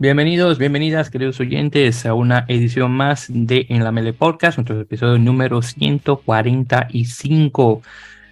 Bienvenidos, 0.00 0.56
bienvenidas, 0.56 1.10
queridos 1.10 1.38
oyentes, 1.40 2.06
a 2.06 2.14
una 2.14 2.46
edición 2.48 2.90
más 2.90 3.26
de 3.28 3.66
En 3.68 3.84
la 3.84 3.92
Mele 3.92 4.14
Podcast, 4.14 4.56
nuestro 4.56 4.80
episodio 4.80 5.18
número 5.18 5.60
145. 5.60 7.82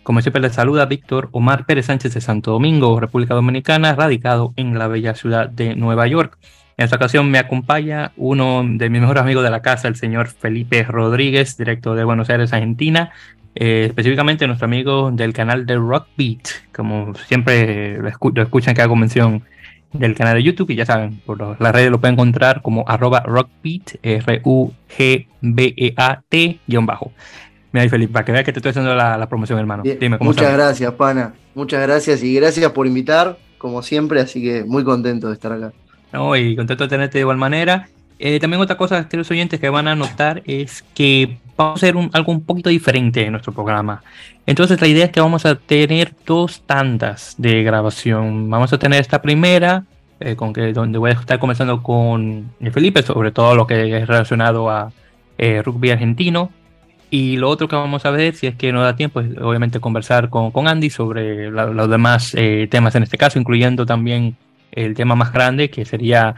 Como 0.02 0.22
siempre, 0.22 0.40
les 0.40 0.54
saluda 0.54 0.86
Víctor 0.86 1.28
Omar 1.32 1.66
Pérez 1.66 1.84
Sánchez 1.84 2.14
de 2.14 2.22
Santo 2.22 2.52
Domingo, 2.52 2.98
República 2.98 3.34
Dominicana, 3.34 3.94
radicado 3.94 4.54
en 4.56 4.78
la 4.78 4.88
bella 4.88 5.14
ciudad 5.14 5.50
de 5.50 5.76
Nueva 5.76 6.06
York. 6.06 6.38
En 6.78 6.86
esta 6.86 6.96
ocasión 6.96 7.30
me 7.30 7.36
acompaña 7.36 8.12
uno 8.16 8.64
de 8.66 8.88
mis 8.88 9.02
mejores 9.02 9.22
amigos 9.22 9.44
de 9.44 9.50
la 9.50 9.60
casa, 9.60 9.88
el 9.88 9.96
señor 9.96 10.28
Felipe 10.28 10.84
Rodríguez, 10.84 11.58
director 11.58 11.98
de 11.98 12.04
Buenos 12.04 12.30
Aires, 12.30 12.54
Argentina, 12.54 13.12
eh, 13.54 13.84
específicamente 13.88 14.46
nuestro 14.46 14.64
amigo 14.64 15.10
del 15.10 15.34
canal 15.34 15.66
de 15.66 15.76
Rock 15.76 16.06
Beat, 16.16 16.48
como 16.72 17.14
siempre 17.14 17.98
lo, 17.98 18.08
escuchan 18.42 18.74
que 18.74 18.80
hago 18.80 18.96
mención 18.96 19.44
del 19.92 20.14
canal 20.14 20.36
de 20.36 20.42
YouTube 20.42 20.70
y 20.70 20.76
ya 20.76 20.86
saben, 20.86 21.20
por 21.24 21.60
las 21.60 21.72
redes 21.72 21.90
lo 21.90 21.98
pueden 22.00 22.14
encontrar 22.14 22.62
como 22.62 22.84
arroba 22.86 23.20
rockbeat, 23.20 23.96
R-U-G-B-E-A-T, 24.02 25.28
guion 26.66 26.86
bajo. 26.86 27.12
Mira 27.72 27.82
ahí, 27.82 27.88
Felipe, 27.88 28.12
para 28.12 28.24
que 28.24 28.32
veas 28.32 28.44
que 28.44 28.52
te 28.52 28.58
estoy 28.60 28.70
haciendo 28.70 28.94
la, 28.94 29.28
promoción, 29.28 29.58
hermano. 29.58 29.82
Dime, 29.82 30.18
¿cómo 30.18 30.30
Muchas 30.30 30.52
gracias, 30.52 30.92
pana. 30.92 31.34
Muchas 31.54 31.82
gracias 31.82 32.22
y 32.22 32.34
gracias 32.34 32.70
por 32.72 32.86
invitar, 32.86 33.38
como 33.58 33.82
siempre, 33.82 34.20
así 34.20 34.42
que 34.42 34.64
muy 34.64 34.84
contento 34.84 35.28
de 35.28 35.34
estar 35.34 35.52
acá. 35.52 35.72
No, 36.12 36.34
y 36.36 36.56
contento 36.56 36.84
de 36.84 36.88
tenerte 36.88 37.18
de 37.18 37.22
igual 37.22 37.36
manera. 37.36 37.88
Eh, 38.18 38.40
también 38.40 38.60
otra 38.60 38.76
cosa, 38.76 39.08
queridos 39.08 39.30
oyentes, 39.30 39.60
que 39.60 39.68
van 39.68 39.86
a 39.86 39.94
notar 39.94 40.42
es 40.44 40.84
que 40.94 41.38
vamos 41.56 41.82
a 41.82 41.86
hacer 41.86 41.94
algo 42.12 42.32
un 42.32 42.42
poquito 42.42 42.70
diferente 42.70 43.24
en 43.24 43.32
nuestro 43.32 43.52
programa. 43.52 44.02
Entonces 44.46 44.80
la 44.80 44.86
idea 44.86 45.04
es 45.04 45.10
que 45.10 45.20
vamos 45.20 45.46
a 45.46 45.54
tener 45.54 46.14
dos 46.26 46.62
tandas 46.62 47.34
de 47.38 47.62
grabación. 47.62 48.50
Vamos 48.50 48.72
a 48.72 48.78
tener 48.78 49.00
esta 49.00 49.22
primera, 49.22 49.84
eh, 50.20 50.36
con 50.36 50.52
que, 50.52 50.72
donde 50.72 50.98
voy 50.98 51.10
a 51.10 51.14
estar 51.14 51.38
conversando 51.38 51.82
con 51.82 52.50
Felipe 52.72 53.02
sobre 53.02 53.30
todo 53.30 53.54
lo 53.54 53.66
que 53.66 53.98
es 53.98 54.06
relacionado 54.06 54.70
a 54.70 54.92
eh, 55.36 55.62
rugby 55.62 55.90
argentino. 55.90 56.50
Y 57.10 57.36
lo 57.36 57.48
otro 57.48 57.68
que 57.68 57.76
vamos 57.76 58.04
a 58.04 58.10
ver, 58.10 58.34
si 58.34 58.46
es 58.46 58.56
que 58.56 58.72
no 58.72 58.82
da 58.82 58.96
tiempo, 58.96 59.20
es 59.20 59.36
obviamente 59.38 59.80
conversar 59.80 60.28
con, 60.28 60.52
Andy 60.66 60.90
sobre 60.90 61.50
los 61.50 61.88
demás 61.88 62.34
eh, 62.34 62.68
temas 62.70 62.94
en 62.96 63.04
este 63.04 63.16
caso, 63.16 63.38
incluyendo 63.38 63.86
también 63.86 64.36
el 64.72 64.94
tema 64.94 65.14
más 65.14 65.32
grande, 65.32 65.70
que 65.70 65.84
sería 65.86 66.34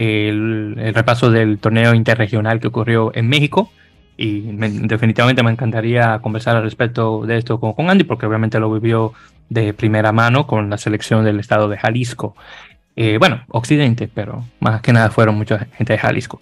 el, 0.00 0.74
repaso 0.94 1.30
del 1.30 1.58
torneo 1.58 1.94
interregional 1.94 2.58
que 2.58 2.68
ocurrió 2.68 3.12
en 3.14 3.28
México. 3.28 3.70
Y 4.16 4.40
definitivamente 4.42 5.42
me 5.42 5.50
encantaría 5.50 6.18
conversar 6.20 6.56
al 6.56 6.62
respecto 6.62 7.24
de 7.26 7.38
esto 7.38 7.58
con, 7.60 7.88
Andy, 7.88 8.04
porque 8.04 8.26
obviamente 8.26 8.60
lo 8.60 8.72
vivió 8.72 9.12
de 9.48 9.72
primera 9.72 10.12
mano 10.12 10.46
con 10.46 10.68
la 10.68 10.78
selección 10.78 11.24
del 11.24 11.40
estado 11.40 11.68
de 11.68 11.78
Jalisco. 11.78 12.34
Eh, 12.96 13.16
bueno, 13.18 13.42
Occidente, 13.48 14.10
pero 14.12 14.44
más 14.58 14.82
que 14.82 14.92
nada 14.92 15.10
fueron 15.10 15.36
mucha 15.36 15.66
gente 15.76 15.94
de 15.94 15.98
Jalisco. 15.98 16.40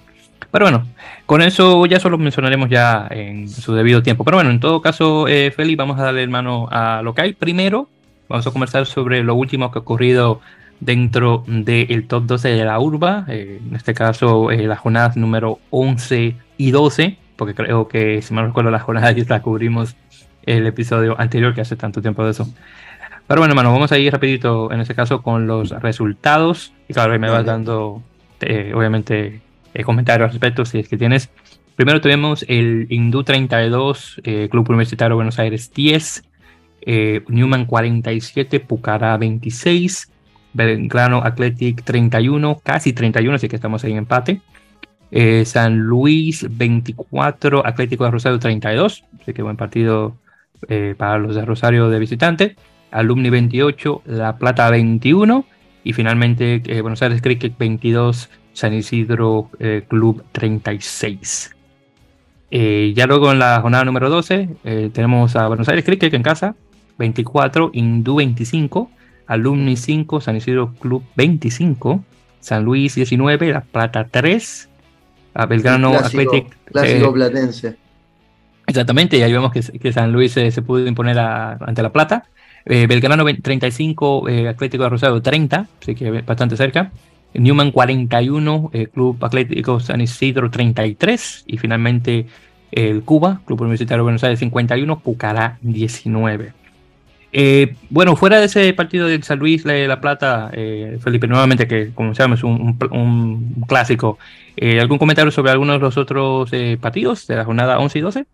Pero 0.50 0.64
bueno, 0.64 0.86
con 1.26 1.42
eso 1.42 1.84
ya 1.86 2.00
solo 2.00 2.18
mencionaremos 2.18 2.68
ya 2.70 3.06
en 3.10 3.48
su 3.48 3.74
debido 3.74 4.02
tiempo. 4.02 4.24
Pero 4.24 4.38
bueno, 4.38 4.50
en 4.50 4.60
todo 4.60 4.80
caso, 4.80 5.28
eh, 5.28 5.52
vamos 5.76 6.00
a 6.00 6.04
darle 6.04 6.26
mano 6.26 6.68
a 6.70 7.02
lo 7.02 7.14
que 7.14 7.22
hay. 7.22 7.32
Primero, 7.32 7.88
vamos 8.28 8.46
a 8.46 8.50
conversar 8.50 8.86
sobre 8.86 9.22
lo 9.22 9.34
último 9.34 9.70
que 9.70 9.78
ha 9.78 9.82
ocurrido 9.82 10.40
dentro 10.80 11.44
del 11.46 12.06
top 12.06 12.24
12 12.26 12.48
de 12.48 12.64
la 12.64 12.78
urba. 12.80 13.24
Eh, 13.28 13.60
en 13.66 13.74
este 13.74 13.94
caso, 13.94 14.50
eh, 14.50 14.66
las 14.66 14.78
jornadas 14.78 15.16
número 15.16 15.58
11 15.70 16.36
y 16.56 16.70
12, 16.70 17.18
porque 17.36 17.54
creo 17.54 17.88
que, 17.88 18.22
si 18.22 18.34
me 18.34 18.42
recuerdo, 18.42 18.70
las 18.70 18.82
jornadas 18.82 19.14
ya 19.16 19.24
las 19.28 19.42
cubrimos 19.42 19.96
el 20.44 20.66
episodio 20.66 21.18
anterior, 21.20 21.54
que 21.54 21.60
hace 21.60 21.76
tanto 21.76 22.00
tiempo 22.00 22.24
de 22.24 22.30
eso. 22.30 22.48
Pero 23.26 23.42
bueno, 23.42 23.52
hermano, 23.52 23.72
vamos 23.72 23.92
a 23.92 23.98
ir 23.98 24.10
rapidito 24.10 24.72
en 24.72 24.80
este 24.80 24.94
caso 24.94 25.22
con 25.22 25.46
los 25.46 25.70
resultados. 25.82 26.72
Y 26.88 26.94
claro, 26.94 27.18
me 27.18 27.28
vas 27.28 27.44
dando, 27.44 28.02
eh, 28.40 28.72
obviamente, 28.74 29.42
eh, 29.74 29.84
comentarios 29.84 30.26
al 30.26 30.32
respecto 30.32 30.64
si 30.64 30.78
es 30.78 30.88
que 30.88 30.96
tienes. 30.96 31.30
Primero 31.76 32.00
tenemos 32.00 32.44
el 32.48 32.88
Hindú 32.90 33.22
32, 33.22 34.20
eh, 34.24 34.48
Club 34.50 34.68
Universitario 34.68 35.14
Buenos 35.14 35.38
Aires 35.38 35.70
10, 35.72 36.24
eh, 36.80 37.22
Newman 37.28 37.66
47, 37.66 38.58
Pucará 38.58 39.16
26, 39.16 40.10
Belgrano 40.52 41.22
Athletic 41.22 41.82
31, 41.82 42.60
casi 42.62 42.92
31, 42.92 43.36
así 43.36 43.48
que 43.48 43.56
estamos 43.56 43.84
ahí 43.84 43.92
en 43.92 43.98
empate. 43.98 44.40
San 45.44 45.78
Luis 45.78 46.46
24, 46.50 47.66
Atlético 47.66 48.04
de 48.04 48.10
Rosario 48.10 48.38
32, 48.38 49.04
así 49.20 49.32
que 49.32 49.42
buen 49.42 49.56
partido 49.56 50.16
para 50.98 51.18
los 51.18 51.34
de 51.34 51.44
Rosario 51.46 51.88
de 51.88 51.98
visitante. 51.98 52.56
Alumni 52.90 53.30
28, 53.30 54.02
La 54.06 54.36
Plata 54.36 54.68
21 54.70 55.44
y 55.84 55.92
finalmente 55.92 56.60
Buenos 56.82 57.00
Aires 57.02 57.22
Cricket 57.22 57.56
22, 57.58 58.28
San 58.58 58.74
Isidro 58.74 59.50
eh, 59.60 59.84
Club 59.88 60.24
36. 60.32 61.54
Eh, 62.50 62.92
ya 62.96 63.06
luego 63.06 63.30
en 63.30 63.38
la 63.38 63.60
jornada 63.60 63.84
número 63.84 64.10
12 64.10 64.48
eh, 64.64 64.90
tenemos 64.92 65.36
a 65.36 65.46
Buenos 65.46 65.68
Aires 65.68 65.84
Cricket 65.84 66.12
en 66.14 66.22
casa, 66.22 66.56
24, 66.98 67.70
Hindú 67.72 68.16
25, 68.16 68.90
Alumni 69.28 69.76
5, 69.76 70.20
San 70.20 70.36
Isidro 70.36 70.74
Club 70.80 71.04
25, 71.14 72.02
San 72.40 72.64
Luis 72.64 72.96
19, 72.96 73.52
La 73.52 73.60
Plata 73.60 74.08
3, 74.10 74.68
a 75.34 75.46
Belgrano 75.46 75.94
Athletic. 75.94 76.56
Clásico 76.64 77.12
platense. 77.12 77.76
Exactamente, 78.66 79.16
y 79.16 79.22
ahí 79.22 79.32
vemos 79.32 79.52
que, 79.52 79.92
San 79.92 80.12
Luis 80.12 80.32
se 80.32 80.62
pudo 80.62 80.86
imponer 80.86 81.18
ante 81.18 81.82
La 81.82 81.92
Plata. 81.92 82.24
Belgrano 82.64 83.24
35, 83.24 84.26
Atlético 84.48 84.82
de 84.82 84.88
Rosario 84.90 85.22
30, 85.22 85.66
así 85.80 85.94
que 85.94 86.22
bastante 86.22 86.56
cerca. 86.56 86.90
Newman 87.34 87.70
41, 87.70 88.70
el 88.72 88.88
Club 88.90 89.24
Atlético 89.24 89.80
San 89.80 90.00
Isidro 90.00 90.50
33 90.50 91.44
y 91.46 91.58
finalmente 91.58 92.26
el 92.70 93.02
Cuba, 93.02 93.40
Club 93.46 93.62
Universitario 93.62 94.02
de 94.02 94.04
Buenos 94.04 94.24
Aires 94.24 94.38
51, 94.40 95.00
Pucará 95.00 95.58
19. 95.62 96.52
Eh, 97.32 97.74
bueno, 97.90 98.16
fuera 98.16 98.38
de 98.38 98.46
ese 98.46 98.72
partido 98.72 99.06
de 99.06 99.22
San 99.22 99.38
Luis 99.38 99.64
de 99.64 99.86
La 99.86 100.00
Plata, 100.00 100.50
eh, 100.52 100.98
Felipe, 101.02 101.26
nuevamente 101.26 101.68
que 101.68 101.90
como 101.94 102.14
sabemos 102.14 102.40
es 102.40 102.44
un, 102.44 103.64
clásico, 103.66 104.18
eh, 104.56 104.80
¿algún 104.80 104.98
comentario 104.98 105.30
sobre 105.30 105.52
algunos 105.52 105.76
de 105.76 105.80
los 105.80 105.96
otros 105.96 106.50
partidos 106.80 107.26
de 107.26 107.36
la 107.36 107.44
jornada 107.44 107.78
11 107.78 107.98
y 107.98 108.02
12? 108.02 108.26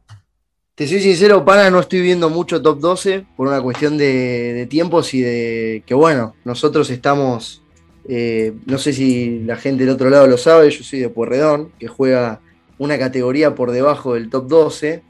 Te 0.77 0.88
soy 0.88 1.00
sincero, 1.00 1.44
para 1.44 1.71
no 1.71 1.81
estoy 1.81 2.00
viendo 2.00 2.31
mucho 2.31 2.60
top 2.60 2.81
12 2.81 3.25
por 3.37 3.49
una 3.49 3.60
cuestión 3.60 3.97
de, 3.97 4.53
de 4.55 4.66
tiempos 4.66 5.15
y 5.15 5.21
de 5.21 5.82
que 5.87 5.94
bueno, 5.94 6.34
nosotros 6.44 6.91
estamos 6.91 7.65
eh, 8.06 8.53
no 8.66 8.78
sé 8.78 8.93
si 8.93 9.41
la 9.41 9.56
gente 9.56 9.84
del 9.84 9.94
otro 9.94 10.11
lado 10.11 10.26
lo 10.26 10.37
sabe, 10.37 10.71
yo 10.71 10.84
soy 10.84 11.00
de 11.00 11.09
Puerredón, 11.09 11.71
que 11.78 11.88
juega 11.88 12.41
una 12.78 12.99
categoría 12.99 13.55
por 13.55 13.71
debajo 13.71 14.15
del 14.15 14.28
top 14.28 14.47
12, 14.49 15.03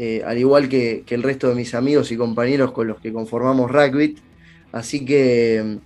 eh, 0.00 0.22
al 0.24 0.38
igual 0.38 0.68
que, 0.68 1.02
el 1.08 1.24
resto 1.24 1.48
de 1.48 1.56
mis 1.56 1.74
amigos 1.74 2.12
y 2.12 2.16
compañeros 2.16 2.70
con 2.70 2.86
los 2.86 3.00
que 3.00 3.12
conformamos 3.12 3.68
Rugby. 3.68 4.14
Así 4.70 5.04
que, 5.04 5.78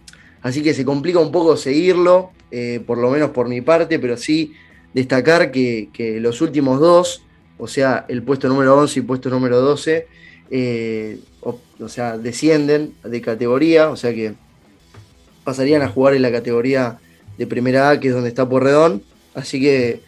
así 0.42 0.62
que 0.62 0.74
se 0.74 0.84
complica 0.84 1.18
un 1.18 1.32
poco 1.32 1.56
seguirlo, 1.56 2.30
eh, 2.50 2.82
por 2.86 2.98
lo 2.98 3.10
menos 3.10 3.30
por 3.30 3.48
mi 3.48 3.62
parte, 3.62 3.98
pero 3.98 4.18
sí 4.18 4.52
destacar 4.92 5.50
que, 5.50 5.88
los 6.20 6.42
últimos 6.42 6.78
dos, 6.78 7.24
o 7.56 7.66
sea, 7.66 8.04
el 8.08 8.22
puesto 8.22 8.48
número 8.48 8.76
11 8.76 8.98
y 8.98 9.02
puesto 9.02 9.30
número 9.30 9.62
12, 9.62 10.06
o 11.40 11.88
sea, 11.88 12.18
descienden 12.18 12.92
de 13.02 13.22
categoría, 13.22 13.88
o 13.88 13.96
sea 13.96 14.12
que 14.12 14.34
pasarían 15.42 15.80
a 15.80 15.88
jugar 15.88 16.14
en 16.14 16.20
la 16.20 16.30
categoría 16.30 16.98
de 17.38 17.46
primera 17.46 17.88
A, 17.88 17.98
que 17.98 18.08
es 18.08 18.14
donde 18.14 18.28
está 18.28 18.46
Porredón. 18.46 19.02
Así 19.32 19.58
que, 19.58 20.02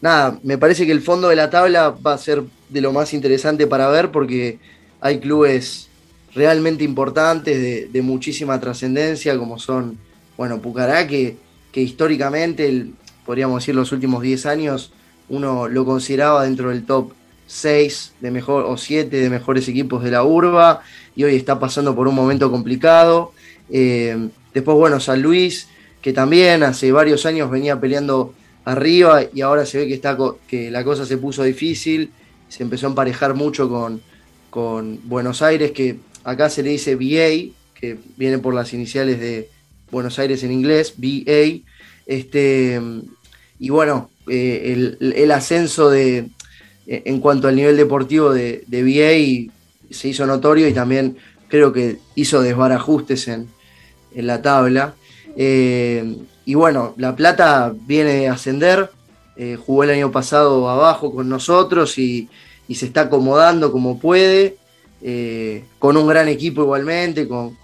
nada, 0.00 0.40
me 0.42 0.56
parece 0.56 0.86
que 0.86 0.92
el 0.92 1.02
fondo 1.02 1.28
de 1.28 1.36
la 1.36 1.50
tabla 1.50 1.90
va 1.90 2.14
a 2.14 2.18
ser 2.18 2.42
de 2.70 2.80
lo 2.80 2.92
más 2.92 3.12
interesante 3.12 3.66
para 3.66 3.88
ver 3.88 4.10
porque 4.10 4.58
hay 5.00 5.18
clubes 5.18 5.88
realmente 6.34 6.84
importantes, 6.84 7.92
de, 7.92 8.02
muchísima 8.02 8.60
trascendencia, 8.60 9.36
como 9.36 9.58
son, 9.58 9.98
bueno, 10.36 10.60
Pucará, 10.60 11.06
que, 11.06 11.36
que 11.72 11.80
históricamente, 11.80 12.86
podríamos 13.26 13.62
decir 13.62 13.74
los 13.74 13.92
últimos 13.92 14.22
10 14.22 14.46
años, 14.46 14.92
uno 15.28 15.68
lo 15.68 15.84
consideraba 15.84 16.44
dentro 16.44 16.70
del 16.70 16.84
top 16.84 17.12
6 17.46 18.14
de 18.20 18.30
mejor, 18.30 18.64
o 18.64 18.76
7 18.76 19.14
de 19.16 19.30
mejores 19.30 19.68
equipos 19.68 20.04
de 20.04 20.12
la 20.12 20.22
urba, 20.22 20.82
y 21.16 21.24
hoy 21.24 21.34
está 21.34 21.58
pasando 21.58 21.94
por 21.96 22.06
un 22.06 22.14
momento 22.14 22.50
complicado. 22.50 23.32
Eh, 23.70 24.30
Después, 24.54 24.76
bueno, 24.76 24.98
San 25.00 25.22
Luis, 25.22 25.68
que 26.02 26.12
también 26.12 26.62
hace 26.62 26.90
varios 26.92 27.24
años 27.26 27.50
venía 27.50 27.78
peleando 27.80 28.34
arriba 28.64 29.22
y 29.32 29.40
ahora 29.40 29.64
se 29.64 29.78
ve 29.78 29.88
que, 29.88 29.94
está, 29.94 30.16
que 30.48 30.70
la 30.70 30.84
cosa 30.84 31.06
se 31.06 31.16
puso 31.18 31.42
difícil, 31.44 32.10
se 32.50 32.62
empezó 32.62 32.86
a 32.86 32.90
emparejar 32.90 33.34
mucho 33.34 33.68
con, 33.70 34.02
con 34.50 35.00
Buenos 35.04 35.40
Aires, 35.40 35.70
que 35.70 35.98
acá 36.24 36.50
se 36.50 36.62
le 36.62 36.70
dice 36.70 36.96
BA, 36.96 37.54
que 37.74 37.96
viene 38.18 38.38
por 38.38 38.52
las 38.52 38.74
iniciales 38.74 39.18
de 39.18 39.48
Buenos 39.90 40.18
Aires 40.18 40.44
en 40.44 40.52
inglés, 40.52 40.94
BA. 40.98 41.62
Este, 42.06 42.78
y 43.58 43.70
bueno, 43.70 44.10
eh, 44.28 44.92
el, 45.00 45.30
ascenso 45.32 45.88
de, 45.88 46.28
en 46.86 47.20
cuanto 47.20 47.48
al 47.48 47.56
nivel 47.56 47.76
deportivo 47.76 48.32
de, 48.32 48.64
de 48.66 48.82
BA 48.82 49.52
se 49.90 50.08
hizo 50.08 50.26
notorio 50.26 50.68
y 50.68 50.74
también 50.74 51.16
creo 51.48 51.72
que 51.72 51.98
hizo 52.14 52.42
desbarajustes 52.42 53.28
en, 53.28 53.48
en 54.14 54.26
la 54.26 54.42
tabla. 54.42 54.94
Eh, 55.36 56.16
y 56.44 56.54
bueno, 56.54 56.94
La 56.96 57.14
Plata 57.14 57.72
viene 57.86 58.28
a 58.28 58.32
ascender, 58.32 58.90
eh, 59.42 59.56
jugó 59.56 59.84
el 59.84 59.90
año 59.90 60.12
pasado 60.12 60.68
abajo 60.68 61.14
con 61.14 61.26
nosotros 61.30 61.96
y, 61.96 62.28
se 62.68 62.84
está 62.84 63.00
acomodando 63.02 63.72
como 63.72 63.98
puede, 63.98 64.58
eh, 65.00 65.64
con 65.78 65.96
un 65.96 66.06
gran 66.06 66.28
equipo 66.28 66.60
igualmente, 66.60 67.26
con, 67.26 67.56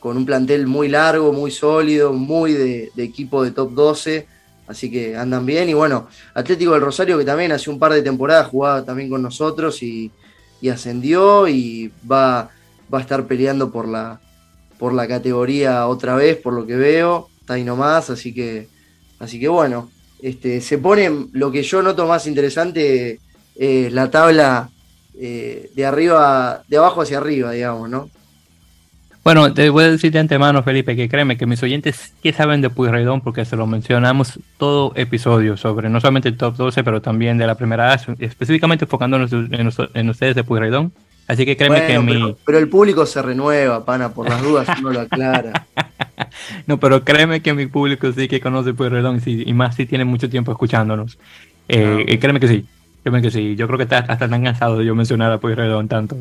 un 0.00 0.24
plantel 0.24 0.68
muy 0.68 0.88
largo, 0.88 1.32
muy 1.32 1.50
sólido, 1.50 2.12
muy 2.12 2.52
de, 2.52 2.92
equipo 2.98 3.42
de 3.42 3.50
top 3.50 3.72
12, 3.72 4.28
así 4.68 4.92
que 4.92 5.16
andan 5.16 5.44
bien. 5.44 5.68
Y 5.68 5.74
bueno, 5.74 6.06
Atlético 6.34 6.74
del 6.74 6.82
Rosario 6.82 7.18
que 7.18 7.24
también 7.24 7.50
hace 7.50 7.68
un 7.68 7.80
par 7.80 7.92
de 7.92 8.02
temporadas 8.02 8.46
jugaba 8.46 8.84
también 8.84 9.10
con 9.10 9.22
nosotros 9.22 9.82
y, 9.82 10.12
ascendió 10.70 11.48
y 11.48 11.90
va, 12.08 12.48
va 12.94 12.98
a 12.98 13.00
estar 13.00 13.26
peleando 13.26 13.72
por 13.72 13.88
la, 13.88 14.20
por 14.78 14.94
la 14.94 15.08
categoría 15.08 15.88
otra 15.88 16.14
vez, 16.14 16.36
por 16.36 16.52
lo 16.52 16.64
que 16.64 16.76
veo, 16.76 17.28
está 17.40 17.54
ahí 17.54 17.64
nomás, 17.64 18.08
así 18.08 18.32
que, 18.32 18.68
así 19.18 19.40
que 19.40 19.48
bueno, 19.48 19.90
este, 20.22 20.60
se 20.60 20.78
pone 20.78 21.28
lo 21.32 21.50
que 21.50 21.62
yo 21.62 21.82
noto 21.82 22.06
más 22.06 22.26
interesante, 22.26 23.18
es 23.56 23.92
la 23.92 24.10
tabla 24.10 24.70
eh, 25.18 25.70
de 25.74 25.84
arriba, 25.84 26.62
de 26.68 26.76
abajo 26.76 27.02
hacia 27.02 27.18
arriba, 27.18 27.50
digamos, 27.50 27.90
¿no? 27.90 28.08
Bueno, 29.24 29.54
te 29.54 29.70
voy 29.70 29.84
a 29.84 29.90
decir 29.90 30.10
de 30.10 30.18
antemano, 30.18 30.64
Felipe, 30.64 30.96
que 30.96 31.08
créeme 31.08 31.36
que 31.36 31.46
mis 31.46 31.62
oyentes 31.62 32.12
sí 32.20 32.32
saben 32.32 32.60
de 32.60 32.70
Puyredón 32.70 33.20
porque 33.20 33.44
se 33.44 33.54
lo 33.54 33.68
mencionamos 33.68 34.40
todo 34.58 34.92
episodio 34.96 35.56
sobre 35.56 35.88
no 35.88 36.00
solamente 36.00 36.28
el 36.28 36.36
top 36.36 36.56
12, 36.56 36.82
pero 36.82 37.00
también 37.00 37.38
de 37.38 37.46
la 37.46 37.54
primera 37.54 37.94
específicamente 38.18 38.84
enfocándonos 38.84 39.30
en, 39.32 40.08
ustedes 40.08 40.34
de 40.34 40.42
Puyredón. 40.42 40.92
Así 41.28 41.44
que 41.44 41.56
créeme 41.56 41.86
que 41.86 41.98
mi. 41.98 42.36
Pero 42.44 42.58
el 42.58 42.68
público 42.68 43.06
se 43.06 43.22
renueva, 43.22 43.84
pana, 43.84 44.10
por 44.10 44.28
las 44.28 44.42
dudas 44.42 44.68
uno 44.78 44.90
lo 44.90 45.00
aclara. 45.00 45.66
no, 46.66 46.78
pero 46.78 47.04
créeme 47.04 47.40
que 47.40 47.54
mi 47.54 47.66
público 47.66 48.10
sí 48.12 48.28
que 48.28 48.40
conoce 48.40 48.74
Pueyrredón 48.74 49.20
y, 49.24 49.48
y 49.48 49.52
más 49.54 49.76
si 49.76 49.86
tiene 49.86 50.04
mucho 50.04 50.28
tiempo 50.28 50.52
escuchándonos. 50.52 51.18
Eh, 51.68 52.06
ah. 52.08 52.18
créeme 52.20 52.40
que 52.40 52.48
sí, 52.48 52.66
créeme 53.02 53.22
que 53.22 53.30
sí. 53.30 53.54
Yo 53.56 53.66
creo 53.66 53.78
que 53.78 53.94
hasta 53.94 54.12
están 54.12 54.42
cansados 54.42 54.78
de 54.78 54.84
yo 54.84 54.94
mencionar 54.94 55.32
a 55.32 55.38
Pueyrredón 55.38 55.88
tanto 55.88 56.16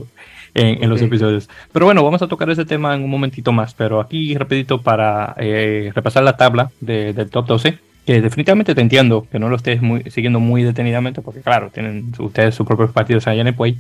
en, 0.53 0.89
los 0.89 1.01
episodios. 1.01 1.49
Pero 1.71 1.85
bueno, 1.85 2.03
vamos 2.03 2.21
a 2.21 2.27
tocar 2.27 2.49
ese 2.49 2.65
tema 2.65 2.93
en 2.95 3.03
un 3.03 3.09
momentito 3.09 3.51
más. 3.51 3.73
Pero 3.73 3.99
aquí, 3.99 4.35
rapidito, 4.35 4.81
para 4.81 5.35
eh, 5.37 5.91
repasar 5.95 6.23
la 6.23 6.37
tabla 6.37 6.71
del 6.79 7.29
top 7.29 7.47
12 7.47 7.79
que 8.05 8.19
definitivamente 8.19 8.73
te 8.73 8.81
entiendo 8.81 9.27
que 9.31 9.37
no 9.37 9.47
lo 9.47 9.55
estés 9.55 9.81
muy, 9.81 10.03
siguiendo 10.09 10.39
muy 10.39 10.63
detenidamente, 10.63 11.21
porque 11.21 11.41
claro, 11.41 11.69
tienen 11.71 12.11
ustedes 12.17 12.55
sus 12.55 12.65
propios 12.65 12.91
partidos 12.91 13.27
allá 13.27 13.41
en 13.41 13.47
el 13.47 13.53
Puey, 13.53 13.77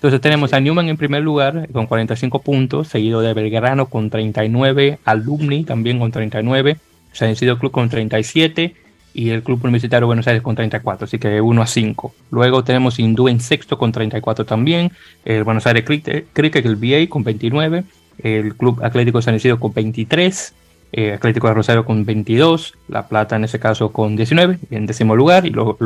entonces 0.00 0.22
tenemos 0.22 0.54
a 0.54 0.60
Newman 0.60 0.88
en 0.88 0.96
primer 0.96 1.22
lugar 1.22 1.68
con 1.74 1.86
45 1.86 2.38
puntos, 2.38 2.88
seguido 2.88 3.20
de 3.20 3.34
Belgrano 3.34 3.84
con 3.90 4.08
39, 4.08 4.98
Alumni 5.04 5.64
también 5.64 5.98
con 5.98 6.10
39, 6.10 6.78
San 7.12 7.28
Isidro 7.28 7.58
Club 7.58 7.70
con 7.70 7.90
37 7.90 8.74
y 9.12 9.28
el 9.28 9.42
Club 9.42 9.62
Universitario 9.62 10.04
de 10.04 10.06
Buenos 10.06 10.26
Aires 10.26 10.42
con 10.42 10.56
34, 10.56 11.04
así 11.04 11.18
que 11.18 11.42
1 11.42 11.60
a 11.60 11.66
5. 11.66 12.14
Luego 12.30 12.64
tenemos 12.64 12.98
Hindú 12.98 13.28
en 13.28 13.40
sexto 13.40 13.76
con 13.76 13.92
34 13.92 14.46
también, 14.46 14.90
el 15.26 15.44
Buenos 15.44 15.66
Aires 15.66 15.84
Cricket, 15.84 16.64
el 16.64 16.76
BA 16.76 17.06
con 17.10 17.22
29, 17.22 17.84
el 18.22 18.56
Club 18.56 18.82
Atlético 18.82 19.20
San 19.20 19.34
Isidro 19.34 19.60
con 19.60 19.74
23, 19.74 20.54
eh, 20.92 21.12
Atlético 21.12 21.48
de 21.48 21.52
Rosario 21.52 21.84
con 21.84 22.06
22, 22.06 22.72
La 22.88 23.06
Plata 23.06 23.36
en 23.36 23.44
ese 23.44 23.60
caso 23.60 23.92
con 23.92 24.16
19, 24.16 24.60
en 24.70 24.86
décimo 24.86 25.14
lugar, 25.14 25.44
y 25.44 25.50
luego 25.50 25.76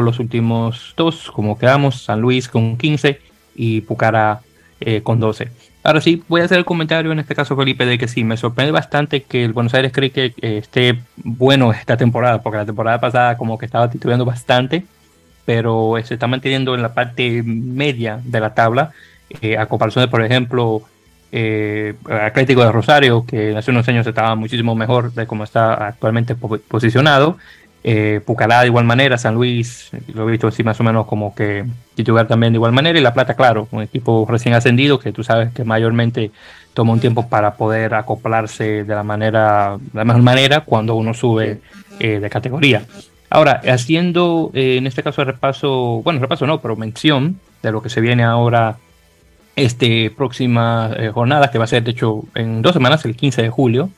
los 0.00 0.20
últimos 0.20 0.94
dos, 0.96 1.32
como 1.32 1.58
quedamos, 1.58 2.04
San 2.04 2.20
Luis 2.20 2.46
con 2.46 2.76
15 2.76 3.25
y 3.56 3.80
Pucara 3.80 4.40
eh, 4.80 5.02
con 5.02 5.18
12. 5.18 5.48
Ahora 5.82 6.00
sí, 6.00 6.22
voy 6.28 6.40
a 6.40 6.44
hacer 6.44 6.58
el 6.58 6.64
comentario 6.64 7.12
en 7.12 7.18
este 7.18 7.34
caso, 7.34 7.56
Felipe, 7.56 7.86
de 7.86 7.96
que 7.96 8.08
sí, 8.08 8.24
me 8.24 8.36
sorprende 8.36 8.72
bastante 8.72 9.22
que 9.22 9.44
el 9.44 9.52
Buenos 9.52 9.72
Aires 9.74 9.92
que 9.92 10.10
eh, 10.14 10.32
esté 10.58 11.00
bueno 11.16 11.72
esta 11.72 11.96
temporada, 11.96 12.42
porque 12.42 12.58
la 12.58 12.66
temporada 12.66 13.00
pasada 13.00 13.38
como 13.38 13.56
que 13.56 13.66
estaba 13.66 13.88
titubeando 13.88 14.24
bastante, 14.24 14.84
pero 15.44 15.94
se 16.04 16.14
está 16.14 16.26
manteniendo 16.26 16.74
en 16.74 16.82
la 16.82 16.92
parte 16.92 17.42
media 17.44 18.20
de 18.22 18.40
la 18.40 18.52
tabla, 18.52 18.92
eh, 19.40 19.56
a 19.56 19.66
comparación 19.66 20.04
de, 20.04 20.08
por 20.08 20.22
ejemplo, 20.22 20.82
Atlético 22.08 22.62
de 22.62 22.72
Rosario, 22.72 23.24
que 23.26 23.54
hace 23.56 23.70
unos 23.70 23.86
años 23.88 24.06
estaba 24.06 24.34
muchísimo 24.34 24.74
mejor 24.74 25.12
de 25.12 25.26
cómo 25.26 25.44
está 25.44 25.88
actualmente 25.88 26.34
posicionado, 26.34 27.36
eh, 27.88 28.20
Pucará 28.26 28.62
de 28.62 28.66
igual 28.66 28.84
manera, 28.84 29.16
San 29.16 29.36
Luis, 29.36 29.90
lo 30.12 30.28
he 30.28 30.32
visto 30.32 30.48
así 30.48 30.64
más 30.64 30.80
o 30.80 30.82
menos 30.82 31.06
como 31.06 31.36
que 31.36 31.64
titular 31.94 32.26
también 32.26 32.52
de 32.52 32.56
igual 32.56 32.72
manera, 32.72 32.98
y 32.98 33.02
La 33.02 33.14
Plata, 33.14 33.34
claro, 33.34 33.68
un 33.70 33.80
equipo 33.80 34.26
recién 34.28 34.54
ascendido 34.54 34.98
que 34.98 35.12
tú 35.12 35.22
sabes 35.22 35.52
que 35.52 35.62
mayormente 35.62 36.32
toma 36.74 36.92
un 36.92 36.98
tiempo 36.98 37.28
para 37.28 37.54
poder 37.54 37.94
acoplarse 37.94 38.82
de 38.82 38.92
la 38.92 39.04
manera, 39.04 39.76
de 39.78 39.98
la 39.98 40.04
mejor 40.04 40.22
manera 40.22 40.62
cuando 40.62 40.96
uno 40.96 41.14
sube 41.14 41.60
eh, 42.00 42.18
de 42.18 42.28
categoría. 42.28 42.82
Ahora, 43.30 43.62
haciendo 43.68 44.50
eh, 44.52 44.78
en 44.78 44.88
este 44.88 45.04
caso 45.04 45.24
repaso, 45.24 46.02
bueno, 46.02 46.18
repaso 46.18 46.44
no, 46.44 46.60
pero 46.60 46.74
mención 46.74 47.38
de 47.62 47.70
lo 47.70 47.82
que 47.82 47.88
se 47.88 48.00
viene 48.00 48.24
ahora 48.24 48.78
este 49.54 50.10
próxima 50.10 50.90
eh, 50.96 51.10
jornada, 51.14 51.52
que 51.52 51.58
va 51.58 51.64
a 51.64 51.68
ser 51.68 51.84
de 51.84 51.92
hecho 51.92 52.24
en 52.34 52.62
dos 52.62 52.72
semanas, 52.72 53.04
el 53.04 53.14
15 53.14 53.42
de 53.42 53.48
julio, 53.48 53.90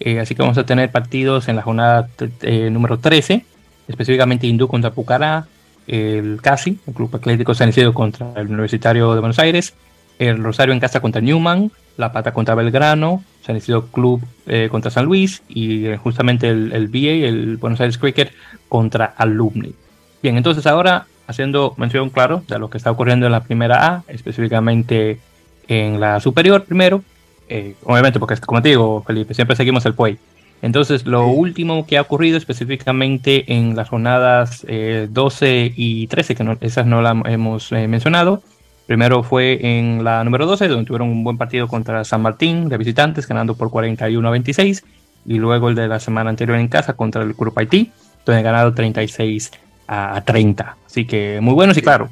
eh, 0.00 0.20
así 0.20 0.34
que 0.34 0.42
vamos 0.42 0.58
a 0.58 0.64
tener 0.64 0.90
partidos 0.90 1.48
en 1.48 1.56
la 1.56 1.62
jornada 1.62 2.08
eh, 2.42 2.70
número 2.70 2.98
13, 2.98 3.44
específicamente 3.88 4.46
Hindú 4.46 4.68
contra 4.68 4.90
Pucará, 4.90 5.46
el 5.86 6.40
CASI, 6.42 6.78
el 6.86 6.94
Club 6.94 7.14
Atlético 7.16 7.54
San 7.54 7.70
Isidro 7.70 7.94
contra 7.94 8.32
el 8.36 8.48
Universitario 8.48 9.14
de 9.14 9.20
Buenos 9.20 9.38
Aires, 9.38 9.74
el 10.18 10.42
Rosario 10.42 10.74
en 10.74 10.80
casa 10.80 11.00
contra 11.00 11.20
Newman, 11.20 11.70
La 11.96 12.12
Pata 12.12 12.32
contra 12.32 12.54
Belgrano, 12.54 13.24
San 13.42 13.56
Isidro 13.56 13.86
Club 13.86 14.22
eh, 14.46 14.68
contra 14.70 14.90
San 14.90 15.06
Luis 15.06 15.42
y 15.48 15.86
justamente 15.96 16.48
el, 16.48 16.72
el 16.72 16.88
BA, 16.88 17.26
el 17.26 17.56
Buenos 17.56 17.80
Aires 17.80 17.98
Cricket 17.98 18.32
contra 18.68 19.06
Alumni. 19.16 19.74
Bien, 20.22 20.36
entonces 20.36 20.66
ahora 20.66 21.06
haciendo 21.26 21.74
mención, 21.76 22.10
claro, 22.10 22.42
de 22.48 22.58
lo 22.58 22.70
que 22.70 22.78
está 22.78 22.90
ocurriendo 22.90 23.26
en 23.26 23.32
la 23.32 23.44
primera 23.44 23.86
A, 23.86 24.04
específicamente 24.08 25.20
en 25.68 26.00
la 26.00 26.20
superior 26.20 26.64
primero, 26.64 27.02
eh, 27.48 27.74
obviamente, 27.84 28.18
porque 28.18 28.36
como 28.38 28.62
te 28.62 28.70
digo, 28.70 29.02
Felipe, 29.06 29.34
siempre 29.34 29.56
seguimos 29.56 29.84
el 29.86 29.94
Puey. 29.94 30.18
Entonces, 30.60 31.06
lo 31.06 31.28
último 31.28 31.86
que 31.86 31.98
ha 31.98 32.02
ocurrido 32.02 32.36
específicamente 32.36 33.52
en 33.52 33.76
las 33.76 33.88
jornadas 33.88 34.66
12 34.66 35.66
eh, 35.66 35.72
y 35.76 36.06
13, 36.08 36.34
que 36.34 36.56
esas 36.60 36.86
no 36.86 37.00
las 37.00 37.16
hemos 37.26 37.70
eh, 37.72 37.86
mencionado. 37.86 38.42
Primero 38.86 39.22
fue 39.22 39.58
en 39.62 40.02
la 40.02 40.24
número 40.24 40.46
12, 40.46 40.66
donde 40.68 40.86
tuvieron 40.86 41.08
un 41.10 41.22
buen 41.22 41.38
partido 41.38 41.68
contra 41.68 42.04
San 42.04 42.22
Martín 42.22 42.68
de 42.68 42.78
visitantes, 42.78 43.28
ganando 43.28 43.54
por 43.54 43.70
41 43.70 44.26
a 44.26 44.30
26. 44.30 44.84
Y 45.26 45.34
luego 45.38 45.68
el 45.68 45.74
de 45.74 45.88
la 45.88 46.00
semana 46.00 46.30
anterior 46.30 46.58
en 46.58 46.68
casa 46.68 46.94
contra 46.94 47.22
el 47.22 47.34
Grupo 47.34 47.60
Haití, 47.60 47.92
donde 48.24 48.42
ganado 48.42 48.72
36 48.72 49.52
a 49.86 50.22
30. 50.24 50.76
Así 50.86 51.04
que 51.04 51.38
muy 51.40 51.54
buenos 51.54 51.76
y 51.76 51.82
claro, 51.82 52.08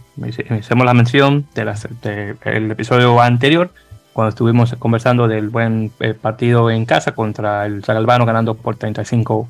hacemos 0.50 0.86
la 0.86 0.94
mención 0.94 1.46
del 1.54 1.70
de 2.02 2.36
episodio 2.70 3.20
anterior 3.20 3.70
cuando 4.16 4.30
estuvimos 4.30 4.74
conversando 4.78 5.28
del 5.28 5.50
buen 5.50 5.92
eh, 6.00 6.14
partido 6.14 6.70
en 6.70 6.86
casa 6.86 7.12
contra 7.12 7.66
el 7.66 7.84
Zagalbano 7.84 8.24
ganando 8.24 8.54
por 8.54 8.76
35 8.76 9.46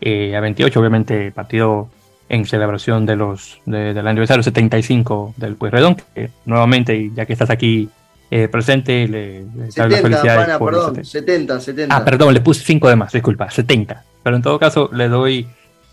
eh, 0.00 0.34
a 0.34 0.40
28, 0.40 0.80
obviamente 0.80 1.30
partido 1.32 1.90
en 2.30 2.46
celebración 2.46 3.04
de 3.04 3.14
los 3.14 3.60
del 3.66 4.08
aniversario 4.08 4.42
75 4.42 5.34
del 5.36 5.56
Pueyrredón, 5.56 5.96
que 6.14 6.30
nuevamente, 6.46 7.10
ya 7.14 7.26
que 7.26 7.34
estás 7.34 7.50
aquí 7.50 7.90
eh, 8.30 8.48
presente, 8.48 9.06
le, 9.06 9.42
le 9.54 9.70
70, 9.70 9.98
felicidades 9.98 10.58
perdón, 10.58 11.04
70. 11.04 11.60
70, 11.60 11.94
Ah, 11.94 12.02
perdón, 12.02 12.32
le 12.32 12.40
puse 12.40 12.64
5 12.64 12.88
de 12.88 12.96
más, 12.96 13.12
disculpa, 13.12 13.50
70. 13.50 14.02
Pero 14.22 14.36
en 14.36 14.40
todo 14.40 14.58
caso, 14.58 14.88
le 14.94 15.08
doy 15.08 15.46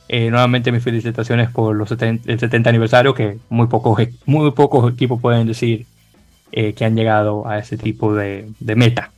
nuevamente 0.10 0.72
mis 0.72 0.84
felicitaciones 0.84 1.50
por 1.50 1.76
los 1.76 1.92
el 1.92 2.40
70 2.40 2.70
aniversario, 2.70 3.14
que 3.14 3.38
muy 3.50 3.68
pocos, 3.68 4.00
muy 4.26 4.52
pocos 4.52 4.94
equipos 4.94 5.20
pueden 5.20 5.46
decir 5.46 5.88
eh, 6.56 6.74
que 6.74 6.86
han 6.86 6.96
llegado 6.96 7.48
a 7.48 7.58
ese 7.58 7.80
tipo 7.80 8.14
de, 8.14 8.46
meta. 8.60 9.10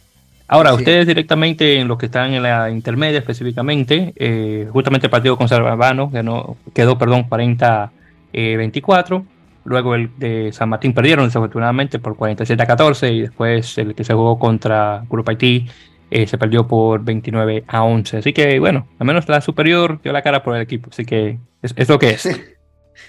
Ahora, 0.47 0.73
ustedes 0.73 1.05
directamente 1.05 1.81
en 1.81 1.89
los 1.89 1.97
que 1.97 2.05
están 2.05 2.33
en 2.33 2.41
la 2.41 2.69
intermedia 2.69 3.19
específicamente, 3.19 4.13
eh, 4.15 4.69
justamente 4.71 5.07
el 5.07 5.11
partido 5.11 5.37
con 5.37 5.49
ganó, 5.49 6.55
quedó 6.73 6.97
perdón, 6.97 7.27
40-24. 7.29 7.91
Eh, 8.31 9.23
Luego 9.65 9.95
el 9.95 10.11
de 10.17 10.53
San 10.53 10.69
Martín 10.69 10.93
perdieron 10.93 11.25
desafortunadamente 11.25 11.99
por 11.99 12.15
47 12.15 12.63
a 12.63 12.67
14 12.67 13.11
y 13.11 13.21
después 13.23 13.77
el 13.79 13.95
que 13.95 14.05
se 14.05 14.13
jugó 14.13 14.39
contra 14.39 15.03
Grupo 15.09 15.31
Haití 15.31 15.67
se 16.09 16.37
perdió 16.37 16.65
por 16.65 17.03
29 17.03 17.65
a 17.67 17.83
11. 17.83 18.17
Así 18.19 18.31
que 18.31 18.59
bueno, 18.59 18.87
al 18.97 19.07
menos 19.07 19.27
la 19.27 19.41
superior 19.41 19.99
dio 20.01 20.13
la 20.13 20.21
cara 20.21 20.41
por 20.41 20.55
el 20.55 20.61
equipo. 20.61 20.89
Así 20.89 21.03
que 21.03 21.39
es, 21.61 21.89
lo 21.89 21.99
que 21.99 22.11
es. 22.11 22.29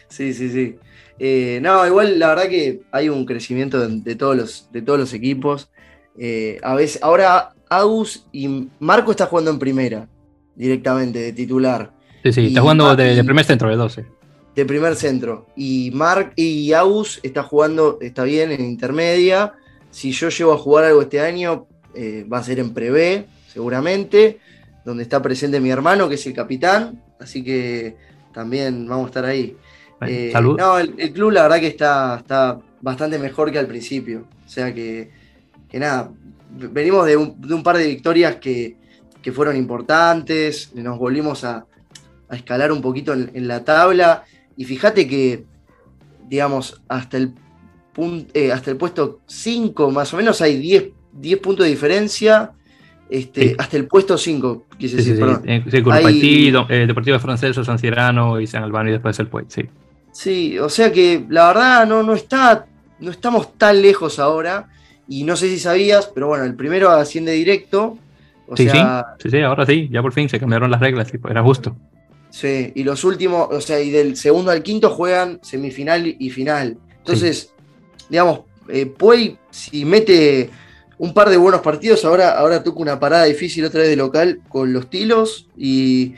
Sí, 0.09 0.35
sí, 0.35 0.49
sí. 0.49 0.77
Eh, 1.19 1.61
no, 1.63 1.87
igual 1.87 2.19
la 2.19 2.29
verdad 2.29 2.49
que 2.49 2.83
hay 2.93 3.09
un 3.09 3.25
crecimiento 3.25 3.87
de, 3.89 4.15
todos, 4.17 4.37
los, 4.37 4.69
de 4.73 4.83
todos 4.83 4.99
los 4.99 5.13
equipos. 5.15 5.71
Eh, 6.19 6.59
a 6.63 6.75
veces, 6.75 7.03
ahora 7.03 7.55
Agus 7.69 8.27
y 8.33 8.69
Marco 8.79 9.11
está 9.11 9.27
jugando 9.27 9.51
en 9.51 9.59
primera, 9.59 10.09
directamente, 10.55 11.19
de 11.19 11.33
titular. 11.33 11.93
Sí, 12.23 12.33
sí, 12.33 12.47
está 12.49 12.61
jugando 12.61 12.95
de, 12.97 13.23
primer 13.25 13.45
centro, 13.45 13.69
de 13.69 13.77
12. 13.77 14.05
De 14.55 14.65
primer 14.65 14.97
centro. 14.97 15.47
Y 15.57 15.91
Mark 15.95 16.33
y 16.37 16.73
Agus 16.73 17.21
está 17.23 17.43
jugando, 17.43 17.99
está 18.01 18.25
bien, 18.25 18.51
en 18.51 18.65
intermedia. 18.65 19.53
Si 19.91 20.13
yo 20.13 20.29
llego 20.29 20.53
a 20.53 20.59
jugar 20.59 20.85
algo 20.87 21.03
este 21.03 21.21
año, 21.21 21.67
eh, 21.95 22.27
va 22.31 22.39
a 22.39 22.43
ser 22.43 22.59
en 22.59 22.73
pre 22.75 23.27
seguramente. 23.53 24.39
donde 24.85 25.03
está 25.03 25.21
presente 25.21 25.59
mi 25.61 25.71
hermano, 25.71 26.09
que 26.09 26.15
es 26.15 26.27
el 26.27 26.33
capitán, 26.33 27.03
así 27.19 27.43
que 27.43 27.97
también 28.33 28.87
vamos 28.87 29.07
a 29.07 29.09
estar 29.09 29.25
ahí. 29.25 29.57
Eh, 30.03 30.33
no, 30.35 30.79
el, 30.79 31.13
club 31.13 31.31
la 31.31 31.45
verdad 31.45 31.61
que 31.61 31.69
está, 31.69 32.17
está 32.19 32.59
bastante 32.81 33.19
mejor 33.19 33.51
que 33.51 33.59
al 33.59 33.67
principio. 33.67 34.27
O 34.45 34.49
sea 34.49 34.75
que, 34.75 35.11
que 35.69 35.79
nada, 35.79 36.11
venimos 36.51 37.07
de 37.07 37.17
un, 37.17 37.63
par 37.63 37.79
de 37.79 37.87
victorias 37.87 38.37
que, 38.37 38.77
fueron 39.33 39.57
importantes, 39.57 40.73
nos 40.75 40.99
volvimos 40.99 41.43
a, 41.43 41.67
escalar 42.31 42.71
un 42.71 42.81
poquito 42.81 43.13
en, 43.13 43.49
la 43.49 43.65
tabla. 43.65 44.25
Y 44.57 44.65
fíjate 44.65 45.07
que, 45.09 45.45
digamos, 46.29 46.81
hasta 46.89 47.17
el, 47.17 47.33
eh, 48.35 48.53
hasta 48.53 48.71
el 48.71 48.77
puesto 48.77 49.21
5 49.27 49.91
más 49.91 50.15
o 50.15 50.17
menos 50.17 50.41
hay 50.41 50.59
10, 50.59 50.85
10 51.13 51.39
puntos 51.41 51.65
de 51.65 51.71
diferencia. 51.71 52.53
Este, 53.09 53.55
Hasta 53.57 53.77
el 53.77 53.87
puesto 53.87 54.19
5, 54.19 54.67
quise 54.77 54.97
decir, 54.97 55.19
perdón. 55.19 55.43
Sí, 55.71 55.81
con 55.81 55.93
hay... 55.93 56.53
eh, 56.69 56.87
Deportivo 56.89 57.19
Francés, 57.21 57.55
San 57.65 57.79
Cirano 57.79 58.41
y 58.41 58.49
San 58.49 58.65
Albano 58.65 58.89
y 58.89 58.93
después 58.93 59.17
el 59.21 59.29
Puey, 59.29 59.45
sí. 59.49 59.63
Sí, 60.17 60.59
o 60.59 60.71
sea 60.71 60.91
que 60.91 61.27
la 61.29 61.49
verdad 61.49 61.87
no, 61.87 62.03
no, 62.03 62.15
está, 62.15 62.65
no 63.01 63.11
estamos 63.11 63.59
tan 63.59 63.83
lejos 63.83 64.19
ahora. 64.19 64.67
Y 65.07 65.25
no 65.25 65.37
sé 65.37 65.49
si 65.49 65.59
sabías, 65.59 66.11
pero 66.13 66.29
bueno, 66.29 66.45
el 66.45 66.55
primero 66.55 66.91
asciende 66.91 67.33
directo. 67.33 67.99
O 68.49 68.57
sí, 68.57 68.67
sea, 68.67 69.15
sí, 69.23 69.29
sí, 69.31 69.41
ahora 69.43 69.67
sí, 69.67 69.91
ya 69.93 70.01
por 70.01 70.15
fin 70.15 70.31
se 70.31 70.41
cambiaron 70.41 70.71
las 70.71 70.81
reglas, 70.81 71.13
era 71.29 71.43
justo. 71.43 71.77
Sí, 72.31 72.73
y 72.75 72.83
los 72.83 73.05
últimos, 73.05 73.49
o 73.51 73.61
sea, 73.61 73.79
y 73.81 73.91
del 73.91 74.17
segundo 74.17 74.51
al 74.51 74.63
quinto 74.63 74.89
juegan 74.89 75.39
semifinal 75.43 76.17
y 76.19 76.31
final. 76.31 76.79
Entonces, 76.99 77.53
digamos, 78.09 78.41
eh, 78.71 78.87
Puey, 78.87 79.37
si 79.51 79.85
mete 79.85 80.49
un 80.97 81.13
par 81.13 81.29
de 81.29 81.37
buenos 81.37 81.61
partidos, 81.61 82.07
ahora, 82.07 82.39
ahora 82.39 82.63
toca 82.63 82.81
una 82.81 82.99
parada 82.99 83.25
difícil 83.25 83.67
otra 83.67 83.81
vez 83.81 83.91
de 83.91 83.97
local 83.97 84.41
con 84.49 84.73
los 84.73 84.89
tilos, 84.89 85.47
y, 85.59 86.15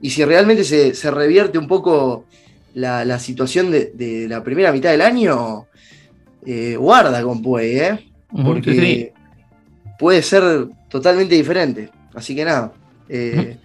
si 0.00 0.24
realmente 0.24 0.62
se, 0.64 1.10
revierte 1.10 1.58
un 1.58 1.66
poco 1.66 2.24
la, 2.74 3.18
situación 3.18 3.70
de, 3.70 4.26
la 4.28 4.42
primera 4.42 4.72
mitad 4.72 4.90
del 4.90 5.02
año, 5.02 5.66
eh, 6.44 6.76
guarda 6.76 7.22
con 7.22 7.42
Puey, 7.42 7.78
¿eh? 7.78 8.08
porque 8.44 9.12
puede 9.98 10.22
ser 10.22 10.66
totalmente 10.88 11.34
diferente. 11.34 11.90
Así 12.14 12.34
que 12.34 12.44
nada. 12.44 12.72
Eh, 13.08 13.56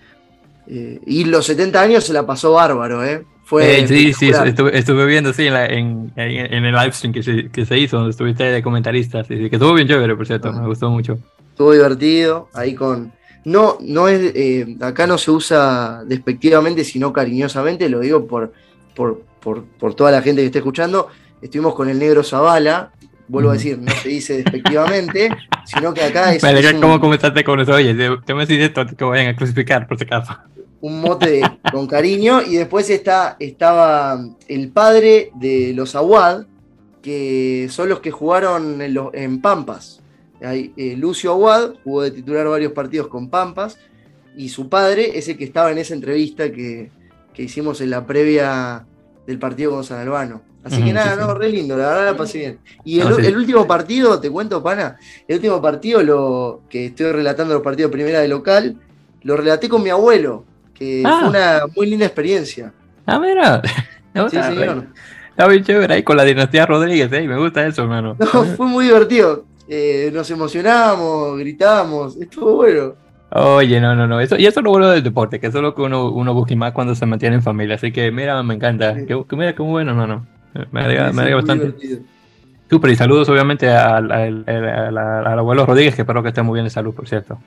eh, 0.68 1.00
y 1.06 1.26
los 1.26 1.46
70 1.46 1.82
años 1.82 2.04
se 2.04 2.14
la 2.14 2.26
pasó 2.26 2.54
bárbaro, 2.54 3.04
¿eh? 3.04 3.24
Fue 3.44 3.88
sí, 3.88 4.12
sí, 4.12 4.30
estuve, 4.74 5.06
viendo 5.06 5.32
sí, 5.32 5.48
en, 5.48 6.12
en, 6.18 6.66
el 6.66 6.76
live 6.76 6.92
stream 6.92 7.14
que 7.14 7.24
se, 7.24 7.50
que 7.50 7.66
se, 7.66 7.80
hizo, 7.80 7.96
donde 7.96 8.12
estuviste 8.12 8.44
de 8.44 8.62
comentarista, 8.62 9.24
que 9.24 9.46
estuvo 9.46 9.74
bien 9.74 9.88
chévere, 9.88 10.18
por 10.18 10.28
cierto, 10.28 10.52
me 10.52 10.68
gustó 10.68 10.90
mucho. 10.90 11.18
Estuvo 11.52 11.72
divertido, 11.72 12.50
ahí 12.54 12.76
con... 12.76 13.14
No, 13.46 13.78
no 13.80 14.10
es, 14.10 14.34
acá 14.82 15.08
no 15.08 15.18
se 15.18 15.32
usa 15.32 16.04
despectivamente, 16.06 16.84
sino 16.84 17.14
cariñosamente, 17.14 17.88
lo 17.88 18.02
digo 18.02 18.28
por, 18.28 18.52
por, 18.96 19.24
por, 19.42 19.66
por 19.66 19.94
toda 19.94 20.12
la 20.12 20.22
gente 20.22 20.42
que 20.42 20.48
esté 20.48 20.60
escuchando. 20.60 21.08
Estuvimos 21.42 21.76
con 21.76 21.90
el 21.90 22.00
negro 22.00 22.24
Zavala, 22.24 22.92
vuelvo 23.28 23.52
a 23.52 23.54
decir, 23.54 23.78
no 23.78 23.92
se 23.92 24.10
dice 24.10 24.38
despectivamente, 24.38 25.30
sino 25.66 25.94
que 25.94 26.04
acá 26.04 26.34
es. 26.34 26.44
¿Cómo 26.80 27.00
comenzaste 27.00 27.44
con 27.44 27.60
eso? 27.60 27.74
Oye, 27.74 27.94
te 27.94 28.34
voy 28.34 28.44
a 28.44 28.46
decir 28.46 28.62
esto 28.62 28.86
que 28.86 29.04
vayan 29.04 29.28
a 29.28 29.36
crucificar, 29.36 29.88
por 29.88 29.98
si 29.98 30.06
acaso. 30.06 30.36
Un 30.80 31.02
mote 31.02 31.42
con 31.72 31.88
cariño, 31.88 32.42
y 32.42 32.56
después 32.56 32.90
está, 32.90 33.36
estaba 33.40 34.20
el 34.48 34.70
padre 34.70 35.32
de 35.36 35.74
los 35.76 35.96
Aguad, 35.96 36.46
que 37.02 37.68
son 37.70 37.90
los 37.90 38.00
que 38.00 38.12
jugaron 38.12 38.82
en, 38.82 38.98
en 39.14 39.42
Pampas. 39.42 40.02
Eh, 40.40 40.96
Lucio 40.98 41.32
Aguad 41.32 41.74
jugó 41.84 42.04
de 42.04 42.12
titular 42.12 42.48
varios 42.48 42.74
partidos 42.74 43.08
con 43.08 43.30
Pampas, 43.30 43.80
y 44.36 44.50
su 44.50 44.70
padre 44.70 45.18
es 45.18 45.28
el 45.30 45.38
que 45.38 45.46
estaba 45.46 45.72
en 45.72 45.80
esa 45.80 45.96
entrevista 45.96 46.52
que, 46.52 46.92
que 47.38 47.44
hicimos 47.44 47.80
en 47.82 47.92
la 47.92 48.04
previa 48.04 48.84
del 49.28 49.38
partido 49.38 49.70
con 49.70 49.84
San 49.84 50.00
Albano. 50.00 50.42
Así 50.64 50.84
que 50.84 50.92
nada, 50.92 51.16
no, 51.16 51.36
re 51.36 51.50
lindo, 51.50 51.78
la 51.78 51.90
verdad 51.90 52.06
la 52.06 52.18
pasé 52.18 52.40
bien. 52.40 52.60
Y 52.84 53.00
el, 53.00 53.38
último 53.38 53.68
partido, 53.68 54.20
te 54.20 54.32
cuento, 54.32 54.62
pana, 54.64 54.98
el 55.28 55.36
último 55.36 55.62
partido, 55.62 56.02
lo 56.02 56.62
que 56.68 56.88
estoy 56.88 57.12
relatando 57.12 57.54
los 57.54 57.62
partidos 57.62 57.92
de 57.92 57.96
primera 57.96 58.22
de 58.22 58.28
local, 58.28 58.76
lo 59.22 59.38
relaté 59.38 59.70
con 59.70 59.84
mi 59.84 59.92
abuelo, 59.92 60.46
que 60.74 61.04
fue 61.04 61.12
ah. 61.12 61.28
una 61.30 61.60
muy 61.76 61.86
linda 61.86 62.08
experiencia. 62.08 62.74
Ah, 63.06 63.20
mira. 63.20 63.62
sí, 64.32 64.42
señor. 64.42 64.88
Está 65.30 65.48
bien 65.48 65.64
chévere 65.64 65.94
ahí 65.94 66.04
con 66.04 66.18
la 66.18 66.24
dinastía 66.24 66.66
Rodríguez, 66.66 67.14
¿eh? 67.14 67.28
me 67.28 67.38
gusta 67.38 67.68
eso, 67.68 67.84
hermano. 67.84 68.18
No, 68.20 68.26
fue 68.26 68.66
muy 68.66 68.86
divertido. 68.86 69.46
Eh, 69.70 70.10
nos 70.12 70.30
emocionamos, 70.32 71.38
gritamos, 71.38 72.18
estuvo 72.18 72.56
bueno. 72.56 72.96
Oye, 73.30 73.82
no, 73.82 73.96
no, 73.96 74.08
no. 74.08 74.20
Eso, 74.20 74.38
y 74.38 74.46
eso 74.46 74.60
es 74.60 74.64
lo 74.64 74.72
bueno 74.72 74.90
del 74.90 75.04
deporte, 75.04 75.40
que 75.40 75.48
eso 75.48 75.58
es 75.58 75.62
lo 75.62 75.76
que 75.76 75.82
uno, 75.82 76.10
uno 76.12 76.34
busca 76.34 76.56
más 76.56 76.72
cuando 76.72 76.96
se 76.96 77.06
mantiene 77.06 77.36
en 77.36 77.44
familia. 77.44 77.76
Así 77.76 77.92
que 77.92 78.12
mira, 78.12 78.42
me 78.44 78.54
encanta. 78.54 78.96
Que, 79.06 79.22
mira, 79.32 79.54
qué 79.54 79.62
bueno, 79.62 79.92
hermano. 79.92 80.26
Me 80.72 80.82
alegra, 80.82 81.12
me 81.12 81.34
bastante. 81.34 81.74
Super, 82.70 82.92
y 82.92 82.96
saludos 82.96 83.30
obviamente 83.30 83.70
al, 83.70 84.12
abuelo 85.26 85.66
Rodríguez, 85.66 85.96
que 85.96 86.02
espero 86.02 86.22
que 86.22 86.30
esté 86.30 86.42
muy 86.42 86.56
bien 86.56 86.66
de 86.66 86.70
salud, 86.70 86.94
por 86.94 87.08
cierto. 87.08 87.40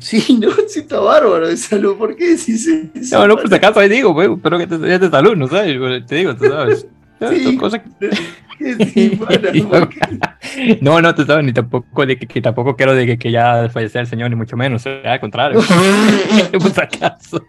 Sí, 0.00 0.20
sí. 0.20 0.38
no, 0.40 0.50
sí 0.68 0.80
está 0.80 1.00
bárbaro 1.00 1.48
de 1.48 1.56
salud, 1.56 1.96
¿por 1.96 2.14
qué 2.16 2.30
decís 2.30 2.66
eso? 2.94 3.18
No, 3.18 3.26
no, 3.26 3.36
por 3.36 3.48
si 3.48 3.54
acaso 3.54 3.80
ahí 3.80 3.88
digo, 3.88 4.14
pues, 4.14 4.30
espero 4.30 4.56
que 4.58 4.64
estés 4.64 4.80
de 4.80 5.10
salud, 5.10 5.36
¿no 5.36 5.48
sabes? 5.48 6.06
Te 6.06 6.16
digo, 6.16 6.34
tú 6.36 6.46
sabes. 6.46 6.86
Sí, 7.30 7.56
cosas 7.56 7.82
que... 8.00 8.10
no, 10.80 11.00
no, 11.00 11.14
tú 11.14 11.24
sabes, 11.24 11.44
ni 11.44 11.52
tampoco, 11.52 12.06
de 12.06 12.18
que, 12.18 12.40
tampoco 12.40 12.76
quiero 12.76 12.94
de 12.94 13.06
que, 13.06 13.18
que 13.18 13.30
ya 13.30 13.68
fallece 13.68 13.98
el 14.00 14.06
señor, 14.06 14.30
ni 14.30 14.36
mucho 14.36 14.56
menos, 14.56 14.86
al 14.86 15.20
contrario. 15.20 15.60
si 15.62 16.80
acaso. 16.80 17.44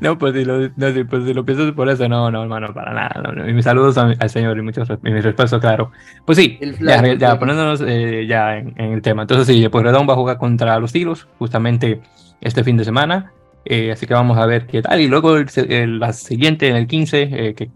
no, 0.00 0.18
pues 0.18 0.34
si 0.34 0.44
lo, 0.44 0.60
no, 0.60 1.08
pues 1.08 1.24
si 1.24 1.34
lo 1.34 1.44
piensas 1.44 1.72
por 1.72 1.88
eso, 1.88 2.08
no, 2.08 2.30
no, 2.30 2.42
hermano, 2.42 2.72
para 2.74 2.92
nada. 2.92 3.32
No, 3.32 3.48
y 3.48 3.52
mis 3.52 3.64
saludos 3.64 3.96
al 3.96 4.30
Señor 4.30 4.58
y 4.58 4.62
muchos 4.62 4.88
y 4.88 5.10
mis 5.10 5.24
respetos, 5.24 5.60
claro. 5.60 5.92
Pues 6.24 6.38
sí, 6.38 6.58
ya, 6.80 7.14
ya 7.14 7.38
poniéndonos 7.38 7.80
eh, 7.86 8.26
ya 8.26 8.56
en, 8.58 8.74
el 8.76 9.02
tema. 9.02 9.22
Entonces, 9.22 9.46
sí, 9.46 9.68
pues 9.68 9.84
Redón 9.84 10.08
va 10.08 10.14
a 10.14 10.16
jugar 10.16 10.38
contra 10.38 10.78
los 10.80 10.92
Tilos 10.92 11.28
justamente 11.38 12.00
este 12.40 12.64
fin 12.64 12.76
de 12.76 12.84
semana. 12.84 13.32
Eh, 13.64 13.90
así 13.90 14.06
que 14.06 14.14
vamos 14.14 14.38
a 14.38 14.46
ver 14.46 14.66
qué 14.66 14.82
tal. 14.82 15.00
Y 15.00 15.08
luego 15.08 15.36
el, 15.36 15.98
la 15.98 16.12
siguiente, 16.12 16.68
en 16.68 16.76
el 16.76 16.86
15, 16.86 17.22
eh, 17.22 17.54
que 17.54 17.70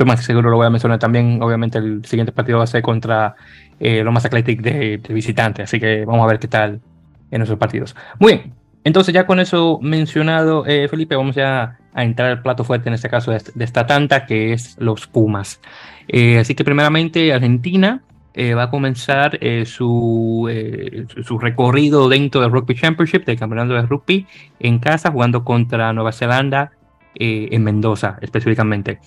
tú 0.00 0.06
más 0.06 0.24
seguro 0.24 0.48
lo 0.48 0.56
voy 0.56 0.66
a 0.66 0.70
mencionar 0.70 0.98
también. 0.98 1.42
Obviamente, 1.42 1.76
el 1.76 2.02
siguiente 2.06 2.32
partido 2.32 2.58
va 2.58 2.64
a 2.64 2.66
ser 2.66 2.80
contra 2.80 3.36
los 3.78 4.12
más 4.12 4.24
Athletic 4.24 4.62
de, 4.62 4.98
de 4.98 5.14
visitante. 5.14 5.62
Así 5.62 5.78
que 5.78 6.04
vamos 6.04 6.24
a 6.24 6.26
ver 6.28 6.38
qué 6.38 6.48
tal 6.48 6.80
en 7.30 7.42
esos 7.42 7.58
partidos. 7.58 7.94
Muy 8.18 8.32
bien, 8.34 8.54
entonces 8.84 9.12
ya 9.12 9.26
con 9.26 9.40
eso 9.40 9.78
mencionado, 9.82 10.64
eh, 10.66 10.88
Felipe, 10.88 11.16
vamos 11.16 11.36
ya 11.36 11.78
a 11.92 12.04
entrar 12.04 12.30
al 12.30 12.42
plato 12.42 12.64
fuerte 12.64 12.88
en 12.88 12.94
este 12.94 13.10
caso 13.10 13.30
de, 13.30 13.42
esta 13.58 13.86
tanta, 13.86 14.26
que 14.26 14.52
es 14.52 14.76
los 14.78 15.06
Pumas. 15.06 15.60
Eh, 16.08 16.38
así 16.38 16.54
que 16.54 16.64
primeramente 16.64 17.32
Argentina 17.32 18.02
eh, 18.32 18.54
va 18.54 18.64
a 18.64 18.70
comenzar 18.70 19.38
su, 19.66 20.48
su 21.24 21.38
recorrido 21.38 22.08
dentro 22.08 22.40
del 22.40 22.50
Rugby 22.50 22.74
Championship, 22.74 23.24
del 23.24 23.38
Campeonato 23.38 23.74
de 23.74 23.82
Rugby, 23.82 24.26
en 24.60 24.78
casa, 24.78 25.10
jugando 25.10 25.44
contra 25.44 25.92
Nueva 25.92 26.12
Zelanda 26.12 26.72
en 27.14 27.62
Mendoza 27.62 28.18
específicamente. 28.22 28.98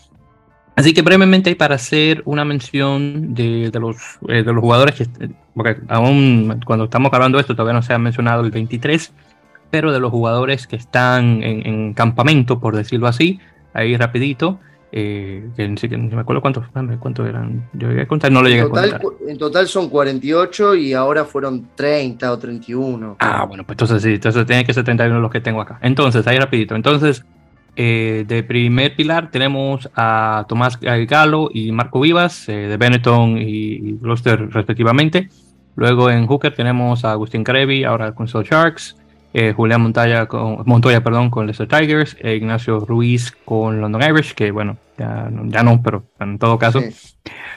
Así 0.75 0.93
que 0.93 1.03
brevemente 1.03 1.55
para 1.55 1.75
hacer 1.75 2.23
una 2.25 2.45
mención 2.45 3.35
de, 3.35 3.71
los, 3.79 3.97
de 4.21 4.43
los 4.43 4.59
jugadores, 4.59 4.95
que, 4.95 5.07
porque 5.53 5.77
aún 5.87 6.61
cuando 6.65 6.85
estamos 6.85 7.13
hablando 7.13 7.37
de 7.37 7.41
esto 7.41 7.55
todavía 7.55 7.73
no 7.73 7.83
se 7.83 7.93
ha 7.93 7.99
mencionado 7.99 8.43
el 8.43 8.49
23, 8.49 9.13
pero 9.69 9.91
de 9.91 9.99
los 9.99 10.09
jugadores 10.09 10.65
que 10.65 10.75
están 10.75 11.43
en, 11.43 11.93
campamento, 11.93 12.59
por 12.59 12.75
decirlo 12.75 13.07
así, 13.07 13.39
ahí 13.73 13.95
rapidito, 13.97 14.59
eh, 14.91 15.47
que 15.55 15.67
no 15.67 16.15
me 16.15 16.21
acuerdo 16.21 16.41
cuántos, 16.41 16.65
cuántos 16.99 17.27
eran, 17.27 17.69
yo 17.73 17.89
llegué 17.89 18.01
a 18.03 18.07
contar, 18.07 18.31
no 18.31 18.41
lo 18.41 18.49
llegué 18.49 18.61
a 18.61 18.69
contar. 18.69 19.01
En 19.27 19.37
total 19.37 19.67
son 19.67 19.89
48 19.89 20.75
y 20.75 20.93
ahora 20.93 21.25
fueron 21.25 21.69
30 21.75 22.31
o 22.31 22.37
31. 22.39 23.17
Ah, 23.19 23.45
bueno, 23.45 23.63
pues 23.63 23.75
entonces 23.75 24.01
sí, 24.01 24.13
entonces 24.15 24.45
tiene 24.47 24.65
que 24.65 24.73
ser 24.73 24.83
31 24.83 25.19
los 25.19 25.31
que 25.31 25.41
tengo 25.41 25.61
acá. 25.61 25.77
Entonces, 25.83 26.25
ahí 26.25 26.39
rapidito, 26.39 26.75
entonces... 26.75 27.23
Eh, 27.75 28.23
de 28.27 28.43
primer 28.43 28.95
pilar 28.95 29.31
tenemos 29.31 29.89
a 29.95 30.45
Tomás 30.47 30.79
Galo 30.79 31.49
y 31.51 31.71
Marco 31.71 31.99
Vivas, 31.99 32.47
eh, 32.47 32.53
de 32.53 32.77
Benetton 32.77 33.37
y, 33.39 33.93
Gloucester 33.93 34.49
respectivamente. 34.49 35.29
Luego 35.75 36.11
en 36.11 36.27
Hooker 36.27 36.53
tenemos 36.53 37.03
a 37.03 37.11
Agustín 37.11 37.43
Crevi, 37.43 37.83
ahora 37.83 38.13
con 38.13 38.27
Soul 38.27 38.45
Sharks. 38.45 38.97
Eh, 39.35 39.51
Julián 39.51 39.81
Montoya 39.81 40.27
con, 40.27 40.61
Montoya 40.67 41.03
perdón, 41.03 41.31
con 41.31 41.47
Leicester 41.47 41.67
Tigers, 41.67 42.15
e 42.19 42.35
Ignacio 42.35 42.79
Ruiz 42.81 43.31
con 43.45 43.81
London 43.81 44.03
Irish, 44.03 44.35
que 44.35 44.51
bueno, 44.51 44.77
ya, 44.95 45.27
ya 45.45 45.63
no, 45.63 45.81
pero 45.81 46.03
en 46.19 46.37
todo 46.37 46.59
caso. 46.59 46.79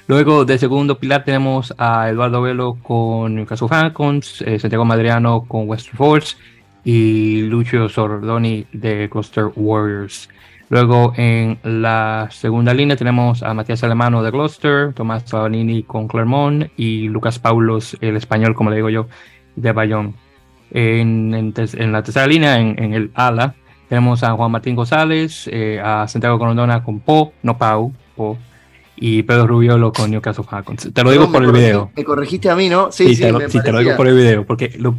Luego 0.07 0.47
de 0.47 0.57
segundo 0.57 0.99
pilar 0.99 1.25
tenemos 1.25 1.75
a 1.77 2.09
Eduardo 2.09 2.41
Velo 2.41 2.79
con 2.83 3.35
Newcastle 3.35 3.69
Falcons, 3.69 4.41
eh, 4.41 4.59
Santiago 4.59 4.87
Madriano 4.87 5.45
con 5.47 5.69
Western 5.69 5.99
Force 5.99 6.37
y 6.87 7.43
Lucio 7.43 7.89
Sordoni 7.89 8.65
de 8.73 9.09
Gloucester 9.09 9.51
Warriors. 9.57 10.29
Luego 10.69 11.13
en 11.17 11.59
la 11.65 12.29
segunda 12.31 12.73
línea 12.73 12.97
tenemos 12.97 13.43
a 13.43 13.53
Matías 13.55 13.83
Alemano 13.83 14.23
de 14.23 14.31
Gloucester, 14.31 14.93
Tomás 14.95 15.25
Sabanini 15.27 15.83
con 15.83 16.07
Clermont 16.07 16.71
y 16.77 17.09
Lucas 17.09 17.41
Paulos, 17.41 17.97
el 18.01 18.17
español, 18.17 18.55
como 18.55 18.71
le 18.71 18.77
digo 18.77 18.89
yo, 18.89 19.09
de 19.57 19.73
Bayonne. 19.73 20.15
En, 20.71 21.53
la 21.93 22.03
tercera 22.05 22.29
línea, 22.29 22.57
en, 22.61 22.95
el 22.95 23.11
ala, 23.15 23.57
tenemos 23.89 24.23
a 24.23 24.31
Juan 24.33 24.53
Martín 24.53 24.77
González, 24.77 25.49
eh, 25.51 25.81
a 25.85 26.07
Santiago 26.07 26.39
Corondona 26.39 26.85
con 26.85 27.01
Po, 27.01 27.33
no 27.43 27.59
Pau, 27.59 27.93
Po, 28.15 28.39
y 28.97 29.23
Pedro 29.23 29.47
Rubiolo 29.47 29.93
con 29.93 30.11
Newcastle 30.11 30.45
Falcons. 30.45 30.91
Te 30.93 31.05
lo 31.05 31.11
digo 31.11 31.31
por 31.31 31.45
el 31.45 31.53
video. 31.53 31.91
Me 31.95 32.05
corregiste 32.05 32.49
a 32.49 32.57
mí, 32.57 32.69
¿no? 32.69 32.91
Sí, 32.91 33.15
sí, 33.15 33.23
te, 33.23 33.31
lo, 33.31 33.41
sí 33.49 33.61
te, 33.63 33.71
lo, 33.71 33.79
digo 33.79 33.97
por 33.97 34.09
el 34.09 34.17
video, 34.17 34.45
porque 34.45 34.73
lo, 34.79 34.97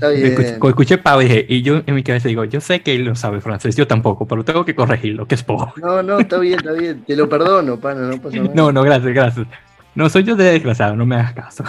escuché, 0.69 0.97
Pau 0.99 1.21
y 1.21 1.25
dije, 1.25 1.45
y 1.49 1.61
yo 1.63 1.81
en 1.85 1.95
mi 1.95 2.03
cabeza 2.03 2.27
digo, 2.27 2.43
yo 2.45 2.61
sé 2.61 2.81
que 2.81 2.95
él 2.95 3.05
no 3.05 3.15
sabe 3.15 3.41
francés, 3.41 3.75
yo 3.75 3.87
tampoco, 3.87 4.27
pero 4.27 4.45
tengo 4.45 4.63
que 4.63 4.75
corregirlo, 4.75 5.25
que 5.25 5.35
es 5.35 5.43
Po. 5.43 5.73
No, 5.77 6.03
no, 6.03 6.19
está 6.19 6.37
bien, 6.37 6.59
está 6.59 6.73
bien, 6.73 7.03
te 7.05 7.15
lo 7.15 7.27
perdono, 7.27 7.79
pana, 7.79 8.01
no 8.01 8.21
pasa 8.21 8.37
nada. 8.37 8.51
No, 8.55 8.71
no, 8.71 8.83
gracias, 8.83 9.13
gracias. 9.13 9.47
No, 9.95 10.09
soy 10.09 10.23
yo 10.23 10.35
de 10.35 10.45
desgraciado, 10.45 10.95
no 10.95 11.05
me 11.05 11.15
hagas 11.15 11.33
caso. 11.33 11.63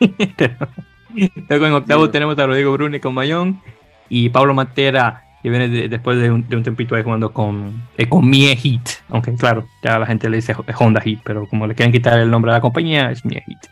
Luego 1.48 1.66
en 1.66 1.72
octavo 1.72 2.10
tenemos 2.10 2.38
a 2.38 2.46
Rodrigo 2.46 2.72
Bruni 2.72 3.00
con 3.00 3.14
Mayón 3.14 3.60
y 4.08 4.28
Pablo 4.30 4.54
Matera 4.54 5.27
viene 5.50 5.68
después 5.88 6.18
de 6.20 6.30
un, 6.30 6.48
de 6.48 6.60
tempito 6.62 6.94
ahí 6.94 7.02
jugando 7.02 7.32
con, 7.32 7.82
eh, 7.96 8.08
Mie 8.22 8.56
Heat, 8.56 9.02
aunque 9.08 9.34
claro, 9.34 9.66
ya 9.82 9.98
la 9.98 10.06
gente 10.06 10.28
le 10.28 10.36
dice 10.36 10.54
Honda 10.78 11.00
Heat, 11.00 11.20
pero 11.24 11.46
como 11.46 11.66
le 11.66 11.74
quieren 11.74 11.92
quitar 11.92 12.18
el 12.18 12.30
nombre 12.30 12.50
a 12.50 12.54
la 12.54 12.60
compañía, 12.60 13.10
es 13.10 13.24
Mie 13.24 13.42
Heat, 13.46 13.70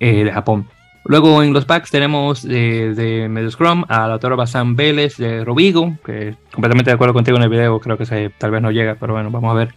eh, 0.00 0.24
de 0.24 0.32
Japón. 0.32 0.66
Luego 1.04 1.42
en 1.42 1.52
los 1.52 1.64
packs 1.64 1.90
tenemos 1.90 2.42
de, 2.42 2.94
de 2.94 3.28
medio 3.28 3.50
scrum 3.50 3.84
a 3.88 4.06
la 4.06 4.14
autora 4.14 4.36
Basan 4.36 4.76
Vélez 4.76 5.16
de 5.16 5.44
Robigo, 5.44 5.96
que 6.04 6.36
completamente 6.52 6.90
de 6.90 6.94
acuerdo 6.94 7.12
contigo 7.12 7.36
en 7.36 7.42
el 7.42 7.48
video, 7.48 7.80
creo 7.80 7.98
que 7.98 8.30
tal 8.38 8.50
vez 8.52 8.62
no 8.62 8.70
llega, 8.70 8.96
pero 9.00 9.14
bueno, 9.14 9.30
vamos 9.30 9.50
a 9.50 9.54
ver. 9.54 9.74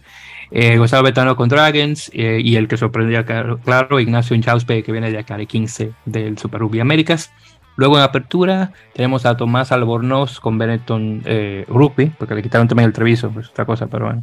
Eh, 0.50 0.76
Gonzalo 0.78 1.02
Betano 1.02 1.34
con 1.34 1.48
Dragons 1.48 2.10
eh, 2.14 2.40
y 2.42 2.56
el 2.56 2.68
que 2.68 2.76
sorprendía, 2.76 3.24
claro, 3.24 3.98
Ignacio 4.00 4.36
Inchauspe, 4.36 4.82
que 4.82 4.92
viene 4.92 5.10
de 5.10 5.18
Acare 5.18 5.46
15 5.46 5.92
del 6.04 6.38
Super 6.38 6.60
Rugby 6.60 6.80
Américas. 6.80 7.32
Luego 7.76 7.96
en 7.96 8.02
apertura 8.02 8.72
tenemos 8.94 9.26
a 9.26 9.36
Tomás 9.36 9.70
Albornoz 9.70 10.40
con 10.40 10.58
Benetton 10.58 11.22
eh, 11.24 11.64
Rugby, 11.68 12.06
porque 12.18 12.34
le 12.34 12.42
quitaron 12.42 12.66
también 12.68 12.86
el 12.86 12.92
Treviso, 12.92 13.30
pues 13.30 13.50
otra 13.50 13.64
cosa, 13.64 13.86
pero 13.86 14.06
bueno. 14.06 14.22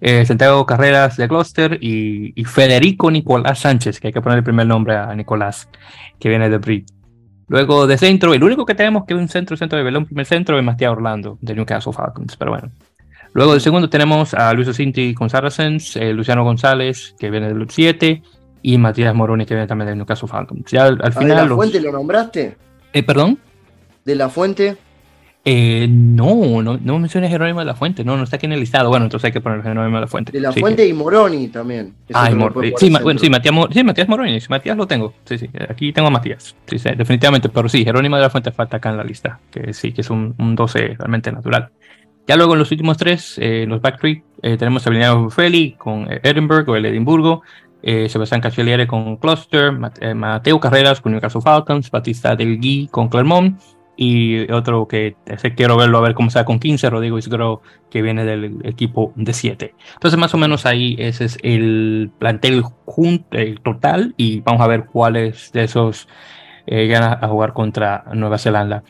Eh, 0.00 0.26
Santiago 0.26 0.66
Carreras 0.66 1.16
de 1.16 1.28
Gloucester 1.28 1.78
y, 1.80 2.34
Federico 2.44 3.10
Nicolás 3.10 3.60
Sánchez, 3.60 4.00
que 4.00 4.08
hay 4.08 4.12
que 4.12 4.20
poner 4.20 4.38
el 4.38 4.44
primer 4.44 4.66
nombre 4.66 4.96
a 4.96 5.14
Nicolás, 5.14 5.68
que 6.18 6.28
viene 6.28 6.50
de 6.50 6.58
Brit. 6.58 6.90
Luego 7.48 7.86
de 7.86 7.96
centro, 7.96 8.34
el 8.34 8.42
único 8.42 8.66
que 8.66 8.74
tenemos 8.74 9.04
que 9.04 9.14
es 9.14 9.20
un 9.20 9.28
centro, 9.28 9.56
centro 9.56 9.78
de 9.78 9.84
Belón, 9.84 10.06
primer 10.06 10.26
centro, 10.26 10.58
es 10.58 10.64
Matías 10.64 10.90
Orlando, 10.90 11.38
de 11.40 11.54
Newcastle 11.54 11.92
Falcons, 11.92 12.36
pero 12.36 12.50
bueno. 12.50 12.70
Luego 13.32 13.52
del 13.52 13.60
segundo 13.60 13.88
tenemos 13.88 14.34
a 14.34 14.52
Luis 14.52 14.68
Ocinti 14.68 15.14
con 15.14 15.30
Saracens, 15.30 15.96
eh, 15.96 16.12
Luciano 16.12 16.44
González, 16.44 17.14
que 17.18 17.30
viene 17.30 17.52
del 17.52 17.70
7, 17.70 18.22
y 18.62 18.78
Matías 18.78 19.14
Moroni, 19.14 19.46
que 19.46 19.54
viene 19.54 19.66
también 19.66 19.88
de 19.88 19.96
Newcastle 19.96 20.28
Falcons. 20.28 20.70
Ya 20.70 20.86
al, 20.86 21.12
final. 21.12 21.48
¿La 21.48 21.54
fuente 21.54 21.80
lo 21.80 21.92
nombraste? 21.92 22.56
Eh, 22.92 23.02
¿Perdón? 23.02 23.38
¿De 24.04 24.14
la 24.14 24.28
fuente? 24.28 24.76
Eh, 25.44 25.88
no, 25.90 26.62
no, 26.62 26.78
no 26.78 26.98
menciones 27.00 27.28
Jerónimo 27.28 27.58
de 27.58 27.66
la 27.66 27.74
Fuente, 27.74 28.04
no, 28.04 28.16
no 28.16 28.22
está 28.22 28.36
aquí 28.36 28.46
en 28.46 28.52
el 28.52 28.60
listado. 28.60 28.90
Bueno, 28.90 29.06
entonces 29.06 29.26
hay 29.26 29.32
que 29.32 29.40
poner 29.40 29.60
Jerónimo 29.62 29.96
de 29.96 30.02
la 30.02 30.06
Fuente. 30.06 30.30
De 30.30 30.40
la 30.40 30.52
Fuente 30.52 30.86
y 30.86 30.92
Moroni 30.92 31.48
también. 31.48 31.94
Ah, 32.14 32.28
sí, 32.30 32.36
bueno, 32.36 33.18
sí, 33.18 33.28
Matías, 33.28 33.54
sí, 33.72 33.82
Matías 33.82 34.08
Moroni, 34.08 34.38
Matías 34.48 34.76
lo 34.76 34.86
tengo. 34.86 35.14
Sí, 35.24 35.38
sí, 35.38 35.50
aquí 35.68 35.92
tengo 35.92 36.08
a 36.08 36.10
Matías. 36.12 36.54
Sí, 36.66 36.78
sí, 36.78 36.90
definitivamente, 36.96 37.48
pero 37.48 37.68
sí, 37.68 37.84
Jerónimo 37.84 38.16
de 38.16 38.22
la 38.22 38.30
Fuente 38.30 38.52
falta 38.52 38.76
acá 38.76 38.90
en 38.90 38.98
la 38.98 39.04
lista, 39.04 39.40
que 39.50 39.72
sí, 39.72 39.92
que 39.92 40.02
es 40.02 40.10
un, 40.10 40.32
un 40.38 40.54
12 40.54 40.94
realmente 40.96 41.32
natural. 41.32 41.70
Ya 42.28 42.36
luego 42.36 42.52
en 42.52 42.60
los 42.60 42.70
últimos 42.70 42.96
tres, 42.96 43.36
eh, 43.38 43.64
los 43.66 43.80
back 43.80 43.98
three, 43.98 44.22
eh, 44.42 44.56
tenemos 44.56 44.86
a 44.86 45.14
Buffelli 45.14 45.72
con 45.72 46.06
Edinburgh 46.22 46.68
o 46.68 46.76
el 46.76 46.86
Edimburgo, 46.86 47.42
eh, 47.82 48.08
Sebastián 48.08 48.40
Cacheliere 48.40 48.86
con 48.86 49.16
Cluster, 49.16 49.72
eh, 50.00 50.14
Mateo 50.14 50.60
Carreras 50.60 51.00
con 51.00 51.12
Newcastle 51.12 51.40
Falcons, 51.40 51.90
Batista 51.90 52.36
Del 52.36 52.58
Gui 52.58 52.88
con 52.90 53.08
Clermont 53.08 53.60
y 53.96 54.50
otro 54.50 54.88
que 54.88 55.16
quiero 55.56 55.76
verlo 55.76 55.98
a 55.98 56.00
ver 56.00 56.14
cómo 56.14 56.28
está 56.28 56.44
con 56.44 56.58
15, 56.58 56.90
Rodrigo 56.90 57.18
Isgro, 57.18 57.62
que 57.90 58.02
viene 58.02 58.24
del 58.24 58.58
equipo 58.64 59.12
de 59.16 59.32
7. 59.32 59.74
Entonces, 59.94 60.18
más 60.18 60.32
o 60.34 60.38
menos 60.38 60.64
ahí 60.64 60.96
ese 60.98 61.26
es 61.26 61.38
el 61.42 62.10
plantel 62.18 62.64
el 63.32 63.60
total 63.60 64.14
y 64.16 64.40
vamos 64.40 64.62
a 64.62 64.66
ver 64.66 64.86
cuáles 64.86 65.52
de 65.52 65.64
esos 65.64 66.08
eh, 66.66 66.86
ganan 66.86 67.18
a 67.22 67.28
jugar 67.28 67.52
contra 67.52 68.04
Nueva 68.14 68.38
Zelanda. 68.38 68.82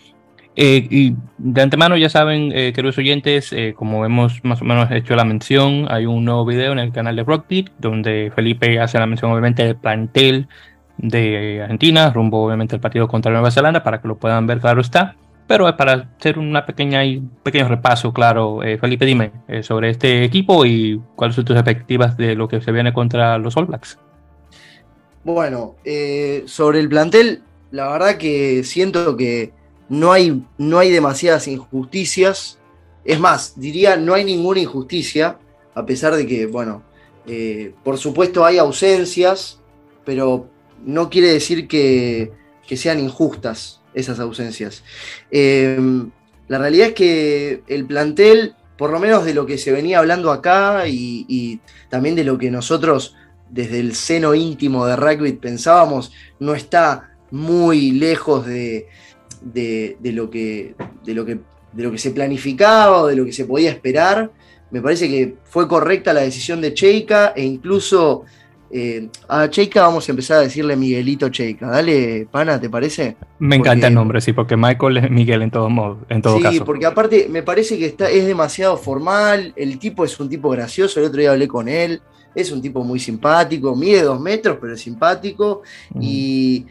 Eh, 0.54 0.86
y 0.90 1.16
de 1.38 1.62
antemano 1.62 1.96
ya 1.96 2.10
saben, 2.10 2.52
eh, 2.52 2.72
queridos 2.74 2.98
oyentes, 2.98 3.52
eh, 3.52 3.72
como 3.74 4.04
hemos 4.04 4.44
más 4.44 4.60
o 4.60 4.64
menos 4.64 4.90
hecho 4.90 5.16
la 5.16 5.24
mención, 5.24 5.86
hay 5.88 6.04
un 6.04 6.24
nuevo 6.26 6.44
video 6.44 6.72
en 6.72 6.78
el 6.78 6.92
canal 6.92 7.16
de 7.16 7.24
Rockbeat 7.24 7.70
donde 7.78 8.30
Felipe 8.34 8.78
hace 8.78 8.98
la 8.98 9.06
mención 9.06 9.30
obviamente 9.32 9.64
del 9.64 9.76
plantel 9.76 10.48
de 10.98 11.60
Argentina, 11.62 12.10
rumbo 12.10 12.44
obviamente 12.44 12.74
al 12.74 12.82
partido 12.82 13.08
contra 13.08 13.32
Nueva 13.32 13.50
Zelanda, 13.50 13.82
para 13.82 14.02
que 14.02 14.08
lo 14.08 14.16
puedan 14.18 14.46
ver, 14.46 14.60
claro 14.60 14.82
está. 14.82 15.16
Pero 15.46 15.68
es 15.68 15.74
para 15.74 16.08
hacer 16.18 16.38
una 16.38 16.66
pequeña 16.66 17.04
y 17.04 17.22
pequeño 17.42 17.68
repaso, 17.68 18.12
claro, 18.12 18.60
Felipe, 18.80 19.04
dime 19.04 19.32
sobre 19.62 19.90
este 19.90 20.22
equipo 20.22 20.64
y 20.64 21.00
cuáles 21.16 21.34
son 21.34 21.44
tus 21.44 21.56
expectativas 21.56 22.16
de 22.16 22.36
lo 22.36 22.46
que 22.46 22.60
se 22.60 22.70
viene 22.70 22.92
contra 22.92 23.36
los 23.38 23.56
All 23.56 23.66
Blacks. 23.66 23.98
Bueno, 25.24 25.74
sobre 26.46 26.78
el 26.78 26.88
plantel, 26.88 27.42
la 27.72 27.90
verdad 27.90 28.16
que 28.18 28.62
siento 28.62 29.16
que 29.16 29.52
no 29.92 30.10
hay, 30.10 30.42
no 30.56 30.78
hay 30.78 30.90
demasiadas 30.90 31.46
injusticias. 31.48 32.58
Es 33.04 33.20
más, 33.20 33.60
diría, 33.60 33.98
no 33.98 34.14
hay 34.14 34.24
ninguna 34.24 34.60
injusticia, 34.60 35.38
a 35.74 35.84
pesar 35.84 36.16
de 36.16 36.26
que, 36.26 36.46
bueno, 36.46 36.82
eh, 37.26 37.74
por 37.84 37.98
supuesto 37.98 38.46
hay 38.46 38.56
ausencias, 38.56 39.60
pero 40.06 40.48
no 40.82 41.10
quiere 41.10 41.28
decir 41.28 41.68
que, 41.68 42.32
sean 42.74 43.00
injustas 43.00 43.82
esas 43.92 44.18
ausencias. 44.18 44.82
Em, 45.30 46.10
la 46.48 46.56
realidad 46.56 46.88
es 46.88 46.94
que 46.94 47.62
el 47.68 47.84
plantel, 47.84 48.54
por 48.78 48.88
lo 48.88 48.98
menos 48.98 49.26
de 49.26 49.34
lo 49.34 49.44
que 49.44 49.58
se 49.58 49.72
venía 49.72 49.98
hablando 49.98 50.32
acá 50.32 50.88
y, 50.88 51.26
y 51.28 51.60
también 51.90 52.14
de 52.14 52.24
lo 52.24 52.38
que 52.38 52.50
nosotros 52.50 53.14
desde 53.50 53.78
el 53.78 53.94
seno 53.94 54.34
íntimo 54.34 54.86
de 54.86 54.96
rugby 54.96 55.32
pensábamos, 55.34 56.12
no 56.40 56.54
está 56.54 57.10
muy 57.30 57.90
lejos 57.90 58.46
de, 58.46 58.88
de, 59.44 59.96
lo 60.02 60.30
que, 60.30 60.74
de, 61.04 61.14
lo 61.14 61.24
que, 61.24 61.38
de 61.72 61.82
lo 61.82 61.90
que 61.90 61.98
se 61.98 62.10
planificaba 62.10 63.02
o 63.02 63.06
de 63.06 63.16
lo 63.16 63.24
que 63.24 63.32
se 63.32 63.44
podía 63.44 63.70
esperar. 63.70 64.30
Me 64.70 64.80
parece 64.80 65.08
que 65.08 65.34
fue 65.44 65.68
correcta 65.68 66.12
la 66.12 66.22
decisión 66.22 66.60
de 66.60 66.72
Cheika 66.72 67.32
e 67.36 67.44
incluso 67.44 68.24
eh, 68.74 69.08
a 69.28 69.50
Cheika 69.50 69.82
vamos 69.82 70.08
a 70.08 70.12
empezar 70.12 70.38
a 70.38 70.40
decirle 70.40 70.76
Miguelito 70.76 71.28
Cheika. 71.28 71.68
Dale, 71.68 72.26
pana, 72.30 72.58
¿te 72.58 72.70
parece? 72.70 73.16
Me 73.38 73.56
encanta 73.56 73.88
el 73.88 73.94
nombre, 73.94 74.22
sí, 74.22 74.32
porque 74.32 74.56
Michael 74.56 74.96
es 74.96 75.10
Miguel 75.10 75.42
en 75.42 75.50
todo 75.50 75.68
modo, 75.68 75.98
en 76.08 76.22
todo 76.22 76.40
caso. 76.40 76.52
Sí, 76.52 76.60
porque 76.64 76.86
aparte 76.86 77.26
me 77.28 77.42
parece 77.42 77.78
que 77.78 77.84
está, 77.84 78.08
es 78.08 78.24
demasiado 78.26 78.78
formal, 78.78 79.52
el 79.56 79.78
tipo 79.78 80.06
es 80.06 80.18
un 80.18 80.30
tipo 80.30 80.48
gracioso, 80.48 81.00
el 81.00 81.06
otro 81.06 81.20
día 81.20 81.32
hablé 81.32 81.48
con 81.48 81.68
él, 81.68 82.00
es 82.34 82.50
un 82.50 82.62
tipo 82.62 82.82
muy 82.82 82.98
simpático, 82.98 83.76
mide 83.76 84.02
dos 84.02 84.20
metros, 84.20 84.58
pero 84.60 84.74
es 84.74 84.80
simpático. 84.80 85.62
Y, 86.00 86.66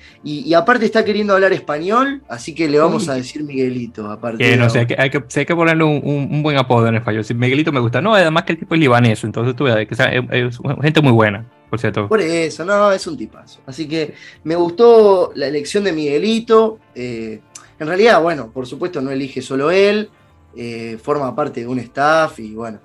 aparte 0.56 0.86
está 0.86 1.06
queriendo 1.06 1.34
hablar 1.34 1.54
español, 1.54 2.22
así 2.28 2.54
que 2.54 2.68
le 2.68 2.80
vamos 2.80 3.08
a 3.10 3.16
decir 3.16 3.44
Miguelito. 3.44 4.10
Aparte 4.10 4.58
no, 4.58 4.70
sé, 4.70 4.80
hay, 4.80 4.88
que, 4.88 4.96
hay, 4.98 5.46
que, 5.46 5.56
ponerle 5.56 5.84
un, 5.84 6.44
buen 6.44 6.58
apodo 6.58 6.88
en 6.88 6.96
español. 6.96 7.24
Si 7.24 7.34
Miguelito 7.34 7.72
me 7.72 7.80
gusta. 7.80 8.02
No, 8.02 8.14
además 8.14 8.44
que 8.44 8.54
el 8.54 8.60
tipo 8.60 8.76
es 8.76 8.82
libanés, 8.82 9.24
entonces 9.24 9.56
tú 9.56 9.66
ves 9.66 9.88
que 9.88 9.94
es, 9.94 10.60
gente 10.82 11.02
muy 11.02 11.12
buena, 11.12 11.46
por 11.70 11.80
cierto. 11.80 12.08
Por 12.08 12.22
eso, 12.22 12.66
no, 12.66 12.92
es 12.92 13.06
un 13.08 13.18
tipazo. 13.18 13.62
Así 13.66 13.88
que 13.88 14.14
me 14.44 14.56
gustó 14.56 15.32
la 15.36 15.48
elección 15.48 15.84
de 15.84 15.94
Miguelito. 15.94 16.80
Eh, 16.96 17.40
en 17.80 17.88
realidad, 17.88 18.22
bueno, 18.22 18.52
por 18.52 18.68
supuesto 18.68 19.02
no 19.02 19.10
elige 19.10 19.42
solo 19.42 19.72
él, 19.72 20.10
eh, 20.56 21.00
forma 21.02 21.36
parte 21.36 21.62
de 21.62 21.68
un 21.68 21.80
staff 21.80 22.40
y 22.40 22.54
bueno 22.54 22.80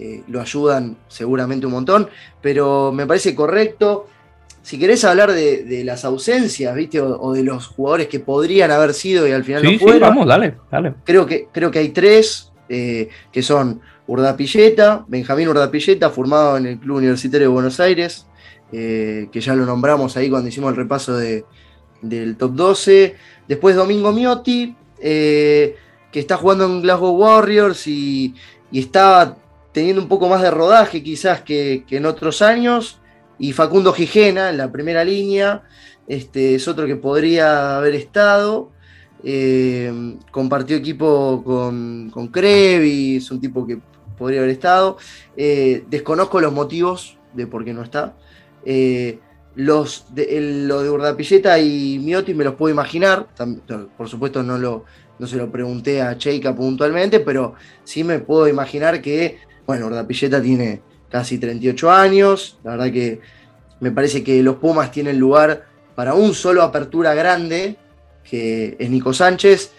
eh, 0.00 0.22
lo 0.28 0.40
ayudan 0.40 0.96
seguramente 1.08 1.66
un 1.66 1.72
montón, 1.72 2.08
pero 2.40 2.92
me 2.92 3.04
parece 3.04 3.34
correcto. 3.34 4.06
Si 4.62 4.78
querés 4.78 5.04
hablar 5.04 5.32
de, 5.32 5.82
las 5.84 6.04
ausencias, 6.04 6.72
¿viste? 6.76 7.00
O, 7.00 7.32
de 7.32 7.42
los 7.42 7.66
jugadores 7.66 8.06
que 8.06 8.20
podrían 8.20 8.70
haber 8.70 8.94
sido 8.94 9.26
y 9.26 9.32
al 9.32 9.42
final 9.42 9.64
no 9.64 9.76
fueron. 9.78 9.98
Sí, 9.98 10.00
vamos, 10.00 10.26
dale, 10.28 10.54
dale. 10.70 10.94
Creo 11.04 11.26
que, 11.26 11.48
creo 11.50 11.72
que 11.72 11.80
hay 11.80 11.88
tres, 11.88 12.52
eh, 12.68 13.08
que 13.32 13.42
son 13.42 13.80
Urdapilleta, 14.06 15.04
Benjamín 15.08 15.48
Urdapilleta, 15.48 16.10
formado 16.10 16.58
en 16.58 16.66
el 16.66 16.78
Club 16.78 16.98
Universitario 16.98 17.48
de 17.48 17.52
Buenos 17.52 17.80
Aires, 17.80 18.26
eh, 18.70 19.28
que 19.32 19.40
ya 19.40 19.56
lo 19.56 19.66
nombramos 19.66 20.16
ahí 20.16 20.30
cuando 20.30 20.48
hicimos 20.48 20.70
el 20.70 20.76
repaso 20.76 21.16
del 21.16 22.36
top 22.36 22.52
12. 22.52 23.16
Después 23.48 23.74
Domingo 23.74 24.12
Miotti, 24.12 24.76
que 25.00 25.74
está 26.12 26.36
jugando 26.36 26.66
en 26.66 26.82
Glasgow 26.82 27.16
Warriors 27.16 27.86
y, 27.88 28.34
y 28.70 28.80
está 28.80 29.36
teniendo 29.78 30.02
un 30.02 30.08
poco 30.08 30.28
más 30.28 30.42
de 30.42 30.50
rodaje 30.50 31.04
quizás 31.04 31.42
que, 31.42 31.84
en 31.88 32.04
otros 32.04 32.42
años. 32.42 32.98
Y 33.38 33.52
Facundo 33.52 33.92
Gijena 33.92 34.50
en 34.50 34.56
la 34.56 34.72
primera 34.72 35.04
línea, 35.04 35.62
este, 36.08 36.56
es 36.56 36.66
otro 36.66 36.84
que 36.84 36.96
podría 36.96 37.76
haber 37.76 37.94
estado. 37.94 38.72
Eh, 39.22 40.16
compartió 40.32 40.76
equipo 40.76 41.44
con, 41.44 42.10
con 42.10 42.26
Crevi, 42.26 43.18
es 43.18 43.30
un 43.30 43.40
tipo 43.40 43.64
que 43.64 43.78
podría 44.18 44.40
haber 44.40 44.50
estado. 44.50 44.96
Eh, 45.36 45.84
desconozco 45.88 46.40
los 46.40 46.52
motivos 46.52 47.16
de 47.34 47.46
por 47.46 47.64
qué 47.64 47.72
no 47.72 47.84
está. 47.84 48.16
Eh, 48.64 49.20
los 49.54 50.12
de, 50.12 50.64
lo 50.66 50.82
de 50.82 50.90
Urdapilleta 50.90 51.60
y 51.60 52.00
Miotti 52.00 52.34
me 52.34 52.42
los 52.42 52.56
puedo 52.56 52.74
imaginar, 52.74 53.28
por 53.96 54.08
supuesto 54.08 54.42
no 54.42 54.58
lo, 54.58 54.84
no 55.20 55.26
se 55.28 55.36
lo 55.36 55.52
pregunté 55.52 56.02
a 56.02 56.18
Cheika 56.18 56.54
puntualmente, 56.54 57.20
pero 57.20 57.54
sí 57.84 58.02
me 58.02 58.18
puedo 58.18 58.48
imaginar 58.48 59.00
que, 59.00 59.38
bueno, 59.68 59.84
Urdapilleta 59.84 60.40
tiene 60.40 60.80
casi 61.10 61.36
38 61.36 61.90
años, 61.90 62.58
la 62.64 62.70
verdad 62.70 62.90
que 62.90 63.20
me 63.80 63.90
parece 63.90 64.24
que 64.24 64.42
los 64.42 64.56
Pumas 64.56 64.90
tienen 64.90 65.18
lugar 65.18 65.66
para 65.94 66.14
un 66.14 66.32
solo 66.32 66.62
apertura 66.62 67.12
grande, 67.12 67.76
que 68.24 68.76
es 68.78 68.88
Nico 68.88 69.12
Sánchez. 69.12 69.72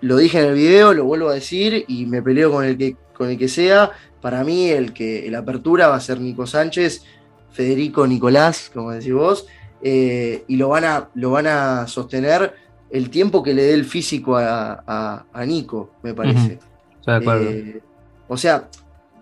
Lo 0.00 0.16
dije 0.16 0.40
en 0.40 0.46
el 0.46 0.54
video, 0.54 0.94
lo 0.94 1.04
vuelvo 1.04 1.28
a 1.28 1.34
decir 1.34 1.84
y 1.86 2.06
me 2.06 2.22
peleo 2.22 2.50
con 2.50 2.64
el 2.64 2.78
que, 2.78 2.96
con 3.12 3.28
el 3.28 3.36
que 3.36 3.48
sea. 3.48 3.90
Para 4.22 4.42
mí, 4.42 4.70
el 4.70 4.94
que 4.94 5.30
la 5.30 5.40
apertura 5.40 5.88
va 5.88 5.96
a 5.96 6.00
ser 6.00 6.18
Nico 6.18 6.46
Sánchez, 6.46 7.04
Federico 7.52 8.06
Nicolás, 8.06 8.70
como 8.72 8.90
decís 8.90 9.12
vos, 9.12 9.46
eh, 9.82 10.44
y 10.48 10.56
lo 10.56 10.70
van, 10.70 10.84
a, 10.86 11.10
lo 11.12 11.32
van 11.32 11.46
a 11.46 11.86
sostener 11.86 12.54
el 12.88 13.10
tiempo 13.10 13.42
que 13.42 13.52
le 13.52 13.64
dé 13.64 13.74
el 13.74 13.84
físico 13.84 14.38
a, 14.38 15.26
Nico, 15.46 15.90
me 16.02 16.14
parece. 16.14 16.58
Eh, 17.06 17.80
o 18.26 18.36
sea, 18.38 18.66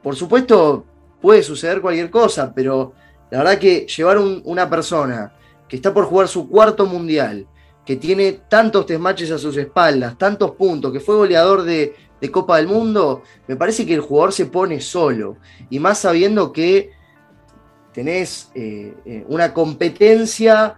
por 0.09 0.17
supuesto, 0.17 0.87
puede 1.21 1.43
suceder 1.43 1.83
cualquier 1.83 2.09
cosa, 2.09 2.51
pero 2.55 2.95
la 3.31 3.41
verdad 3.41 3.59
que 3.59 3.87
llevar 3.87 4.17
una 4.17 4.71
persona 4.71 5.35
que 5.69 5.77
está 5.77 5.93
por 5.93 6.07
jugar 6.07 6.29
su 6.29 6.49
cuarto 6.49 6.87
mundial, 6.87 7.47
que 7.85 7.97
tiene 7.97 8.41
tantos 8.49 8.87
test 8.87 9.01
matches 9.01 9.31
a 9.33 9.37
sus 9.37 9.55
espaldas, 9.59 10.17
tantos 10.17 10.53
puntos, 10.53 10.95
que 10.95 11.01
fue 11.01 11.17
goleador 11.17 11.63
de, 11.63 11.95
Copa 12.33 12.57
del 12.57 12.69
Mundo, 12.69 13.23
me 13.47 13.57
parece 13.57 13.85
que 13.85 13.93
el 13.93 14.01
jugador 14.01 14.33
se 14.33 14.47
pone 14.47 14.81
solo. 14.81 15.37
Y 15.69 15.79
más 15.79 15.99
sabiendo 15.99 16.55
que 16.55 16.93
tenés 17.93 18.51
eh, 18.55 18.95
eh, 19.05 19.27
una 19.29 19.53
competencia 19.53 20.75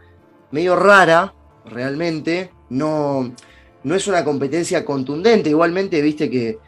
medio 0.51 0.75
rara, 0.75 1.33
realmente, 1.67 2.51
no, 2.69 3.33
no 3.85 3.95
es 3.95 4.09
una 4.09 4.25
competencia 4.25 4.85
contundente. 4.85 5.51
Igualmente, 5.51 6.03
viste 6.03 6.29
que 6.29 6.59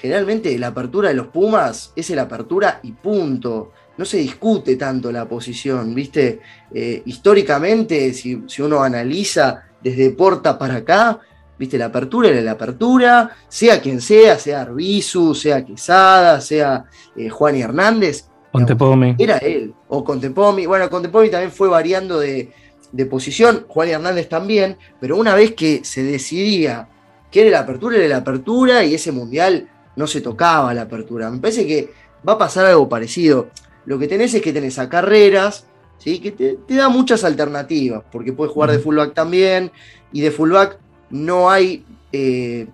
generalmente 0.00 0.58
la 0.58 0.68
apertura 0.68 1.10
de 1.10 1.14
los 1.14 1.26
Pumas 1.26 1.92
es 1.94 2.10
la 2.10 2.22
apertura 2.22 2.80
y 2.82 2.92
punto 2.92 3.72
no 4.00 4.06
se 4.06 4.16
discute 4.16 4.76
tanto 4.76 5.12
la 5.12 5.28
posición, 5.28 5.94
¿viste? 5.94 6.40
Eh, 6.72 7.02
históricamente, 7.04 8.14
si, 8.14 8.42
uno 8.60 8.82
analiza 8.82 9.62
desde 9.82 10.10
Porta 10.12 10.58
para 10.58 10.76
acá, 10.76 11.20
¿viste? 11.58 11.76
La 11.76 11.86
apertura 11.86 12.30
era 12.30 12.40
la 12.40 12.52
apertura, 12.52 13.30
sea 13.46 13.78
quien 13.78 14.00
sea, 14.00 14.38
sea 14.38 14.62
Arbizu, 14.62 15.34
sea 15.34 15.66
Quesada, 15.66 16.40
sea 16.40 16.86
eh, 17.14 17.28
Juan 17.28 17.56
y 17.56 17.60
Hernández. 17.60 18.24
Contepomi. 18.52 19.16
Era 19.18 19.36
él, 19.36 19.74
o 19.88 20.02
Contepomi. 20.02 20.64
Bueno, 20.64 20.88
Contepomi 20.88 21.28
también 21.28 21.52
fue 21.52 21.68
variando 21.68 22.18
de, 22.18 22.54
de 22.92 23.04
posición, 23.04 23.66
Juan 23.68 23.88
y 23.88 23.92
Hernández 23.92 24.30
también, 24.30 24.78
pero 24.98 25.18
una 25.18 25.34
vez 25.34 25.52
que 25.52 25.84
se 25.84 26.02
decidía 26.02 26.88
que 27.30 27.42
era 27.42 27.50
la 27.50 27.60
apertura, 27.60 27.98
era 27.98 28.08
la 28.08 28.16
apertura 28.16 28.82
y 28.82 28.94
ese 28.94 29.12
mundial 29.12 29.68
no 30.00 30.08
se 30.08 30.20
tocaba 30.20 30.74
la 30.74 30.82
apertura. 30.82 31.30
Me 31.30 31.38
parece 31.38 31.66
que 31.66 31.92
va 32.26 32.32
a 32.32 32.38
pasar 32.38 32.66
algo 32.66 32.88
parecido 32.88 33.48
lo 33.86 33.98
que 33.98 34.08
tenés 34.08 34.34
es 34.34 34.42
que 34.42 34.52
tenés 34.52 34.78
a 34.78 34.88
carreras, 34.88 35.66
¿sí? 35.98 36.20
que 36.20 36.32
te, 36.32 36.58
da 36.68 36.88
muchas 36.88 37.24
alternativas, 37.24 38.02
porque 38.12 38.32
puedes 38.32 38.52
jugar 38.52 38.70
de 38.70 38.78
fullback 38.78 39.14
también, 39.14 39.70
y 40.12 40.20
de 40.20 40.30
fullback 40.30 40.78
no 41.10 41.50
hay, 41.50 41.84
eh, 42.12 42.66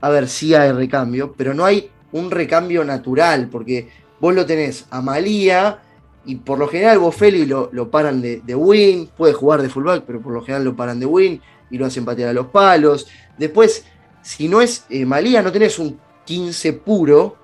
a 0.00 0.08
ver, 0.08 0.28
sí 0.28 0.54
hay 0.54 0.72
recambio, 0.72 1.34
pero 1.36 1.54
no 1.54 1.64
hay 1.64 1.90
un 2.12 2.30
recambio 2.30 2.84
natural, 2.84 3.48
porque 3.50 3.88
vos 4.20 4.34
lo 4.34 4.46
tenés 4.46 4.86
a 4.90 5.00
Malía, 5.00 5.80
y 6.24 6.36
por 6.36 6.58
lo 6.58 6.68
general 6.68 6.98
Bofelli 6.98 7.46
lo, 7.46 7.70
lo 7.72 7.90
paran 7.90 8.20
de, 8.20 8.54
win, 8.54 9.08
puede 9.16 9.32
jugar 9.32 9.62
de 9.62 9.68
fullback, 9.68 10.04
pero 10.06 10.20
por 10.20 10.32
lo 10.32 10.42
general 10.42 10.64
lo 10.64 10.76
paran 10.76 11.00
de 11.00 11.06
win 11.06 11.40
y 11.70 11.78
lo 11.78 11.86
hacen 11.86 12.04
patear 12.04 12.30
a 12.30 12.32
los 12.32 12.46
palos. 12.46 13.06
Después, 13.38 13.84
si 14.22 14.48
no 14.48 14.60
es 14.60 14.86
eh, 14.90 15.04
Malía, 15.04 15.40
no 15.40 15.52
tenés 15.52 15.78
un 15.78 15.98
15 16.26 16.72
puro 16.74 17.36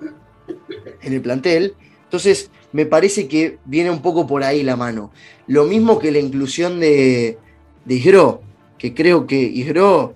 en 1.01 1.13
el 1.13 1.21
plantel. 1.21 1.73
Entonces, 2.03 2.51
me 2.71 2.85
parece 2.85 3.27
que 3.27 3.57
viene 3.65 3.89
un 3.89 4.01
poco 4.01 4.27
por 4.27 4.43
ahí 4.43 4.61
la 4.61 4.75
mano. 4.75 5.11
Lo 5.47 5.63
mismo 5.65 5.97
que 5.97 6.11
la 6.11 6.19
inclusión 6.19 6.79
de, 6.79 7.39
de 7.85 7.95
Isgro, 7.95 8.41
que 8.77 8.93
creo 8.93 9.25
que 9.25 9.41
Isgro, 9.41 10.15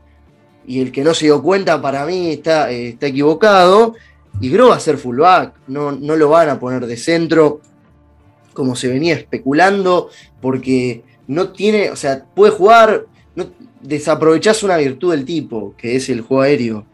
y 0.67 0.81
el 0.81 0.91
que 0.91 1.03
no 1.03 1.13
se 1.13 1.25
dio 1.25 1.41
cuenta 1.41 1.81
para 1.81 2.05
mí 2.05 2.31
está, 2.31 2.71
eh, 2.71 2.89
está 2.89 3.07
equivocado, 3.07 3.95
Isgro 4.41 4.69
va 4.69 4.75
a 4.75 4.79
ser 4.79 4.97
fullback, 4.97 5.53
no, 5.67 5.91
no 5.91 6.15
lo 6.15 6.29
van 6.29 6.49
a 6.49 6.59
poner 6.59 6.85
de 6.85 6.97
centro 6.97 7.61
como 8.53 8.75
se 8.75 8.87
venía 8.87 9.13
especulando, 9.15 10.09
porque 10.41 11.03
no 11.27 11.49
tiene, 11.49 11.91
o 11.91 11.95
sea, 11.95 12.25
puede 12.25 12.51
jugar, 12.51 13.05
no, 13.35 13.51
desaprovechás 13.81 14.63
una 14.63 14.77
virtud 14.77 15.11
del 15.11 15.25
tipo, 15.25 15.75
que 15.77 15.95
es 15.95 16.09
el 16.09 16.21
juego 16.21 16.41
aéreo 16.41 16.85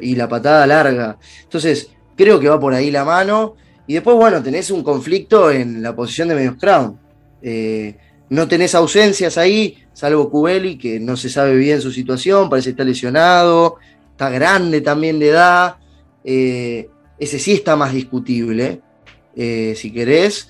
y 0.00 0.14
la 0.14 0.28
patada 0.28 0.66
larga. 0.66 1.18
Entonces, 1.42 1.90
creo 2.16 2.38
que 2.38 2.48
va 2.48 2.60
por 2.60 2.74
ahí 2.74 2.90
la 2.90 3.04
mano. 3.04 3.56
Y 3.86 3.94
después, 3.94 4.16
bueno, 4.16 4.42
tenés 4.42 4.70
un 4.70 4.82
conflicto 4.82 5.50
en 5.50 5.82
la 5.82 5.94
posición 5.94 6.28
de 6.28 6.34
medios 6.34 6.56
crown. 6.56 6.98
Eh, 7.42 7.96
no 8.28 8.46
tenés 8.46 8.74
ausencias 8.74 9.36
ahí, 9.38 9.76
salvo 9.92 10.30
Cubeli, 10.30 10.78
que 10.78 11.00
no 11.00 11.16
se 11.16 11.28
sabe 11.28 11.56
bien 11.56 11.80
su 11.80 11.90
situación, 11.90 12.48
parece 12.48 12.66
que 12.66 12.70
está 12.70 12.84
lesionado, 12.84 13.76
está 14.12 14.30
grande 14.30 14.80
también 14.80 15.18
de 15.18 15.28
edad. 15.30 15.76
Eh, 16.22 16.88
ese 17.18 17.38
sí 17.38 17.52
está 17.52 17.74
más 17.74 17.92
discutible, 17.92 18.80
eh, 19.34 19.74
si 19.76 19.92
querés. 19.92 20.48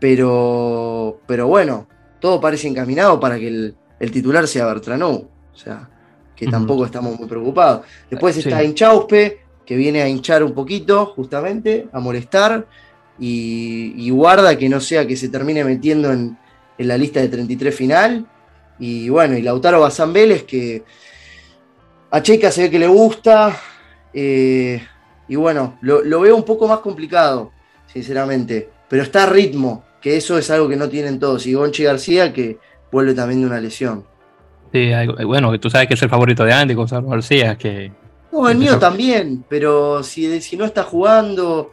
Pero, 0.00 1.20
pero 1.26 1.46
bueno, 1.46 1.86
todo 2.20 2.40
parece 2.40 2.68
encaminado 2.68 3.20
para 3.20 3.38
que 3.38 3.48
el, 3.48 4.10
titular 4.10 4.48
sea 4.48 4.64
Bertranú. 4.66 5.28
O 5.52 5.56
sea, 5.56 5.90
que 6.40 6.46
tampoco 6.46 6.86
estamos 6.86 7.18
muy 7.18 7.28
preocupados. 7.28 7.84
Después 8.08 8.34
está 8.38 8.64
Inchauspe, 8.64 9.40
que 9.66 9.76
viene 9.76 10.00
a 10.00 10.08
hinchar 10.08 10.42
un 10.42 10.54
poquito, 10.54 11.12
justamente, 11.14 11.86
a 11.92 12.00
molestar, 12.00 12.66
y, 13.18 14.08
guarda 14.08 14.56
que 14.56 14.70
no 14.70 14.80
sea 14.80 15.06
que 15.06 15.16
se 15.16 15.28
termine 15.28 15.62
metiendo 15.64 16.10
en, 16.10 16.38
la 16.78 16.96
lista 16.96 17.20
de 17.20 17.28
33 17.28 17.74
final. 17.74 18.26
Y 18.78 19.10
bueno, 19.10 19.36
y 19.36 19.42
Lautaro 19.42 19.80
Bazán 19.80 20.14
Vélez, 20.14 20.44
que 20.44 20.82
a 22.10 22.22
Checa 22.22 22.50
se 22.50 22.62
ve 22.62 22.70
que 22.70 22.78
le 22.78 22.86
gusta, 22.86 23.54
eh, 24.14 24.82
y 25.28 25.36
bueno, 25.36 25.76
lo, 25.82 26.20
veo 26.20 26.34
un 26.34 26.44
poco 26.44 26.66
más 26.66 26.78
complicado, 26.78 27.52
sinceramente, 27.86 28.70
pero 28.88 29.02
está 29.02 29.24
a 29.24 29.26
ritmo, 29.26 29.84
que 30.00 30.16
eso 30.16 30.38
es 30.38 30.50
algo 30.50 30.70
que 30.70 30.76
no 30.76 30.88
tienen 30.88 31.18
todos, 31.18 31.46
y 31.46 31.52
Gonchi 31.52 31.82
García, 31.82 32.32
que 32.32 32.58
vuelve 32.90 33.12
también 33.12 33.42
de 33.42 33.46
una 33.46 33.60
lesión. 33.60 34.09
Sí, 34.72 34.90
bueno, 35.24 35.58
tú 35.58 35.68
sabes 35.68 35.88
que 35.88 35.94
es 35.94 36.02
el 36.02 36.08
favorito 36.08 36.44
de 36.44 36.52
Andy, 36.52 36.74
Gonzalo 36.74 37.08
García, 37.08 37.56
que 37.56 37.90
no, 38.32 38.48
el 38.48 38.58
mío 38.58 38.78
también, 38.78 39.44
pero 39.48 40.02
si, 40.02 40.40
si 40.40 40.56
no 40.56 40.64
está 40.64 40.84
jugando, 40.84 41.70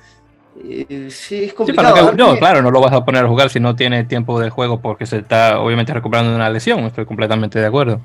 eh, 0.63 1.09
es 1.09 1.53
complicado. 1.53 2.13
no, 2.13 2.35
claro, 2.37 2.61
no 2.61 2.71
lo 2.71 2.81
vas 2.81 2.93
a 2.93 3.05
poner 3.05 3.25
a 3.25 3.27
jugar 3.27 3.49
si 3.49 3.59
no 3.59 3.75
tiene 3.75 4.05
tiempo 4.05 4.39
de 4.39 4.49
juego 4.49 4.81
porque 4.81 5.05
se 5.05 5.17
está 5.17 5.59
obviamente 5.59 5.93
recuperando 5.93 6.31
de 6.31 6.35
una 6.35 6.49
lesión, 6.49 6.79
estoy 6.79 7.05
completamente 7.05 7.59
de 7.59 7.65
acuerdo. 7.65 8.01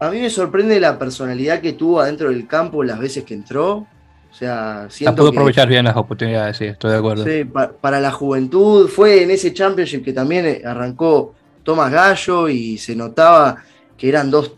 A 0.00 0.10
mí 0.10 0.20
me 0.20 0.30
sorprende 0.30 0.78
la 0.78 0.96
personalidad 0.96 1.60
que 1.60 1.72
tuvo 1.72 2.00
adentro 2.00 2.30
del 2.30 2.46
campo 2.46 2.84
las 2.84 3.00
veces 3.00 3.24
que 3.24 3.34
entró. 3.34 3.86
O 4.30 4.34
sea, 4.34 4.86
siento 4.90 5.22
pudo 5.22 5.30
aprovechar 5.30 5.66
bien 5.66 5.86
las 5.86 5.96
oportunidades, 5.96 6.56
sí, 6.56 6.66
estoy 6.66 6.92
de 6.92 6.98
acuerdo. 6.98 7.24
Sí, 7.24 7.44
para 7.80 7.98
la 7.98 8.12
juventud, 8.12 8.86
fue 8.88 9.24
en 9.24 9.30
ese 9.32 9.52
championship 9.52 10.04
que 10.04 10.12
también 10.12 10.46
eh, 10.46 10.62
arrancó 10.64 11.34
Tomás 11.64 11.90
Gallo 11.90 12.48
y 12.48 12.78
se 12.78 12.94
notaba 12.94 13.56
que 13.98 14.08
eran 14.08 14.30
dos, 14.30 14.52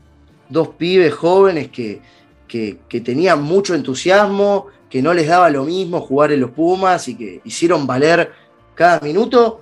dos 0.49 0.69
pibes 0.69 1.13
jóvenes 1.15 1.71
que, 1.71 2.01
que, 2.47 3.01
tenían 3.01 3.43
mucho 3.43 3.75
entusiasmo, 3.75 4.67
que 4.89 5.01
no 5.01 5.15
les 5.15 5.27
daba 5.29 5.49
lo 5.51 5.65
mismo 5.65 6.01
jugar 6.01 6.33
en 6.33 6.41
los 6.41 6.51
Pumas 6.51 7.09
y 7.09 7.17
que 7.17 7.41
hicieron 7.45 7.87
valer 7.87 8.33
cada 8.75 9.01
minuto. 9.01 9.61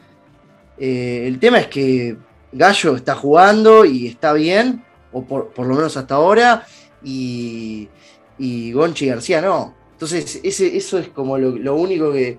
Eh, 0.77 1.25
el 1.27 1.39
tema 1.39 1.59
es 1.61 1.69
que 1.69 2.17
Gallo 2.53 2.97
está 2.97 3.15
jugando 3.15 3.85
y 3.85 4.09
está 4.09 4.33
bien, 4.33 4.83
o 5.13 5.23
por, 5.23 5.53
lo 5.57 5.75
menos 5.75 5.97
hasta 5.97 6.17
ahora, 6.17 6.67
y, 7.05 7.89
y, 8.39 8.73
Gonchi 8.73 9.07
García 9.07 9.41
no. 9.41 9.75
Entonces, 9.93 10.41
ese, 10.43 10.77
eso 10.77 10.99
es 10.99 11.09
como 11.09 11.39
lo, 11.39 11.75
único 11.77 12.13
que, 12.13 12.39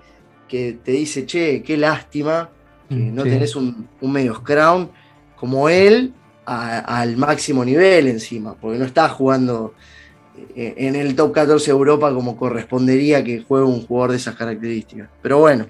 te 0.49 0.91
dice, 0.91 1.25
che, 1.25 1.61
qué 1.61 1.77
lástima 1.77 2.49
que 2.89 2.95
mm, 2.95 3.15
no 3.15 3.23
tenés 3.23 3.55
un, 3.55 3.87
un 4.01 4.11
medio 4.11 4.41
crown 4.43 4.89
como 5.35 5.69
él 5.69 6.11
al 6.49 7.15
máximo 7.15 7.63
nivel 7.63 8.07
encima, 8.07 8.55
porque 8.59 8.79
no 8.79 8.85
está 8.85 9.07
jugando 9.09 9.75
eh, 10.55 10.73
en 10.77 10.95
el 10.95 11.15
top 11.15 11.33
14 11.33 11.65
de 11.67 11.77
Europa 11.77 12.13
como 12.13 12.35
correspondería 12.35 13.23
que 13.23 13.41
juegue 13.41 13.65
un 13.65 13.85
jugador 13.85 14.11
de 14.11 14.17
esas 14.17 14.35
características. 14.35 15.09
Pero 15.21 15.39
bueno. 15.39 15.67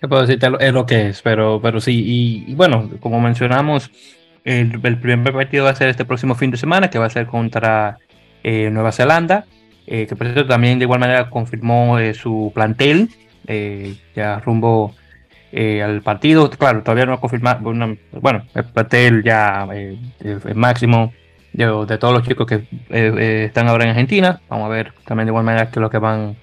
¿Qué 0.00 0.06
puedo 0.06 0.22
decirte? 0.22 0.46
Es 0.60 0.72
lo 0.72 0.86
que 0.86 1.08
es, 1.08 1.22
pero, 1.22 1.60
pero 1.60 1.80
sí. 1.80 2.44
Y, 2.46 2.54
bueno, 2.54 2.88
como 3.00 3.20
mencionamos, 3.20 3.90
el, 4.44 4.80
primer 4.80 5.32
partido 5.32 5.64
va 5.64 5.70
a 5.70 5.74
ser 5.74 5.88
este 5.88 6.04
próximo 6.04 6.36
fin 6.36 6.52
de 6.52 6.56
semana, 6.56 6.88
que 6.88 7.00
va 7.00 7.06
a 7.06 7.10
ser 7.10 7.26
contra 7.26 7.98
eh, 8.44 8.70
Nueva 8.70 8.92
Zelanda, 8.92 9.46
eh, 9.88 10.06
que 10.06 10.14
por 10.14 10.28
cierto 10.28 10.46
también 10.46 10.78
de 10.78 10.84
igual 10.84 11.00
manera 11.00 11.28
confirmó 11.28 11.98
su 12.14 12.52
plantel, 12.54 13.08
ya 14.14 14.38
rumbo 14.38 14.94
al 15.52 16.02
partido. 16.02 16.50
Claro, 16.50 16.82
todavía 16.82 17.06
no 17.06 17.14
ha 17.14 17.20
confirmado, 17.20 17.60
bueno, 17.62 18.44
el 18.54 18.64
plantel 18.64 19.22
ya 19.22 19.66
el 19.72 20.54
máximo 20.54 21.12
de, 21.52 21.98
todos 21.98 22.14
los 22.14 22.22
chicos 22.22 22.46
que 22.46 22.54
eh, 22.54 22.64
eh, 22.90 23.44
están 23.46 23.68
ahora 23.68 23.84
en 23.84 23.90
Argentina. 23.90 24.40
Vamos 24.48 24.66
a 24.66 24.68
ver 24.68 24.92
también 25.04 25.26
de 25.26 25.30
igual 25.30 25.44
manera 25.44 25.70
que 25.70 25.80
lo 25.80 25.90
que 25.90 25.98
van 25.98 26.36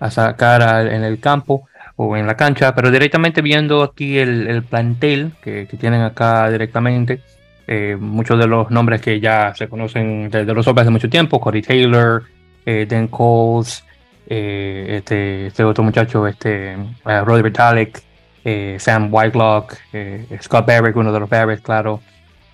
a 0.00 0.10
sacar 0.10 0.86
en 0.88 1.02
el 1.04 1.18
campo 1.18 1.68
o 1.96 2.16
en 2.16 2.26
la 2.26 2.36
cancha, 2.36 2.74
pero 2.74 2.90
directamente 2.90 3.40
viendo 3.40 3.82
aquí 3.82 4.18
el, 4.18 4.62
plantel 4.64 5.32
que, 5.40 5.66
tienen 5.78 6.02
acá 6.02 6.50
directamente, 6.50 7.20
eh, 7.66 7.96
muchos 7.98 8.38
de 8.38 8.46
los 8.46 8.70
nombres 8.70 9.00
que 9.00 9.20
ya 9.20 9.54
se 9.54 9.68
conocen 9.68 10.28
desde 10.28 10.52
los 10.52 10.66
hombres 10.66 10.86
de 10.86 10.90
mucho 10.90 11.08
tiempo, 11.08 11.40
Corey 11.40 11.62
Taylor, 11.62 12.24
Dan 12.66 13.08
Coles, 13.08 13.84
este, 14.26 15.46
este, 15.46 15.64
otro 15.64 15.84
muchacho, 15.84 16.26
este, 16.26 16.76
Roddy 17.04 17.42
Vitalik, 17.42 18.02
Sam 18.78 19.08
Whitelock, 19.10 19.76
Scott 20.40 20.66
Barrett, 20.66 20.96
uno 20.96 21.12
de 21.12 21.20
los 21.20 21.28
Barrett, 21.30 21.62
claro, 21.62 22.00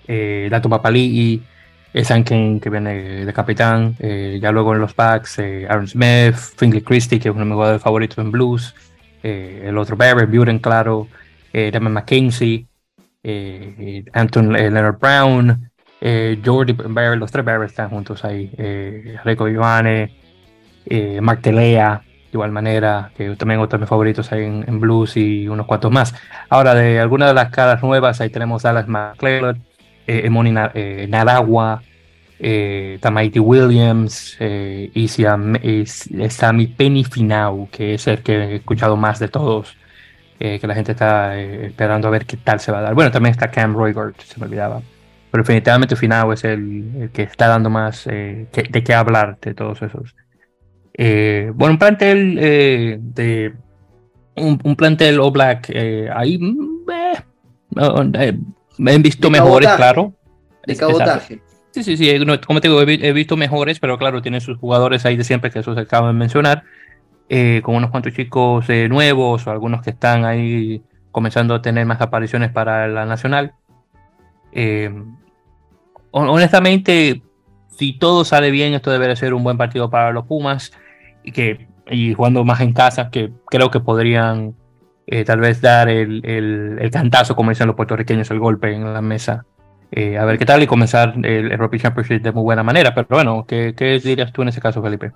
Dato 0.07 0.69
Papali'i, 0.69 1.43
Sanken, 2.05 2.61
que 2.61 2.71
viene 2.71 3.25
de 3.25 3.33
capitán, 3.33 3.97
eh, 3.99 4.39
ya 4.41 4.53
luego 4.53 4.75
en 4.75 4.81
los 4.81 4.95
backs, 4.95 5.39
eh, 5.41 5.67
Aaron 5.69 5.89
Smith, 5.89 6.37
Finley 6.57 6.83
Christie, 6.83 7.19
que 7.19 7.29
es 7.29 7.35
uno 7.35 7.41
de 7.41 7.47
mis 7.47 7.55
jugadores 7.55 7.83
favoritos 7.83 8.19
en 8.19 8.31
blues, 8.31 8.75
eh, 9.23 9.65
el 9.67 9.77
otro 9.77 9.97
Barrett, 9.97 10.31
Buren, 10.31 10.61
claro, 10.61 11.09
eh, 11.53 11.71
Damon 11.73 11.93
McKenzie, 11.93 12.67
Anton 14.13 14.53
Leonard 14.53 14.99
Brown, 14.99 15.71
Jordi 16.01 16.73
Barrett, 16.73 17.19
los 17.19 17.31
tres 17.31 17.45
Barrett 17.45 17.71
están 17.71 17.91
juntos 17.91 18.25
ahí, 18.25 18.51
Rico 19.25 19.45
Vivane, 19.45 20.15
Mark 21.21 21.43
Telea, 21.43 22.03
igual 22.33 22.53
manera, 22.53 23.11
que 23.17 23.35
también 23.37 23.61
otros 23.61 23.79
de 23.79 23.83
mis 23.83 23.89
favoritos 23.89 24.31
ahí 24.33 24.45
en, 24.45 24.81
blues 24.81 25.17
y 25.17 25.49
unos 25.49 25.67
cuantos 25.67 25.91
más. 25.91 26.15
Ahora, 26.49 26.75
de 26.75 27.01
algunas 27.01 27.29
de 27.29 27.35
las 27.35 27.51
caras 27.51 27.83
nuevas, 27.83 28.21
ahí 28.21 28.31
tenemos 28.31 28.63
Dallas 28.63 28.89
McClellan, 28.89 29.63
eh, 30.07 30.23
Emoni 30.25 30.55
eh, 30.75 31.07
Naragua, 31.09 31.83
eh, 32.39 32.99
Tamaiti 33.01 33.39
Williams, 33.39 34.37
eh, 34.41 34.91
y 34.95 35.09
Sammy 35.09 36.67
Penny 36.69 37.05
Finau, 37.05 37.69
que 37.71 37.95
es 37.95 38.07
el 38.07 38.23
que 38.23 38.35
he 38.35 38.57
escuchado 38.57 38.97
más 38.97 39.19
de 39.19 39.29
todos, 39.29 39.77
que 40.39 40.67
la 40.67 40.75
gente 40.75 40.93
está 40.93 41.39
esperando 41.39 42.09
a 42.09 42.11
ver 42.11 42.25
qué 42.25 42.39
tal 42.39 42.61
se 42.61 42.73
va 42.73 42.79
a 42.79 42.81
dar. 42.81 42.95
Bueno, 42.95 43.11
también 43.11 43.33
está 43.33 43.51
Cam 43.51 43.75
Roygard, 43.75 44.15
se 44.25 44.41
me 44.41 44.47
olvidaba. 44.47 44.81
Pero 45.31 45.43
definitivamente 45.43 45.97
Finau 45.97 46.33
es 46.33 46.45
el, 46.45 47.11
que 47.13 47.25
está 47.25 47.47
dando 47.49 47.69
más 47.69 48.07
de 48.07 48.49
qué 48.83 48.95
hablar 48.95 49.37
de 49.43 49.53
todos 49.53 49.83
esos. 49.83 50.15
Bueno, 51.55 51.73
un 51.73 51.79
plantel 51.79 52.35
de 52.37 53.55
un, 54.37 54.77
plantel 54.77 55.21
All 55.21 55.33
Black 55.33 55.71
ahí 56.15 56.39
mm, 56.39 56.81
He 58.89 58.99
visto 58.99 59.31
mejores, 59.31 59.71
claro. 59.77 60.15
De 60.67 60.77
cabotaje. 60.77 61.41
Sí, 61.73 61.85
sí, 61.85 61.97
sí. 61.97 62.11
como 62.47 62.61
te 62.61 62.69
digo, 62.69 62.83
he, 62.83 63.13
visto 63.13 63.37
mejores, 63.37 63.79
pero 63.79 63.99
claro, 63.99 64.23
tienen 64.23 64.41
sus 64.41 64.59
jugadores 64.59 65.07
ahí 65.07 65.17
de 65.17 65.25
siempre, 65.25 65.51
que 65.51 65.61
eso 65.61 65.75
se 65.75 65.81
acaba 65.81 66.09
de 66.09 66.15
mencionar. 66.15 66.65
Eh, 67.29 67.61
con 67.63 67.77
unos 67.77 67.91
cuantos 67.91 68.13
chicos 68.13 68.69
eh, 68.69 68.89
nuevos 68.89 69.47
o 69.47 69.51
algunos 69.53 69.83
que 69.83 69.91
están 69.91 70.25
ahí 70.25 70.83
comenzando 71.13 71.55
a 71.55 71.63
tener 71.63 71.87
más 71.87 72.01
apariciones 72.01 72.51
para 72.51 72.89
la 72.89 73.07
nacional. 73.07 73.53
Eh, 74.51 74.93
honestamente, 76.11 77.23
si 77.69 77.97
todo 77.97 78.25
sale 78.25 78.51
bien, 78.51 78.75
esto 78.75 78.91
debería 78.91 79.15
ser 79.15 79.33
un 79.33 79.45
buen 79.45 79.57
partido 79.57 79.91
para 79.91 80.11
los 80.11 80.27
Pumas 80.27 80.73
y 81.25 81.33
que 81.33 81.71
y 81.91 82.15
jugando 82.15 82.45
más 82.45 82.61
en 82.61 82.73
casa, 82.73 83.11
que 83.11 83.33
creo 83.47 83.71
que 83.71 83.81
podrían 83.81 84.55
eh, 85.07 85.25
tal 85.25 85.41
vez 85.41 85.61
dar 85.61 85.89
el, 85.89 86.25
el, 86.25 86.91
cantazo, 86.91 87.35
como 87.35 87.51
dicen 87.51 87.67
los 87.67 87.77
puertorriqueños, 87.77 88.31
el 88.31 88.39
golpe 88.39 88.73
en 88.73 88.93
la 88.93 89.03
mesa. 89.03 89.45
Eh, 89.91 90.17
a 90.17 90.25
ver 90.25 90.39
qué 90.39 90.47
tal 90.47 90.63
y 90.63 90.69
comenzar 90.69 91.15
el, 91.25 91.59
Rugby 91.59 91.81
Championship 91.81 92.23
de 92.23 92.33
muy 92.33 92.45
buena 92.45 92.63
manera. 92.63 92.95
Pero 92.95 93.09
bueno, 93.11 93.45
¿qué, 93.47 93.75
¿qué, 93.77 93.99
dirías 93.99 94.33
tú 94.33 94.43
en 94.43 94.49
ese 94.49 94.61
caso, 94.61 94.81
Felipe? 94.81 95.11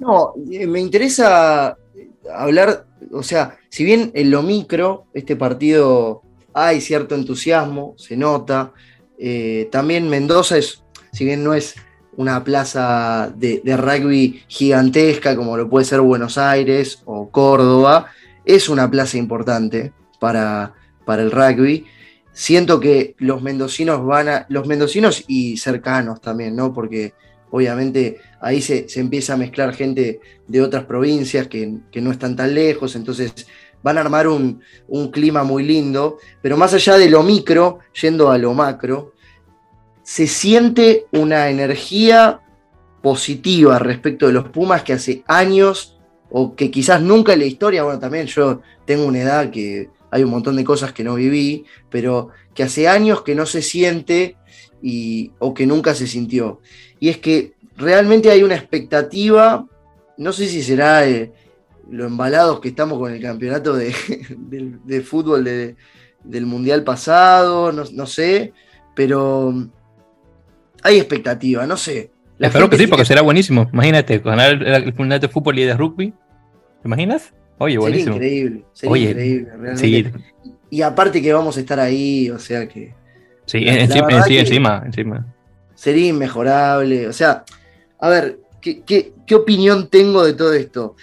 No, 0.00 0.32
eh, 0.50 0.66
me 0.66 0.80
interesa 0.80 1.76
hablar, 2.34 2.86
o 3.12 3.22
sea, 3.22 3.56
si 3.68 3.84
bien 3.84 4.10
en 4.14 4.30
lo 4.32 4.42
micro, 4.42 5.06
este 5.14 5.36
partido 5.36 6.22
hay 6.52 6.80
cierto 6.80 7.14
entusiasmo, 7.14 7.94
se 7.96 8.16
nota, 8.16 8.72
también 9.70 10.08
Mendoza 10.08 10.58
es, 10.58 10.82
si 11.12 11.24
bien 11.24 11.44
no 11.44 11.54
es 11.54 11.76
una 12.16 12.44
plaza 12.44 13.32
de, 13.34 13.62
rugby 13.76 14.42
gigantesca 14.48 15.34
como 15.36 15.56
lo 15.56 15.68
puede 15.68 15.84
ser 15.84 16.00
Buenos 16.00 16.38
Aires 16.38 17.02
o 17.04 17.30
Córdoba, 17.30 18.06
es 18.44 18.68
una 18.68 18.90
plaza 18.90 19.18
importante 19.18 19.92
para, 20.20 20.74
para 21.04 21.22
el 21.22 21.30
rugby. 21.30 21.86
Siento 22.32 22.80
que 22.80 23.14
los 23.18 23.42
mendocinos 23.42 24.04
van 24.04 24.28
a. 24.28 24.46
Los 24.48 24.66
mendocinos 24.66 25.24
y 25.28 25.58
cercanos 25.58 26.20
también, 26.20 26.56
¿no? 26.56 26.72
Porque 26.72 27.12
obviamente 27.52 28.18
ahí 28.40 28.60
se, 28.60 28.86
empieza 28.96 29.34
a 29.34 29.36
mezclar 29.36 29.74
gente 29.74 30.20
de 30.48 30.62
otras 30.62 30.84
provincias 30.84 31.46
que, 31.46 31.78
no 32.00 32.10
están 32.10 32.34
tan 32.34 32.54
lejos, 32.54 32.96
entonces 32.96 33.46
van 33.82 33.98
a 33.98 34.00
armar 34.00 34.26
un, 34.26 34.60
clima 35.12 35.44
muy 35.44 35.62
lindo, 35.62 36.18
pero 36.40 36.56
más 36.56 36.72
allá 36.74 36.96
de 36.96 37.10
lo 37.10 37.22
micro, 37.22 37.80
yendo 38.00 38.30
a 38.30 38.38
lo 38.38 38.54
macro, 38.54 39.12
se 40.12 40.26
siente 40.26 41.06
una 41.12 41.48
energía 41.48 42.42
positiva 43.00 43.78
respecto 43.78 44.26
de 44.26 44.34
los 44.34 44.50
Pumas 44.50 44.82
que 44.82 44.92
hace 44.92 45.24
años 45.26 45.98
o 46.28 46.54
que 46.54 46.70
quizás 46.70 47.00
nunca 47.00 47.32
en 47.32 47.38
la 47.38 47.46
historia, 47.46 47.82
bueno, 47.82 47.98
también 47.98 48.26
yo 48.26 48.60
tengo 48.84 49.06
una 49.06 49.20
edad 49.20 49.50
que 49.50 49.88
hay 50.10 50.22
un 50.22 50.28
montón 50.28 50.56
de 50.56 50.64
cosas 50.64 50.92
que 50.92 51.02
no 51.02 51.14
viví, 51.14 51.64
pero 51.88 52.28
que 52.52 52.62
hace 52.62 52.88
años 52.88 53.22
que 53.22 53.34
no 53.34 53.46
se 53.46 53.62
siente 53.62 54.36
y, 54.82 55.30
o 55.38 55.54
que 55.54 55.66
nunca 55.66 55.94
se 55.94 56.06
sintió. 56.06 56.60
Y 57.00 57.08
es 57.08 57.16
que 57.16 57.54
realmente 57.78 58.30
hay 58.30 58.42
una 58.42 58.56
expectativa, 58.56 59.66
no 60.18 60.34
sé 60.34 60.46
si 60.46 60.62
será 60.62 61.08
eh, 61.08 61.32
lo 61.90 62.04
embalados 62.04 62.60
que 62.60 62.68
estamos 62.68 62.98
con 62.98 63.14
el 63.14 63.22
campeonato 63.22 63.72
de, 63.72 63.92
fútbol 65.06 65.42
del 65.42 66.44
Mundial 66.44 66.84
pasado, 66.84 67.72
no, 67.72 68.06
sé, 68.06 68.52
pero 68.94 69.70
hay 70.82 70.98
expectativa, 70.98 71.66
no 71.66 71.76
sé. 71.76 72.10
Espero 72.38 72.68
que 72.68 72.76
sí, 72.76 72.86
porque 72.86 73.04
será 73.04 73.22
buenísimo. 73.22 73.68
Imagínate, 73.72 74.18
ganar 74.18 74.52
el, 74.52 74.66
el, 74.66 74.94
Mundial 74.94 75.20
de 75.20 75.28
Fútbol 75.28 75.58
y 75.58 75.64
de 75.64 75.76
Rugby 75.76 76.12
¿Te 76.82 76.88
imaginas? 76.88 77.32
Oye, 77.58 77.78
buenísimo. 77.78 78.14
Sería 78.14 78.28
increíble, 78.28 78.64
sería 78.72 79.10
increíble, 79.10 79.50
realmente. 79.56 80.12
Y 80.68 80.82
aparte 80.82 81.22
que 81.22 81.32
vamos 81.32 81.56
a 81.56 81.60
estar 81.60 81.78
ahí, 81.78 82.28
o 82.30 82.38
sea 82.38 82.66
que. 82.66 82.94
Sí, 83.46 83.58
encima, 83.66 84.08
encima, 84.10 84.82
encima. 84.84 85.26
Sería 85.74 86.08
inmejorable. 86.08 87.06
O 87.06 87.12
sea, 87.12 87.44
a 88.00 88.08
ver, 88.08 88.40
¿qué, 88.60 89.12
opinión 89.34 89.88
tengo 89.88 90.24
de 90.24 90.32
todo 90.32 90.52
esto? 90.54 90.96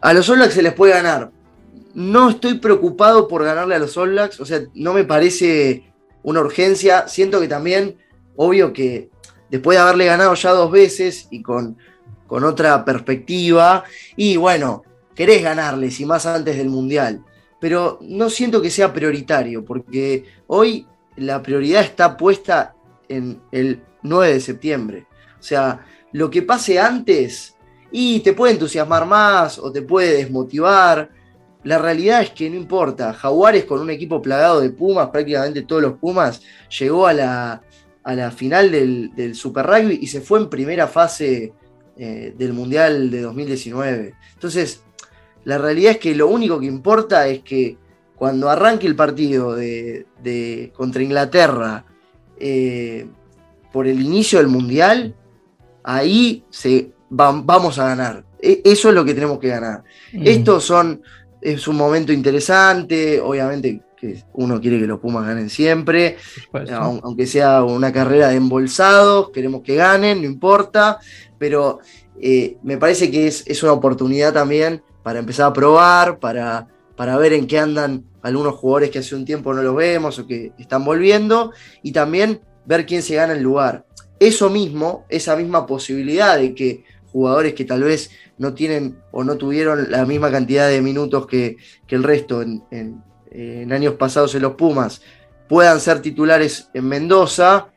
A 0.00 0.12
los 0.12 0.28
All 0.28 0.36
Blacks 0.36 0.54
se 0.54 0.62
les 0.62 0.74
puede 0.74 0.92
ganar. 0.92 1.30
No 1.94 2.28
estoy 2.28 2.58
preocupado 2.58 3.28
por 3.28 3.44
ganarle 3.44 3.74
a 3.74 3.78
los 3.78 3.96
All 3.96 4.10
Blacks, 4.10 4.40
o 4.40 4.44
sea, 4.44 4.62
no 4.74 4.92
me 4.92 5.04
parece 5.04 5.84
una 6.22 6.40
urgencia. 6.40 7.08
Siento 7.08 7.40
que 7.40 7.48
también, 7.48 7.96
obvio 8.36 8.72
que 8.72 9.08
después 9.50 9.76
de 9.76 9.82
haberle 9.82 10.06
ganado 10.06 10.34
ya 10.34 10.50
dos 10.50 10.70
veces 10.70 11.28
y 11.30 11.42
con, 11.42 11.76
con 12.26 12.44
otra 12.44 12.84
perspectiva, 12.84 13.84
y 14.16 14.36
bueno, 14.36 14.82
querés 15.14 15.42
ganarles 15.42 16.00
y 16.00 16.06
más 16.06 16.26
antes 16.26 16.56
del 16.56 16.68
Mundial, 16.68 17.22
pero 17.60 17.98
no 18.02 18.28
siento 18.30 18.60
que 18.60 18.70
sea 18.70 18.92
prioritario, 18.92 19.64
porque 19.64 20.24
hoy 20.48 20.86
la 21.16 21.42
prioridad 21.42 21.82
está 21.82 22.16
puesta 22.16 22.74
en 23.08 23.40
el 23.52 23.82
9 24.02 24.34
de 24.34 24.40
septiembre. 24.40 25.06
O 25.38 25.42
sea, 25.42 25.84
lo 26.12 26.30
que 26.30 26.42
pase 26.42 26.78
antes 26.78 27.54
y 27.90 28.20
te 28.20 28.32
puede 28.32 28.54
entusiasmar 28.54 29.06
más 29.06 29.58
o 29.58 29.70
te 29.70 29.82
puede 29.82 30.16
desmotivar. 30.16 31.10
La 31.62 31.78
realidad 31.78 32.22
es 32.22 32.30
que 32.30 32.50
no 32.50 32.56
importa. 32.56 33.12
Jaguares 33.12 33.64
con 33.64 33.80
un 33.80 33.90
equipo 33.90 34.20
plagado 34.20 34.60
de 34.60 34.70
Pumas, 34.70 35.10
prácticamente 35.10 35.62
todos 35.62 35.82
los 35.82 35.94
Pumas, 35.94 36.42
llegó 36.78 37.06
a 37.06 37.12
la, 37.12 37.62
a 38.04 38.14
la 38.14 38.30
final 38.30 38.70
del, 38.70 39.34
Super 39.34 39.66
Rugby 39.66 39.98
y 40.00 40.06
se 40.06 40.20
fue 40.20 40.38
en 40.38 40.50
primera 40.50 40.86
fase 40.86 41.52
eh, 41.96 42.34
del 42.36 42.52
Mundial 42.52 43.10
de 43.10 43.22
2019. 43.22 44.14
Entonces, 44.34 44.82
la 45.44 45.58
realidad 45.58 45.92
es 45.92 45.98
que 45.98 46.14
lo 46.14 46.28
único 46.28 46.60
que 46.60 46.66
importa 46.66 47.26
es 47.26 47.40
que 47.40 47.78
cuando 48.14 48.48
arranque 48.50 48.86
el 48.86 48.94
partido 48.94 49.54
de, 49.54 50.06
contra 50.76 51.02
Inglaterra 51.02 51.84
eh, 52.38 53.06
por 53.72 53.86
el 53.86 54.00
inicio 54.00 54.38
del 54.38 54.48
Mundial, 54.48 55.14
ahí 55.82 56.44
se, 56.50 56.92
vamos 57.08 57.78
a 57.78 57.88
ganar. 57.88 58.24
E, 58.40 58.60
eso 58.64 58.90
es 58.90 58.94
lo 58.94 59.04
que 59.04 59.14
tenemos 59.14 59.38
que 59.38 59.48
ganar. 59.48 59.82
Mm. 60.12 60.26
Esto 60.26 60.60
son, 60.60 61.02
es 61.40 61.66
un 61.66 61.76
momento 61.76 62.12
interesante, 62.12 63.18
obviamente 63.20 63.80
que 64.04 64.22
uno 64.34 64.60
quiere 64.60 64.78
que 64.78 64.86
los 64.86 65.00
Pumas 65.00 65.26
ganen 65.26 65.48
siempre, 65.48 66.16
aunque 67.02 67.26
sea 67.26 67.64
una 67.64 67.92
carrera 67.92 68.28
de 68.28 68.36
embolsados, 68.36 69.30
queremos 69.30 69.62
que 69.62 69.76
ganen, 69.76 70.20
no 70.20 70.26
importa, 70.26 70.98
pero 71.38 71.78
eh, 72.20 72.56
me 72.62 72.76
parece 72.76 73.10
que 73.10 73.26
es, 73.26 73.44
es, 73.46 73.62
una 73.62 73.72
oportunidad 73.72 74.32
también 74.32 74.82
para 75.02 75.18
empezar 75.18 75.46
a 75.46 75.52
probar, 75.52 76.18
para, 76.18 76.68
para 76.96 77.16
ver 77.16 77.32
en 77.32 77.46
qué 77.46 77.58
andan 77.58 78.04
algunos 78.22 78.54
jugadores 78.54 78.90
que 78.90 78.98
hace 78.98 79.14
un 79.14 79.24
tiempo 79.24 79.52
no 79.52 79.62
los 79.62 79.74
vemos 79.74 80.18
o 80.18 80.26
que 80.26 80.52
están 80.58 80.84
volviendo, 80.84 81.52
y 81.82 81.92
también 81.92 82.40
ver 82.66 82.86
quién 82.86 83.02
se 83.02 83.16
gana 83.16 83.32
el 83.32 83.42
lugar. 83.42 83.86
eso 84.20 84.48
mismo, 84.50 85.04
esa 85.08 85.34
misma 85.36 85.66
posibilidad 85.66 86.38
de 86.38 86.54
que 86.54 86.84
jugadores 87.06 87.54
que 87.54 87.64
tal 87.64 87.82
vez 87.84 88.10
no 88.38 88.54
tienen 88.54 88.98
o 89.12 89.22
no 89.22 89.36
tuvieron 89.36 89.90
la 89.90 90.04
misma 90.04 90.30
cantidad 90.30 90.68
de 90.68 90.82
minutos 90.82 91.26
que, 91.26 91.56
el 91.88 92.02
resto 92.02 92.42
en, 92.42 93.02
años 93.34 93.94
pasados 93.94 94.34
en 94.34 94.42
los 94.42 94.54
Pumas 94.54 95.02
puedan 95.48 95.80
ser 95.80 96.00
titulares 96.00 96.70
en 96.74 96.88
Mendoza, 96.88 97.68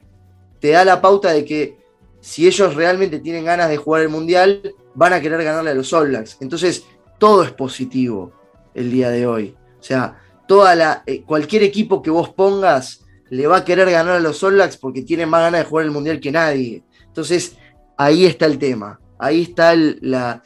te 0.60 0.72
da 0.72 0.86
la 0.86 1.02
pauta 1.02 1.32
de 1.32 1.46
que 1.46 1.78
si 2.20 2.48
ellos 2.48 2.76
realmente 2.76 3.20
tienen 3.20 3.46
ganas 3.46 3.70
de 3.70 3.78
jugar 3.78 4.02
el 4.02 4.10
Mundial, 4.10 4.74
van 4.96 5.14
a 5.14 5.22
querer 5.22 5.44
ganarle 5.44 5.72
a 5.72 5.76
los 5.76 5.94
All 5.94 6.10
Blacks. 6.10 6.38
Entonces, 6.42 6.86
todo 7.20 7.44
es 7.44 7.52
positivo 7.52 8.34
el 8.74 8.92
día 8.92 9.10
de 9.10 9.28
hoy. 9.28 9.56
O 9.80 9.84
sea, 9.84 10.20
toda 10.48 10.76
la, 10.76 11.04
eh, 11.06 11.24
cualquier 11.24 11.64
equipo 11.64 12.02
que 12.02 12.10
vos 12.10 12.30
pongas 12.30 13.06
le 13.30 13.48
va 13.48 13.58
a 13.58 13.66
querer 13.66 13.90
ganar 13.92 14.16
a 14.16 14.20
los 14.20 14.44
All 14.44 14.56
Blacks 14.56 14.78
porque 14.78 15.04
tienen 15.04 15.30
más 15.30 15.42
ganas 15.42 15.62
de 15.62 15.66
jugar 15.66 15.86
el 15.86 15.92
Mundial 15.92 16.20
que 16.20 16.32
nadie. 16.32 16.84
Entonces, 17.06 17.58
ahí 17.98 18.26
está 18.26 18.46
el 18.46 18.58
tema. 18.58 19.00
Ahí 19.20 19.44
está 19.44 19.74
la, 19.76 20.42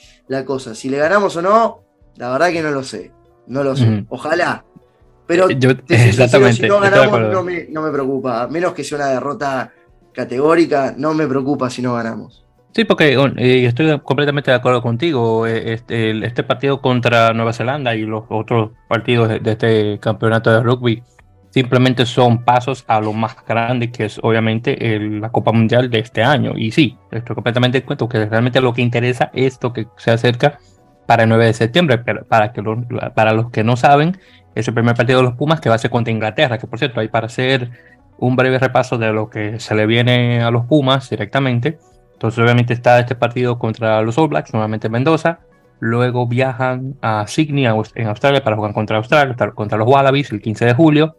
cosa. 0.46 0.76
Si 0.76 0.90
le 0.90 0.98
ganamos 0.98 1.36
o 1.36 1.42
no, 1.42 1.84
la 2.16 2.32
verdad 2.32 2.52
que 2.52 2.62
no 2.62 2.72
lo 2.72 2.84
sé. 2.84 3.12
No 3.48 3.64
lo 3.64 3.76
sé. 3.76 4.06
Ojalá. 4.10 4.66
Pero 5.32 5.48
eh, 5.50 6.12
si 6.54 6.68
no 6.68 6.82
ganamos, 6.82 7.22
no 7.32 7.42
me, 7.42 7.68
no 7.70 7.82
me 7.82 7.90
preocupa. 7.90 8.48
Menos 8.48 8.74
que 8.74 8.84
sea 8.84 8.98
una 8.98 9.08
derrota 9.08 9.72
categórica, 10.12 10.94
no 10.98 11.14
me 11.14 11.26
preocupa 11.26 11.70
si 11.70 11.82
no 11.82 11.94
ganamos. 11.94 12.46
Sí, 12.74 12.84
porque 12.84 13.14
eh, 13.14 13.66
estoy 13.66 13.98
completamente 14.02 14.52
de 14.52 14.58
acuerdo 14.58 14.82
contigo. 14.82 15.48
Eh, 15.48 15.74
este, 15.74 16.26
este, 16.26 16.44
partido 16.44 16.82
contra 16.82 17.32
Nueva 17.32 17.54
Zelanda 17.54 17.96
y 17.96 18.02
los 18.02 18.26
otros 18.28 18.72
partidos 18.90 19.30
de, 19.30 19.52
este 19.52 20.00
campeonato 20.00 20.52
de 20.52 20.62
rugby 20.62 21.02
simplemente 21.50 22.06
son 22.06 22.44
pasos 22.44 22.84
a 22.88 23.00
lo 23.00 23.14
más 23.14 23.36
grande 23.46 23.90
que 23.90 24.06
es 24.06 24.20
obviamente 24.24 24.78
la 25.00 25.30
Copa 25.32 25.54
Mundial 25.54 25.90
de 25.90 26.00
este 26.00 26.24
año. 26.24 26.54
Y 26.58 26.72
sí, 26.72 26.98
estoy 27.10 27.36
completamente 27.36 27.78
de 27.78 27.84
acuerdo 27.86 28.10
que 28.10 28.26
realmente 28.26 28.60
lo 28.60 28.74
que 28.74 28.82
interesa 28.82 29.32
es 29.34 29.58
lo 29.62 29.72
que 29.72 29.88
se 29.96 30.12
acerca 30.12 30.60
para 31.12 31.24
el 31.24 31.30
9 31.30 31.46
de 31.46 31.54
septiembre. 31.54 31.98
Pero 31.98 32.26
para, 32.26 32.54
que 32.54 32.64
para 33.14 33.34
los 33.34 33.52
que 33.52 33.64
no 33.64 33.76
saben, 33.76 34.18
es 34.56 34.68
el 34.68 34.74
primer 34.74 34.96
partido 34.96 35.20
de 35.20 35.26
los 35.26 35.36
Pumas 35.36 35.60
que 35.60 35.70
va 35.70 35.76
a 35.76 35.78
ser 35.78 35.92
contra 35.92 36.12
Inglaterra, 36.12 36.58
que 36.58 36.68
por 36.68 36.80
cierto, 36.80 37.00
hay 37.00 37.10
para 37.10 37.28
hacer 37.28 37.70
un 38.18 38.36
breve 38.36 38.60
repaso 38.60 38.98
de 38.98 39.12
lo 39.12 39.30
que 39.30 39.60
se 39.60 39.76
le 39.76 39.86
viene 39.86 40.42
a 40.42 40.52
los 40.52 40.66
Pumas 40.66 41.10
directamente 41.10 41.80
entonces, 42.22 42.44
obviamente 42.44 42.74
está 42.74 43.00
este 43.00 43.16
partido 43.16 43.58
contra 43.58 44.00
los 44.04 44.16
All 44.20 44.28
Blacks, 44.28 44.54
nuevamente 44.54 44.86
en 44.86 44.94
Mendoza. 44.94 45.40
Luego 45.80 46.28
viajan 46.28 46.94
a 47.02 47.26
Sydney, 47.26 47.66
en 47.66 48.08
Australia, 48.08 48.44
para 48.44 48.56
jugar 48.56 48.74
contra 48.74 48.98
Australia, 48.98 49.36
contra 49.56 49.80
los 49.80 49.88
Wallabies 49.88 50.32
el 50.32 50.40
15 50.40 50.66
de 50.66 50.74
julio. 50.76 51.16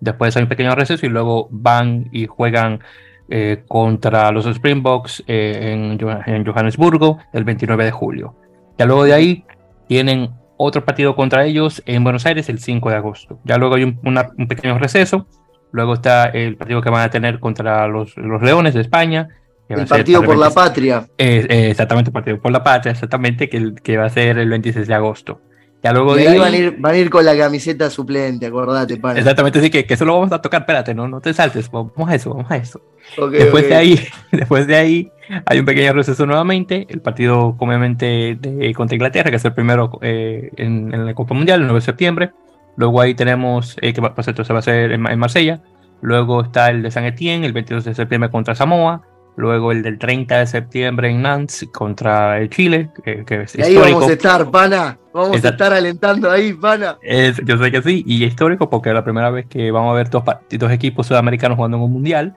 Después 0.00 0.36
hay 0.36 0.42
un 0.42 0.48
pequeño 0.48 0.74
receso 0.74 1.06
y 1.06 1.08
luego 1.08 1.46
van 1.52 2.08
y 2.10 2.26
juegan 2.26 2.80
eh, 3.28 3.62
contra 3.68 4.32
los 4.32 4.44
Springboks 4.44 5.22
eh, 5.28 5.96
en, 6.26 6.44
Johannesburgo 6.44 7.18
el 7.32 7.44
29 7.44 7.84
de 7.84 7.90
julio. 7.92 8.34
Ya 8.80 8.86
luego 8.86 9.04
de 9.04 9.12
ahí 9.12 9.44
tienen 9.88 10.30
otro 10.56 10.86
partido 10.86 11.14
contra 11.14 11.44
ellos 11.44 11.82
en 11.84 12.02
Buenos 12.02 12.24
Aires 12.24 12.48
el 12.48 12.60
5 12.60 12.88
de 12.88 12.96
agosto. 12.96 13.38
Ya 13.44 13.58
luego 13.58 13.74
hay 13.74 13.84
un, 13.84 14.00
un 14.02 14.48
pequeño 14.48 14.78
receso. 14.78 15.26
Luego 15.70 15.92
está 15.92 16.30
el 16.30 16.56
partido 16.56 16.80
que 16.80 16.88
van 16.88 17.02
a 17.02 17.10
tener 17.10 17.40
contra 17.40 17.86
los, 17.88 18.16
los 18.16 18.40
Leones 18.40 18.72
de 18.72 18.80
España 18.80 19.28
el 19.68 19.86
Partido 19.86 20.22
por 20.22 20.38
la 20.38 20.48
Patria. 20.48 21.06
exactamente, 21.18 22.08
el 22.08 22.12
Partido 22.14 22.40
por 22.40 22.52
la 22.52 22.64
Patria, 22.64 22.92
exactamente, 22.92 23.50
que, 23.50 23.74
que 23.74 23.98
va 23.98 24.06
a 24.06 24.08
ser 24.08 24.38
el 24.38 24.48
26 24.48 24.88
de 24.88 24.94
agosto. 24.94 25.42
Ya 25.82 25.92
luego 25.92 26.14
de 26.14 26.28
ahí, 26.28 26.38
van, 26.38 26.54
a 26.54 26.56
ir, 26.56 26.76
van, 26.78 26.94
a 26.94 26.96
ir, 26.96 27.10
con 27.10 27.22
la 27.22 27.36
camiseta 27.36 27.90
suplente, 27.90 28.46
acordate, 28.46 28.96
para. 28.96 29.18
Exactamente, 29.18 29.60
sí, 29.60 29.68
que, 29.68 29.84
que, 29.84 29.92
eso 29.92 30.06
lo 30.06 30.14
vamos 30.14 30.32
a 30.32 30.40
tocar, 30.40 30.62
espérate, 30.62 30.94
no, 30.94 31.06
no 31.06 31.20
te 31.20 31.34
saltes, 31.34 31.70
vamos 31.70 31.92
a 32.08 32.14
eso, 32.14 32.30
vamos 32.30 32.50
a 32.50 32.56
eso. 32.56 32.80
después, 33.30 33.68
De 33.68 33.74
ahí, 33.74 34.00
después 34.32 34.66
de 34.66 34.76
ahí 34.76 35.12
hay 35.46 35.58
un 35.58 35.64
pequeño 35.64 35.92
receso 35.92 36.26
nuevamente, 36.26 36.86
el 36.88 37.00
partido 37.00 37.56
obviamente 37.58 38.36
de, 38.40 38.74
contra 38.74 38.96
Inglaterra, 38.96 39.30
que 39.30 39.36
es 39.36 39.44
el 39.44 39.52
primero 39.52 39.98
eh, 40.02 40.50
en, 40.56 40.92
en, 40.92 41.06
la 41.06 41.14
Copa 41.14 41.34
Mundial, 41.34 41.60
el 41.60 41.66
9 41.66 41.78
de 41.80 41.84
septiembre. 41.84 42.30
Luego 42.76 43.00
ahí 43.00 43.14
tenemos, 43.14 43.76
eh, 43.80 43.92
que 43.92 44.00
pues, 44.02 44.28
esto 44.28 44.44
se 44.44 44.52
va 44.52 44.58
a 44.58 44.60
hacer 44.60 44.92
en, 44.92 45.06
en 45.06 45.18
Marsella. 45.18 45.60
Luego 46.02 46.42
está 46.42 46.70
el 46.70 46.82
de 46.82 46.90
San 46.90 47.04
Etienne, 47.04 47.44
el 47.44 47.52
22 47.52 47.84
de 47.84 47.94
septiembre 47.94 48.30
contra 48.30 48.54
Samoa 48.54 49.02
luego 49.40 49.72
el 49.72 49.82
del 49.82 49.98
30 49.98 50.38
de 50.38 50.46
septiembre 50.46 51.10
en 51.10 51.22
Nantes 51.22 51.66
contra 51.72 52.38
el 52.38 52.50
Chile, 52.50 52.90
que, 53.04 53.24
es 53.28 53.56
y 53.56 53.62
ahí 53.62 53.74
vamos 53.74 54.08
a 54.08 54.12
estar, 54.12 54.50
pana, 54.50 54.98
vamos 55.12 55.42
a 55.44 55.48
estar 55.48 55.72
alentando 55.72 56.30
ahí, 56.30 56.52
pana. 56.52 56.98
yo 57.44 57.58
sé 57.58 57.72
que 57.72 57.82
sí, 57.82 58.04
y 58.06 58.24
histórico 58.24 58.68
porque 58.70 58.90
es 58.90 58.94
la 58.94 59.04
primera 59.04 59.30
vez 59.30 59.46
que 59.46 59.70
vamos 59.70 59.92
a 59.92 59.94
ver 59.94 60.10
dos, 60.10 60.22
dos 60.50 60.70
equipos 60.70 61.06
sudamericanos 61.06 61.56
jugando 61.56 61.78
en 61.78 61.82
un 61.82 61.92
mundial. 61.92 62.36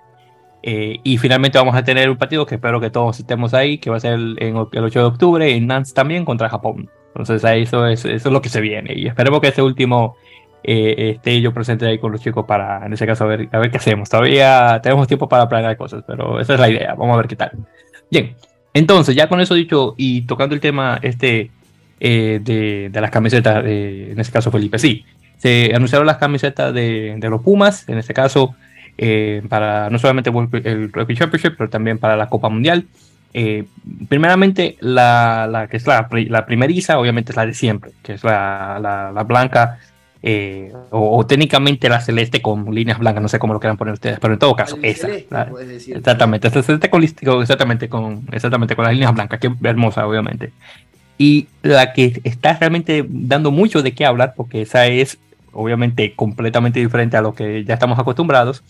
Eh, 0.65 0.99
y 1.03 1.17
finalmente 1.17 1.57
vamos 1.57 1.75
a 1.75 1.83
tener 1.83 2.09
un 2.09 2.17
partido 2.17 2.45
que 2.45 2.55
espero 2.55 2.79
que 2.79 2.89
todos 2.89 3.19
estemos 3.19 3.53
ahí, 3.53 3.77
que 3.79 3.89
va 3.89 3.97
a 3.97 3.99
ser 3.99 4.13
el, 4.13 4.37
el 4.39 4.83
8 4.83 4.99
de 4.99 5.05
octubre 5.05 5.53
en 5.53 5.67
Nantes 5.67 5.93
también 5.93 6.23
contra 6.23 6.49
Japón. 6.49 6.89
Entonces 7.09 7.43
eso 7.43 7.85
es, 7.85 8.05
eso 8.05 8.29
es 8.29 8.33
lo 8.33 8.41
que 8.41 8.49
se 8.49 8.61
viene. 8.61 8.93
Y 8.95 9.07
esperemos 9.07 9.41
que 9.41 9.49
este 9.49 9.61
último 9.61 10.15
eh, 10.63 11.11
esté 11.15 11.41
yo 11.41 11.53
presente 11.53 11.85
ahí 11.85 11.99
con 11.99 12.13
los 12.13 12.21
chicos 12.21 12.45
para, 12.45 12.85
en 12.85 12.93
ese 12.93 13.05
caso, 13.05 13.25
a 13.25 13.27
ver, 13.27 13.49
a 13.51 13.59
ver 13.59 13.69
qué 13.71 13.77
hacemos. 13.77 14.09
Todavía 14.09 14.79
tenemos 14.81 15.07
tiempo 15.07 15.27
para 15.27 15.47
planear 15.49 15.75
cosas, 15.75 16.03
pero 16.07 16.39
esa 16.39 16.53
es 16.53 16.59
la 16.59 16.69
idea. 16.69 16.95
Vamos 16.95 17.13
a 17.13 17.17
ver 17.17 17.27
qué 17.27 17.35
tal. 17.35 17.51
Bien, 18.09 18.35
entonces, 18.73 19.15
ya 19.15 19.27
con 19.27 19.41
eso 19.41 19.53
dicho 19.53 19.95
y 19.97 20.21
tocando 20.21 20.55
el 20.55 20.61
tema 20.61 20.97
este 21.01 21.51
eh, 21.99 22.39
de, 22.41 22.89
de, 22.89 23.01
las 23.01 23.11
camisetas, 23.11 23.63
en 23.65 24.19
este 24.19 24.33
caso 24.33 24.49
Felipe, 24.49 24.79
sí, 24.79 25.05
se 25.37 25.71
anunciaron 25.75 26.07
las 26.07 26.17
camisetas 26.17 26.73
de, 26.73 27.15
de 27.17 27.29
los 27.29 27.41
Pumas, 27.41 27.87
en 27.89 27.97
este 27.97 28.13
caso, 28.13 28.55
eh, 28.97 29.41
para 29.49 29.89
no 29.89 29.99
solamente 29.99 30.31
el 30.63 30.91
Rugby 30.91 31.15
Championship, 31.15 31.55
pero 31.57 31.69
también 31.69 31.97
para 31.97 32.15
la 32.15 32.29
Copa 32.29 32.49
Mundial. 32.49 32.85
primeramente, 34.07 34.77
la, 34.79 35.47
la, 35.49 35.67
que 35.67 35.77
es 35.77 35.87
la, 35.87 36.07
la 36.11 36.45
primeriza, 36.45 36.99
obviamente 36.99 37.31
es 37.31 37.35
la 37.35 37.45
de 37.45 37.53
siempre, 37.53 37.91
que 38.03 38.13
es 38.13 38.23
la, 38.23 38.79
la 39.13 39.23
blanca 39.23 39.79
eh, 40.25 40.71
o, 40.89 41.25
técnicamente 41.25 41.89
la 41.89 41.99
celeste 41.99 42.41
con 42.41 42.73
líneas 42.73 42.97
blancas, 42.97 43.21
no 43.21 43.27
sé 43.27 43.39
cómo 43.39 43.53
lo 43.53 43.59
quieran 43.59 43.75
poner 43.75 43.95
ustedes, 43.95 44.19
pero 44.21 44.31
en 44.31 44.39
todo 44.39 44.55
caso, 44.55 44.77
esa. 44.81 45.09
exactamente, 45.09 46.47
esta 46.47 46.63
celeste 46.63 46.89
con, 46.89 47.03
exactamente, 47.03 47.89
con, 47.89 48.25
exactamente 48.31 48.73
con 48.73 48.85
las 48.85 48.93
líneas 48.93 49.13
blancas, 49.13 49.41
que 49.41 49.51
hermosa, 49.63 50.07
obviamente. 50.07 50.53
Y 51.17 51.49
la 51.61 51.91
que 51.91 52.21
está 52.23 52.53
realmente 52.53 53.05
dando 53.05 53.51
mucho 53.51 53.83
de 53.83 53.93
qué 53.93 54.05
hablar, 54.05 54.33
porque 54.37 54.61
esa 54.61 54.87
es 54.87 55.17
obviamente 55.51 56.13
completamente 56.15 56.79
diferente 56.79 57.17
a 57.17 57.21
lo 57.21 57.35
que 57.35 57.65
ya 57.65 57.73
estamos 57.73 57.99
acostumbrados, 57.99 58.63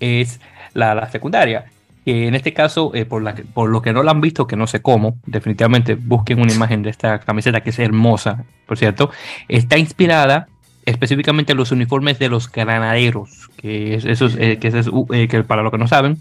es 0.00 0.40
la, 0.74 0.94
la 0.94 1.10
secundaria. 1.10 1.66
Que 2.04 2.26
en 2.26 2.34
este 2.34 2.54
caso, 2.54 2.92
eh, 2.94 3.04
por, 3.04 3.22
la, 3.22 3.34
por 3.52 3.68
lo 3.68 3.82
que 3.82 3.92
no 3.92 4.02
la 4.02 4.12
han 4.12 4.20
visto, 4.20 4.46
que 4.46 4.56
no 4.56 4.66
sé 4.66 4.80
cómo, 4.80 5.18
definitivamente 5.26 5.94
busquen 5.94 6.40
una 6.40 6.52
imagen 6.52 6.82
de 6.82 6.90
esta 6.90 7.18
camiseta 7.18 7.60
que 7.60 7.70
es 7.70 7.78
hermosa, 7.78 8.44
por 8.66 8.78
cierto, 8.78 9.10
está 9.48 9.76
inspirada 9.76 10.48
específicamente 10.86 11.54
los 11.54 11.70
uniformes 11.70 12.18
de 12.18 12.30
los 12.30 12.50
granaderos, 12.50 13.50
que 13.58 13.94
es, 13.94 14.06
eso 14.06 14.28
eh, 14.38 14.58
que, 14.58 14.68
es, 14.68 14.88
eh, 15.12 15.28
que 15.28 15.42
para 15.44 15.62
lo 15.62 15.70
que 15.70 15.76
no 15.76 15.86
saben, 15.86 16.16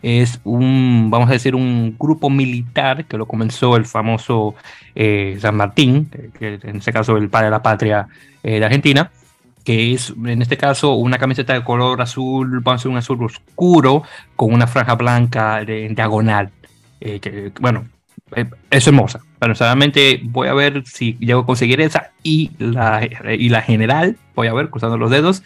es 0.00 0.40
un, 0.44 1.08
vamos 1.10 1.28
a 1.28 1.32
decir, 1.32 1.56
un 1.56 1.96
grupo 1.98 2.30
militar 2.30 3.04
que 3.06 3.16
lo 3.16 3.26
comenzó 3.26 3.76
el 3.76 3.84
famoso 3.84 4.54
San 5.38 5.56
Martín, 5.56 6.08
que 6.38 6.58
en 6.62 6.76
este 6.76 6.92
caso 6.92 7.16
el 7.16 7.28
padre 7.28 7.46
de 7.46 7.50
la 7.52 7.62
patria 7.62 8.08
de 8.42 8.64
Argentina, 8.64 9.10
que 9.64 9.94
es 9.94 10.10
en 10.10 10.42
este 10.42 10.56
caso 10.56 10.94
una 10.94 11.18
camiseta 11.18 11.54
de 11.54 11.64
color 11.64 12.00
azul, 12.02 12.60
vamos 12.60 12.84
a 12.84 12.88
un 12.88 12.96
azul 12.96 13.22
oscuro, 13.24 14.02
con 14.36 14.52
una 14.52 14.66
franja 14.66 14.94
blanca 14.94 15.64
de, 15.64 15.88
diagonal. 15.88 16.50
que, 17.00 17.52
bueno, 17.60 17.86
eh, 18.34 18.46
es 18.70 18.86
hermosa. 18.86 19.20
Pero 19.38 19.54
solamente 19.54 20.20
voy 20.22 20.48
a 20.48 20.54
ver 20.54 20.84
si 20.86 21.14
llego 21.18 21.40
a 21.40 21.46
conseguir 21.46 21.80
esa 21.80 22.12
y 22.22 22.50
la, 22.58 23.08
y 23.36 23.48
la 23.48 23.62
general. 23.62 24.16
Voy 24.34 24.48
a 24.48 24.54
ver, 24.54 24.70
cruzando 24.70 24.96
los 24.96 25.10
dedos. 25.10 25.42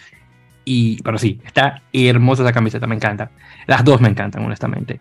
Y, 0.65 1.01
pero 1.03 1.19
sí, 1.19 1.41
está 1.45 1.83
hermosa 1.93 2.43
esa 2.43 2.53
camiseta, 2.53 2.87
me 2.87 2.97
encanta. 2.97 3.31
Las 3.67 3.85
dos 3.85 4.01
me 4.01 4.09
encantan, 4.09 4.45
honestamente. 4.45 5.01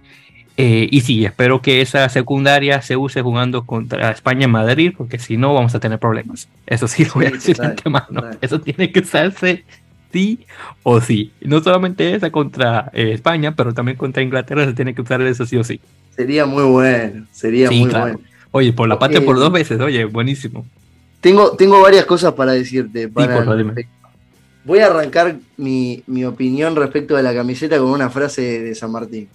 Eh, 0.58 0.88
y 0.90 1.02
sí, 1.02 1.26
espero 1.26 1.62
que 1.62 1.82
esa 1.82 2.08
secundaria 2.08 2.82
se 2.82 2.96
use 2.96 3.22
jugando 3.22 3.66
contra 3.66 4.12
España 4.12 4.46
en 4.46 4.52
Madrid, 4.52 4.94
porque 4.98 5.20
si 5.20 5.36
no 5.36 5.54
vamos 5.54 5.76
a 5.76 5.80
tener 5.80 6.00
problemas. 6.00 6.48
Eso 6.66 6.88
sí, 6.88 7.04
lo 7.06 7.14
voy 7.16 7.26
a 7.26 7.32
decir 7.32 7.58
Eso 8.42 8.62
tiene 8.62 8.92
que 8.92 9.02
usarse 9.02 9.66
sí 10.14 10.46
o 10.84 11.02
sí. 11.02 11.34
No 11.42 11.62
solamente 11.62 12.16
esa 12.16 12.32
contra 12.32 12.90
eh, 12.94 13.12
España, 13.12 13.54
pero 13.54 13.74
también 13.74 13.98
contra 13.98 14.24
Inglaterra 14.24 14.66
se 14.66 14.74
tiene 14.74 14.96
que 14.96 15.02
usar 15.02 15.22
eso 15.24 15.46
sí 15.46 15.58
o 15.58 15.64
sí. 15.64 15.82
Sería 16.16 16.46
muy 16.46 16.64
bueno, 16.64 17.26
sería 17.34 17.70
muy 17.70 17.90
bueno. 17.90 18.20
Oye, 18.52 18.72
por 18.72 18.88
la 18.88 18.98
parte 18.98 19.20
por 19.20 19.38
dos 19.38 19.52
veces, 19.52 19.78
oye, 19.82 20.06
buenísimo. 20.06 20.66
Tengo, 21.20 21.58
tengo 21.58 21.82
varias 21.82 22.06
cosas 22.06 22.34
para 22.34 22.54
decirte. 22.54 23.08
Voy 24.64 24.80
a 24.80 24.86
arrancar 24.86 25.36
mi, 25.58 26.02
opinión 26.26 26.76
respecto 26.78 27.18
de 27.18 27.24
la 27.24 27.34
camiseta 27.34 27.78
con 27.78 27.90
una 27.90 28.10
frase 28.10 28.62
de 28.62 28.74
San 28.74 28.92
Martín. 28.92 29.28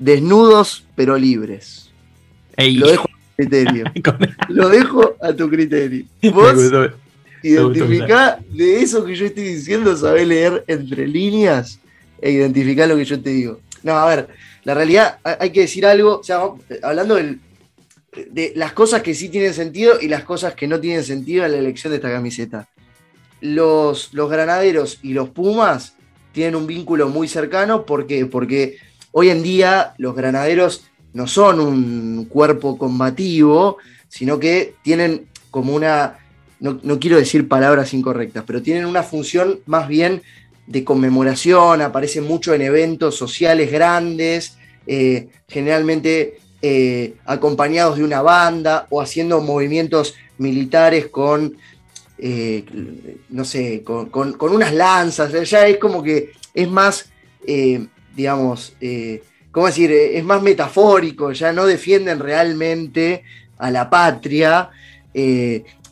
Desnudos 0.00 0.84
pero 0.96 1.16
libres. 1.16 1.90
Lo 2.56 2.88
dejo 2.88 3.04
a 3.04 3.12
tu 3.36 3.36
criterio. 3.36 3.84
Lo 4.48 4.68
dejo 4.68 5.16
a 5.20 5.32
tu 5.34 5.48
criterio. 5.48 6.04
Vos 6.32 6.56
identificá 7.42 8.38
de 8.50 8.82
eso 8.82 9.04
que 9.04 9.14
yo 9.14 9.26
estoy 9.26 9.44
diciendo, 9.44 9.96
sabés 9.96 10.26
leer 10.26 10.64
entre 10.66 11.06
líneas 11.06 11.78
e 12.20 12.32
identificar 12.32 12.88
lo 12.88 12.96
que 12.96 13.04
yo 13.04 13.20
te 13.20 13.30
digo. 13.30 13.60
No, 13.82 13.92
a 13.92 14.06
ver, 14.06 14.28
la 14.64 14.74
realidad, 14.74 15.18
hay 15.22 15.50
que 15.50 15.60
decir 15.60 15.86
algo, 15.86 16.18
o 16.18 16.22
sea, 16.22 16.42
hablando 16.82 17.16
de 17.16 18.52
las 18.56 18.72
cosas 18.72 19.02
que 19.02 19.14
sí 19.14 19.28
tienen 19.28 19.54
sentido 19.54 19.94
y 20.00 20.08
las 20.08 20.24
cosas 20.24 20.54
que 20.54 20.66
no 20.66 20.80
tienen 20.80 21.04
sentido 21.04 21.44
en 21.44 21.52
la 21.52 21.58
elección 21.58 21.92
de 21.92 21.96
esta 21.96 22.10
camiseta. 22.10 22.68
Los, 23.40 24.12
los 24.12 24.30
granaderos 24.30 24.98
y 25.02 25.14
los 25.14 25.30
Pumas 25.30 25.94
tienen 26.32 26.56
un 26.56 26.66
vínculo 26.66 27.08
muy 27.08 27.26
cercano, 27.26 27.86
¿por 27.86 28.06
qué? 28.06 28.26
Porque 28.26 28.76
hoy 29.12 29.30
en 29.30 29.42
día 29.42 29.94
los 29.98 30.14
granaderos 30.14 30.84
no 31.12 31.26
son 31.26 31.60
un 31.60 32.24
cuerpo 32.26 32.78
combativo, 32.78 33.78
sino 34.08 34.38
que 34.38 34.74
tienen 34.82 35.26
como 35.50 35.74
una, 35.74 36.18
no, 36.60 37.00
quiero 37.00 37.16
decir 37.16 37.48
palabras 37.48 37.92
incorrectas, 37.94 38.44
pero 38.46 38.62
tienen 38.62 38.86
una 38.86 39.02
función 39.02 39.60
más 39.66 39.88
bien 39.88 40.22
de 40.66 40.84
conmemoración, 40.84 41.82
aparecen 41.82 42.24
mucho 42.24 42.54
en 42.54 42.62
eventos 42.62 43.16
sociales 43.16 43.72
grandes, 43.72 44.56
eh, 44.86 45.28
generalmente 45.48 46.38
eh, 46.62 47.14
acompañados 47.24 47.96
de 47.96 48.04
una 48.04 48.22
banda 48.22 48.86
o 48.90 49.00
haciendo 49.00 49.40
movimientos 49.40 50.14
militares 50.38 51.08
con, 51.08 51.56
eh, 52.18 52.64
no 53.30 53.44
sé, 53.44 53.82
con, 53.82 54.36
unas 54.40 54.72
lanzas, 54.72 55.50
ya 55.50 55.66
es 55.66 55.78
como 55.78 56.02
que 56.02 56.32
es 56.54 56.68
más, 56.68 57.10
digamos, 58.14 58.74
¿cómo 59.50 59.66
decir? 59.66 59.90
Es 59.92 60.24
más 60.24 60.42
metafórico, 60.42 61.32
ya 61.32 61.52
no 61.52 61.66
defienden 61.66 62.18
realmente 62.18 63.22
a 63.58 63.70
la 63.70 63.88
patria, 63.88 64.70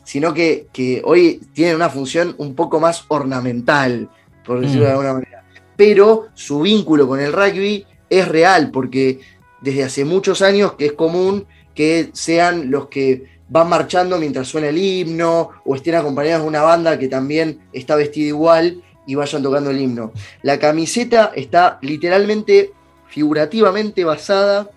sino 0.03 0.33
que, 0.33 1.01
hoy 1.05 1.39
tienen 1.53 1.75
una 1.75 1.89
función 1.89 2.35
un 2.37 2.55
poco 2.55 2.79
más 2.79 3.05
ornamental, 3.09 4.09
por 4.45 4.61
decirlo 4.61 4.85
de 4.85 4.89
mm. 4.89 4.91
alguna 4.91 5.13
manera. 5.13 5.43
Pero 5.75 6.29
su 6.33 6.61
vínculo 6.61 7.07
con 7.07 7.19
el 7.19 7.31
rugby 7.31 7.85
es 8.09 8.27
real, 8.27 8.71
porque 8.71 9.19
desde 9.61 9.83
hace 9.83 10.05
muchos 10.05 10.41
años 10.41 10.73
que 10.73 10.87
es 10.87 10.93
común 10.93 11.45
que 11.75 12.09
sean 12.13 12.71
los 12.71 12.87
que 12.87 13.25
van 13.49 13.69
marchando 13.69 14.17
mientras 14.17 14.47
suena 14.47 14.69
el 14.69 14.77
himno 14.77 15.49
o 15.65 15.75
estén 15.75 15.95
acompañados 15.95 16.43
de 16.43 16.47
una 16.47 16.61
banda 16.61 16.99
que 16.99 17.07
también 17.07 17.59
está 17.71 17.95
vestida 17.95 18.27
igual 18.27 18.83
y 19.09 19.15
vayan 19.15 19.41
tocando 19.41 19.71
el 19.71 19.81
himno. 19.81 20.13
La 20.43 20.59
camiseta 20.59 21.31
está 21.35 21.79
literalmente, 21.81 22.73
figurativamente 23.07 24.03
basada 24.03 24.69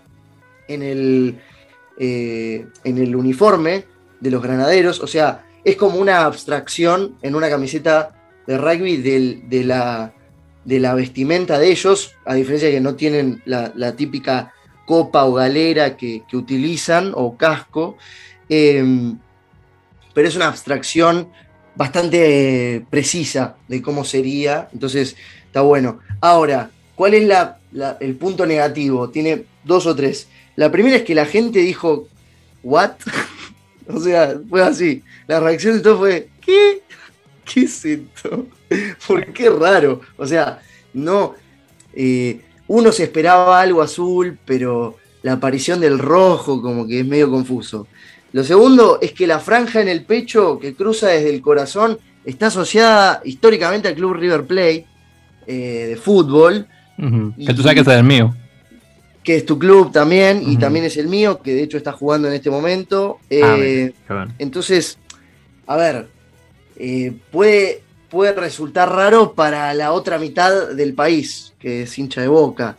en 0.68 0.82
el, 0.82 1.38
eh, 1.98 2.64
en 2.82 2.96
el 2.96 3.14
uniforme 3.14 3.84
de 4.20 4.30
los 4.30 4.42
granaderos, 4.42 5.00
o 5.00 5.06
sea, 5.06 5.44
es 5.64 5.76
como 5.76 5.98
una 5.98 6.24
abstracción 6.24 7.14
en 7.20 7.34
una 7.34 7.50
camiseta 7.50 8.14
de 8.46 8.56
rugby 8.56 8.96
de, 8.96 9.64
la, 9.64 10.14
de 10.64 10.80
la 10.80 10.94
vestimenta 10.94 11.58
de 11.58 11.70
ellos, 11.70 12.14
a 12.24 12.32
diferencia 12.32 12.68
de 12.68 12.76
que 12.76 12.80
no 12.80 12.94
tienen 12.94 13.42
la, 13.44 13.96
típica 13.96 14.54
copa 14.86 15.26
o 15.26 15.34
galera 15.34 15.98
que, 15.98 16.22
utilizan 16.32 17.12
o 17.14 17.36
casco, 17.36 17.98
em, 18.48 19.18
pero 20.14 20.26
es 20.26 20.36
una 20.36 20.48
abstracción 20.48 21.28
bastante 21.74 22.84
precisa 22.90 23.56
de 23.68 23.82
cómo 23.82 24.04
sería, 24.04 24.68
entonces 24.72 25.16
está 25.46 25.62
bueno. 25.62 26.00
Ahora, 26.20 26.70
¿cuál 26.94 27.14
es 27.14 27.30
el 28.00 28.14
punto 28.16 28.46
negativo? 28.46 29.10
Tiene 29.10 29.44
dos 29.64 29.86
o 29.86 29.94
tres. 29.94 30.28
La 30.56 30.70
primera 30.70 30.96
es 30.96 31.02
que 31.02 31.14
la 31.14 31.26
gente 31.26 31.60
dijo, 31.60 32.08
¿what? 32.62 32.92
O 33.88 33.98
sea, 33.98 34.38
fue 34.48 34.62
así. 34.62 35.02
La 35.26 35.40
reacción 35.40 35.74
de 35.74 35.80
todo 35.80 35.98
fue, 35.98 36.28
¿qué? 36.40 36.82
¿Qué 37.44 37.62
es 37.62 37.84
esto? 37.84 38.46
¿Por 39.08 39.32
qué 39.32 39.50
raro? 39.50 40.00
O 40.16 40.24
sea, 40.24 40.62
no. 40.94 41.34
Eh, 41.92 42.40
uno 42.68 42.92
se 42.92 43.02
esperaba 43.02 43.60
algo 43.60 43.82
azul, 43.82 44.38
pero 44.44 44.96
la 45.22 45.32
aparición 45.32 45.80
del 45.80 45.98
rojo 45.98 46.62
como 46.62 46.86
que 46.86 47.00
es 47.00 47.06
medio 47.06 47.28
confuso. 47.28 47.86
Lo 48.32 48.44
segundo 48.44 48.98
es 49.00 49.12
que 49.12 49.26
la 49.26 49.38
franja 49.38 49.80
en 49.80 49.88
el 49.88 50.04
pecho 50.04 50.58
que 50.58 50.74
cruza 50.74 51.08
desde 51.08 51.30
el 51.30 51.42
corazón 51.42 51.98
está 52.24 52.46
asociada 52.46 53.20
históricamente 53.24 53.88
al 53.88 53.94
club 53.94 54.14
River 54.14 54.44
Plate 54.46 54.86
eh, 55.46 55.86
de 55.88 55.96
fútbol. 55.96 56.66
Que 56.96 57.54
tú 57.54 57.62
sabes 57.62 57.74
que 57.74 57.90
es 57.90 57.96
el 57.96 58.04
mío 58.04 58.34
que 59.22 59.36
es 59.36 59.46
tu 59.46 59.58
club 59.58 59.92
también 59.92 60.42
y 60.44 60.56
también 60.56 60.84
es 60.84 60.96
el 60.96 61.06
mío, 61.06 61.40
que 61.40 61.54
de 61.54 61.62
hecho 61.62 61.76
está 61.76 61.92
jugando 61.92 62.28
en 62.28 62.34
este 62.34 62.50
momento. 62.50 63.20
Ah, 63.42 63.56
eh, 63.58 63.92
entonces, 64.38 64.98
a 65.66 65.76
ver, 65.76 66.08
eh, 66.76 67.12
puede, 67.30 67.82
puede 68.10 68.32
resultar 68.32 68.90
raro 68.90 69.34
para 69.34 69.72
la 69.74 69.92
otra 69.92 70.18
mitad 70.18 70.70
del 70.70 70.94
país, 70.94 71.52
que 71.60 71.82
es 71.82 71.98
hincha 71.98 72.20
de 72.20 72.28
boca. 72.28 72.78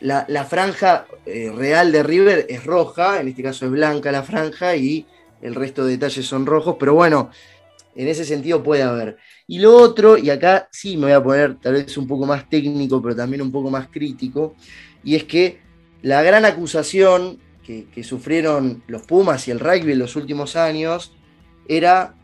La, 0.00 0.44
franja 0.44 1.06
eh, 1.26 1.52
real 1.54 1.92
de 1.92 2.02
River 2.02 2.46
es 2.48 2.64
roja, 2.64 3.20
en 3.20 3.28
este 3.28 3.42
caso 3.42 3.66
es 3.66 3.70
blanca 3.70 4.10
la 4.10 4.22
franja 4.22 4.74
y 4.74 5.06
el 5.42 5.54
resto 5.54 5.84
de 5.84 5.92
detalles 5.92 6.26
son 6.26 6.46
rojos, 6.46 6.76
pero 6.78 6.94
bueno, 6.94 7.30
en 7.94 8.08
ese 8.08 8.24
sentido 8.24 8.62
puede 8.62 8.82
haber. 8.82 9.18
Y 9.46 9.58
lo 9.58 9.76
otro, 9.76 10.16
y 10.16 10.30
acá 10.30 10.68
sí 10.70 10.96
me 10.96 11.04
voy 11.04 11.12
a 11.12 11.22
poner 11.22 11.58
tal 11.60 11.74
vez 11.74 11.96
un 11.98 12.06
poco 12.06 12.24
más 12.24 12.48
técnico, 12.48 13.02
pero 13.02 13.14
también 13.14 13.42
un 13.42 13.52
poco 13.52 13.70
más 13.70 13.88
crítico, 13.88 14.54
y 15.04 15.16
es 15.16 15.24
que 15.24 15.60
la 16.02 16.22
gran 16.22 16.44
acusación 16.44 17.38
que, 17.62 18.02
sufrieron 18.02 18.82
los 18.88 19.02
Pumas 19.02 19.46
y 19.46 19.52
el 19.52 19.60
rugby 19.60 19.92
en 19.92 20.00
los 20.00 20.16
últimos 20.16 20.56
años 20.56 21.12
era 21.68 22.16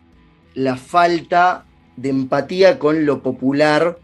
la 0.55 0.77
falta 0.77 1.67
de 1.97 2.09
empatía 2.09 2.81
con 2.81 3.07
lo 3.07 3.23
popular 3.23 4.01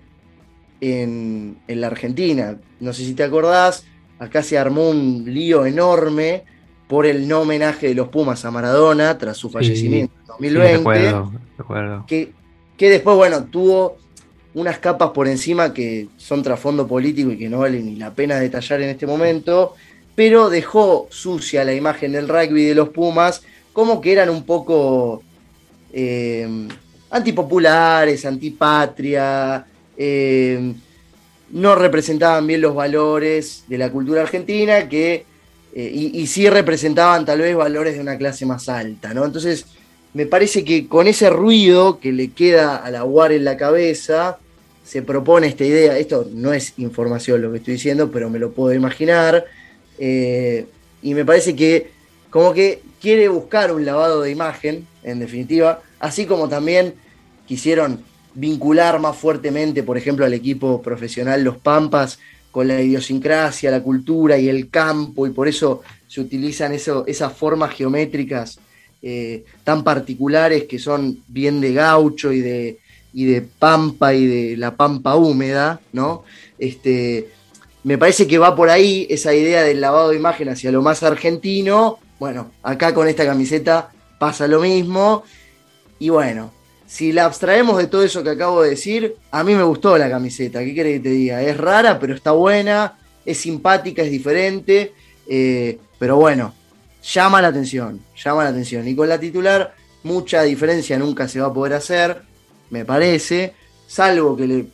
en, 0.83 1.59
la 1.69 1.87
Argentina. 1.87 2.59
No 2.81 2.93
sé 2.93 3.05
si 3.05 3.15
te 3.15 3.23
acordás, 3.23 3.87
acá 4.19 4.43
se 4.43 4.59
armó 4.59 4.91
un 4.91 5.25
lío 5.27 5.65
enorme 5.65 6.43
por 6.89 7.07
el 7.07 7.27
no 7.27 7.43
homenaje 7.43 7.89
de 7.89 7.95
los 7.95 8.09
Pumas 8.09 8.45
a 8.45 8.51
Maradona 8.51 9.17
tras 9.17 9.37
su 9.37 9.49
fallecimiento 9.49 10.13
en 10.41 10.55
2020. 10.55 12.05
Que, 12.07 12.33
que 12.77 12.91
después, 12.91 13.17
bueno, 13.17 13.45
tuvo 13.45 13.97
unas 14.55 14.79
capas 14.79 15.11
por 15.11 15.29
encima 15.29 15.73
que 15.73 16.09
son 16.19 16.43
trasfondo 16.43 16.87
político 16.87 17.31
y 17.31 17.39
que 17.39 17.49
no 17.49 17.61
vale 17.61 17.81
ni 17.81 17.97
la 17.97 18.13
pena 18.13 18.39
detallar 18.39 18.83
en 18.83 18.91
este 18.91 19.07
momento, 19.07 19.75
pero 20.15 20.51
dejó 20.51 21.07
sucia 21.11 21.65
la 21.65 21.73
imagen 21.73 22.13
del 22.13 22.29
rugby 22.29 22.65
de 22.65 22.75
los 22.75 22.91
Pumas 22.91 23.43
como 23.73 24.01
que 24.01 24.13
eran 24.13 24.29
un 24.29 24.43
poco 24.43 25.23
eh, 25.93 26.69
antipopulares, 27.11 28.27
antipatria, 28.27 29.65
eh, 30.05 30.75
no 31.53 31.77
representaban 31.77 32.45
bien 32.45 32.61
los 32.61 32.75
valores 32.75 33.63
de 33.69 33.79
la 33.79 33.93
cultura 33.93 34.23
argentina 34.23 34.89
que, 34.89 35.25
eh, 35.75 36.11
y, 36.13 36.27
sí 36.27 36.49
representaban 36.51 37.25
tal 37.25 37.41
vez 37.41 37.55
valores 37.55 37.95
de 37.95 38.01
una 38.01 38.19
clase 38.19 38.45
más 38.45 38.69
alta, 38.69 39.15
¿no? 39.15 39.25
Entonces, 39.25 39.67
me 40.13 40.27
parece 40.27 40.65
que 40.65 40.89
con 40.89 41.07
ese 41.07 41.31
ruido 41.31 42.01
que 42.01 42.11
le 42.11 42.33
queda 42.33 42.79
a 42.79 42.91
la 42.91 43.05
UAR 43.05 43.31
en 43.31 43.45
la 43.45 43.57
cabeza, 43.57 44.39
se 44.83 45.03
propone 45.03 45.47
esta 45.47 45.65
idea, 45.65 45.97
esto 45.97 46.29
no 46.33 46.53
es 46.53 46.73
información 46.79 47.41
lo 47.41 47.53
que 47.53 47.59
estoy 47.59 47.75
diciendo, 47.75 48.11
pero 48.11 48.29
me 48.29 48.41
lo 48.41 48.51
puedo 48.51 48.75
imaginar, 48.75 49.45
eh, 50.01 50.67
y 51.01 51.15
me 51.15 51.25
parece 51.25 51.55
que 51.55 51.93
como 52.29 52.53
que 52.53 52.83
quiere 53.01 53.29
buscar 53.29 53.71
un 53.71 53.85
lavado 53.85 54.23
de 54.23 54.33
imagen, 54.33 54.85
en 55.05 55.21
definitiva, 55.21 55.81
así 56.01 56.27
como 56.27 56.49
también 56.49 56.95
quisieron 57.47 58.03
vincular 58.35 59.01
más 59.01 59.17
fuertemente, 59.17 59.83
por 59.83 59.97
ejemplo, 59.97 60.25
al 60.25 60.35
equipo 60.35 60.81
profesional 60.83 61.43
Los 61.43 61.59
Pampas 61.59 62.19
con 62.51 62.69
la 62.69 62.81
idiosincrasia, 62.81 63.71
la 63.71 63.83
cultura 63.83 64.39
y 64.39 64.49
el 64.49 64.69
campo, 64.69 65.27
y 65.27 65.31
por 65.31 65.49
eso 65.49 65.83
se 66.07 66.21
utilizan 66.21 66.73
esas 66.73 67.33
formas 67.33 67.75
geométricas 67.75 68.59
eh, 69.01 69.45
tan 69.65 69.83
particulares 69.83 70.65
que 70.65 70.79
son 70.79 71.19
bien 71.27 71.61
de 71.61 71.73
gaucho 71.73 72.31
y 72.31 72.41
de, 72.41 72.79
y 73.15 73.25
de 73.25 73.43
pampa 73.43 74.15
y 74.15 74.27
de 74.27 74.57
la 74.57 74.77
pampa 74.77 75.17
húmeda, 75.17 75.81
¿no? 75.93 76.25
Este, 76.59 77.29
me 77.85 77.99
parece 77.99 78.29
que 78.29 78.39
va 78.39 78.55
por 78.55 78.71
ahí 78.71 79.07
esa 79.11 79.35
idea 79.35 79.63
del 79.63 79.81
lavado 79.81 80.11
de 80.11 80.17
imagen 80.17 80.51
hacia 80.51 80.71
lo 80.71 80.83
más 80.83 81.03
argentino. 81.03 81.99
Bueno, 82.21 82.53
acá 82.63 82.95
con 82.95 83.09
esta 83.09 83.27
camiseta 83.27 83.91
pasa 84.19 84.47
lo 84.47 84.61
mismo. 84.61 85.25
Y 85.99 86.11
bueno, 86.11 86.53
si 86.93 87.11
la 87.11 87.25
abstraemos 87.25 87.79
de 87.79 87.87
todo 87.87 88.03
eso 88.03 88.23
que 88.23 88.29
acabo 88.29 88.61
de 88.61 88.69
decir, 88.69 89.17
a 89.31 89.43
mí 89.43 89.55
me 89.55 89.63
gustó 89.63 89.97
la 89.97 90.11
camiseta. 90.11 90.63
¿Qué 90.63 90.75
querés 90.75 90.99
que 90.99 91.05
te 91.05 91.09
diga? 91.09 91.43
Es 91.43 91.57
rara, 91.57 91.99
pero 91.99 92.15
está 92.15 92.33
buena, 92.33 92.99
es 93.25 93.39
simpática, 93.39 94.03
es 94.03 94.11
diferente. 94.11 94.93
Eh, 95.27 95.79
pero 95.99 96.17
bueno, 96.17 96.53
llama 97.03 97.41
la 97.41 97.49
atención, 97.49 97.99
llama 98.23 98.45
la 98.45 98.51
atención. 98.51 98.87
Y 98.87 98.95
con 98.95 99.09
la 99.09 99.19
titular, 99.19 99.75
mucha 100.03 100.43
diferencia 100.43 100.99
nunca 100.99 101.29
se 101.29 101.41
va 101.41 101.47
a 101.47 101.55
poder 101.55 101.73
hacer, 101.73 102.25
me 102.69 102.85
parece, 102.85 103.55
salvo 103.87 104.37
que, 104.37 104.47
le, 104.47 104.67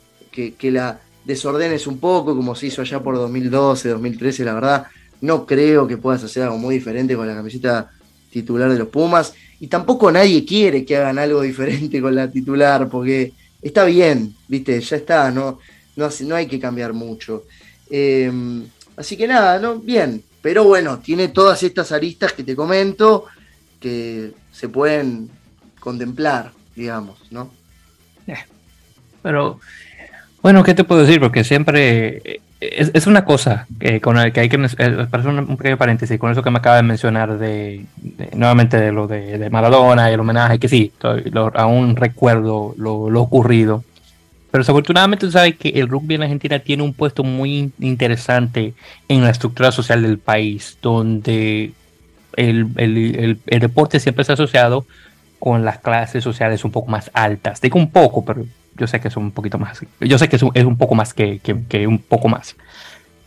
que, 0.57 0.71
la 0.71 0.99
desordenes 1.23 1.87
un 1.87 1.99
poco, 1.99 2.35
como 2.35 2.53
se 2.53 2.67
hizo 2.67 2.81
allá 2.81 3.01
por 3.01 3.15
2012, 3.15 3.87
2013, 3.87 4.43
la 4.43 4.55
verdad, 4.55 4.87
no 5.21 5.45
creo 5.45 5.87
que 5.87 5.95
puedas 5.95 6.21
hacer 6.25 6.43
algo 6.43 6.57
muy 6.57 6.75
diferente 6.75 7.15
con 7.15 7.29
la 7.29 7.35
camiseta 7.35 7.91
titular 8.29 8.69
de 8.69 8.77
los 8.77 8.89
Pumas. 8.89 9.35
Y 9.59 9.67
tampoco 9.67 10.11
nadie 10.11 10.45
quiere 10.45 10.85
que 10.85 10.97
hagan 10.97 11.19
algo 11.19 11.41
diferente 11.41 12.01
con 12.01 12.15
la 12.15 12.31
titular, 12.31 12.87
porque 12.89 13.33
está 13.61 13.85
bien, 13.85 14.35
viste, 14.47 14.79
ya 14.79 14.97
está, 14.97 15.31
no, 15.31 15.59
no, 15.95 16.09
no 16.21 16.35
hay 16.35 16.47
que 16.47 16.59
cambiar 16.59 16.93
mucho. 16.93 17.45
Em, 17.89 18.65
así 18.95 19.17
que 19.17 19.27
nada, 19.27 19.59
¿no? 19.59 19.75
Bien. 19.79 20.23
Pero 20.41 20.63
bueno, 20.63 20.99
tiene 20.99 21.27
todas 21.27 21.61
estas 21.63 21.91
aristas 21.91 22.31
que 22.31 22.43
te 22.43 22.55
comento 22.55 23.25
que 23.79 24.31
se 24.51 24.69
pueden 24.69 25.29
contemplar, 25.79 26.51
digamos, 26.75 27.19
¿no? 27.29 27.51
Eh, 28.27 28.35
pero, 29.21 29.59
bueno, 30.41 30.63
¿qué 30.63 30.73
te 30.73 30.85
puedo 30.85 31.01
decir? 31.01 31.19
Porque 31.19 31.43
siempre 31.43 32.41
eh, 32.61 32.91
es, 32.93 33.07
una 33.07 33.23
cosa 33.23 33.67
que, 33.79 34.01
con 34.01 34.17
el 34.17 34.33
que 34.33 34.41
hay 34.41 34.49
que, 34.49 34.57
eh, 34.57 35.07
para 35.09 35.29
un, 35.29 35.57
pequeño 35.57 35.77
paréntesis, 35.77 36.19
con 36.19 36.31
eso 36.31 36.43
que 36.43 36.51
me 36.51 36.59
acaba 36.59 36.75
de 36.75 36.83
mencionar 36.83 37.37
de, 37.37 37.85
nuevamente 38.33 38.77
de 38.77 38.91
lo 38.91 39.07
de, 39.07 39.49
Maradona 39.49 40.09
y 40.09 40.13
el 40.13 40.19
homenaje, 40.19 40.59
que 40.59 40.67
sí, 40.67 40.91
aún 41.53 41.95
recuerdo 41.95 42.75
lo, 42.77 43.21
ocurrido. 43.21 43.83
Pero 44.51 44.63
desafortunadamente 44.63 45.27
tú 45.27 45.31
sabes 45.31 45.55
que 45.55 45.69
el 45.69 45.87
rugby 45.87 46.15
en 46.15 46.23
Argentina 46.23 46.59
tiene 46.59 46.83
un 46.83 46.93
puesto 46.93 47.23
muy 47.23 47.71
interesante 47.79 48.73
en 49.07 49.23
la 49.23 49.29
estructura 49.29 49.71
social 49.71 50.01
del 50.01 50.17
país, 50.17 50.77
donde 50.81 51.71
el, 52.35 52.67
el, 52.77 53.39
el, 53.45 53.59
deporte 53.59 53.99
siempre 53.99 54.25
ha 54.27 54.33
asociado 54.33 54.85
con 55.37 55.63
las 55.63 55.79
clases 55.79 56.23
sociales 56.23 56.65
un 56.65 56.71
poco 56.71 56.89
más 56.89 57.11
altas. 57.13 57.61
Digo 57.61 57.77
un 57.77 57.91
poco, 57.91 58.25
pero 58.25 58.43
yo 58.79 58.87
sé 58.87 58.99
que 58.99 59.09
es 59.09 59.17
un 59.17 59.31
poquito 59.31 59.59
más. 59.59 59.85
Yo 59.99 60.17
sé 60.17 60.29
que 60.29 60.37
es 60.37 60.43
un, 60.43 60.51
es 60.53 60.65
un 60.65 60.77
poco 60.77 60.95
más 60.95 61.13
que, 61.13 61.39
que, 61.39 61.87
un 61.87 61.99
poco 61.99 62.29
más. 62.29 62.55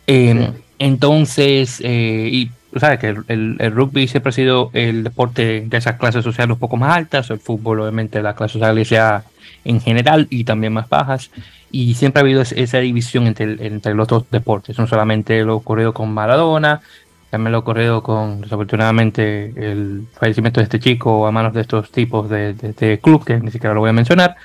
Em, 0.07 0.51
entonces, 0.79 1.79
eh, 1.83 2.29
y 2.31 2.51
sabes 2.79 2.99
que 2.99 3.09
el, 3.09 3.55
el, 3.59 3.71
rugby 3.71 4.07
siempre 4.07 4.29
ha 4.29 4.33
sido 4.33 4.71
el 4.73 5.03
deporte 5.03 5.61
de 5.61 5.77
esas 5.77 5.97
clases 5.97 6.23
sociales 6.23 6.55
un 6.55 6.59
poco 6.59 6.77
más 6.77 6.97
altas, 6.97 7.29
el 7.29 7.39
fútbol 7.39 7.81
obviamente 7.81 8.21
la 8.21 8.35
clase 8.35 8.53
social 8.53 8.83
ya 8.83 9.23
en 9.63 9.79
general 9.79 10.27
y 10.29 10.43
también 10.43 10.73
más 10.73 10.89
bajas, 10.89 11.31
y 11.71 11.93
siempre 11.93 12.19
ha 12.19 12.23
habido 12.23 12.41
esa 12.41 12.79
división 12.79 13.27
entre, 13.27 13.65
entre 13.65 13.93
los 13.93 14.07
dos 14.07 14.25
deportes, 14.29 14.77
no 14.77 14.87
solamente 14.87 15.43
lo 15.43 15.55
ocurrido 15.55 15.93
con 15.93 16.13
Maradona, 16.13 16.81
también 17.29 17.53
lo 17.53 17.59
ocurrido 17.59 18.03
con, 18.03 18.41
desafortunadamente, 18.41 19.53
el 19.55 20.05
fallecimiento 20.13 20.59
de 20.59 20.65
este 20.65 20.79
chico 20.79 21.25
a 21.25 21.31
manos 21.31 21.53
de 21.53 21.61
estos 21.61 21.91
tipos 21.91 22.29
de, 22.29 22.53
de, 22.53 22.69
este 22.69 22.99
club, 22.99 23.25
que 23.25 23.39
ni 23.39 23.49
siquiera 23.49 23.73
lo 23.73 23.79
voy 23.79 23.89
a 23.89 23.93
mencionar. 23.93 24.35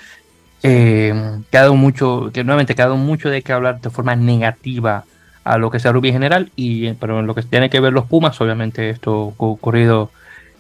Eh, 0.63 1.15
que 1.51 1.59
ha 1.59 1.63
dado 1.63 1.77
mucho, 1.77 2.31
que 2.33 2.43
nuevamente 2.43 2.73
ha 2.73 2.87
dado 2.87 2.97
mucho 2.97 3.31
de 3.31 3.43
que 3.43 3.53
hablar 3.53 3.81
de 3.81 3.91
forma 3.91 4.17
negativa 4.17 5.05
a 5.45 5.57
lo 5.57 5.71
que 5.71 5.79
sea 5.79 5.93
rugby 5.93 6.09
en 6.09 6.15
general, 6.15 6.51
y, 6.57 6.93
pero 6.95 7.21
en 7.21 7.27
lo 7.27 7.35
que 7.35 7.43
tiene 7.43 7.71
que 7.71 7.81
ver 7.81 7.93
los 7.93 8.07
Pumas, 8.07 8.41
obviamente 8.41 8.91
esto 8.91 9.35
ocurrido 9.37 10.11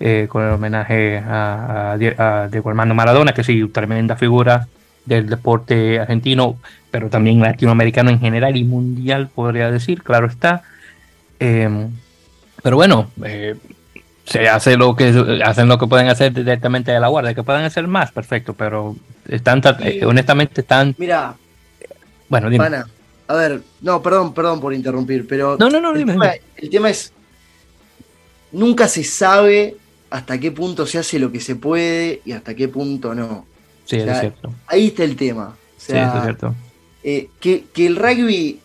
eh, 0.01 0.26
con 0.28 0.44
el 0.44 0.53
homenaje 0.53 1.18
a, 1.18 1.92
a, 1.92 2.49
Diego 2.49 2.70
Armando 2.70 2.94
Maradona, 2.94 3.32
que 3.32 3.44
sí, 3.44 3.68
tremenda 3.68 4.16
figura 4.16 4.68
del 5.05 5.28
deporte 5.28 5.99
argentino, 5.99 6.57
pero 6.90 7.11
también 7.11 7.40
latinoamericano 7.40 8.11
en 8.11 8.20
general 8.20 8.57
y 8.57 8.64
mundial, 8.64 9.28
podría 9.34 9.70
decir, 9.70 10.03
claro 10.03 10.26
está. 10.26 10.62
Eh, 11.40 11.88
pero 12.62 12.76
bueno, 12.76 13.11
eh, 13.24 13.57
se 14.29 14.49
hace 14.49 14.76
lo 14.76 14.95
que 14.95 15.41
hacen 15.45 15.68
lo 15.68 15.79
que 15.79 15.87
pueden 15.87 16.09
hacer 16.09 16.33
directamente 16.33 16.93
de 16.93 17.01
la 17.01 17.09
guardia, 17.09 17.35
que 17.35 17.43
puedan 17.43 17.64
hacer 17.64 17.87
más, 17.87 18.12
perfecto, 18.12 18.53
pero 18.55 18.95
están 19.26 19.62
eh, 19.81 20.05
honestamente 20.05 20.61
están 20.61 20.95
Mira, 20.99 21.35
bueno, 22.29 22.51
dime. 22.51 22.85
a 23.26 23.35
ver, 23.35 23.62
no, 23.81 24.03
perdón, 24.03 24.35
perdón 24.35 24.61
por 24.61 24.74
interrumpir, 24.74 25.26
pero 25.26 25.57
No, 25.59 25.70
no, 25.70 25.81
no, 25.81 25.95
el, 25.95 26.05
tema, 26.05 26.33
el 26.57 26.70
tema 26.70 26.91
es 26.91 27.12
nunca 28.53 28.87
se 28.87 29.03
sabe 29.03 29.76
hasta 30.11 30.39
qué 30.39 30.53
punto 30.53 30.87
se 30.87 30.99
hace 30.99 31.18
lo 31.18 31.33
que 31.33 31.41
se 31.41 31.57
puede 31.57 32.20
y 32.24 32.33
hasta 32.33 32.55
qué 32.55 32.68
punto 32.68 33.14
no. 33.14 33.47
Sí, 33.85 33.97
es 33.97 34.20
cierto. 34.20 34.53
Ahí 34.66 34.89
está 34.89 35.05
el 35.05 35.16
tema. 35.16 35.57
sí, 35.79 35.93
es 35.97 36.22
cierto. 36.22 36.55
Eh, 37.03 37.29
que, 37.41 37.64
que, 37.72 37.87
el 37.87 37.97
rugby 37.97 38.61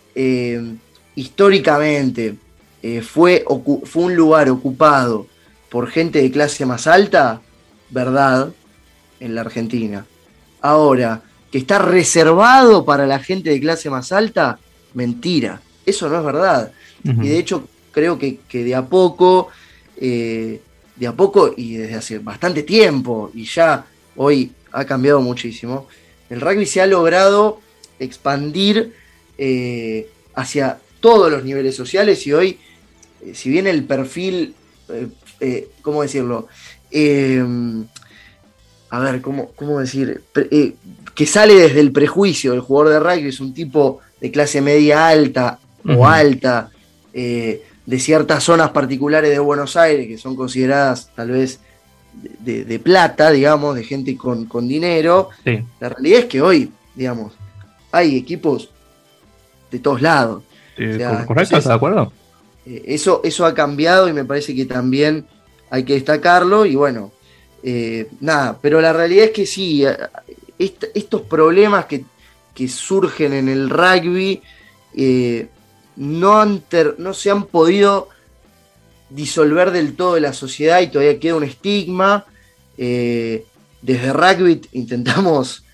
históricamente 1.15 2.35
eh, 2.81 3.01
fue, 3.01 3.45
fue 3.85 4.03
un 4.03 4.15
lugar 4.15 4.49
ocupado 4.49 5.27
por 5.73 5.89
gente 5.89 6.21
de 6.21 6.29
clase 6.29 6.67
más 6.67 6.85
alta, 6.85 7.41
verdad, 7.89 8.53
en 9.19 9.33
la 9.33 9.41
Argentina. 9.41 10.05
Ahora, 10.61 11.23
que 11.51 11.57
está 11.57 11.79
reservado 11.79 12.85
para 12.85 13.07
la 13.07 13.17
gente 13.17 13.49
de 13.49 13.59
clase 13.59 13.89
más 13.89 14.11
alta, 14.11 14.59
mentira. 14.93 15.63
Eso 15.83 16.07
no 16.09 16.19
es 16.19 16.25
verdad. 16.25 16.71
Y 17.03 17.27
de 17.27 17.39
hecho, 17.39 17.67
creo 17.91 18.19
que, 18.19 18.37
de 18.51 18.75
a 18.75 18.85
poco, 18.85 19.47
eh, 19.97 20.61
de 20.95 21.07
a 21.07 21.13
poco 21.13 21.55
y 21.57 21.73
desde 21.77 21.95
hace 21.95 22.19
bastante 22.19 22.61
tiempo, 22.61 23.31
y 23.33 23.45
ya 23.45 23.83
hoy 24.15 24.51
ha 24.73 24.85
cambiado 24.85 25.21
muchísimo, 25.21 25.87
el 26.29 26.39
rugby 26.39 26.67
se 26.67 26.81
ha 26.81 26.85
logrado 26.85 27.61
expandir 27.97 28.93
eh, 29.39 30.07
hacia 30.35 30.77
todos 30.99 31.31
los 31.31 31.43
niveles 31.43 31.75
sociales 31.75 32.27
y 32.27 32.33
hoy 32.33 32.59
eh, 33.25 33.33
si 33.33 33.49
bien 33.49 33.65
el 33.65 33.85
perfil, 33.85 34.53
eh, 35.43 35.49
eh, 35.49 35.69
¿cómo 35.81 36.01
decirlo? 36.01 36.47
a 38.89 38.99
ver, 38.99 39.21
¿cómo, 39.21 39.51
cómo 39.55 39.79
decir? 39.79 40.21
que 41.15 41.25
sale 41.25 41.55
desde 41.55 41.79
el 41.79 41.91
prejuicio, 41.91 42.53
el 42.53 42.59
jugador 42.61 42.93
de 42.93 42.99
rugby 42.99 43.29
es 43.29 43.39
un 43.39 43.53
tipo 43.53 43.99
de 44.21 44.31
clase 44.31 44.61
media 44.61 45.07
alta 45.07 45.59
o 45.85 46.07
alta, 46.07 46.69
de 47.11 47.99
ciertas 47.99 48.43
zonas 48.43 48.69
particulares 48.71 49.31
de 49.31 49.39
Buenos 49.39 49.75
Aires, 49.75 50.07
que 50.07 50.17
son 50.17 50.35
consideradas 50.35 51.09
tal 51.15 51.31
vez 51.31 51.59
de, 52.13 52.79
plata, 52.79 53.31
digamos, 53.31 53.75
de 53.75 53.83
gente 53.83 54.15
con, 54.15 54.67
dinero. 54.67 55.29
La 55.79 55.89
realidad 55.89 56.19
es 56.19 56.25
que 56.25 56.41
hoy, 56.41 56.71
digamos, 56.95 57.33
hay 57.91 58.17
equipos 58.17 58.69
de 59.71 59.79
todos 59.79 60.01
lados. 60.01 60.43
correcto, 61.25 61.57
¿estás 61.57 61.65
de 61.65 61.73
acuerdo? 61.73 62.11
Eh, 62.65 62.83
eso, 62.87 63.21
eso 63.23 63.45
ha 63.45 63.53
cambiado 63.53 64.07
y 64.07 64.13
me 64.13 64.25
parece 64.25 64.55
que 64.55 64.65
también 64.65 65.25
hay 65.69 65.83
que 65.83 65.93
destacarlo 65.93 66.65
y 66.65 66.75
bueno, 66.75 67.11
eh, 67.61 68.07
nada, 68.19 68.57
pero 68.61 68.79
la 68.79 68.93
realidad 68.93 69.25
es 69.25 69.31
que 69.31 69.45
sí, 69.45 69.85
eh, 69.85 69.97
estos 70.57 71.21
problemas 71.21 71.85
que, 71.85 72.05
surgen 72.67 73.33
en 73.33 73.49
el 73.49 73.67
rugby 73.67 74.41
no, 75.95 76.61
no 76.99 77.13
se 77.15 77.31
han 77.31 77.45
podido 77.45 78.09
disolver 79.09 79.71
del 79.71 79.95
todo 79.95 80.13
de 80.13 80.21
la 80.21 80.33
sociedad 80.33 80.79
y 80.81 80.87
todavía 80.87 81.19
queda 81.19 81.35
un 81.35 81.43
estigma. 81.43 82.25
desde 82.77 84.13
rugby 84.13 84.61
intentamos 84.73 85.65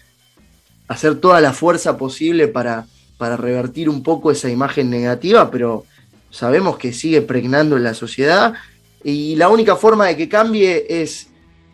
hacer 0.87 1.19
toda 1.19 1.41
la 1.41 1.51
fuerza 1.51 1.97
posible 1.97 2.47
para, 2.47 2.87
para 3.17 3.35
revertir 3.35 3.89
un 3.89 4.01
poco 4.01 4.31
esa 4.31 4.49
imagen 4.49 4.89
negativa, 4.89 5.51
pero 5.51 5.85
sabemos 6.29 6.77
que 6.77 6.93
sigue 6.93 7.21
pregnando 7.21 7.77
en 7.77 7.83
la 7.83 7.93
sociedad 7.93 8.53
y 9.03 9.35
la 9.35 9.49
única 9.49 9.75
forma 9.75 10.07
de 10.07 10.17
que 10.17 10.29
cambie 10.29 10.85
es 10.89 11.27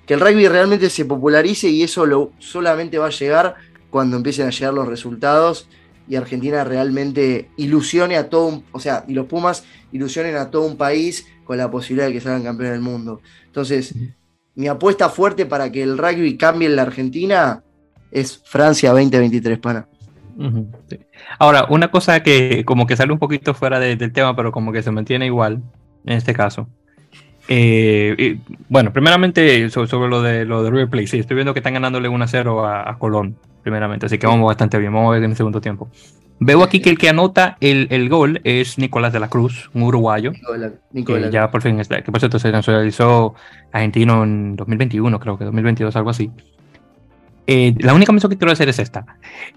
que 0.05 0.13
el 0.13 0.19
rugby 0.19 0.47
realmente 0.47 0.89
se 0.89 1.05
popularice 1.05 1.69
y 1.69 1.83
eso 1.83 2.05
lo, 2.05 2.31
solamente 2.39 2.97
va 2.97 3.07
a 3.07 3.11
llegar 3.11 3.55
cuando 3.89 4.17
empiecen 4.17 4.47
a 4.47 4.51
llegar 4.51 4.73
los 4.73 4.87
resultados 4.87 5.67
y 6.07 6.15
Argentina 6.15 6.63
realmente 6.63 7.49
ilusione 7.57 8.17
a 8.17 8.29
todo 8.29 8.47
un, 8.47 8.65
o 8.71 8.79
sea, 8.79 9.05
y 9.07 9.13
los 9.13 9.25
Pumas 9.25 9.63
ilusionen 9.91 10.35
a 10.35 10.51
todo 10.51 10.63
un 10.63 10.77
país 10.77 11.25
con 11.43 11.57
la 11.57 11.71
posibilidad 11.71 12.07
de 12.07 12.13
que 12.13 12.21
salgan 12.21 12.43
campeón 12.43 12.71
del 12.71 12.81
mundo. 12.81 13.21
Entonces, 13.45 13.95
mi 14.53 14.67
apuesta 14.67 15.09
fuerte 15.09 15.45
para 15.45 15.71
que 15.71 15.81
el 15.81 15.97
rugby 15.97 16.37
cambie 16.37 16.67
en 16.67 16.75
la 16.75 16.83
Argentina 16.83 17.63
es 18.11 18.41
Francia 18.45 18.91
2023, 18.91 19.59
pana. 19.59 19.87
Ahora, 21.39 21.65
una 21.69 21.89
cosa 21.89 22.21
que 22.21 22.63
como 22.65 22.87
que 22.87 22.95
sale 22.95 23.13
un 23.13 23.19
poquito 23.19 23.53
fuera 23.53 23.79
del 23.79 24.11
tema, 24.11 24.35
pero 24.35 24.51
como 24.51 24.71
que 24.71 24.83
se 24.83 24.91
mantiene 24.91 25.25
igual 25.25 25.61
en 26.05 26.17
este 26.17 26.33
caso. 26.33 26.67
Eh, 27.47 28.39
bueno, 28.69 28.91
primeramente 28.91 29.69
sobre, 29.69 30.09
lo 30.09 30.21
de 30.21 30.45
lo 30.45 30.63
de 30.63 30.71
River 30.71 30.89
Plate, 30.89 31.07
sí, 31.07 31.19
estoy 31.19 31.35
viendo 31.35 31.53
que 31.53 31.59
están 31.59 31.73
ganándole 31.73 32.09
1-0 32.09 32.87
a, 32.87 32.97
Colón, 32.97 33.37
primeramente, 33.61 34.07
así 34.07 34.17
que 34.17 34.25
vamos 34.25 34.47
bastante 34.47 34.79
bien, 34.79 34.91
vamos 34.93 35.09
a 35.09 35.13
ver 35.13 35.23
en 35.23 35.31
el 35.31 35.37
segundo 35.37 35.61
tiempo. 35.61 35.89
Veo 36.39 36.63
aquí 36.63 36.81
que 36.81 36.89
el 36.89 36.97
que 36.97 37.07
anota 37.07 37.55
el, 37.61 38.09
gol 38.09 38.41
es 38.43 38.77
Nicolás 38.77 39.13
de 39.13 39.19
la 39.19 39.29
Cruz, 39.29 39.69
un 39.73 39.83
uruguayo. 39.83 40.33
Nicolás, 40.91 41.31
ya 41.31 41.49
por 41.49 41.61
fin 41.61 41.79
está, 41.79 42.01
que 42.01 42.11
por 42.11 42.19
cierto 42.19 42.39
se 42.39 42.51
nacionalizó 42.51 43.35
argentino 43.71 44.23
en 44.23 44.55
2021, 44.55 45.19
creo 45.19 45.37
que 45.37 45.45
2022, 45.45 45.95
algo 45.95 46.09
así. 46.09 46.31
Eh, 47.47 47.75
la 47.79 47.93
única 47.93 48.11
mención 48.11 48.31
que 48.31 48.37
quiero 48.37 48.51
hacer 48.51 48.69
es 48.69 48.79
esta. 48.79 49.05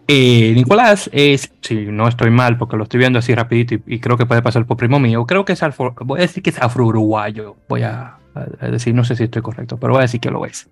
Eh, 0.06 0.52
Nicolás 0.54 1.08
es, 1.12 1.52
si 1.62 1.86
no 1.86 2.06
estoy 2.06 2.30
mal, 2.30 2.58
porque 2.58 2.76
lo 2.76 2.82
estoy 2.82 2.98
viendo 2.98 3.18
así 3.18 3.34
rapidito 3.34 3.76
y, 3.86 3.98
creo 3.98 4.16
que 4.16 4.26
puede 4.26 4.42
pasar 4.42 4.66
por 4.66 4.76
primo 4.76 5.00
mío, 5.00 5.24
creo 5.26 5.44
que 5.44 5.54
es 5.54 5.62
afro, 5.62 5.94
voy 6.00 6.18
a 6.18 6.22
decir 6.22 6.42
que 6.42 6.50
es 6.50 6.60
afro-uruguayo, 6.60 7.56
voy 7.68 7.82
a, 7.82 8.16
decir, 8.60 8.94
no 8.94 9.04
sé 9.04 9.16
si 9.16 9.24
estoy 9.24 9.42
correcto, 9.42 9.78
pero 9.78 9.94
voy 9.94 10.00
a 10.00 10.02
decir 10.02 10.20
que 10.20 10.30
lo 10.30 10.44
es. 10.44 10.68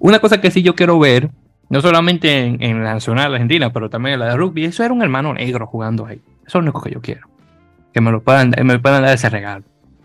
Una 0.00 0.18
cosa 0.18 0.40
que 0.40 0.50
sí 0.50 0.62
yo 0.62 0.74
quiero 0.74 0.98
ver, 0.98 1.30
no 1.68 1.80
solamente 1.80 2.42
en, 2.44 2.82
la 2.82 2.94
nacional 2.94 3.34
argentina, 3.34 3.72
pero 3.72 3.88
también 3.90 4.14
en 4.14 4.20
la 4.20 4.26
de 4.26 4.36
rugby, 4.36 4.64
eso 4.64 4.82
era 4.82 4.92
un 4.92 5.02
hermano 5.02 5.34
negro 5.34 5.66
jugando 5.66 6.06
ahí. 6.06 6.20
Eso 6.46 6.46
es 6.46 6.54
lo 6.54 6.60
único 6.62 6.82
que 6.82 6.90
yo 6.90 7.00
quiero. 7.00 7.28
Que 7.92 8.00
me 8.00 8.10
lo 8.10 8.22
puedan, 8.22 8.52
me 8.64 8.78
puedan 8.78 9.02
dar 9.02 9.14
ese 9.14 9.28
regalo. 9.28 9.64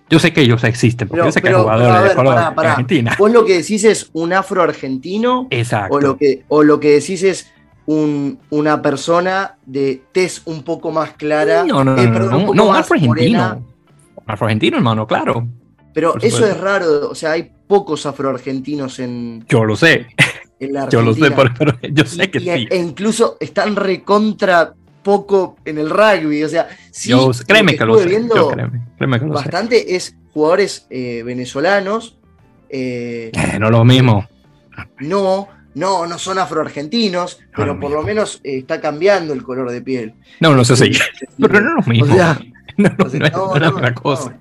Yo 0.10 0.20
sé 0.20 0.32
que 0.32 0.42
ellos 0.42 0.64
existen, 0.64 1.08
porque 1.08 1.26
yo 1.26 1.32
sé 1.32 1.42
que 1.42 1.50
hay 1.50 1.54
jugadores 1.56 2.16
de 2.16 2.62
Argentina. 2.70 3.16
Vos 3.20 3.32
lo 3.32 3.44
que 3.46 3.58
decís 3.58 3.84
es 3.84 4.10
un 4.14 4.32
afro 4.34 4.64
argentino. 4.64 5.48
Exacto. 5.50 5.96
O 5.96 6.00
lo 6.00 6.18
que, 6.18 6.44
o 6.48 6.64
lo 6.64 6.80
que 6.80 6.92
decís 6.92 7.24
es 7.24 7.52
un, 7.86 8.40
una 8.50 8.82
persona 8.82 9.58
de 9.66 10.02
tez 10.14 10.42
un 10.46 10.64
poco 10.64 10.92
más 10.92 11.12
clara. 11.14 11.64
No, 11.66 11.84
no, 11.84 11.98
eh, 11.98 12.08
perdón, 12.08 12.46
no, 12.48 12.54
no, 12.54 12.74
afroargentino. 12.74 13.66
afroargentino, 14.26 14.78
hermano, 14.78 15.06
claro. 15.08 15.48
Pero 15.94 16.14
Por 16.14 16.24
eso 16.24 16.38
supuesto. 16.38 16.56
es 16.58 16.62
raro, 16.64 17.10
o 17.10 17.16
sea, 17.16 17.32
hay 17.32 17.52
pocos 17.68 18.06
afroargentinos 18.06 19.00
en, 19.00 19.44
Yo 19.50 19.66
lo 19.66 19.76
sé, 19.76 20.08
en 20.60 20.74
la 20.74 20.88
yo 20.90 21.02
lo 21.02 21.14
sé, 21.14 21.32
pero, 21.32 21.50
pero 21.58 21.78
yo 21.92 22.06
sé 22.06 22.26
Y- 22.26 22.28
que 22.28 22.38
y- 22.40 22.42
sí. 22.44 22.68
E 22.70 22.78
incluso 22.78 23.36
están 23.40 23.76
recontra 23.76 24.74
poco 25.08 25.56
en 25.66 25.78
el 25.78 25.90
rugby, 25.90 26.44
o 26.44 26.50
sea, 26.50 26.68
sí, 26.92 27.10
yo, 27.10 27.32
créeme 27.48 27.72
lo 27.74 27.78
que 27.78 27.86
lo 27.86 27.98
sé. 28.00 28.10
viendo 28.10 28.36
yo 28.36 28.48
créeme, 28.50 28.82
créeme 28.98 29.20
que 29.20 29.26
lo 29.26 29.38
sé. 29.38 29.44
bastante 29.46 29.96
es 29.96 30.16
jugadores 30.34 30.86
eh, 30.90 31.24
venezolanos, 31.24 32.18
eh, 32.70 33.32
Eh, 33.34 33.58
no 33.60 33.70
lo 33.70 33.86
mismo. 33.86 34.28
no, 35.00 35.48
no, 35.76 36.06
no 36.08 36.18
son 36.20 36.38
afroargentinos, 36.40 37.40
pero 37.56 37.74
lo 37.74 37.80
por 37.80 37.92
lo 37.92 38.04
menos 38.04 38.42
eh, 38.44 38.58
está 38.60 38.82
cambiando 38.82 39.34
el 39.34 39.44
color 39.44 39.72
de 39.72 39.82
piel. 39.82 40.14
No, 40.42 40.54
no 40.54 40.64
sé 40.66 40.76
si. 40.76 40.92
Pero 41.40 41.62
no 41.62 41.76
lo 41.76 41.82
mismo. 41.84 42.14
O 42.14 42.16
sea, 42.16 42.38
no, 42.78 42.90
no, 42.98 43.06
o 43.06 43.10
sea, 43.10 43.20
no 43.20 43.30
no, 43.30 43.60
no 43.60 43.60
no, 43.60 43.70
otra 43.78 43.90
no. 43.92 43.96
cosa. 44.02 44.38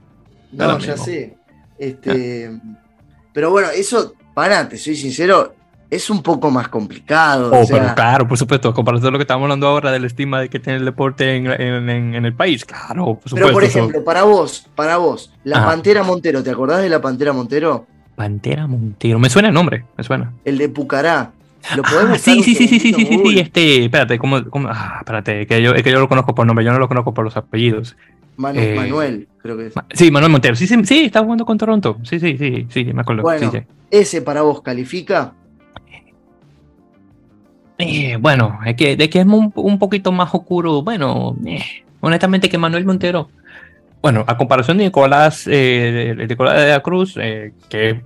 No, 0.52 0.66
No, 0.66 0.78
ya 0.78 0.92
mismo. 0.92 1.04
sé. 1.04 1.36
Este, 1.78 2.50
pero 3.34 3.50
bueno, 3.50 3.68
eso, 3.68 4.14
para, 4.34 4.66
te 4.68 4.78
soy 4.78 4.96
sincero, 4.96 5.54
es 5.90 6.10
un 6.10 6.22
poco 6.22 6.50
más 6.50 6.68
complicado. 6.68 7.50
Oh, 7.52 7.60
o 7.60 7.64
sea, 7.64 7.80
pero 7.80 7.94
claro, 7.94 8.28
por 8.28 8.36
supuesto, 8.38 8.72
comparación 8.74 9.08
a 9.08 9.12
lo 9.12 9.18
que 9.18 9.22
estamos 9.22 9.44
hablando 9.44 9.66
ahora 9.68 9.92
del 9.92 10.04
estima 10.04 10.40
de 10.40 10.48
que 10.48 10.58
tiene 10.58 10.78
el 10.80 10.84
deporte 10.84 11.36
en, 11.36 11.46
en- 11.46 12.24
el 12.24 12.34
país, 12.34 12.64
claro, 12.64 13.04
por 13.04 13.22
supuesto. 13.22 13.34
pero 13.36 13.52
por 13.52 13.64
ejemplo, 13.64 14.04
para 14.04 14.22
vos, 14.24 14.68
para 14.74 14.96
vos, 14.96 15.32
la 15.44 15.58
Ajá. 15.58 15.66
Pantera 15.66 16.02
Montero, 16.02 16.42
¿te 16.42 16.50
acordás 16.50 16.82
de 16.82 16.88
la 16.88 17.00
Pantera 17.00 17.32
Montero? 17.32 17.86
Pantera 18.16 18.66
Montero, 18.66 19.18
me 19.18 19.28
suena 19.30 19.48
el 19.48 19.54
nombre, 19.54 19.84
me 19.96 20.02
suena. 20.04 20.32
El 20.44 20.58
de 20.58 20.68
Pucará. 20.68 21.32
¿Lo 21.74 21.82
podés 21.82 22.04
Ah, 22.10 22.18
sí, 22.18 22.42
sí, 22.42 22.54
sí, 22.54 22.68
sí, 22.68 22.78
sí, 22.78 22.92
sí, 22.94 23.04
sí, 23.06 23.38
este, 23.40 23.84
espérate, 23.84 24.18
¿cómo, 24.18 24.44
cómo? 24.50 24.68
Ah, 24.70 24.96
espérate, 25.00 25.46
que 25.46 25.60
yo, 25.60 25.72
es 25.74 25.82
que 25.82 25.90
yo 25.90 25.98
lo 25.98 26.08
conozco 26.08 26.34
por 26.34 26.46
nombre, 26.46 26.64
yo 26.64 26.72
no 26.72 26.78
lo 26.78 26.86
conozco 26.88 27.12
por 27.12 27.24
los 27.24 27.36
apellidos. 27.36 27.96
Manu- 28.36 28.60
eh, 28.60 28.74
Manuel, 28.76 29.28
creo 29.42 29.56
que 29.56 29.66
es. 29.68 29.74
Sí, 29.94 30.10
Manuel 30.10 30.30
Montero, 30.30 30.54
sí, 30.54 30.66
sí, 30.66 30.76
sí, 30.84 31.04
está 31.06 31.20
jugando 31.24 31.44
con 31.44 31.58
Toronto, 31.58 31.98
sí, 32.04 32.20
sí, 32.20 32.36
sí, 32.38 32.66
sí, 32.70 32.84
me 32.92 33.00
acuerdo. 33.00 33.22
Bueno. 33.22 33.50
sí, 33.50 33.58
sí. 33.58 33.64
¿Ese 33.90 34.22
para 34.22 34.42
vos 34.42 34.62
califica? 34.62 35.32
Eh, 37.78 38.16
bueno, 38.20 38.58
es 38.64 38.74
que, 38.76 38.96
de 38.96 39.10
que 39.10 39.20
es 39.20 39.26
un, 39.26 39.52
un 39.54 39.78
poquito 39.78 40.12
más 40.12 40.34
oscuro. 40.34 40.82
Bueno, 40.82 41.36
eh, 41.46 41.60
honestamente 42.00 42.48
que 42.48 42.58
Manuel 42.58 42.84
Montero. 42.86 43.28
Bueno, 44.02 44.24
a 44.26 44.36
comparación 44.36 44.78
de 44.78 44.84
Nicolás, 44.84 45.46
eh, 45.46 46.14
de 46.16 46.26
Nicolás 46.26 46.60
de 46.60 46.68
la 46.70 46.80
Cruz, 46.80 47.14
eh, 47.20 47.52
que, 47.68 48.02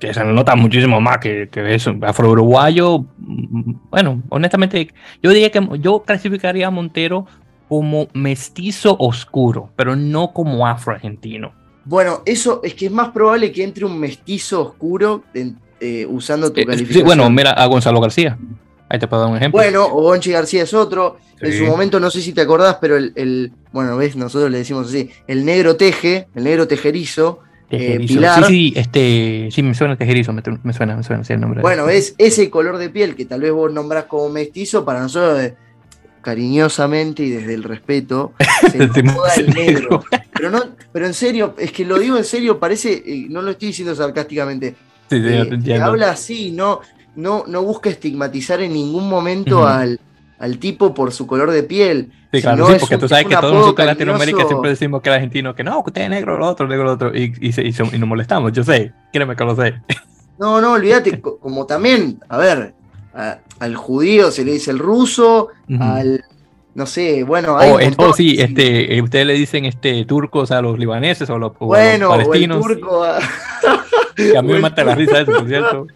que 0.00 0.12
se 0.12 0.24
nota 0.24 0.56
muchísimo 0.56 1.00
más 1.00 1.18
que, 1.18 1.48
que 1.50 1.74
es 1.74 1.86
un 1.86 2.04
afro-uruguayo. 2.04 3.04
mm, 3.18 3.72
Bueno, 3.90 4.22
honestamente, 4.30 4.88
yo 5.22 5.30
diría 5.30 5.50
que 5.50 5.66
yo 5.80 6.02
clasificaría 6.02 6.66
a 6.66 6.70
Montero 6.70 7.26
como 7.68 8.08
mestizo 8.12 8.96
oscuro, 8.98 9.70
pero 9.76 9.94
no 9.96 10.32
como 10.32 10.66
afro-argentino. 10.66 11.52
Bueno, 11.84 12.22
eso 12.26 12.60
es 12.64 12.74
que 12.74 12.86
es 12.86 12.92
más 12.92 13.10
probable 13.10 13.52
que 13.52 13.62
entre 13.62 13.84
un 13.84 13.98
mestizo 14.00 14.60
oscuro 14.62 15.22
en- 15.32 15.58
eh, 15.80 16.06
usando 16.08 16.52
tu 16.52 16.58
Eh, 16.60 16.62
sí, 16.64 16.66
calificación. 16.70 17.04
bueno, 17.06 17.30
mira 17.30 17.50
a 17.52 17.66
Gonzalo 17.66 18.00
García. 18.00 18.36
Ahí 18.88 18.98
te 18.98 19.08
puedo 19.08 19.22
dar 19.22 19.30
un 19.30 19.36
ejemplo. 19.36 19.58
Bueno, 19.58 19.84
o 19.86 20.02
Gonchi 20.02 20.30
García 20.30 20.62
es 20.62 20.72
otro. 20.74 21.16
En 21.40 21.52
su 21.52 21.64
momento, 21.64 22.00
no 22.00 22.10
sé 22.10 22.22
si 22.22 22.32
te 22.32 22.40
acordás, 22.40 22.78
pero 22.80 22.96
el, 22.96 23.12
el- 23.16 23.52
bueno, 23.72 23.96
ves, 23.96 24.16
nosotros 24.16 24.50
le 24.50 24.58
decimos 24.58 24.88
así, 24.88 25.10
el 25.26 25.44
negro 25.44 25.76
teje, 25.76 26.28
el 26.34 26.44
negro 26.44 26.66
tejerizo. 26.68 27.40
Tejerizo. 27.68 28.14
Pilar. 28.14 28.44
Sí, 28.46 28.72
sí, 28.72 28.72
este, 28.78 29.48
sí, 29.52 29.62
me 29.62 29.74
suena 29.74 29.96
Tejerizo, 29.96 30.32
me, 30.32 30.40
me 30.62 30.72
suena, 30.72 30.96
me 30.96 31.02
suena, 31.02 31.24
sí, 31.24 31.32
el 31.32 31.40
nombre. 31.40 31.60
Bueno, 31.62 31.84
ves, 31.84 32.14
ese 32.16 32.48
color 32.48 32.78
de 32.78 32.88
piel 32.90 33.16
que 33.16 33.24
tal 33.26 33.40
vez 33.40 33.52
vos 33.52 33.72
nombrás 33.72 34.04
como 34.04 34.28
mestizo, 34.30 34.84
para 34.84 35.00
nosotros, 35.00 35.40
eh, 35.42 35.56
cariñosamente 36.22 37.22
y 37.22 37.30
desde 37.30 37.54
el 37.54 37.62
respeto, 37.64 38.32
se 38.72 38.78
incomoda 38.84 39.34
el 39.34 39.52
negro. 39.54 40.02
Pero, 40.32 40.50
no, 40.50 40.62
pero 40.92 41.06
en 41.06 41.14
serio, 41.14 41.54
es 41.58 41.72
que 41.72 41.84
lo 41.84 41.98
digo 41.98 42.16
en 42.16 42.24
serio, 42.24 42.58
parece, 42.58 43.02
eh, 43.06 43.26
no 43.28 43.42
lo 43.42 43.50
estoy 43.52 43.68
diciendo 43.68 43.94
sarcásticamente, 43.94 44.74
Sí, 45.08 45.18
sí, 45.20 45.24
eh, 45.28 45.58
te 45.64 45.74
habla 45.80 46.10
así, 46.10 46.50
no, 46.50 46.80
no, 47.16 47.44
no 47.48 47.62
busca 47.62 47.90
estigmatizar 47.90 48.60
en 48.60 48.72
ningún 48.72 49.08
momento 49.08 49.66
al, 49.66 49.98
al 50.38 50.58
tipo 50.58 50.94
por 50.94 51.12
su 51.12 51.26
color 51.26 51.50
de 51.50 51.62
piel. 51.64 52.12
Sí, 52.32 52.42
claro, 52.42 52.66
sí, 52.68 52.74
porque 52.78 52.94
un- 52.96 53.00
tú 53.00 53.08
sabes 53.08 53.24
es 53.24 53.28
que 53.30 53.36
todos 53.36 53.54
nosotros 53.54 53.80
en 53.84 53.86
Latinoamérica 53.86 54.46
siempre 54.46 54.70
decimos 54.70 55.00
que 55.02 55.08
el 55.08 55.14
argentino 55.14 55.54
que 55.54 55.64
no, 55.64 55.82
que 55.82 55.90
usted 55.90 56.02
es 56.02 56.10
negro, 56.10 56.38
lo 56.38 56.46
otro, 56.46 56.68
negro, 56.68 56.84
lo 56.84 56.92
otro, 56.92 57.16
y, 57.16 57.32
y, 57.40 57.48
y, 57.68 57.98
nos 57.98 58.08
molestamos, 58.08 58.52
yo 58.52 58.62
sé, 58.62 58.92
créeme 59.12 59.34
que 59.34 59.44
lo 59.44 59.56
sé. 59.56 59.74
No, 60.38 60.60
no, 60.60 60.72
olvídate, 60.72 61.18
co- 61.22 61.38
como 61.38 61.64
también, 61.64 62.20
a 62.28 62.36
ver, 62.36 62.74
a- 63.14 63.38
al 63.58 63.74
judío 63.74 64.30
se 64.30 64.44
le 64.44 64.52
dice 64.52 64.70
el 64.70 64.78
ruso, 64.78 65.48
al, 65.80 66.22
no 66.74 66.84
sé, 66.84 67.22
bueno, 67.24 67.56
hay 67.56 67.70
O, 67.70 67.78
oh, 67.96 68.12
sí, 68.12 68.36
este, 68.38 68.94
eh, 68.98 69.00
ustedes 69.00 69.24
le 69.26 69.32
dicen 69.32 69.64
este, 69.64 70.04
turcos 70.04 70.50
a 70.50 70.60
los 70.60 70.78
libaneses 70.78 71.30
o, 71.30 71.38
los- 71.38 71.52
o 71.58 71.66
bueno, 71.68 72.12
a 72.12 72.18
los 72.18 72.26
palestinos. 72.28 72.66
turco, 72.66 73.02
a- 73.02 73.18
que 74.14 74.36
a 74.36 74.42
mí 74.42 74.52
me 74.52 74.58
mata 74.60 74.84
la 74.84 74.94
risa 74.94 75.20
eso, 75.20 75.32
por 75.32 75.48
cierto. 75.48 75.86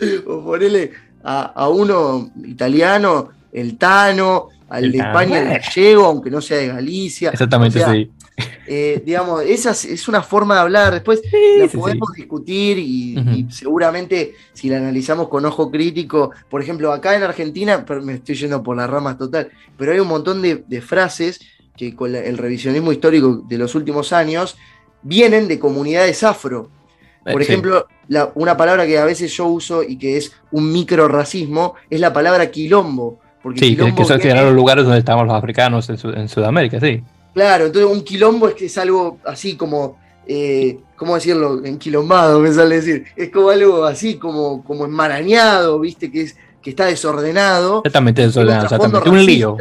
o 0.26 0.44
ponele 0.44 0.92
a, 1.24 1.42
a 1.46 1.68
uno 1.68 2.30
italiano, 2.44 3.30
el 3.52 3.76
Tano, 3.78 4.48
al 4.68 4.84
El 4.84 4.92
de 4.92 4.98
Tano. 4.98 5.08
España, 5.20 5.38
el 5.40 5.48
gallego, 5.48 6.04
aunque 6.06 6.30
no 6.30 6.40
sea 6.40 6.58
de 6.58 6.68
Galicia. 6.68 7.30
Exactamente, 7.30 7.78
O 7.80 7.84
sea, 7.84 7.92
sí. 7.92 8.10
eh, 8.66 9.02
digamos, 9.04 9.42
esa 9.42 9.70
es, 9.70 10.08
una 10.08 10.22
forma 10.22 10.54
de 10.56 10.60
hablar. 10.60 10.92
Después 10.92 11.20
Sí, 11.22 11.36
la 11.58 11.64
sí, 11.64 11.70
sí. 11.72 11.76
podemos 11.78 12.12
discutir 12.12 12.78
y, 12.78 13.46
seguramente 13.50 14.34
si 14.52 14.68
la 14.68 14.76
analizamos 14.78 15.28
con 15.28 15.44
ojo 15.46 15.70
crítico, 15.70 16.32
por 16.50 16.60
ejemplo, 16.62 16.92
acá 16.92 17.16
en 17.16 17.22
Argentina, 17.22 17.84
pero 17.86 18.02
me 18.02 18.14
estoy 18.14 18.34
yendo 18.34 18.62
por 18.62 18.76
las 18.76 18.88
ramas 18.90 19.16
total, 19.18 19.50
pero 19.78 19.92
hay 19.92 19.98
un 20.00 20.08
montón 20.08 20.42
de, 20.42 20.64
de 20.66 20.80
frases 20.80 21.40
que 21.76 21.94
con 21.94 22.12
la- 22.12 22.20
el 22.20 22.38
revisionismo 22.38 22.90
histórico 22.92 23.42
de 23.48 23.58
los 23.58 23.74
últimos 23.74 24.12
años 24.12 24.56
vienen 25.02 25.46
de 25.48 25.58
comunidades 25.58 26.22
afro. 26.22 26.70
Por 27.32 27.44
sí. 27.44 27.50
ejemplo, 27.52 27.86
la- 28.08 28.30
una 28.34 28.56
palabra 28.56 28.86
que 28.86 28.98
a 28.98 29.04
veces 29.04 29.32
yo 29.36 29.46
uso 29.46 29.82
y 29.82 29.96
que 29.98 30.16
es 30.16 30.32
un 30.52 30.72
micro 30.72 31.08
racismo 31.08 31.74
es 31.90 32.00
la 32.00 32.12
palabra 32.12 32.50
quilombo. 32.50 33.18
Porque 33.42 33.60
Sí, 33.60 33.70
que, 33.70 33.76
quilombo 33.76 33.96
que 34.02 34.04
son 34.08 34.18
viene- 34.18 34.42
los 34.42 34.54
lugares 34.54 34.84
donde 34.84 34.98
estaban 34.98 35.26
los 35.26 35.34
africanos 35.36 35.88
en, 35.90 35.98
Su- 35.98 36.10
en 36.10 36.28
Sudamérica, 36.28 36.80
sí. 36.80 37.02
Claro, 37.34 37.66
entonces 37.66 37.90
un 37.90 38.02
quilombo 38.02 38.48
es 38.48 38.54
que 38.54 38.66
es 38.66 38.78
algo 38.78 39.18
así 39.24 39.56
como, 39.56 39.98
eh, 40.26 40.78
¿cómo 40.96 41.14
decirlo? 41.14 41.64
Enquilombado, 41.64 42.40
me 42.40 42.50
sale 42.52 42.76
decir. 42.76 43.04
Es 43.14 43.30
como 43.30 43.50
algo 43.50 43.84
así, 43.84 44.14
como, 44.16 44.64
como 44.64 44.86
enmarañado, 44.86 45.78
¿viste? 45.80 46.10
Que, 46.10 46.22
es, 46.22 46.36
que 46.62 46.70
está 46.70 46.86
desordenado. 46.86 47.82
Exactamente 47.84 48.24
eso, 48.24 48.40
Tiene 48.40 48.50
un 48.58 48.64
exactamente. 48.64 48.92
trasfondo 48.98 49.20
Un 49.20 49.26
lío. 49.26 49.56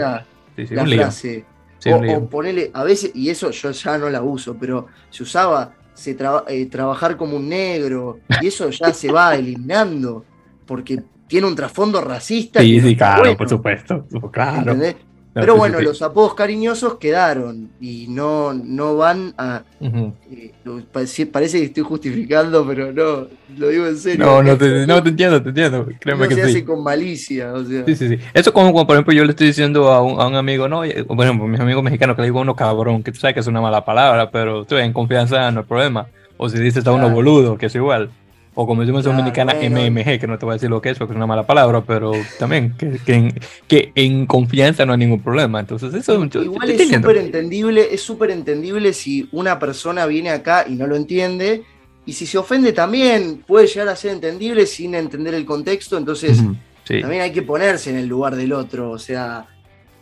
Sí, 0.55 0.67
sí, 0.67 0.75
La 0.75 0.83
un 0.83 0.89
lío. 0.89 1.01
frase. 1.01 1.45
Sí, 1.79 1.91
o, 1.91 2.01
lío. 2.01 2.17
o 2.17 2.29
ponele, 2.29 2.71
a 2.73 2.83
veces, 2.83 3.11
y 3.13 3.29
eso 3.29 3.51
yo 3.51 3.69
ya 3.71 3.97
no 3.97 4.09
la 4.09 4.23
uso, 4.23 4.55
pero 4.59 4.87
se 5.11 5.21
usaba 5.23 5.73
se 5.95 6.13
traba- 6.13 6.43
eh, 6.47 6.67
trabajar 6.67 7.17
como 7.17 7.37
un 7.37 7.49
negro, 7.49 8.19
y 8.41 8.47
eso 8.47 8.69
ya 8.69 8.93
se 8.93 9.11
va 9.11 9.33
eliminando, 9.35 10.23
porque 10.67 11.01
tiene 11.27 11.47
un 11.47 11.55
trasfondo 11.55 12.01
racista. 12.01 12.61
Sí, 12.61 12.79
sí, 12.79 12.95
claro, 12.95 13.21
bueno, 13.21 13.37
por 13.37 13.49
supuesto. 13.49 14.05
Claro. 14.31 14.71
¿entendés? 14.73 14.95
No, 15.35 15.41
Pero 15.41 15.57
bueno, 15.57 15.81
los 15.81 16.01
apodos 16.01 16.33
cariñosos 16.33 16.95
quedaron 16.97 17.69
y 17.81 18.07
no, 18.07 18.53
no 18.53 18.95
van 18.95 19.33
a. 19.37 19.63
Eh, 19.81 20.53
lo- 20.63 20.81
parece, 20.85 21.25
parece 21.25 21.59
que 21.59 21.65
estoy 21.65 21.83
justificando, 21.83 22.65
pero 22.65 22.93
no, 22.93 23.27
lo 23.57 23.67
digo 23.67 23.85
en 23.85 23.97
serio. 23.97 24.25
No, 24.25 24.41
no 24.41 24.57
te, 24.57 24.87
no 24.87 25.03
te 25.03 25.09
entiendo, 25.09 25.43
te 25.43 25.49
entiendo. 25.49 25.87
Créeme 25.99 26.23
no 26.23 26.29
que 26.29 26.35
se 26.35 26.43
sí. 26.45 26.49
hace 26.49 26.63
con 26.65 26.81
malicia, 26.81 27.51
o 27.53 27.65
sea. 27.65 27.83
Sí, 27.85 27.95
sí, 27.97 28.07
sí. 28.07 28.17
Eso 28.33 28.53
como, 28.53 28.71
como, 28.71 28.87
por 28.87 28.95
ejemplo 28.95 29.13
yo 29.13 29.25
le 29.25 29.31
estoy 29.31 29.47
diciendo 29.47 29.91
a 29.91 30.01
un, 30.01 30.21
a 30.21 30.25
un 30.27 30.35
amigo, 30.35 30.69
no, 30.69 30.85
ejemplo, 30.85 31.47
mis 31.47 31.59
amigos 31.59 31.83
mexicanos 31.83 32.15
que 32.15 32.21
le 32.21 32.27
digo 32.29 32.39
uno 32.39 32.55
cabrón, 32.55 33.03
que 33.03 33.11
tú 33.11 33.19
sabes 33.19 33.33
que 33.33 33.41
es 33.41 33.47
una 33.47 33.59
mala 33.59 33.83
palabra, 33.83 34.31
pero 34.31 34.63
tú 34.63 34.77
en 34.77 34.93
confianza 34.93 35.51
no 35.51 35.59
hay 35.59 35.65
problema. 35.65 36.07
O 36.37 36.47
si 36.47 36.57
dices 36.59 36.87
a 36.87 36.91
uno 36.91 37.03
Claro. 37.03 37.15
boludo, 37.15 37.57
que 37.57 37.65
es 37.65 37.75
igual. 37.75 38.09
O 38.57 38.65
como 38.65 38.81
decimos 38.81 39.03
Claro, 39.03 39.17
dominicana, 39.17 39.53
bueno. 39.53 39.81
MMG, 39.91 40.19
que 40.19 40.27
no 40.27 40.39
te 40.39 40.45
voy 40.45 40.53
a 40.53 40.55
decir 40.55 40.69
lo 40.69 40.81
que 40.81 40.89
es 40.89 40.97
porque 40.97 41.11
es 41.13 41.17
una 41.17 41.27
mala 41.27 41.45
palabra, 41.45 41.81
pero 41.85 42.13
también 42.39 42.73
que, 42.77 42.97
que, 43.05 43.13
en, 43.13 43.33
que 43.67 43.91
en 43.95 44.25
confianza 44.25 44.85
no 44.85 44.93
hay 44.93 44.99
ningún 44.99 45.21
problema. 45.21 45.59
Entonces 45.59 45.93
eso 45.93 46.25
yo, 46.25 46.41
Igual 46.41 46.69
es 46.71 46.87
súper 46.87 47.17
entendible, 47.17 47.87
es 47.93 48.01
súper 48.01 48.31
entendible 48.31 48.93
si 48.93 49.27
una 49.33 49.59
persona 49.59 50.05
viene 50.05 50.29
acá 50.29 50.65
y 50.67 50.75
no 50.75 50.87
lo 50.87 50.95
entiende, 50.95 51.63
y 52.05 52.13
si 52.13 52.25
se 52.25 52.37
ofende 52.37 52.71
también 52.71 53.43
puede 53.45 53.67
llegar 53.67 53.89
a 53.89 53.95
ser 53.95 54.11
entendible 54.11 54.65
sin 54.67 54.95
entender 54.95 55.33
el 55.33 55.45
contexto, 55.45 55.97
entonces 55.97 56.41
Sí. 56.85 57.01
también 57.01 57.23
hay 57.23 57.31
que 57.31 57.41
ponerse 57.41 57.89
en 57.89 57.97
el 57.97 58.05
lugar 58.07 58.35
del 58.35 58.53
otro, 58.53 58.91
o 58.91 58.99
sea, 58.99 59.47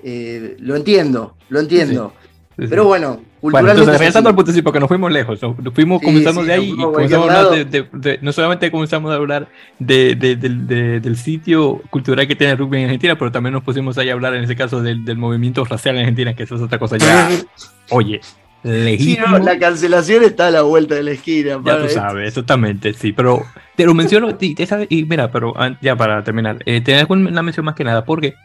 eh, 0.04 0.58
lo 0.60 0.76
entiendo, 0.76 1.38
lo 1.50 1.60
entiendo. 1.62 2.14
Sí, 2.58 2.64
sí. 2.64 2.68
Pero 2.70 2.86
bueno, 2.86 3.22
Bueno, 3.52 3.70
entonces 3.72 3.94
es 3.94 4.00
regresando 4.00 4.30
al 4.30 4.36
punto, 4.36 4.52
sí, 4.52 4.62
porque 4.62 4.80
nos 4.80 4.88
fuimos 4.88 5.12
lejos. 5.12 5.42
Nos, 5.42 5.74
fuimos, 5.74 6.00
Sí, 6.00 6.06
comenzamos 6.06 6.44
sí, 6.44 6.48
de 6.48 6.54
ahí 6.54 6.70
y 6.72 6.78
comenzamos 6.82 7.30
a 7.30 7.40
hablar 7.42 7.52
de, 7.52 7.66
de- 7.66 7.88
de- 7.92 8.20
no 8.22 8.32
solamente 8.32 8.72
comenzamos 8.72 9.12
a 9.12 9.16
hablar 9.16 9.50
de, 9.80 10.16
de- 10.16 10.36
del- 10.38 10.66
de- 10.66 11.00
del 11.02 11.18
sitio 11.18 11.82
cultural 11.90 12.26
que 12.28 12.36
tiene 12.36 12.54
el 12.54 12.58
rugby 12.60 12.78
en 12.80 12.86
Argentina, 12.86 13.18
pero 13.18 13.32
también 13.32 13.54
nos 13.54 13.64
pusimos 13.64 13.98
ahí 13.98 14.10
a 14.10 14.14
hablar 14.14 14.34
en 14.36 14.44
ese 14.46 14.56
caso 14.56 14.82
del, 14.82 15.04
del 15.04 15.18
movimiento 15.18 15.66
racial 15.66 15.96
en 15.96 16.02
Argentina, 16.02 16.34
que 16.34 16.44
eso 16.44 16.56
es 16.56 16.62
otra 16.62 16.80
cosa 16.80 16.98
ya. 16.98 17.30
Oye, 17.90 18.22
Sí, 18.64 18.70
legítimo. 18.70 19.28
no, 19.28 19.40
la 19.40 19.60
cancelación 19.60 20.24
está 20.24 20.48
a 20.48 20.52
la 20.52 20.62
vuelta 20.62 20.96
de 20.96 21.04
la 21.04 21.12
esquina. 21.12 21.60
Ya 21.66 21.82
tú 21.82 21.90
sabes, 21.90 22.30
exactamente, 22.30 22.94
sí, 22.94 23.12
pero 23.12 23.44
te 23.76 23.86
lo 23.86 23.94
menciono, 23.94 24.38
y, 24.40 25.04
mira, 25.04 25.30
pero 25.30 25.54
ya 25.82 25.98
para 25.98 26.24
terminar, 26.24 26.60
eh, 26.66 26.80
te 26.80 27.06
una 27.10 27.44
mención 27.44 27.66
más 27.66 27.76
que 27.76 27.84
nada, 27.84 28.06
porque 28.06 28.36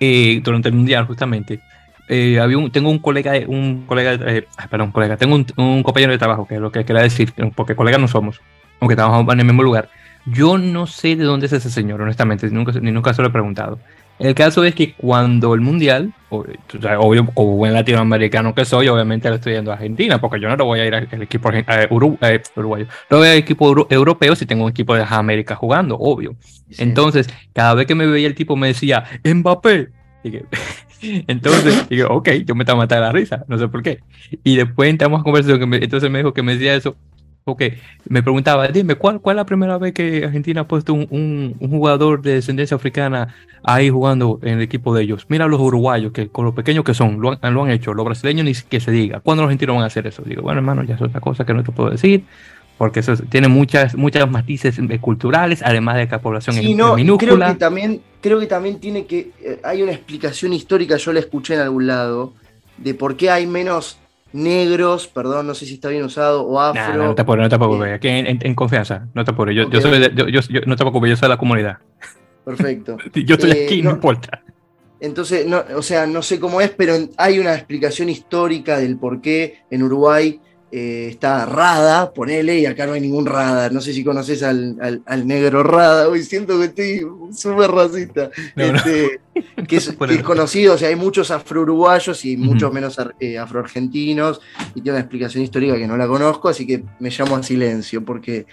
eh, 0.00 0.40
durante 0.42 0.70
el 0.70 0.74
mundial 0.74 1.04
justamente. 1.06 1.60
Eh, 2.08 2.40
había 2.40 2.58
un, 2.58 2.70
tengo 2.70 2.90
un 2.90 2.98
colega, 2.98 3.32
un 3.46 3.84
colega, 3.86 4.14
eh, 4.14 4.46
perdón, 4.70 4.92
colega, 4.92 5.16
tengo 5.16 5.34
un, 5.34 5.46
un, 5.56 5.82
compañero 5.82 6.12
de 6.12 6.18
trabajo, 6.18 6.46
que 6.46 6.54
es 6.54 6.60
lo 6.60 6.72
que 6.72 6.84
quería 6.84 7.02
decir, 7.02 7.32
porque 7.54 7.76
colegas 7.76 8.00
no 8.00 8.08
somos, 8.08 8.40
aunque 8.80 8.96
trabajamos 8.96 9.32
en 9.34 9.40
el 9.40 9.46
mismo 9.46 9.62
lugar. 9.62 9.90
Yo 10.26 10.58
no 10.58 10.86
sé 10.86 11.16
de 11.16 11.24
dónde 11.24 11.46
es 11.46 11.52
ese 11.52 11.70
señor, 11.70 12.00
honestamente, 12.00 12.48
nunca, 12.50 12.72
ni 12.80 12.90
nunca 12.90 13.14
se 13.14 13.22
lo 13.22 13.28
he 13.28 13.30
preguntado. 13.30 13.78
El 14.18 14.34
caso 14.34 14.64
es 14.64 14.74
que 14.74 14.94
cuando 14.94 15.54
el 15.54 15.60
mundial, 15.60 16.12
obvio, 16.28 17.26
como 17.26 17.56
buen 17.56 17.72
latinoamericano 17.72 18.52
que 18.52 18.64
soy, 18.64 18.88
obviamente 18.88 19.30
le 19.30 19.36
estoy 19.36 19.52
yendo 19.52 19.70
a 19.70 19.74
Argentina, 19.74 20.20
porque 20.20 20.40
yo 20.40 20.48
no 20.48 20.56
lo 20.56 20.64
voy 20.64 20.80
a 20.80 20.86
ir 20.86 20.94
al 20.94 21.22
equipo 21.22 21.52
eh, 21.52 21.64
eh, 21.68 21.86
uruguayo, 21.90 22.86
no 23.10 23.18
voy 23.18 23.28
al 23.28 23.36
equipo 23.36 23.86
europeo 23.88 24.34
si 24.34 24.44
tengo 24.44 24.64
un 24.64 24.70
equipo 24.70 24.96
de 24.96 25.04
América 25.08 25.54
jugando, 25.54 25.96
obvio. 25.96 26.34
Entonces, 26.78 27.28
cada 27.52 27.74
vez 27.74 27.86
que 27.86 27.94
me 27.94 28.06
veía 28.06 28.26
el 28.26 28.34
tipo 28.34 28.56
me 28.56 28.68
decía, 28.68 29.04
Mbappé. 29.22 29.90
entonces, 31.02 31.88
digo, 31.88 32.08
ok, 32.08 32.28
yo 32.46 32.54
me 32.54 32.64
estaba 32.64 32.78
matando 32.78 33.06
la 33.06 33.12
risa, 33.12 33.44
no 33.48 33.58
sé 33.58 33.68
por 33.68 33.82
qué. 33.82 34.00
Y 34.44 34.56
después 34.56 34.90
entramos 34.90 35.20
a 35.20 35.24
conversación, 35.24 35.72
entonces 35.74 36.10
me 36.10 36.18
dijo 36.18 36.32
que 36.32 36.42
me 36.42 36.54
decía 36.54 36.74
eso 36.74 36.96
porque 37.48 37.78
me 38.06 38.22
preguntaba, 38.22 38.68
dime, 38.68 38.96
¿cuál, 38.96 39.22
¿cuál 39.22 39.36
es 39.36 39.38
la 39.38 39.46
primera 39.46 39.78
vez 39.78 39.94
que 39.94 40.22
Argentina 40.22 40.60
ha 40.60 40.68
puesto 40.68 40.92
un, 40.92 41.56
un, 41.58 41.70
jugador 41.70 42.20
de 42.20 42.34
descendencia 42.34 42.74
africana 42.74 43.34
ahí 43.62 43.88
jugando 43.88 44.38
en 44.42 44.58
el 44.58 44.60
equipo 44.60 44.94
de 44.94 45.04
ellos? 45.04 45.24
Mira 45.30 45.46
los 45.46 45.58
uruguayos, 45.58 46.12
que 46.12 46.28
con 46.28 46.44
lo 46.44 46.54
pequeños 46.54 46.84
que 46.84 46.92
son, 46.92 47.22
lo 47.22 47.38
han, 47.40 47.54
lo 47.54 47.64
han 47.64 47.70
hecho. 47.70 47.94
Los 47.94 48.04
brasileños 48.04 48.44
ni 48.44 48.52
que 48.52 48.80
se 48.80 48.90
diga. 48.90 49.20
¿Cuándo 49.20 49.44
los 49.44 49.48
argentinos 49.48 49.76
van 49.76 49.84
a 49.84 49.86
hacer 49.86 50.06
eso? 50.06 50.22
Digo, 50.26 50.42
bueno, 50.42 50.58
hermano, 50.58 50.82
ya 50.82 50.96
es 50.96 51.00
otra 51.00 51.22
cosa 51.22 51.46
que 51.46 51.54
no 51.54 51.64
te 51.64 51.72
puedo 51.72 51.88
decir 51.88 52.22
porque 52.78 53.00
eso 53.00 53.14
tiene 53.28 53.48
muchas, 53.48 53.96
muchas 53.96 54.30
matices 54.30 54.78
culturales, 55.00 55.62
además 55.64 55.96
de 55.96 56.06
que 56.06 56.12
la 56.12 56.20
población 56.20 56.56
sí, 56.56 56.74
no, 56.74 56.94
Creo 57.18 57.38
que 57.38 57.54
también, 57.56 58.00
creo 58.20 58.38
que 58.38 58.46
también 58.46 58.78
tiene 58.78 59.04
que, 59.04 59.32
eh, 59.42 59.60
hay 59.64 59.82
una 59.82 59.92
explicación 59.92 60.52
histórica, 60.52 60.96
yo 60.96 61.12
la 61.12 61.18
escuché 61.18 61.54
en 61.54 61.60
algún 61.60 61.88
lado, 61.88 62.34
de 62.76 62.94
por 62.94 63.16
qué 63.16 63.30
hay 63.30 63.48
menos 63.48 63.98
negros, 64.32 65.08
perdón, 65.08 65.48
no 65.48 65.54
sé 65.54 65.66
si 65.66 65.74
está 65.74 65.88
bien 65.88 66.04
usado, 66.04 66.42
o 66.42 66.60
afro. 66.60 66.94
no, 66.94 67.14
te 67.16 67.22
apures, 67.22 67.42
no 67.42 67.48
te 67.48 67.54
apures, 67.56 67.94
aquí 67.94 68.08
en, 68.08 68.54
confianza, 68.54 69.08
no 69.12 69.24
te 69.24 69.32
apures, 69.32 69.56
yo, 69.56 69.68
yo, 69.68 69.80
soy 69.80 70.00
yo, 70.14 70.26
yo, 70.28 70.60
no 70.66 70.76
te 70.76 70.84
preocupes, 70.84 71.10
yo 71.10 71.16
soy 71.16 71.26
de 71.26 71.30
la 71.30 71.38
comunidad. 71.38 71.78
Perfecto. 72.44 72.96
yo 73.14 73.34
estoy 73.34 73.50
eh, 73.50 73.64
aquí, 73.66 73.82
no, 73.82 73.90
importa. 73.90 74.42
Entonces, 75.00 75.46
no, 75.46 75.64
o 75.76 75.82
sea, 75.82 76.06
no 76.06 76.22
sé 76.22 76.38
cómo 76.38 76.60
es, 76.60 76.70
pero 76.70 76.94
hay 77.16 77.40
una 77.40 77.54
explicación 77.54 78.08
histórica 78.08 78.78
del 78.78 78.96
por 78.98 79.20
qué 79.20 79.62
en 79.70 79.82
Uruguay 79.82 80.40
eh, 80.70 81.08
está 81.10 81.46
Rada, 81.46 82.12
ponele, 82.12 82.58
y 82.58 82.66
acá 82.66 82.86
no 82.86 82.92
hay 82.92 83.00
ningún 83.00 83.26
Rada. 83.26 83.70
No 83.70 83.80
sé 83.80 83.92
si 83.92 84.04
conoces 84.04 84.42
al, 84.42 84.76
negro 85.24 85.62
Rada. 85.62 86.08
Hoy 86.08 86.22
siento 86.22 86.58
que 86.58 86.66
estoy 86.66 87.06
súper 87.32 87.70
racista. 87.70 88.30
Este, 88.54 89.20
que, 89.66 89.76
es, 89.76 89.92
conocido, 90.24 90.74
o 90.74 90.78
sea, 90.78 90.88
hay 90.88 90.96
muchos 90.96 91.30
afro-uruguayos 91.30 92.24
y 92.24 92.36
muchos 92.36 92.72
menos 92.72 92.98
eh, 93.18 93.38
afro-argentinos. 93.38 94.40
Y 94.74 94.82
tiene 94.82 94.96
una 94.96 95.00
explicación 95.00 95.42
histórica 95.42 95.76
que 95.76 95.86
no 95.86 95.96
la 95.96 96.06
conozco, 96.06 96.48
así 96.48 96.66
que 96.66 96.84
me 96.98 97.10
llamo 97.10 97.36
a 97.36 97.42
silencio, 97.42 98.04
porque 98.04 98.46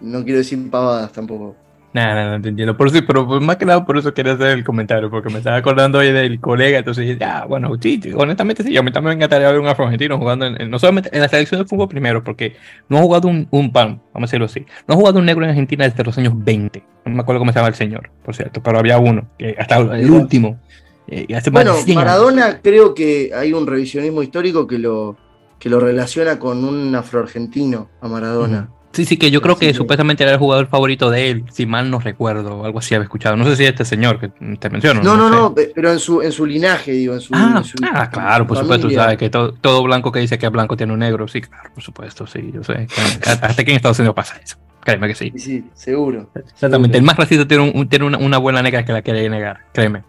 no 0.00 0.22
quiero 0.22 0.38
decir 0.38 0.70
pavadas 0.70 1.12
tampoco. 1.12 1.65
Nada, 1.96 2.36
no, 2.36 2.42
te 2.42 2.50
entiendo. 2.50 2.76
Por 2.76 2.88
eso, 2.88 2.98
pero 3.06 3.24
más 3.40 3.56
que 3.56 3.64
nada 3.64 3.86
por 3.86 3.96
eso 3.96 4.12
quería 4.12 4.34
hacer 4.34 4.48
el 4.48 4.64
comentario, 4.64 5.08
porque 5.08 5.30
me 5.30 5.38
estaba 5.38 5.56
acordando 5.56 6.00
hoy 6.00 6.12
del 6.12 6.38
colega, 6.40 6.76
entonces 6.76 7.06
dije, 7.08 7.24
ah, 7.24 7.46
bueno, 7.48 7.70
sí, 7.80 7.98
honestamente 8.14 8.62
sí, 8.62 8.76
a 8.76 8.82
mí 8.82 8.92
también 8.92 9.16
me 9.16 9.24
encantaría 9.24 9.50
ver 9.50 9.58
un 9.58 9.66
afro-argentino 9.66 10.18
jugando, 10.18 10.44
en, 10.44 10.70
no 10.70 10.78
solamente 10.78 11.08
en 11.10 11.22
la 11.22 11.28
selección 11.28 11.62
de 11.62 11.66
fútbol 11.66 11.88
primero, 11.88 12.22
porque 12.22 12.54
no 12.90 12.98
ha 12.98 13.00
jugado 13.00 13.28
un, 13.28 13.48
un 13.50 13.72
pan, 13.72 14.02
vamos 14.12 14.28
a 14.28 14.30
decirlo 14.30 14.44
así, 14.44 14.66
no 14.86 14.92
ha 14.92 14.96
jugado 14.98 15.20
un 15.20 15.24
negro 15.24 15.42
en 15.44 15.50
Argentina 15.52 15.88
desde 15.88 16.04
los 16.04 16.18
años 16.18 16.34
20, 16.36 16.84
no 17.06 17.14
me 17.14 17.22
acuerdo 17.22 17.38
cómo 17.38 17.52
se 17.52 17.60
llama 17.60 17.68
el 17.68 17.74
señor, 17.76 18.10
por 18.22 18.36
cierto, 18.36 18.62
pero 18.62 18.78
había 18.78 18.98
uno, 18.98 19.30
que 19.38 19.56
hasta 19.58 19.78
el 19.78 20.10
último. 20.10 20.60
Eh, 21.08 21.26
bueno, 21.50 21.76
Maradona 21.94 22.60
creo 22.60 22.94
que 22.94 23.30
hay 23.34 23.54
un 23.54 23.66
revisionismo 23.66 24.22
histórico 24.22 24.66
que 24.66 24.78
lo, 24.78 25.16
que 25.58 25.70
lo 25.70 25.80
relaciona 25.80 26.38
con 26.38 26.62
un 26.62 26.94
afro-argentino 26.94 27.88
a 28.02 28.08
Maradona. 28.08 28.68
Sí, 28.96 29.04
sí, 29.04 29.18
que 29.18 29.30
yo 29.30 29.42
creo 29.42 29.58
que, 29.58 29.74
supuestamente 29.74 30.22
era 30.24 30.32
el 30.32 30.38
jugador 30.38 30.68
favorito 30.68 31.10
de 31.10 31.28
él, 31.28 31.44
si 31.52 31.66
mal 31.66 31.90
no 31.90 31.98
recuerdo, 31.98 32.64
algo 32.64 32.78
así 32.78 32.94
había 32.94 33.02
escuchado. 33.02 33.36
No 33.36 33.44
sé 33.44 33.54
si 33.54 33.64
este 33.66 33.84
señor 33.84 34.18
que 34.18 34.28
te 34.56 34.70
menciono. 34.70 35.02
No, 35.02 35.18
no, 35.18 35.28
no, 35.28 35.54
pero 35.54 35.92
en 35.92 35.98
su, 35.98 36.22
en 36.22 36.32
su 36.32 36.46
linaje, 36.46 36.92
digo, 36.92 37.12
en 37.12 37.20
su. 37.20 37.34
Ah, 37.34 37.62
su, 37.62 37.76
ah 37.92 38.08
claro, 38.08 38.46
por 38.46 38.56
supuesto, 38.56 38.88
sabes 38.88 39.18
que 39.18 39.28
todo, 39.28 39.52
todo, 39.52 39.82
blanco 39.82 40.10
que 40.10 40.20
dice 40.20 40.38
que 40.38 40.46
es 40.46 40.52
blanco 40.52 40.78
tiene 40.78 40.94
un 40.94 41.00
negro, 41.00 41.28
sí, 41.28 41.42
claro, 41.42 41.70
por 41.74 41.82
supuesto, 41.82 42.26
sí, 42.26 42.50
yo 42.54 42.64
sé. 42.64 42.86
hasta 43.26 43.48
aquí 43.48 43.70
en 43.70 43.76
Estados 43.76 43.98
Unidos 43.98 44.14
pasa 44.14 44.40
eso. 44.42 44.56
Créeme 44.80 45.08
que 45.08 45.14
sí. 45.14 45.30
Sí, 45.36 45.40
sí 45.40 45.64
seguro. 45.74 46.30
Exactamente, 46.34 46.96
el 46.96 47.04
más 47.04 47.18
racista 47.18 47.46
tiene, 47.46 47.70
un, 47.70 47.86
tiene 47.90 48.06
una, 48.06 48.16
una 48.16 48.38
buena 48.38 48.62
negra 48.62 48.82
que 48.82 48.94
la 48.94 49.02
quiere 49.02 49.28
negar, 49.28 49.60
créeme. 49.74 50.04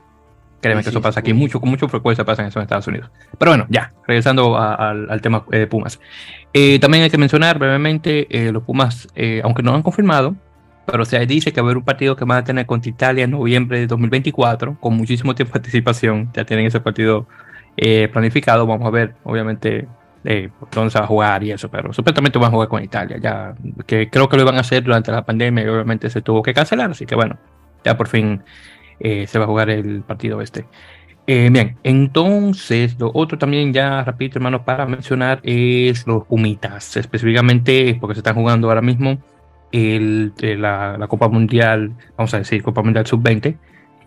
Créeme 0.68 0.84
que 0.84 0.89
eso 0.89 1.01
pasa 1.01 1.22
aquí, 1.22 1.34
mucho, 1.34 1.61
con 1.61 1.70
mucha 1.70 1.88
frecuencia 1.88 2.26
pasa 2.26 2.41
en 2.41 2.49
eso 2.49 2.59
en 2.59 2.63
Estados 2.63 2.88
Unidos. 2.88 3.09
Pero 3.38 3.51
bueno, 3.51 3.65
ya, 3.70 3.93
regresando 4.05 4.57
al 4.57 5.22
tema 5.22 5.45
de 5.49 5.61
eh, 5.61 5.68
Pumas. 5.68 5.97
Eh, 6.53 6.78
también 6.80 7.03
hay 7.05 7.09
que 7.09 7.18
mencionar 7.18 7.57
brevemente, 7.57 8.28
eh, 8.30 8.51
los 8.51 8.63
Pumas, 8.63 9.07
aunque 9.43 9.63
no 9.63 9.74
han 9.74 9.82
confirmado, 9.82 10.36
pero 10.86 11.05
se 11.05 11.26
dice 11.26 11.53
que 11.53 11.61
va 11.61 11.68
a 11.68 11.70
haber 11.70 11.78
un 11.78 11.86
partido 11.86 12.18
que 12.18 12.26
van 12.26 12.39
a 12.39 12.43
tener 12.43 12.65
contra 12.65 12.89
Italia 12.89 13.24
en 13.24 13.32
noviembre 13.32 13.80
de 13.80 13.88
2024, 13.88 14.78
con 14.78 14.95
muchísimo 14.97 15.34
tiempo 15.36 15.53
de 15.53 15.59
participación, 15.59 16.32
ya 16.34 16.43
tienen 16.43 16.65
ese 16.65 16.82
partido 16.82 17.28
planificado, 18.11 18.65
vamos 18.65 18.88
a 18.88 18.89
ver, 18.89 19.13
obviamente, 19.24 19.88
dónde 20.72 20.89
se 20.89 20.99
va 20.99 21.05
a 21.05 21.07
jugar 21.07 21.43
y 21.43 21.51
eso, 21.51 21.70
pero 21.70 21.93
supuestamente 21.93 22.39
van 22.39 22.49
a 22.49 22.51
jugar 22.51 22.68
con 22.68 22.84
Italia, 22.84 23.18
ya 23.22 23.55
que 23.86 24.09
creo 24.09 24.28
que 24.28 24.36
lo 24.36 24.43
iban 24.43 24.57
a 24.57 24.61
hacer 24.61 24.84
durante 24.84 25.11
la 25.13 25.24
pandemia 25.24 25.63
y 25.63 25.68
obviamente 25.68 26.09
se 26.09 26.22
tuvo 26.22 26.41
que 26.41 26.53
cancelar, 26.53 26.91
así 26.91 27.05
que 27.05 27.15
bueno, 27.15 27.38
ya 27.86 27.95
por 27.95 28.07
fin 28.07 28.41
eh, 28.99 29.27
se 29.27 29.39
va 29.39 29.45
a 29.45 29.47
jugar 29.47 29.69
el 29.69 30.01
partido 30.01 30.41
este. 30.41 30.65
Eh, 31.27 31.49
bien, 31.51 31.77
entonces 31.83 32.97
lo 32.99 33.11
otro 33.13 33.37
también 33.37 33.73
ya 33.73 34.03
rapidito 34.03 34.39
hermano 34.39 34.63
para 34.63 34.85
mencionar 34.85 35.41
es 35.43 36.07
los 36.07 36.23
Pumitas, 36.25 36.95
específicamente 36.95 37.97
porque 37.99 38.15
se 38.15 38.19
están 38.19 38.35
jugando 38.35 38.69
ahora 38.69 38.81
mismo 38.81 39.17
el, 39.73 40.31
eh, 40.41 40.55
la, 40.55 41.05
Copa 41.09 41.27
Mundial, 41.27 41.91
vamos 42.17 42.33
a 42.33 42.37
decir 42.39 42.63
Copa 42.63 42.81
Mundial 42.81 43.05
Sub-20, 43.05 43.57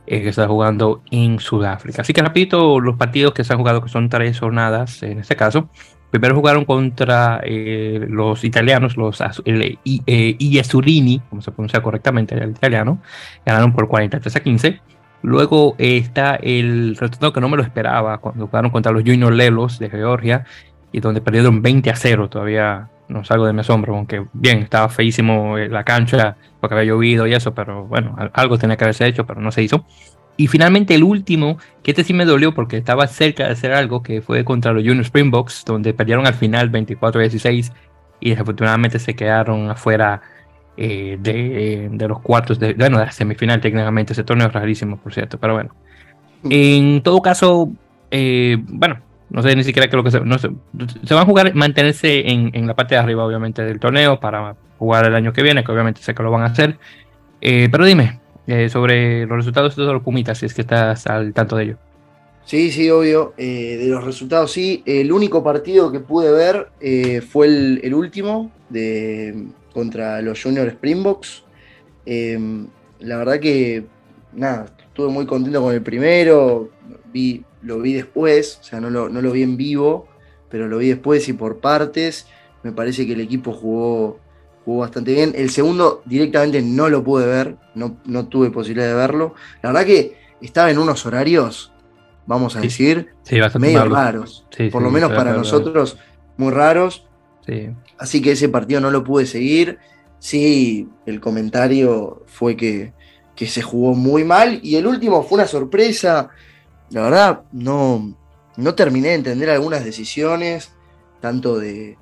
que 0.07 0.23
se 0.23 0.29
está 0.31 0.49
jugando 0.49 1.03
en 1.11 1.39
Sudáfrica. 1.39 2.03
Así 2.03 2.13
que 2.13 2.23
rapidito 2.23 2.81
los 2.81 2.97
partidos 2.97 3.35
que 3.35 3.45
se 3.45 3.53
han 3.53 3.59
jugado, 3.59 3.83
que 3.83 3.91
son 3.91 4.09
tres 4.09 4.41
jornadas 4.41 5.03
en 5.03 5.21
este 5.21 5.37
caso. 5.37 5.69
Primero 6.11 6.35
jugaron 6.35 6.65
contra 6.65 7.41
eh, 7.45 8.05
los 8.09 8.45
italianos, 8.45 8.97
los 8.97 9.23
el, 9.45 9.79
eh, 9.85 10.37
Iesurini, 10.39 11.21
como 11.31 11.41
se 11.41 11.53
pronuncia 11.53 11.81
correctamente 11.83 12.35
el 12.35 12.51
italiano, 12.51 13.01
ganaron 13.47 13.73
por 13.73 13.89
43 13.89 14.37
a 14.37 14.41
15. 14.41 14.81
Luego 15.23 15.77
está 15.79 16.37
el 16.37 16.97
resultado 16.97 17.33
que 17.33 17.41
no 17.41 17.49
me 17.49 17.57
lo 17.57 17.63
esperaba, 17.63 18.19
cuando 18.19 18.47
jugaron 18.47 18.71
contra 18.71 18.91
los 18.91 19.03
Junior 19.03 19.33
Lelos 19.33 19.79
de 19.79 19.91
Georgia, 19.91 20.45
y 20.93 21.01
donde 21.01 21.21
perdieron 21.21 21.63
20 21.63 21.91
a 21.91 21.97
0. 21.97 22.29
Todavía 22.29 22.89
no 23.09 23.25
salgo 23.25 23.47
de 23.47 23.53
mi 23.53 23.61
asombro, 23.61 23.95
aunque 23.95 24.27
bien, 24.33 24.59
estaba 24.59 24.89
feísimo 24.89 25.59
la 25.59 25.85
cancha 25.85 26.37
porque 26.61 26.75
había 26.75 26.93
llovido 26.93 27.27
y 27.27 27.35
eso, 27.35 27.55
pero 27.55 27.87
bueno, 27.87 28.17
algo 28.33 28.59
tenía 28.59 28.77
que 28.77 28.85
haberse 28.85 29.07
hecho, 29.07 29.27
pero 29.27 29.41
no 29.41 29.51
se 29.53 29.63
hizo. 29.63 29.85
Y 30.41 30.47
finalmente 30.47 30.95
el 30.95 31.05
último, 31.05 31.59
que 31.83 31.91
este 31.91 32.03
sí 32.03 32.15
me 32.15 32.25
dolió 32.25 32.55
porque 32.55 32.79
estaba 32.79 33.07
cerca 33.09 33.45
de 33.45 33.51
hacer 33.51 33.75
algo, 33.75 34.03
que 34.03 34.23
fue 34.23 34.43
contra 34.43 34.73
los 34.73 34.83
Junior 34.83 35.05
Springboks, 35.05 35.67
donde 35.67 35.93
perdieron 35.93 36.27
al 36.27 36.33
final 36.33 36.73
24-16 36.73 37.71
y 38.21 38.31
desafortunadamente 38.31 38.99
se 38.99 39.15
quedaron 39.15 39.69
afuera 39.69 40.23
eh, 40.79 41.19
de, 41.21 42.09
los 42.09 42.21
cuartos, 42.21 42.59
de, 42.59 42.73
bueno, 42.73 42.99
de 42.99 43.05
la 43.05 43.13
semifinal 43.13 43.61
técnicamente. 43.61 44.15
Ese 44.15 44.25
torneo 44.25 44.47
es 44.47 44.53
rarísimo, 44.55 44.97
por 44.97 45.13
cierto, 45.13 45.37
pero 45.39 45.53
bueno. 45.53 45.75
En 46.49 47.03
todo 47.03 47.21
caso, 47.21 47.71
eh, 48.11 48.57
bueno, 48.67 48.99
no 49.29 49.43
sé 49.43 49.55
ni 49.55 49.63
siquiera 49.63 49.91
qué 49.91 49.97
lo 49.99 50.05
que 50.05 50.11
se, 50.11 50.21
no 50.21 50.39
se, 50.39 50.49
se 51.05 51.13
van 51.13 51.25
a 51.25 51.27
jugar, 51.27 51.55
mantenerse 51.55 52.31
en, 52.31 52.51
en, 52.55 52.67
la 52.67 52.75
parte 52.75 52.95
de 52.95 53.03
arriba, 53.03 53.27
obviamente, 53.27 53.63
del 53.63 53.79
torneo 53.79 54.19
para 54.19 54.57
jugar 54.79 55.05
el 55.05 55.15
año 55.15 55.35
que 55.35 55.43
viene, 55.43 55.63
que 55.63 55.71
obviamente 55.71 56.01
sé 56.01 56.15
que 56.15 56.23
lo 56.23 56.31
van 56.31 56.45
a 56.45 56.47
hacer. 56.47 56.79
Eh, 57.43 57.69
pero 57.71 57.85
dime, 57.85 58.20
eh, 58.47 58.69
sobre 58.69 59.27
los 59.27 59.39
resultados 59.39 59.77
de 59.77 59.85
los 59.85 60.03
Pumitas, 60.03 60.39
si 60.39 60.47
es 60.47 60.55
que 60.55 60.63
estás 60.63 61.07
al 61.07 61.33
tanto 61.33 61.57
de 61.57 61.65
ello. 61.65 61.77
Sí, 62.45 62.71
sí, 62.73 62.91
obvio. 62.91 63.35
Eh, 63.37 63.77
de 63.79 63.87
los 63.87 64.03
resultados, 64.05 64.53
sí. 64.53 64.83
El 64.87 65.13
único 65.13 65.45
partido 65.45 65.93
que 65.93 66.01
pude 66.01 66.33
ver 66.33 66.69
eh, 66.81 67.21
fue 67.21 67.47
el, 67.47 67.95
último 67.95 68.51
de, 68.69 69.47
contra 69.73 70.21
los 70.23 70.43
Junior 70.43 70.67
Springboks. 70.69 71.45
la 72.07 73.17
verdad 73.17 73.39
que, 73.39 73.85
nada, 74.33 74.67
estuve 74.89 75.09
muy 75.09 75.27
contento 75.27 75.63
con 75.63 75.75
el 75.75 75.83
primero. 75.83 76.71
Vi, 77.13 77.45
lo 77.63 77.81
vi 77.81 77.95
después, 77.95 78.59
o 78.61 78.65
sea, 78.65 78.81
no 78.81 78.91
lo, 78.91 79.09
no 79.09 79.23
lo 79.23 79.33
vi 79.33 79.43
en 79.43 79.57
vivo, 79.57 80.09
pero 80.49 80.67
lo 80.67 80.79
vi 80.79 80.89
después 80.89 81.29
y 81.29 81.35
por 81.35 81.61
partes. 81.61 82.27
Me 82.63 82.73
parece 82.73 83.07
que 83.07 83.13
el 83.13 83.21
equipo 83.21 83.53
jugó 83.53 84.19
jugó 84.65 84.81
bastante 84.81 85.13
bien. 85.13 85.33
El 85.37 85.51
segundo 85.51 86.03
directamente 86.05 86.63
no 86.63 86.89
lo 86.89 87.03
pude 87.03 87.27
ver, 87.27 87.57
no, 87.75 87.97
no 88.05 88.27
tuve 88.27 88.51
posibilidad 88.51 88.89
de 88.89 88.95
verlo. 88.95 89.35
La 89.63 89.71
verdad 89.71 89.87
que 89.87 90.17
estaba 90.41 90.71
en 90.71 90.79
unos 90.79 91.05
horarios, 91.07 91.73
vamos 92.27 92.57
a 92.57 92.61
decir, 92.61 93.15
medio 93.59 93.85
raros. 93.89 94.47
Por 94.71 94.83
lo 94.83 94.91
menos 94.91 95.13
para 95.13 95.33
nosotros, 95.33 95.99
muy 96.37 96.53
raros. 96.53 97.07
Así 97.99 98.23
que 98.23 98.33
ese 98.33 98.49
partido 98.49 98.81
no 98.81 98.91
lo 98.91 99.03
pude 99.05 99.27
seguir. 99.27 99.79
Sí, 100.19 100.89
el 101.07 101.21
comentario 101.21 102.23
fue 102.27 102.57
que, 102.57 102.93
que 103.35 103.47
se 103.47 103.63
jugó 103.63 103.95
muy 103.95 104.23
mal. 104.25 104.61
Y 104.63 104.77
el 104.77 104.87
último 104.87 105.23
fue 105.23 105.39
una 105.39 105.47
sorpresa 105.47 106.31
la 106.91 107.03
verdad, 107.03 107.43
no, 107.53 108.17
no 108.57 108.75
terminé 108.75 109.09
de 109.09 109.15
entender 109.15 109.51
algunas 109.51 109.85
decisiones, 109.85 110.73
tanto 111.21 111.59
de 111.59 111.99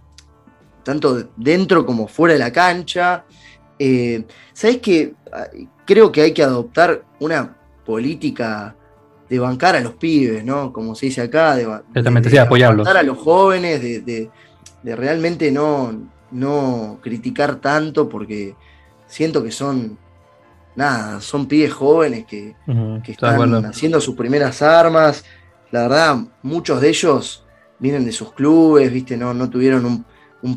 tanto 0.89 1.29
dentro 1.37 1.85
como 1.85 2.09
fuera 2.09 2.33
de 2.33 2.41
la 2.41 2.51
cancha. 2.51 3.27
Eh, 3.79 4.25
¿Sabes 4.55 4.79
qué? 4.79 5.13
Creo 5.85 6.11
que 6.11 6.23
hay 6.23 6.33
que 6.33 6.43
adoptar 6.43 7.05
una 7.21 7.59
política 7.85 8.75
de 9.29 9.39
bancar 9.39 9.77
a 9.77 9.81
los 9.81 9.97
pibes, 9.97 10.43
¿no? 10.43 10.73
Como 10.73 10.95
se 10.95 11.05
dice 11.05 11.21
acá, 11.21 11.57
de, 11.57 11.67
de, 11.93 12.39
apoyarlos. 12.39 12.89
a 12.89 13.03
los 13.03 13.19
jóvenes, 13.19 13.83
de, 13.83 14.31
realmente 14.83 15.53
no, 15.53 16.09
no 16.31 16.99
criticar 17.03 17.57
tanto, 17.57 18.09
porque 18.09 18.57
siento 19.07 19.45
que 19.45 19.51
son, 19.51 19.99
nada, 20.75 21.21
son 21.21 21.45
pibes 21.45 21.75
jóvenes 21.75 22.25
que, 22.25 22.57
están 23.07 23.67
haciendo 23.67 24.01
sus 24.01 24.15
primeras 24.15 24.63
armas. 24.63 25.23
La 25.71 25.83
verdad, 25.83 26.17
muchos 26.43 26.81
de 26.81 26.89
ellos 26.89 27.45
vienen 27.79 28.07
de 28.07 28.13
sus 28.13 28.33
clubes, 28.33 28.91
¿viste? 28.91 29.19
No, 29.19 29.35
no 29.35 29.51
tuvieron 29.51 29.85
un, 29.85 30.07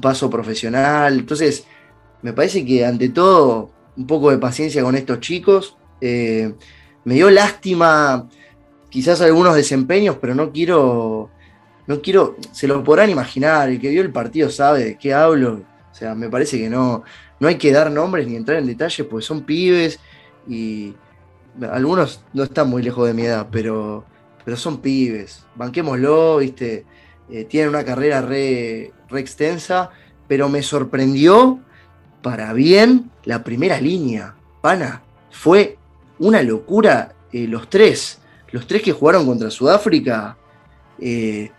paso 0.01 0.29
profesional. 0.29 1.19
Entonces, 1.19 1.65
me 2.21 2.33
parece 2.33 2.65
que 2.65 2.85
ante 2.85 3.09
todo, 3.09 3.71
un 3.97 4.07
poco 4.07 4.31
de 4.31 4.37
paciencia 4.37 4.83
con 4.83 4.95
estos 4.95 5.19
chicos. 5.19 5.77
Eh, 5.99 6.53
me 7.03 7.15
dio 7.15 7.29
lástima 7.29 8.27
quizás 8.89 9.21
algunos 9.21 9.55
desempeños, 9.55 10.17
pero 10.19 10.35
no 10.35 10.51
quiero, 10.51 11.29
no 11.87 12.01
quiero, 12.01 12.35
se 12.51 12.67
lo 12.67 12.83
podrán 12.83 13.09
imaginar, 13.09 13.69
el 13.69 13.79
que 13.79 13.89
vio 13.89 14.01
el 14.01 14.11
partido 14.11 14.49
sabe 14.49 14.83
de 14.83 14.97
qué 14.97 15.13
hablo, 15.13 15.61
o 15.91 15.95
sea, 15.95 16.13
me 16.13 16.29
parece 16.29 16.59
que 16.59 16.69
no, 16.69 17.03
no 17.39 17.47
hay 17.47 17.55
que 17.55 17.71
dar 17.71 17.89
nombres 17.89 18.27
ni 18.27 18.35
entrar 18.35 18.59
en 18.59 18.67
detalles, 18.67 19.07
porque 19.07 19.25
son 19.25 19.41
pibes 19.43 19.99
y 20.47 20.93
algunos 21.71 22.23
no 22.33 22.43
están 22.43 22.69
muy 22.69 22.83
lejos 22.83 23.07
de 23.07 23.13
mi 23.13 23.23
edad, 23.23 23.47
pero, 23.51 24.05
pero 24.43 24.57
son 24.57 24.79
pibes, 24.79 25.45
banquémoslo, 25.55 26.37
viste, 26.37 26.85
eh, 27.29 27.45
tienen 27.45 27.69
una 27.69 27.85
carrera 27.85 28.21
re, 28.21 28.91
extensa, 29.19 29.89
pero 30.27 30.49
me 30.49 30.63
sorprendió 30.63 31.59
para 32.21 32.53
bien 32.53 33.11
la 33.25 33.43
primera 33.43 33.81
línea, 33.81 34.35
pana, 34.61 35.01
fue 35.31 35.77
una 36.19 36.41
locura 36.43 37.13
eh, 37.31 37.47
los 37.47 37.69
tres. 37.69 38.19
Los 38.51 38.67
tres 38.67 38.81
que 38.81 38.91
jugaron 38.91 39.25
contra 39.25 39.49
Sudáfrica, 39.49 40.37
eh, 40.99 41.51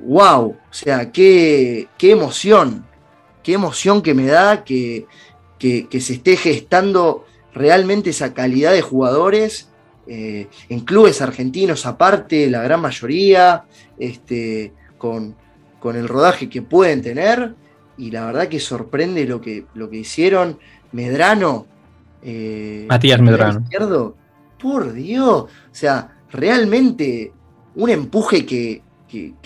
wow, 0.00 0.48
o 0.48 0.72
sea, 0.72 1.12
qué, 1.12 1.88
qué, 1.98 2.10
emoción, 2.10 2.86
qué 3.42 3.52
emoción 3.52 4.02
que 4.02 4.14
me 4.14 4.26
da 4.26 4.64
que, 4.64 5.06
se 5.60 6.12
esté 6.12 6.36
gestando 6.36 7.24
realmente 7.52 8.10
esa 8.10 8.32
calidad 8.32 8.72
de 8.72 8.82
jugadores 8.82 9.68
eh, 10.06 10.48
en 10.68 10.80
clubes 10.80 11.20
argentinos 11.20 11.84
aparte, 11.84 12.48
la 12.48 12.62
gran 12.62 12.80
mayoría, 12.80 13.64
este, 13.98 14.72
con, 14.98 15.36
con, 15.80 15.96
el 15.96 16.08
rodaje 16.08 16.48
que 16.48 16.62
pueden 16.62 17.02
tener, 17.02 17.54
y 17.98 18.10
la 18.10 18.26
verdad 18.26 18.48
que 18.48 18.60
sorprende 18.60 19.24
lo 19.26 19.40
que, 19.40 19.66
lo 19.74 19.88
que 19.88 19.98
hicieron 19.98 20.58
Medrano. 20.92 21.66
Eh, 22.22 22.86
Matías 22.88 23.20
Medrano. 23.20 23.60
Izquierdo, 23.60 24.16
por 24.60 24.92
Dios, 24.92 25.44
o 25.44 25.48
sea, 25.72 26.16
realmente 26.30 27.32
un 27.74 27.90
empuje 27.90 28.44
que, 28.44 28.82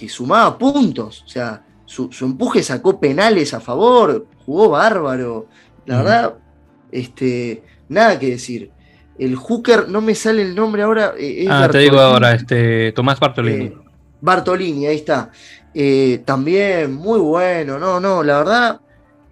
sumaba 0.09 0.57
puntos, 0.59 1.23
o 1.25 1.29
sea, 1.29 1.65
su, 1.85 2.11
empuje 2.23 2.63
sacó 2.63 2.99
penales 2.99 3.53
a 3.55 3.61
favor, 3.61 4.27
jugó 4.45 4.71
bárbaro, 4.71 5.47
la 5.87 5.99
verdad, 5.99 6.35
este, 6.91 7.63
nada 7.89 8.19
que 8.19 8.31
decir. 8.31 8.71
El 9.19 9.37
hooker, 9.37 9.89
no 9.89 10.01
me 10.01 10.15
sale 10.15 10.41
el 10.41 10.55
nombre 10.55 10.83
ahora. 10.83 11.13
Eh, 11.19 11.47
ah, 11.51 11.69
te 11.71 11.79
digo 11.79 12.01
ahora, 12.01 12.33
este, 12.33 12.93
Tomás 12.93 13.21
Bartolini. 13.21 13.67
Eh, 13.67 13.77
Bartolini, 14.21 14.87
ahí 14.87 14.97
está. 14.97 15.31
Eh, 15.75 16.23
también 16.25 16.93
muy 16.95 17.21
bueno, 17.21 17.79
no, 17.79 18.01
no, 18.01 18.23
la 18.23 18.39
verdad, 18.39 18.81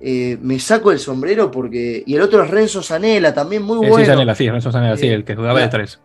me 0.00 0.58
saco 0.58 0.92
el 0.92 0.98
sombrero 0.98 1.50
porque. 1.50 2.02
Y 2.06 2.14
el 2.14 2.22
otro 2.22 2.42
es 2.44 2.50
Renzo 2.50 2.82
Zanella, 2.82 3.34
también 3.34 3.62
muy 3.62 3.78
bueno. 3.78 3.96
Sí, 3.96 4.04
Zanella, 4.04 4.34
sí, 4.34 4.48
Renzo 4.48 4.70
Zanella, 4.70 4.96
sí, 4.96 5.08
el 5.08 5.24
que 5.24 5.34
jugaba 5.34 5.60
de 5.60 5.68
tres. 5.68 6.00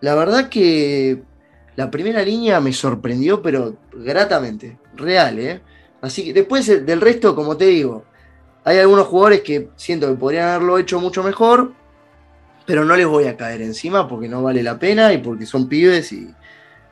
La 0.00 0.14
verdad 0.14 0.48
que 0.48 1.22
la 1.76 1.90
primera 1.90 2.22
línea 2.22 2.60
me 2.60 2.72
sorprendió, 2.72 3.42
pero 3.42 3.76
gratamente, 3.92 4.78
real, 4.96 5.38
¿eh? 5.38 5.60
Así 6.00 6.24
que 6.24 6.32
después 6.32 6.66
del 6.66 7.00
resto, 7.00 7.34
como 7.34 7.56
te 7.56 7.66
digo, 7.66 8.04
hay 8.64 8.78
algunos 8.78 9.06
jugadores 9.06 9.40
que 9.42 9.68
siento 9.76 10.08
que 10.08 10.14
podrían 10.14 10.48
haberlo 10.48 10.78
hecho 10.78 10.98
mucho 11.00 11.22
mejor, 11.22 11.72
pero 12.66 12.84
no 12.84 12.96
les 12.96 13.06
voy 13.06 13.26
a 13.26 13.36
caer 13.36 13.62
encima 13.62 14.08
porque 14.08 14.28
no 14.28 14.42
vale 14.42 14.62
la 14.62 14.78
pena 14.78 15.12
y 15.12 15.18
porque 15.18 15.46
son 15.46 15.68
pibes 15.68 16.12
y, 16.12 16.30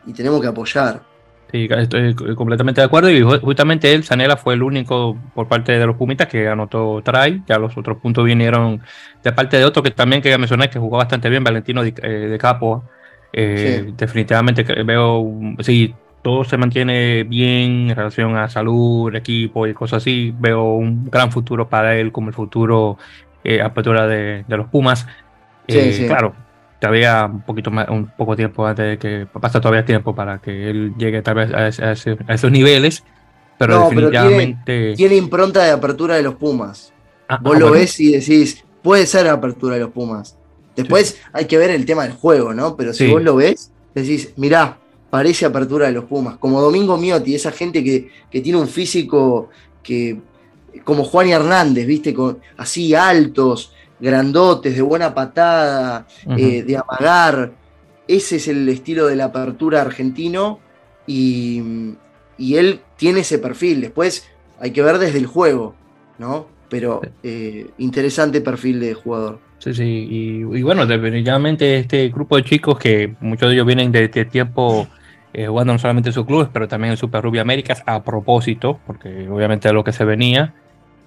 y 0.07 0.13
tenemos 0.13 0.41
que 0.41 0.47
apoyar. 0.47 1.03
Sí, 1.51 1.67
estoy 1.71 2.15
completamente 2.35 2.81
de 2.81 2.85
acuerdo. 2.85 3.11
Y 3.11 3.23
justamente 3.23 3.93
él, 3.93 4.05
Sanela, 4.05 4.37
fue 4.37 4.55
el 4.55 4.63
único 4.63 5.17
por 5.35 5.49
parte 5.49 5.73
de 5.73 5.87
los 5.87 5.97
Pumitas 5.97 6.29
que 6.29 6.47
anotó 6.47 7.01
try. 7.03 7.43
Ya 7.47 7.59
los 7.59 7.77
otros 7.77 7.99
puntos 7.99 8.25
vinieron 8.25 8.83
de 9.23 9.33
parte 9.33 9.57
de 9.57 9.65
otro 9.65 9.83
que 9.83 9.91
también 9.91 10.21
quería 10.21 10.37
mencionar 10.37 10.69
que 10.69 10.79
jugó 10.79 10.99
bastante 10.99 11.31
bien, 11.31 11.43
Valentino 11.43 11.83
de, 11.83 11.95
eh, 12.03 12.09
de 12.09 12.39
Capo. 12.39 12.85
Eh, 13.33 13.93
definitivamente 13.97 14.63
veo, 14.85 15.25
si 15.61 15.95
todo 16.23 16.45
se 16.45 16.57
mantiene 16.59 17.25
bien 17.25 17.91
en 17.91 17.97
relación 17.97 18.37
a 18.37 18.49
salud, 18.49 19.15
equipo 19.15 19.67
y 19.67 19.73
cosas 19.73 20.03
así. 20.03 20.35
Veo 20.39 20.75
un 20.75 21.09
gran 21.11 21.33
futuro 21.33 21.67
para 21.67 21.97
él 21.97 22.13
como 22.13 22.29
el 22.29 22.35
futuro 22.35 22.99
eh, 23.43 23.63
apertura 23.63 24.07
de, 24.07 24.45
los 24.49 24.69
Pumas. 24.69 25.07
Claro, 25.67 26.35
todavía 26.79 27.27
un 27.27 27.43
poquito 27.43 27.71
más, 27.71 27.89
un 27.89 28.11
poco 28.17 28.37
tiempo 28.37 28.67
antes 28.67 28.87
de 28.87 28.99
que 28.99 29.27
pasa 29.27 29.61
todavía 29.61 29.85
tiempo 29.85 30.15
para 30.15 30.39
que 30.39 30.71
él 30.71 30.95
llegue 30.97 31.23
tal 31.23 31.35
vez 31.35 31.53
a, 31.53 31.93
esos 32.33 32.51
niveles, 32.51 33.03
pero 33.59 33.89
definitivamente 33.89 34.95
tiene, 34.95 35.17
impronta 35.17 35.65
de 35.65 35.71
apertura 35.71 36.17
de 36.17 36.23
los 36.23 36.35
Pumas. 36.37 36.93
Ah, 37.29 37.39
Vos 37.43 37.57
ah, 37.57 37.59
lo 37.59 37.71
ves 37.73 37.99
y 38.01 38.13
decís, 38.13 38.65
puede 38.83 39.07
ser 39.07 39.29
apertura 39.29 39.75
de 39.75 39.83
los 39.83 39.91
Pumas. 39.91 40.37
Después 40.77 41.19
hay 41.33 41.47
que 41.47 41.59
ver 41.59 41.71
el 41.71 41.85
tema 41.85 42.05
del 42.05 42.13
juego, 42.13 42.55
¿no? 42.55 42.77
Pero 42.77 42.95
si 42.95 43.11
vos 43.11 43.21
lo 43.21 43.35
ves, 43.35 43.73
decís, 43.95 44.33
mirá, 44.37 44.79
parece 45.11 45.45
apertura 45.45 45.87
de 45.87 45.93
los 45.93 46.05
Pumas. 46.05 46.37
Como 46.37 46.61
Domingo 46.61 46.97
Miotti, 46.97 47.35
esa 47.35 47.51
gente 47.51 47.83
que, 47.83 48.41
tiene 48.41 48.59
un 48.59 48.69
físico 48.69 49.49
que, 49.83 50.21
como 50.85 51.03
Juan 51.03 51.29
y 51.29 51.33
Hernández, 51.33 51.85
¿viste? 51.85 52.15
Con, 52.15 52.39
así 52.57 52.95
altos, 52.95 53.73
grandotes, 54.01 54.75
de 54.75 54.83
buena 54.83 55.15
patada, 55.15 56.07
eh, 56.37 56.63
de 56.63 56.77
amagar. 56.77 57.53
Ese 58.07 58.37
es 58.37 58.49
el 58.49 58.69
estilo 58.69 59.07
de 59.07 59.17
la 59.17 59.27
apertura 59.27 59.83
argentino 59.83 60.61
y, 61.07 61.95
él 62.39 62.81
tiene 62.97 63.21
ese 63.21 63.39
perfil. 63.39 63.81
Después 63.81 64.29
hay 64.61 64.71
que 64.71 64.83
ver 64.83 64.99
desde 64.99 65.19
el 65.19 65.27
juego, 65.27 65.75
¿no? 66.19 66.47
Pero 66.69 67.01
eh, 67.23 67.69
interesante 67.79 68.41
perfil 68.41 68.81
de 68.81 68.95
jugador. 68.95 69.41
Sí, 69.59 69.75
sí, 69.75 70.07
y, 70.09 70.63
bueno, 70.63 70.87
definitivamente 70.87 71.79
este 71.79 72.09
grupo 72.11 72.37
de 72.37 72.45
chicos 72.45 72.79
que 72.79 73.15
muchos 73.21 73.49
de 73.49 73.55
ellos 73.55 73.67
vienen 73.67 73.91
de, 73.91 74.09
tiempo 74.09 74.87
eh, 75.33 75.49
jugando 75.49 75.73
no 75.73 75.79
solamente 75.81 76.11
en 76.11 76.13
sus 76.13 76.27
clubes, 76.27 76.49
pero 76.53 76.69
también 76.69 76.93
en 76.93 76.97
Super 76.97 77.23
Rugby 77.23 77.41
Américas 77.41 77.83
a 77.85 78.05
propósito, 78.05 78.79
porque 78.87 79.29
obviamente 79.29 79.67
es 79.67 79.75
lo 79.75 79.83
que 79.83 79.93
se 79.93 80.05
venía. 80.05 80.55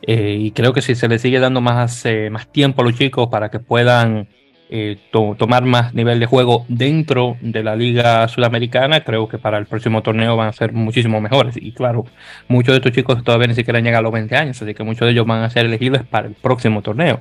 Eh, 0.04 0.38
y 0.40 0.52
creo 0.52 0.74
que 0.74 0.82
si 0.82 0.96
se 0.96 1.08
les 1.08 1.22
sigue 1.22 1.40
dando 1.40 1.62
más, 1.62 2.06
eh, 2.06 2.30
más 2.32 2.48
tiempo 2.52 2.82
a 2.82 2.86
los 2.86 2.96
chicos 2.96 3.28
para 3.30 3.50
que 3.50 3.60
puedan 3.60 4.28
eh, 4.70 4.98
tomar 5.12 5.64
más 5.66 5.94
nivel 5.94 6.20
de 6.20 6.26
juego 6.26 6.66
dentro 6.70 7.38
de 7.42 7.64
la 7.64 7.76
liga 7.76 8.28
sudamericana, 8.28 9.04
creo 9.04 9.28
que 9.28 9.38
para 9.38 9.58
el 9.58 9.66
próximo 9.66 10.02
torneo 10.02 10.36
van 10.38 10.48
a 10.48 10.54
ser 10.54 10.74
muchísimo 10.74 11.22
mejores. 11.22 11.56
Y 11.58 11.74
claro, 11.74 12.06
muchos 12.48 12.74
de 12.74 12.78
estos 12.78 12.94
chicos 12.94 13.24
todavía 13.24 13.48
ni 13.48 13.54
siquiera 13.54 13.80
llegan 13.80 13.96
a 13.96 14.02
los 14.02 14.12
20 14.12 14.36
años, 14.36 14.62
así 14.62 14.74
que 14.74 14.84
muchos 14.84 15.06
de 15.06 15.12
ellos 15.12 15.28
van 15.28 15.44
a 15.44 15.50
ser 15.50 15.66
elegibles 15.66 16.04
para 16.04 16.28
el 16.28 16.34
próximo 16.34 16.82
torneo. 16.82 17.20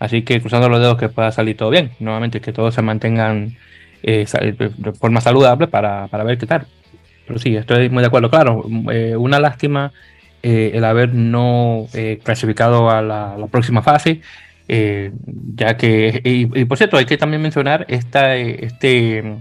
Así 0.00 0.22
que 0.22 0.40
cruzando 0.40 0.68
los 0.68 0.80
dedos 0.80 0.96
que 0.98 1.08
pueda 1.08 1.32
salir 1.32 1.56
todo 1.56 1.70
bien. 1.70 1.90
Nuevamente 1.98 2.40
que 2.40 2.52
todos 2.52 2.74
se 2.74 2.82
mantengan 2.82 3.56
de 4.02 4.92
forma 4.98 5.20
saludable 5.20 5.66
para, 5.66 6.06
para 6.06 6.24
ver 6.24 6.38
qué 6.38 6.46
tal. 6.46 6.66
Pero 7.26 7.38
sí, 7.40 7.56
estoy 7.56 7.90
muy 7.90 8.00
de 8.02 8.06
acuerdo. 8.06 8.30
Claro, 8.30 8.62
una 8.62 9.40
lástima 9.40 9.92
eh, 10.42 10.70
el 10.74 10.84
haber 10.84 11.14
no 11.14 11.88
eh, 11.94 12.20
clasificado 12.22 12.90
a 12.90 13.02
la, 13.02 13.36
próxima 13.50 13.82
fase, 13.82 14.20
eh, 14.68 15.10
ya 15.56 15.76
que, 15.76 16.20
y, 16.22 16.64
por 16.64 16.78
cierto, 16.78 16.96
hay 16.96 17.06
que 17.06 17.16
también 17.16 17.42
mencionar 17.42 17.86
este, 17.88 19.36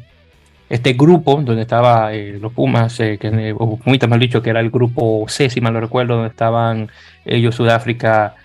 este 0.70 0.93
grupo 0.93 1.41
donde 1.43 1.62
estaba 1.62 2.12
los 2.14 2.52
Pumas, 2.52 2.98
que, 2.98 3.56
o 3.58 3.78
Pumitas 3.78 4.10
mal 4.10 4.20
dicho, 4.20 4.41
que 4.41 4.50
era 4.50 4.60
el 4.60 4.72
grupo 4.72 5.26
C, 5.28 5.50
si 5.52 5.62
mal 5.62 5.76
recuerdo, 5.76 6.16
donde 6.16 6.30
estaban 6.30 6.89
ellos, 7.26 7.56
Sudáfrica, 7.56 8.36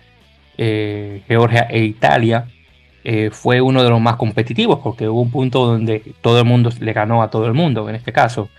Georgia 0.56 1.66
e 1.70 1.84
Italia. 1.84 2.46
fue 3.30 3.60
uno 3.62 3.82
de 3.82 3.90
los 3.90 4.00
más 4.00 4.16
competitivos 4.16 4.80
porque 4.82 5.08
hubo 5.08 5.22
un 5.22 5.30
punto 5.30 5.66
donde 5.66 6.14
todo 6.20 6.38
el 6.38 6.44
mundo 6.44 6.70
le 6.80 6.92
ganó 6.92 7.22
a 7.22 7.30
todo 7.30 7.46
el 7.46 7.54
mundo 7.54 7.88
en 7.88 7.94
este 7.94 8.12
caso. 8.12 8.50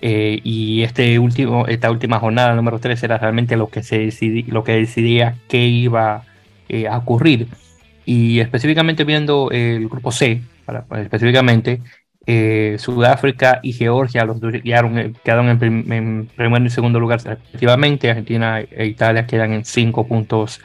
Eh, 0.00 0.40
y 0.44 0.82
este 0.82 1.18
último, 1.18 1.66
esta 1.66 1.90
última 1.90 2.20
jornada 2.20 2.54
número 2.54 2.78
3 2.78 3.02
era 3.02 3.18
realmente 3.18 3.56
lo 3.56 3.68
que, 3.68 3.82
se 3.82 4.10
lo 4.46 4.62
que 4.64 4.72
decidía 4.72 5.36
qué 5.48 5.66
iba 5.66 6.24
eh, 6.68 6.86
a 6.86 6.98
ocurrir. 6.98 7.48
Y 8.04 8.40
específicamente 8.40 9.04
viendo 9.04 9.50
el 9.50 9.88
grupo 9.88 10.12
C, 10.12 10.42
para, 10.64 10.84
específicamente, 11.02 11.80
eh, 12.26 12.76
Sudáfrica 12.78 13.60
y 13.62 13.72
Georgia 13.72 14.26
los 14.26 14.38
dos 14.38 14.52
quedaron, 14.62 15.14
quedaron 15.24 15.48
en, 15.48 16.26
primer 16.36 16.62
y 16.62 16.70
segundo 16.70 17.00
lugar 17.00 17.22
respectivamente. 17.24 18.10
Argentina 18.10 18.60
e 18.60 18.86
Italia 18.86 19.26
quedan 19.26 19.54
en 19.54 19.64
cinco 19.64 20.06
puntos 20.06 20.60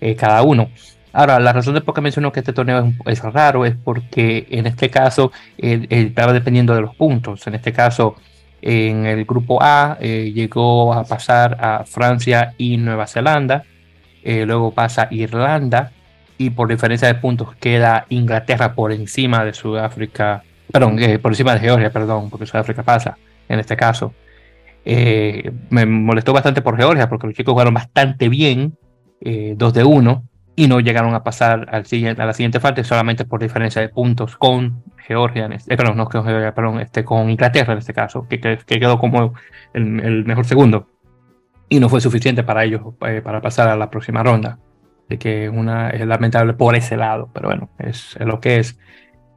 eh, 0.00 0.14
cada 0.14 0.42
uno. 0.42 0.70
Ahora, 1.12 1.40
la 1.40 1.52
razón 1.52 1.74
de 1.74 1.80
por 1.80 1.94
qué 1.94 2.02
menciono 2.02 2.30
que 2.30 2.38
este 2.38 2.52
torneo 2.52 2.92
es, 3.06 3.20
raro 3.22 3.66
es 3.66 3.74
porque 3.74 4.46
en 4.50 4.66
este 4.68 4.90
caso 4.90 5.32
estaba 5.56 6.32
dependiendo 6.32 6.74
de 6.76 6.82
los 6.82 6.94
puntos. 6.94 7.44
En 7.48 7.56
este 7.56 7.72
caso, 7.72 8.14
en 8.60 9.06
el 9.06 9.24
grupo 9.24 9.62
A 9.62 9.98
llegó 10.00 10.92
a 10.92 11.04
pasar 11.04 11.56
a 11.60 11.84
Francia 11.84 12.54
y 12.58 12.76
Nueva 12.76 13.06
Zelanda. 13.06 13.64
luego 14.24 14.72
pasa 14.72 15.08
Irlanda 15.10 15.92
y 16.38 16.50
por 16.50 16.68
diferencia 16.68 17.08
de 17.08 17.14
puntos 17.14 17.54
queda 17.56 18.06
Inglaterra 18.08 18.74
por 18.74 18.92
encima 18.92 19.44
de 19.44 19.54
Sudáfrica 19.54 20.42
perdón, 20.70 20.98
eh, 20.98 21.18
por 21.18 21.32
encima 21.32 21.54
de 21.54 21.60
Georgia, 21.60 21.90
perdón, 21.90 22.30
porque 22.30 22.46
Sudáfrica 22.46 22.82
pasa 22.82 23.16
en 23.48 23.60
este 23.60 23.76
caso. 23.76 24.14
Eh, 24.84 25.50
me 25.70 25.86
molestó 25.86 26.32
bastante 26.32 26.62
por 26.62 26.76
Georgia 26.76 27.08
porque 27.08 27.26
los 27.26 27.36
chicos 27.36 27.52
jugaron 27.52 27.74
bastante 27.74 28.28
bien, 28.28 28.76
eh, 29.20 29.54
2 29.56 29.74
de 29.74 29.84
1, 29.84 30.27
y 30.58 30.66
no 30.66 30.80
llegaron 30.80 31.14
a 31.14 31.22
pasar 31.22 31.68
al 31.70 31.86
siguiente, 31.86 32.20
a 32.20 32.26
la 32.26 32.32
siguiente 32.32 32.58
fase 32.58 32.82
solamente 32.82 33.24
por 33.24 33.40
diferencia 33.40 33.80
de 33.80 33.90
puntos 33.90 34.36
con 34.36 34.82
Georgia, 34.96 35.46
este, 35.52 35.76
perdón, 35.76 35.98
no 35.98 36.06
con 36.06 36.24
Georgia, 36.24 36.52
perdón, 36.52 36.80
este, 36.80 37.04
con 37.04 37.30
Inglaterra 37.30 37.74
en 37.74 37.78
este 37.78 37.94
caso, 37.94 38.26
que, 38.28 38.40
que, 38.40 38.80
quedó 38.80 38.98
como 38.98 39.34
el, 39.72 40.24
mejor 40.24 40.44
segundo. 40.46 40.88
Y 41.68 41.78
no 41.78 41.88
fue 41.88 42.00
suficiente 42.00 42.42
para 42.42 42.64
ellos 42.64 42.80
para 42.98 43.40
pasar 43.40 43.68
a 43.68 43.76
la 43.76 43.88
próxima 43.88 44.24
ronda. 44.24 44.58
De 45.08 45.16
que 45.16 45.48
una 45.48 45.90
es 45.90 46.04
lamentable 46.04 46.54
por 46.54 46.74
ese 46.74 46.96
lado, 46.96 47.30
pero 47.32 47.50
bueno, 47.50 47.70
es 47.78 48.18
lo 48.18 48.40
que 48.40 48.58
es. 48.58 48.80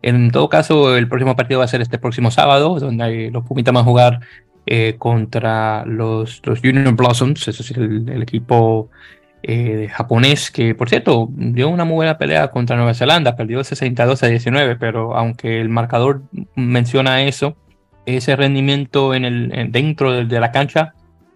En 0.02 0.32
todo 0.32 0.50
caso, 0.50 0.98
el 0.98 1.08
próximo 1.08 1.36
partido 1.36 1.60
va 1.60 1.66
a 1.66 1.68
ser 1.68 1.82
este 1.82 2.00
próximo 2.00 2.32
sábado, 2.32 2.80
donde 2.80 3.30
los 3.32 3.46
Pumitas 3.46 3.76
van 3.76 3.84
a 3.84 3.86
jugar 3.86 4.22
eh, 4.66 4.96
contra 4.98 5.86
los, 5.86 6.42
los 6.46 6.64
Union 6.64 6.96
Blossoms, 6.96 7.48
eso 7.48 7.62
es 7.62 7.72
el, 7.78 8.24
equipo 8.24 8.90
eh, 9.44 9.88
japonés, 9.92 10.52
que 10.52 10.76
por 10.76 10.90
cierto 10.90 11.30
dio 11.32 11.70
una 11.70 11.86
muy 11.86 11.96
buena 11.96 12.18
pelea 12.18 12.50
contra 12.50 12.76
Nueva 12.76 12.94
Zelanda, 12.94 13.36
perdió 13.36 13.64
62 13.64 14.24
a 14.24 14.28
19, 14.28 14.76
pero 14.76 15.16
aunque 15.16 15.62
el 15.62 15.70
marcador 15.70 16.24
menciona 16.56 17.24
eso, 17.24 17.56
ese 18.06 18.36
rendimiento 18.36 19.14
en 19.14 19.26
el, 19.26 19.72
dentro 19.72 20.12
de, 20.12 20.26
de, 20.26 20.40
la 20.40 20.52
cancha 20.52 20.94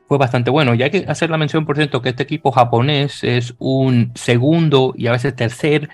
fue 0.08 0.18
bastante 0.18 0.50
bueno. 0.50 0.74
Y 0.76 0.84
hay 0.84 0.92
que 0.92 1.06
hacer 1.08 1.30
la 1.30 1.38
mención, 1.38 1.66
por 1.66 1.76
cierto, 1.76 2.02
que 2.02 2.10
este 2.10 2.24
equipo 2.24 2.52
japonés 2.52 3.24
es 3.24 3.56
un 3.60 4.12
segundo 4.16 4.94
y 4.98 5.08
a 5.08 5.12
veces 5.12 5.36
tercer 5.36 5.90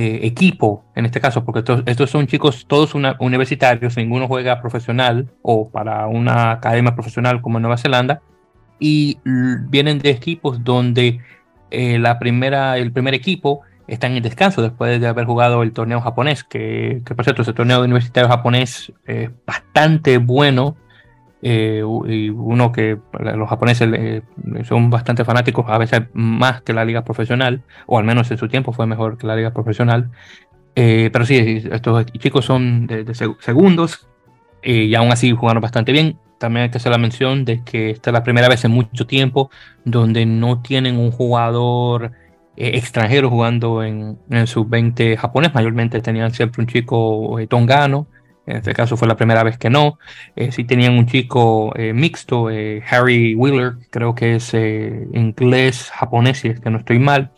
eh, 0.00 0.28
equipo, 0.28 0.84
en 0.94 1.06
este 1.06 1.20
caso, 1.20 1.44
porque 1.44 1.64
estos, 1.86 2.08
son 2.08 2.28
chicos 2.28 2.66
todos 2.68 2.94
universitarios, 3.18 3.96
ninguno 3.96 4.28
juega 4.28 4.60
profesional 4.60 5.28
o 5.42 5.68
para 5.68 6.06
una 6.06 6.52
academia 6.52 6.94
profesional 6.94 7.42
como 7.42 7.58
en 7.58 7.62
Nueva 7.62 7.78
Zelanda, 7.78 8.22
y 8.78 9.18
vienen 9.24 9.98
de 9.98 10.10
equipos 10.10 10.62
donde 10.62 11.18
eh, 11.70 11.98
la 11.98 12.18
primera, 12.18 12.78
el 12.78 12.92
primer 12.92 13.14
equipo 13.14 13.62
está 13.86 14.06
en 14.06 14.14
el 14.14 14.22
descanso 14.22 14.62
después 14.62 15.00
de 15.00 15.06
haber 15.06 15.24
jugado 15.24 15.62
el 15.62 15.72
torneo 15.72 16.00
japonés, 16.00 16.44
que, 16.44 17.02
por 17.04 17.24
cierto, 17.24 17.42
ese 17.42 17.52
torneo 17.52 17.82
universitario 17.82 18.28
japonés 18.28 18.92
es 19.06 19.30
bastante 19.46 20.18
bueno 20.18 20.76
eh, 21.40 21.82
y 22.06 22.28
uno 22.30 22.72
que 22.72 22.98
los 23.12 23.48
japoneses 23.48 23.88
eh, 23.94 24.22
son 24.64 24.90
bastante 24.90 25.24
fanáticos, 25.24 25.66
a 25.68 25.78
veces 25.78 26.02
más 26.12 26.62
que 26.62 26.72
la 26.72 26.84
liga 26.84 27.04
profesional, 27.04 27.62
o 27.86 27.98
al 27.98 28.04
menos 28.04 28.30
en 28.30 28.38
su 28.38 28.48
tiempo 28.48 28.72
fue 28.72 28.86
mejor 28.86 29.16
que 29.16 29.26
la 29.26 29.36
liga 29.36 29.52
profesional. 29.52 30.10
Pero 30.74 31.26
sí, 31.26 31.64
estos 31.72 32.06
chicos 32.06 32.44
son 32.44 32.88
segundos 33.40 34.06
y 34.62 34.94
aún 34.94 35.10
así 35.10 35.32
jugaron 35.32 35.60
bastante 35.60 35.90
bien. 35.90 36.18
También 36.38 36.64
hay 36.64 36.70
que 36.70 36.78
hacer 36.78 36.92
la 36.92 36.98
mención 36.98 37.44
de 37.44 37.62
que 37.64 37.90
esta 37.90 38.10
es 38.10 38.14
la 38.14 38.22
primera 38.22 38.48
vez 38.48 38.64
en 38.64 38.70
mucho 38.70 39.06
tiempo 39.06 39.50
donde 39.84 40.26
no 40.26 40.62
tienen 40.62 40.96
un 40.96 41.10
jugador 41.10 42.12
extranjero 42.56 43.30
jugando 43.30 43.82
en, 43.82 44.18
en 44.30 44.46
sub-20 44.46 45.16
japonés. 45.16 45.54
Mayormente 45.54 46.00
tenían 46.00 46.32
siempre 46.32 46.62
un 46.62 46.68
chico 46.68 47.38
tongano 47.48 48.08
en 48.48 48.56
este 48.56 48.72
caso 48.72 48.96
fue 48.96 49.06
la 49.06 49.16
primera 49.16 49.42
vez 49.42 49.58
que 49.58 49.68
no. 49.68 49.98
Eh, 50.34 50.52
sí 50.52 50.64
tenían 50.64 50.94
un 50.96 51.06
chico 51.06 51.70
eh, 51.76 51.92
mixto, 51.92 52.48
eh, 52.48 52.82
Harry 52.90 53.34
Wheeler, 53.34 53.74
creo 53.90 54.14
que 54.14 54.36
es 54.36 54.54
inglés, 54.54 55.90
japonés, 55.90 56.38
si 56.38 56.48
es 56.48 56.60
que 56.60 56.70
no 56.70 56.78
estoy 56.78 56.98
mal. 56.98 57.30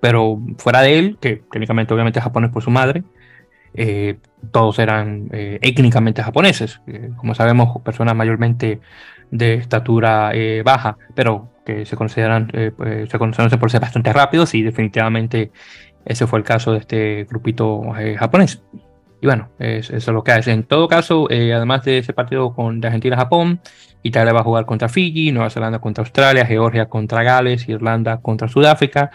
Pero 0.00 0.38
fuera 0.58 0.82
de 0.82 1.00
él, 1.00 1.18
que 1.20 1.42
técnicamente 1.50 1.92
obviamente 1.92 2.20
es 2.20 2.22
japonés 2.24 2.52
por 2.52 2.62
su 2.62 2.70
madre, 2.70 3.02
todos 4.50 4.78
eran 4.78 5.28
étnicamente 5.32 6.22
japoneses. 6.22 6.80
como 7.16 7.34
sabemos, 7.34 7.80
personas 7.82 8.16
mayormente 8.16 8.80
de 9.30 9.54
estatura 9.54 10.32
baja, 10.64 10.96
pero 11.14 11.50
que 11.64 11.86
se 11.86 11.96
consideran, 11.96 12.50
pues, 12.76 13.08
se 13.08 13.18
conocen 13.18 13.48
por 13.58 13.70
ser 13.70 13.80
bastante 13.80 14.12
rápidos 14.12 14.54
y 14.54 14.62
definitivamente 14.62 15.52
ese 16.04 16.26
fue 16.26 16.40
el 16.40 16.44
caso 16.44 16.72
de 16.72 16.78
este 16.78 17.24
grupito 17.30 17.82
japonés. 18.18 18.62
Y 19.22 19.26
bueno, 19.26 19.50
eso 19.60 19.96
es 19.96 20.06
lo 20.08 20.24
que 20.24 20.32
hace. 20.32 20.50
En 20.50 20.64
todo 20.64 20.88
caso, 20.88 21.30
eh, 21.30 21.54
además 21.54 21.84
de 21.84 21.98
ese 21.98 22.12
partido 22.12 22.52
con 22.52 22.80
de 22.80 22.88
Argentina-Japón, 22.88 23.60
Italia 24.02 24.32
va 24.32 24.40
a 24.40 24.42
jugar 24.42 24.66
contra 24.66 24.88
Fiji, 24.88 25.30
Nueva 25.30 25.48
Zelanda 25.48 25.78
contra 25.78 26.02
Australia, 26.02 26.44
Georgia 26.44 26.86
contra 26.86 27.22
Gales, 27.22 27.68
Irlanda 27.68 28.16
contra 28.16 28.48
Sudáfrica 28.48 29.12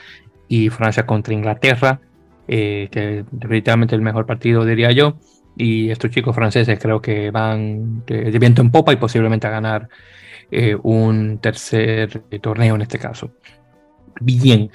y 0.47 0.69
Francia 0.69 1.05
contra 1.05 1.33
Inglaterra, 1.33 1.99
eh, 2.47 2.89
que 2.91 3.25
definitivamente 3.31 3.95
el 3.95 4.01
mejor 4.01 4.25
partido 4.25 4.65
diría 4.65 4.91
yo. 4.91 5.17
Y 5.55 5.89
estos 5.89 6.11
chicos 6.11 6.35
franceses 6.35 6.77
creo 6.79 7.01
que 7.01 7.31
van 7.31 8.05
de, 8.05 8.37
viento 8.37 8.61
en 8.61 8.71
popa 8.71 8.93
y 8.93 8.97
posiblemente 8.97 9.47
a 9.47 9.51
ganar 9.51 9.89
eh, 10.51 10.77
un 10.83 11.39
tercer 11.39 12.21
torneo 12.41 12.75
en 12.75 12.81
este 12.81 12.99
caso. 12.99 13.31
Bien, 14.21 14.69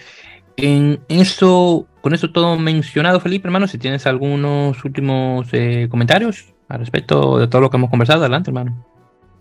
en 0.57 1.01
eso 1.09 1.87
con 2.03 2.15
eso 2.15 2.33
todo 2.33 2.59
mencionado, 2.59 3.21
Felipe, 3.21 3.47
hermano, 3.47 3.69
si 3.69 3.79
tienes 3.79 4.07
algunos 4.07 4.85
últimos 4.85 5.49
eh, 5.53 5.87
comentarios 5.89 6.53
al 6.69 6.81
respecto 6.81 7.39
de 7.39 7.47
todo 7.47 7.63
lo 7.63 7.71
que 7.71 7.77
hemos 7.77 7.91
conversado, 7.91 8.23
adelante, 8.23 8.51
hermano. 8.51 8.85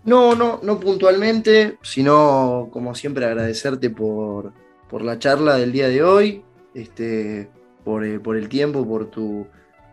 No, 0.06 0.36
no, 0.36 0.60
no 0.62 0.80
puntualmente, 0.80 1.78
sino 1.82 2.70
como 2.72 2.94
siempre 2.94 3.26
agradecerte 3.26 3.90
por, 3.90 4.54
por 4.90 5.02
la 5.02 5.18
charla 5.18 5.56
del 5.56 5.72
día 5.72 5.88
de 5.88 6.04
hoy, 6.04 6.44
este, 6.76 7.50
por, 7.84 8.06
eh, 8.06 8.20
por 8.20 8.38
el 8.38 8.50
tiempo, 8.50 8.88
por 8.88 9.08
tu, 9.08 9.48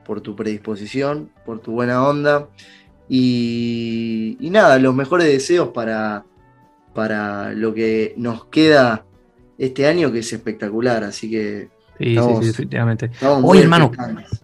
por 0.05 0.21
tu 0.21 0.37
predisposición, 0.37 1.31
por 1.45 1.61
tu 1.61 1.73
buena 1.73 2.07
onda. 2.07 2.49
Y, 3.09 4.37
y, 4.41 4.51
nada, 4.51 4.79
los 4.79 4.95
mejores 4.95 5.27
deseos 5.27 5.69
para, 5.69 6.25
para 6.95 7.53
lo 7.53 7.73
que 7.73 8.15
nos 8.17 8.47
queda 8.47 9.05
este 9.57 9.87
año, 9.87 10.13
que 10.13 10.19
es 10.19 10.33
espectacular. 10.33 11.05
Así 11.05 11.31
que 11.31 11.71
Sí, 11.99 12.17
sí, 12.17 12.35
sí, 12.41 12.47
definitivamente. 12.47 13.11
Oye, 13.43 13.63
hermano, 13.63 13.91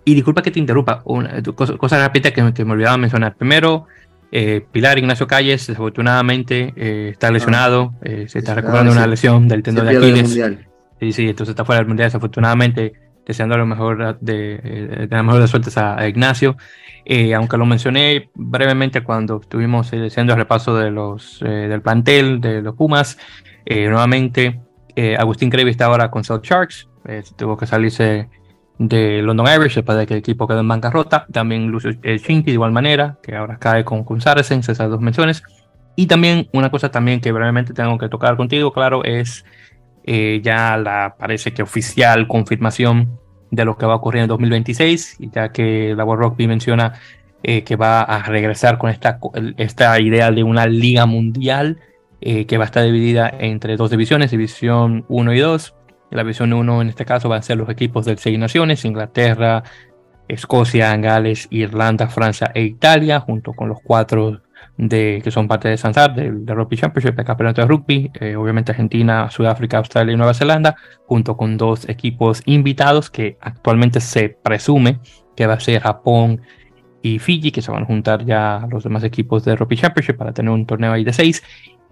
y 0.05 0.14
disculpa 0.14 0.42
que 0.42 0.51
te 0.51 0.59
interrumpa, 0.59 1.03
una 1.05 1.40
cosa, 1.55 1.76
cosa 1.76 1.99
rápida 1.99 2.32
que, 2.32 2.53
que, 2.53 2.64
me 2.64 2.72
olvidaba 2.72 2.97
mencionar. 2.97 3.36
Primero, 3.36 3.86
eh, 4.32 4.66
Pilar 4.72 4.99
Ignacio 4.99 5.28
Calles, 5.28 5.68
desafortunadamente, 5.68 6.72
eh, 6.76 7.11
está 7.12 7.30
lesionado, 7.30 7.95
eh, 8.03 8.26
se 8.28 8.40
está 8.40 8.55
recuperando 8.55 8.90
una 8.90 9.07
lesión 9.07 9.47
del 9.47 9.62
tendón 9.62 9.86
de 9.86 9.97
Aquiles. 9.97 10.30
Sí, 10.99 11.12
sí, 11.12 11.28
entonces 11.28 11.53
está 11.53 11.64
fuera 11.64 11.78
del 11.78 11.86
mundial, 11.86 12.09
desafortunadamente, 12.09 12.92
deseando 13.26 13.56
lo 13.56 13.66
mejor 13.66 14.18
de, 14.20 14.58
de 14.58 15.08
la 15.10 15.22
mejor 15.22 15.40
de 15.40 15.48
suertes 15.48 15.76
a, 15.78 16.06
Ignacio. 16.08 16.56
aunque 17.34 17.56
lo 17.56 17.66
mencioné 17.66 18.30
brevemente 18.34 19.02
cuando 19.02 19.40
estuvimos 19.40 19.92
haciendo 19.92 20.32
el 20.32 20.38
repaso 20.38 20.76
de 20.76 20.90
los, 20.90 21.40
del 21.40 21.82
plantel 21.82 22.40
de 22.40 22.62
los 22.62 22.74
Pumas, 22.74 23.18
nuevamente 23.66 24.60
Agustín 25.18 25.50
Crevi 25.50 25.70
está 25.70 25.86
ahora 25.86 26.10
con 26.10 26.24
South 26.24 26.42
Sharks, 26.42 26.88
eh, 27.06 27.22
tuvo 27.36 27.56
que 27.56 27.66
salirse 27.66 28.28
de 28.78 29.22
London 29.22 29.46
Irish 29.46 29.74
después 29.74 29.96
de 29.98 30.06
que 30.06 30.14
el 30.14 30.20
equipo 30.20 30.46
quedó 30.46 30.60
en 30.60 30.68
bancarrota. 30.68 31.26
También 31.30 31.68
Lucio 31.68 31.92
Chinky 31.92 32.46
de 32.46 32.52
igual 32.52 32.72
manera, 32.72 33.18
que 33.22 33.36
ahora 33.36 33.58
cae 33.58 33.84
con, 33.84 34.04
con 34.04 34.20
Saracens, 34.20 34.68
esas 34.68 34.90
dos 34.90 35.00
menciones. 35.00 35.42
Y 35.96 36.06
también 36.06 36.48
una 36.52 36.70
cosa 36.70 36.90
también 36.90 37.20
que 37.20 37.30
brevemente 37.30 37.72
tengo 37.72 37.98
que 37.98 38.08
tocar 38.08 38.36
contigo, 38.36 38.72
claro, 38.72 39.04
es 39.04 39.44
eh, 40.05 40.40
ya 40.42 40.76
la 40.76 41.16
parece 41.18 41.52
que 41.52 41.62
oficial 41.62 42.28
confirmación 42.28 43.18
de 43.50 43.64
lo 43.64 43.76
que 43.76 43.86
va 43.86 43.94
a 43.94 43.96
ocurrir 43.96 44.22
en 44.22 44.28
2026, 44.28 45.16
y 45.20 45.30
ya 45.30 45.50
que 45.50 45.94
la 45.96 46.05
World 46.05 46.24
Rugby 46.24 46.46
menciona 46.46 46.94
eh, 47.42 47.62
que 47.62 47.76
va 47.76 48.02
a 48.02 48.22
regresar 48.22 48.78
con 48.78 48.90
esta, 48.90 49.18
esta 49.57 50.00
idea 50.00 50.30
de 50.30 50.42
una 50.42 50.66
liga 50.66 51.07
mundial 51.07 51.78
que 52.20 52.57
va 52.57 52.64
a 52.64 52.66
estar 52.66 52.82
dividida 52.82 53.30
entre 53.38 53.76
dos 53.76 53.90
divisiones, 53.90 54.30
división 54.30 55.05
1 55.09 55.34
y 55.34 55.38
2, 55.40 55.74
la 56.11 56.22
visión 56.22 56.55
1 56.55 56.80
en 56.80 56.88
este 56.88 57.05
caso 57.05 57.28
van 57.28 57.40
a 57.40 57.42
ser 57.42 57.59
los 57.59 57.68
equipos 57.68 58.07
del 58.07 58.16
Seis 58.16 58.38
Naciones, 58.38 58.86
Inglaterra, 58.86 59.62
Escocia, 60.28 60.96
Gales, 60.96 61.48
Irlanda, 61.50 62.09
Francia 62.09 62.50
e 62.55 62.62
Italia, 62.62 63.20
junto 63.20 63.52
con 63.52 63.68
los 63.68 63.78
cuatro 63.82 64.40
de, 64.76 65.20
que 65.22 65.30
son 65.30 65.46
parte 65.48 65.68
de 65.68 65.76
Sansar, 65.76 66.14
del, 66.14 66.46
Rugby 66.46 66.76
Championship, 66.76 67.18
el 67.18 67.24
campeonato 67.24 67.60
de 67.60 67.68
rugby, 67.68 68.10
eh, 68.20 68.36
obviamente 68.36 68.72
Argentina, 68.72 69.30
Sudáfrica, 69.30 69.78
Australia 69.78 70.12
y 70.12 70.16
Nueva 70.16 70.34
Zelanda, 70.34 70.76
junto 71.06 71.36
con 71.36 71.56
dos 71.56 71.88
equipos 71.88 72.42
invitados 72.46 73.10
que 73.10 73.36
actualmente 73.40 74.00
se 74.00 74.28
presume 74.28 74.98
que 75.36 75.46
va 75.46 75.54
a 75.54 75.60
ser 75.60 75.80
Japón 75.80 76.40
y 77.02 77.18
Fiji, 77.18 77.50
que 77.52 77.62
se 77.62 77.70
van 77.70 77.82
a 77.82 77.86
juntar 77.86 78.24
ya 78.24 78.66
los 78.70 78.84
demás 78.84 79.04
equipos 79.04 79.44
de 79.44 79.56
Rugby 79.56 79.76
Championship 79.76 80.16
para 80.16 80.32
tener 80.32 80.50
un 80.50 80.66
torneo 80.66 80.92
ahí 80.92 81.04
de 81.04 81.12
seis. 81.12 81.42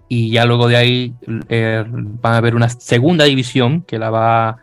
Y 0.09 0.31
ya 0.31 0.45
luego 0.45 0.67
de 0.67 0.75
ahí 0.75 1.13
eh, 1.49 1.83
van 1.87 2.33
a 2.33 2.37
haber 2.37 2.55
una 2.55 2.69
segunda 2.69 3.25
división 3.25 3.81
que 3.81 3.99
la 3.99 4.09
va 4.09 4.57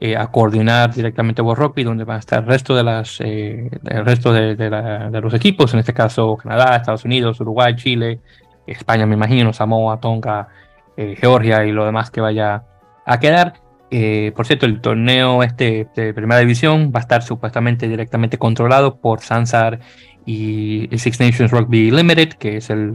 eh, 0.00 0.16
a 0.16 0.28
coordinar 0.28 0.94
directamente 0.94 1.42
World 1.42 1.62
Rugby, 1.62 1.84
donde 1.84 2.04
van 2.04 2.16
a 2.16 2.20
estar 2.20 2.40
el 2.42 2.46
resto 2.46 2.74
de 2.74 2.82
las 2.82 3.20
eh, 3.20 3.70
el 3.84 4.04
resto 4.04 4.32
de, 4.32 4.56
de, 4.56 5.20
los 5.20 5.34
equipos, 5.34 5.72
en 5.74 5.80
este 5.80 5.92
caso 5.92 6.36
Canadá, 6.36 6.76
Estados 6.76 7.04
Unidos, 7.04 7.40
Uruguay, 7.40 7.76
Chile, 7.76 8.20
España, 8.66 9.06
me 9.06 9.14
imagino, 9.14 9.52
Samoa, 9.52 10.00
Tonga, 10.00 10.48
Georgia 10.96 11.64
y 11.64 11.72
lo 11.72 11.86
demás 11.86 12.10
que 12.10 12.20
vaya 12.20 12.64
a 13.06 13.20
quedar. 13.20 13.54
Eh, 13.90 14.32
por 14.36 14.46
cierto, 14.46 14.66
el 14.66 14.80
torneo 14.80 15.42
este 15.42 15.88
de 15.96 16.14
primera 16.14 16.40
división 16.40 16.92
va 16.94 17.00
a 17.00 17.02
estar 17.02 17.22
supuestamente 17.22 17.88
directamente 17.88 18.38
controlado 18.38 19.00
por 19.00 19.20
Sansar 19.20 19.80
y 20.26 20.88
Six 20.96 21.20
Nations 21.20 21.50
Rugby 21.50 21.90
Limited, 21.90 22.34
que 22.34 22.56
es 22.58 22.70
el, 22.70 22.92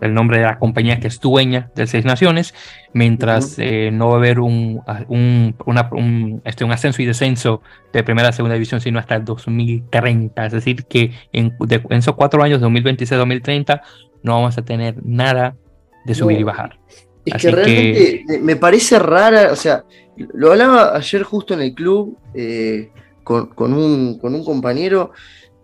el, 0.00 0.14
nombre 0.14 0.38
de 0.38 0.44
la 0.44 0.58
compañía 0.58 0.98
que 1.00 1.08
es 1.08 1.20
dueña 1.20 1.70
de 1.74 1.86
Seis 1.86 2.04
Naciones, 2.04 2.54
mientras 2.92 3.54
eh, 3.58 3.90
no 3.92 4.08
va 4.08 4.14
a 4.14 4.16
haber 4.16 4.40
un, 4.40 4.80
un, 5.08 5.54
un, 5.66 6.42
este, 6.44 6.64
un 6.64 6.72
ascenso 6.72 7.00
y 7.02 7.06
descenso 7.06 7.62
de 7.92 8.02
primera 8.02 8.28
a 8.28 8.32
segunda 8.32 8.54
división, 8.54 8.80
sino 8.80 8.98
hasta 8.98 9.14
el 9.16 9.24
2030. 9.24 10.46
Es 10.46 10.52
decir, 10.52 10.84
que 10.84 11.12
en, 11.32 11.56
esos 11.90 12.14
cuatro 12.14 12.42
años, 12.42 12.60
2026-2030, 12.60 13.80
no 14.22 14.34
vamos 14.34 14.58
a 14.58 14.62
tener 14.62 14.96
nada 15.04 15.56
de 16.04 16.14
subir 16.14 16.40
y 16.40 16.42
bajar. 16.42 16.78
Es 17.24 17.40
que 17.40 17.50
realmente 17.50 18.24
me 18.40 18.56
parece 18.56 18.98
rara, 18.98 19.52
o 19.52 19.56
sea, 19.56 19.84
lo 20.16 20.52
hablaba 20.52 20.96
ayer 20.96 21.22
justo 21.22 21.54
en 21.54 21.60
el 21.62 21.74
club 21.74 22.18
eh, 22.34 22.90
con, 23.22 23.72
un, 23.72 24.18
compañero, 24.44 25.12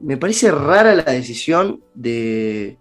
me 0.01 0.17
parece 0.17 0.51
rara 0.51 0.95
la 0.95 1.05
decisión 1.05 1.83
de, 1.95 2.79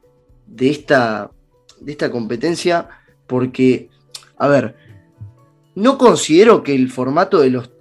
esta, 0.60 1.32
de 1.80 1.92
esta 1.92 2.12
competencia 2.12 2.90
porque, 3.26 3.90
a 4.38 4.48
ver, 4.48 4.76
no 5.76 5.98
considero 5.98 6.64
que 6.64 6.74
el 6.74 6.90
formato 6.90 7.40
de 7.40 7.50
los, 7.50 7.72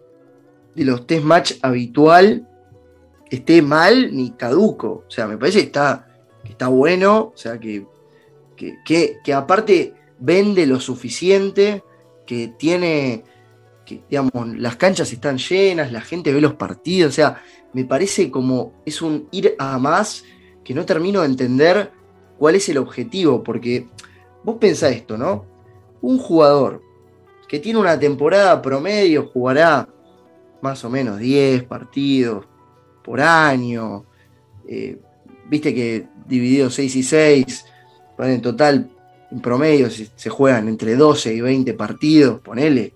de 0.74 0.84
los 0.84 1.07
test 1.07 1.24
match 1.24 1.53
habitual 1.62 2.49
esté 3.30 3.62
mal 3.62 4.14
ni 4.14 4.32
caduco, 4.32 5.05
o 5.07 5.11
sea, 5.11 5.26
me 5.26 5.37
parece 5.37 5.61
que 5.61 5.66
está, 5.66 6.07
está 6.45 6.68
bueno, 6.68 7.32
o 7.34 7.37
sea, 7.37 7.59
que, 7.59 7.87
que, 8.57 9.18
que 9.22 9.34
aparte 9.34 9.95
vende 10.18 10.66
lo 10.66 10.80
suficiente, 10.80 11.82
que 12.26 12.49
tiene, 12.59 13.24
que 13.84 14.03
digamos, 14.09 14.57
las 14.57 14.76
canchas 14.76 15.12
están 15.12 15.39
llenas, 15.39 15.93
la 15.93 16.01
gente 16.01 16.32
ve 16.32 16.41
los 16.41 16.55
partidos, 16.55 17.11
o 17.11 17.14
sea, 17.14 17.43
me 17.72 17.84
parece 17.84 18.30
como 18.30 18.72
es 18.84 19.02
un 19.02 19.28
ir 19.30 19.54
a 19.58 19.78
más 19.78 20.24
que 20.64 20.74
no 20.74 20.84
termino 20.84 21.20
de 21.20 21.26
entender 21.26 21.92
cuál 22.38 22.54
es 22.54 22.68
el 22.68 22.78
objetivo, 22.78 23.42
porque 23.42 23.86
vos 24.42 24.56
pensás 24.58 24.92
esto, 24.92 25.16
¿no? 25.16 25.44
Un 26.00 26.18
jugador 26.18 26.82
que 27.48 27.58
tiene 27.60 27.78
una 27.78 27.98
temporada 27.98 28.60
promedio 28.60 29.28
jugará 29.32 29.88
más 30.60 30.84
o 30.84 30.90
menos 30.90 31.18
10 31.18 31.64
partidos 31.64 32.44
por 33.04 33.20
año, 33.20 34.04
eh, 34.66 34.98
viste 35.48 35.72
que 35.72 36.08
dividido 36.26 36.70
6 36.70 36.96
y 36.96 37.02
6, 37.02 37.66
en 38.18 38.42
total 38.42 38.90
en 39.30 39.40
promedio 39.40 39.88
se, 39.90 40.30
juegan 40.30 40.68
entre 40.68 40.96
12 40.96 41.34
y 41.34 41.40
20 41.40 41.74
partidos, 41.74 42.40
ponele. 42.40 42.94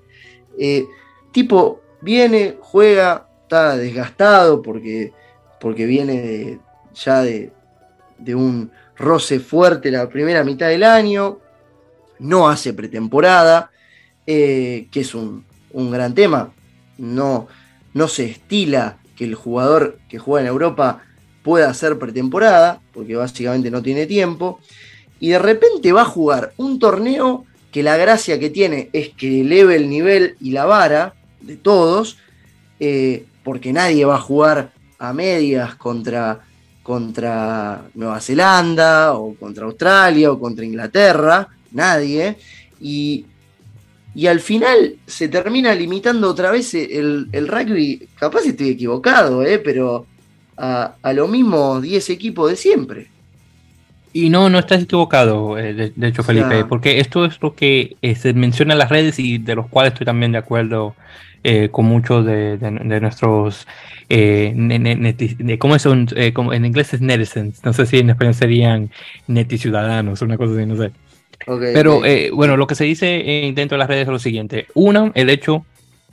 Eh, 0.58 0.86
tipo, 1.32 1.80
viene, 2.00 2.56
juega, 2.60 3.28
está 3.50 3.76
desgastado 3.76 4.62
porque, 4.62 5.12
porque 5.58 5.84
viene 5.84 6.60
ya 6.94 7.20
de, 7.22 7.50
un 8.28 8.70
roce 8.96 9.40
fuerte 9.40 9.90
la 9.90 10.08
primera 10.08 10.44
mitad 10.44 10.68
del 10.68 10.84
año, 10.84 11.38
no 12.20 12.48
hace 12.48 12.72
pretemporada, 12.72 13.72
eh, 14.24 14.86
que 14.92 15.00
es 15.00 15.16
un, 15.16 15.44
gran 15.72 16.14
tema. 16.14 16.52
No, 16.96 17.48
no 17.92 18.06
se 18.06 18.26
estila 18.26 18.98
que 19.16 19.24
el 19.24 19.34
jugador 19.34 19.98
que 20.08 20.20
juega 20.20 20.42
en 20.42 20.52
Europa 20.52 21.02
pueda 21.42 21.70
hacer 21.70 21.98
pretemporada, 21.98 22.80
porque 22.92 23.16
básicamente 23.16 23.68
no 23.72 23.82
tiene 23.82 24.06
tiempo 24.06 24.60
y 25.18 25.30
de 25.30 25.40
repente 25.40 25.92
va 25.92 26.02
a 26.02 26.04
jugar 26.16 26.52
un 26.56 26.78
torneo 26.78 27.46
que 27.72 27.82
la 27.82 27.96
gracia 27.96 28.38
que 28.38 28.50
tiene 28.50 28.90
es 28.92 29.08
que 29.08 29.40
eleve 29.40 29.74
el 29.74 29.90
nivel 29.90 30.36
y 30.40 30.52
la 30.52 30.66
vara 30.66 31.14
de 31.40 31.56
todos, 31.56 32.18
eh, 32.78 33.24
porque 33.42 33.72
nadie 33.72 34.04
va 34.04 34.16
a 34.16 34.20
jugar 34.20 34.72
a 34.98 35.12
medias 35.12 35.74
contra, 35.76 36.40
contra 36.82 37.82
Nueva 37.94 38.20
Zelanda 38.20 39.14
o 39.14 39.34
contra 39.34 39.64
Australia 39.64 40.32
o 40.32 40.38
contra 40.38 40.64
Inglaterra, 40.64 41.48
nadie, 41.72 42.36
y, 42.80 43.26
al 44.28 44.40
final 44.40 44.96
se 45.06 45.28
termina 45.28 45.74
limitando 45.74 46.28
otra 46.28 46.50
vez 46.50 46.74
el, 46.74 47.28
rugby, 47.32 48.08
capaz 48.16 48.44
estoy 48.44 48.70
equivocado, 48.70 49.44
eh, 49.44 49.58
pero 49.58 50.04
a, 50.56 50.94
a 51.00 51.12
los 51.12 51.30
mismos 51.30 51.80
10 51.80 52.10
equipos 52.10 52.50
de 52.50 52.56
siempre. 52.56 53.10
Y 54.12 54.28
no, 54.28 54.50
no 54.50 54.58
estás 54.58 54.82
equivocado, 54.82 55.56
eh, 55.56 55.92
de, 55.94 56.08
hecho, 56.08 56.24
Felipe, 56.24 56.64
porque 56.64 56.98
esto 56.98 57.24
es 57.24 57.40
lo 57.40 57.54
que 57.54 57.96
eh, 58.02 58.16
se 58.16 58.34
menciona 58.34 58.72
en 58.74 58.80
las 58.80 58.88
redes 58.88 59.20
y 59.20 59.38
de 59.38 59.54
los 59.54 59.68
cuales 59.68 59.92
estoy 59.92 60.04
también 60.04 60.32
de 60.32 60.38
acuerdo 60.38 60.96
eh, 61.44 61.68
con 61.70 61.86
muchos 61.86 62.24
de, 62.26 62.58
nuestros, 63.00 63.66
¿cómo 65.58 65.78
son? 65.78 66.08
en 66.16 66.64
inglés 66.64 66.94
es 66.94 67.00
netizens, 67.00 67.64
no 67.64 67.72
sé 67.72 67.86
si 67.86 67.98
en 67.98 68.10
español 68.10 68.34
serían 68.34 68.90
neticiudadanos, 69.26 70.22
una 70.22 70.36
cosa 70.36 70.54
así, 70.54 70.66
no 70.66 70.76
sé. 70.76 70.90
Pero 71.46 72.02
bueno, 72.34 72.56
lo 72.56 72.66
que 72.66 72.74
se 72.74 72.84
dice 72.84 73.52
dentro 73.54 73.76
de 73.76 73.78
las 73.78 73.88
redes 73.88 74.02
es 74.02 74.08
lo 74.08 74.18
siguiente. 74.18 74.66
Uno, 74.74 75.10
el 75.14 75.30
hecho 75.30 75.64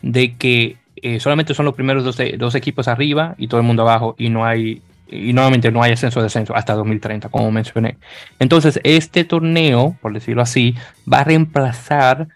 de 0.01 0.35
que 0.35 0.77
solamente 1.19 1.53
son 1.53 1.65
los 1.65 1.75
primeros 1.75 2.03
dos, 2.03 2.17
dos 2.37 2.55
equipos 2.55 2.87
arriba 2.87 3.35
y 3.37 3.47
todo 3.47 3.59
el 3.59 3.67
mundo 3.67 3.83
abajo 3.83 4.15
y 4.17 4.29
no 4.29 4.45
hay 4.45 4.81
y 5.09 5.33
nuevamente 5.33 5.71
no 5.71 5.81
hay 5.81 5.93
ascenso 5.93 6.21
descenso 6.21 6.55
hasta 6.55 6.73
2030, 6.73 7.29
como 7.29 7.51
mencioné. 7.51 7.97
Entonces, 8.39 8.79
este 8.83 9.23
torneo, 9.23 9.95
por 10.01 10.13
decirlo 10.13 10.41
así, 10.41 10.75
va 11.11 11.19
a 11.19 11.23
reemplazar 11.23 12.27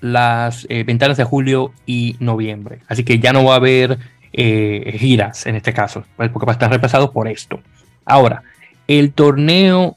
las 0.00 0.66
eh, 0.68 0.84
ventanas 0.84 1.16
de 1.16 1.24
julio 1.24 1.72
y 1.86 2.16
noviembre. 2.20 2.80
Así 2.88 3.04
que 3.04 3.18
ya 3.18 3.32
no 3.32 3.44
va 3.44 3.54
a 3.54 3.56
haber 3.56 3.98
eh, 4.32 4.96
giras 4.98 5.46
en 5.46 5.56
este 5.56 5.72
caso, 5.72 6.04
porque 6.16 6.46
va 6.46 6.52
a 6.52 6.54
estar 6.54 6.70
reemplazado 6.70 7.12
por 7.12 7.28
esto. 7.28 7.60
Ahora, 8.04 8.42
el 8.86 9.12
torneo 9.12 9.96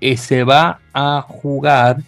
eh, 0.00 0.16
se 0.16 0.44
va 0.44 0.80
a 0.94 1.24
jugar, 1.28 1.98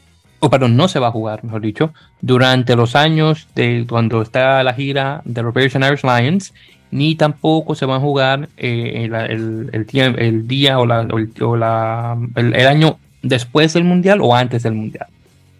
o 0.41 0.51
perdón, 0.51 0.77
no 0.77 0.89
se 0.89 0.99
va 0.99 1.09
a 1.09 1.13
jugar, 1.13 1.45
mejor 1.45 1.61
dicho, 1.61 1.93
durante 2.21 2.77
los 2.77 2.97
años 2.97 3.49
de 3.55 3.85
cuando 3.89 4.23
está 4.23 4.63
la 4.63 4.75
gira 4.75 5.23
de 5.25 5.43
Operation 5.43 5.83
Irish 5.83 6.03
Lions 6.03 6.55
ni 6.91 7.17
tampoco 7.17 7.75
se 7.75 7.87
van 7.87 7.97
a 7.97 8.01
jugar 8.01 8.49
el, 8.57 9.13
el, 9.13 10.47
día 10.47 10.79
o, 10.79 10.87
la, 10.87 12.19
el, 12.37 12.67
año 12.69 12.99
después 13.21 13.73
del 13.73 13.83
mundial 13.83 14.21
o 14.23 14.35
antes 14.35 14.63
del 14.63 14.75
mundial. 14.75 15.09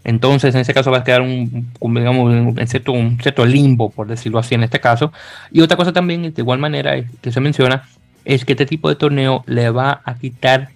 Entonces, 0.05 0.55
en 0.55 0.61
ese 0.61 0.75
caso 0.75 0.91
va 0.91 0.99
a 0.99 1.05
quedar 1.05 1.23
un, 1.23 1.67
digamos, 1.81 2.33
un 2.33 2.69
cierto 2.69 3.47
limbo, 3.47 3.91
por 3.91 4.07
decirlo 4.07 4.39
así, 4.39 4.55
en 4.55 4.63
este 4.63 4.79
caso. 4.79 5.13
Y 5.51 5.63
otra 5.63 5.77
cosa 5.77 5.93
también, 5.93 6.23
de 6.23 6.35
igual 6.37 6.59
manera, 6.59 7.03
que 7.23 7.33
se 7.33 7.41
menciona, 7.41 7.89
es 8.25 8.45
que 8.45 8.53
este 8.53 8.67
tipo 8.67 8.89
de 8.89 8.97
torneo 8.97 9.45
le 9.47 9.71
va 9.71 10.03
a 10.05 10.15
quitar 10.17 10.69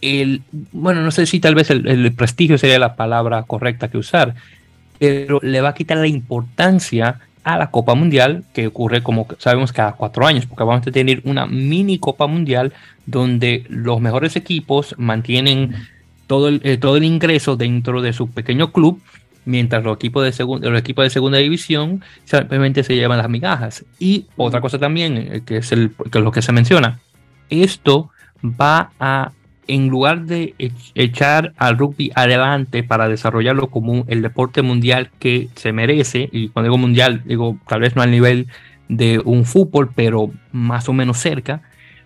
el, 0.00 0.42
bueno, 0.72 1.02
no 1.02 1.10
sé 1.10 1.26
si 1.26 1.40
tal 1.40 1.54
vez 1.54 1.70
el, 1.70 1.86
el 1.86 2.12
prestigio 2.12 2.58
sería 2.58 2.78
la 2.78 2.96
palabra 2.96 3.42
correcta 3.44 3.88
que 3.88 3.98
usar, 3.98 4.34
pero 4.98 5.40
le 5.42 5.60
va 5.60 5.70
a 5.70 5.74
quitar 5.74 5.98
la 5.98 6.06
importancia 6.06 7.20
a 7.44 7.58
la 7.58 7.70
Copa 7.70 7.94
Mundial, 7.94 8.44
que 8.52 8.68
ocurre 8.68 9.02
como 9.02 9.26
sabemos 9.38 9.72
cada 9.72 9.92
cuatro 9.92 10.26
años, 10.26 10.46
porque 10.46 10.64
vamos 10.64 10.86
a 10.86 10.90
tener 10.90 11.20
una 11.24 11.46
mini 11.46 11.98
Copa 11.98 12.26
Mundial 12.26 12.72
donde 13.06 13.64
los 13.68 14.00
mejores 14.00 14.36
equipos 14.36 14.94
mantienen 14.98 15.74
todo 16.32 16.48
el, 16.48 16.62
eh, 16.64 16.78
todo 16.78 16.96
el 16.96 17.04
ingreso 17.04 17.56
dentro 17.56 18.00
de 18.00 18.14
su 18.14 18.30
pequeño 18.30 18.72
club, 18.72 19.02
mientras 19.44 19.84
los 19.84 19.96
equipos 19.96 20.24
de, 20.24 20.44
los 20.70 20.80
equipos 20.80 21.04
de 21.04 21.10
segunda 21.10 21.36
división 21.36 22.02
simplemente 22.24 22.82
se 22.84 22.94
llevan 22.94 23.18
las 23.18 23.28
migajas. 23.28 23.84
Y 23.98 24.28
otra 24.38 24.62
cosa 24.62 24.78
también, 24.78 25.18
eh, 25.18 25.42
que 25.44 25.58
es, 25.58 25.72
el, 25.72 25.90
que 26.10 26.16
es 26.16 26.24
lo 26.24 26.32
que 26.32 26.40
se 26.40 26.52
menciona, 26.52 27.00
esto 27.50 28.08
va 28.42 28.92
a 28.98 29.32
en 29.68 29.88
lugar 29.88 30.22
de 30.22 30.54
echar 30.94 31.52
al 31.58 31.76
rugby 31.76 32.10
adelante 32.14 32.82
para 32.82 33.10
desarrollarlo 33.10 33.66
como 33.66 34.06
el 34.08 34.22
deporte 34.22 34.62
mundial 34.62 35.10
que 35.18 35.50
se 35.54 35.74
merece, 35.74 36.30
y 36.32 36.48
cuando 36.48 36.70
digo 36.70 36.78
mundial, 36.78 37.22
digo 37.26 37.58
tal 37.68 37.80
vez 37.80 37.94
no 37.94 38.00
al 38.00 38.10
nivel 38.10 38.46
de 38.88 39.20
un 39.22 39.44
fútbol, 39.44 39.90
pero 39.94 40.30
más 40.50 40.88
o 40.88 40.94
menos 40.94 41.18
cerca, 41.18 41.60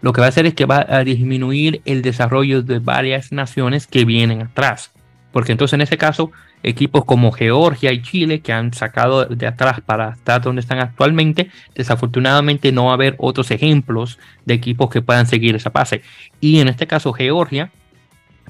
lo 0.07 0.13
que 0.13 0.21
va 0.21 0.27
a 0.27 0.29
hacer 0.29 0.47
es 0.47 0.55
que 0.55 0.67
va 0.67 0.87
a 0.89 1.03
disminuir 1.03 1.83
el 1.85 2.01
desarrollo 2.01 2.63
de 2.63 2.79
varias 2.79 3.33
naciones 3.33 3.89
que 3.89 4.05
vienen 4.05 4.41
atrás. 4.41 4.93
Porque 5.33 5.51
entonces 5.51 5.73
en 5.73 5.81
ese 5.81 5.99
caso, 5.99 6.31
equipos 6.63 7.05
como 7.05 7.33
Georgia 7.33 7.93
y 7.93 8.03
Chile 8.03 8.39
que 8.39 8.53
han 8.53 8.73
sacado 8.73 9.25
de 9.25 9.49
atrás 9.49 9.81
para 9.81 10.11
estar 10.11 10.41
donde 10.41 10.61
están 10.61 10.79
actualmente. 10.79 11.51
Desafortunadamente 11.75 12.71
no 12.71 12.85
va 12.85 12.93
a 12.93 12.95
haber 12.95 13.17
otros 13.19 13.51
ejemplos 13.51 14.21
de 14.45 14.55
equipos 14.55 14.91
que 14.91 15.03
puedan 15.03 15.27
seguir 15.27 15.57
esa 15.57 15.71
base. 15.71 16.03
Y 16.41 16.61
en 16.61 16.69
este 16.69 16.87
caso 16.87 17.13
Georgia 17.13 17.73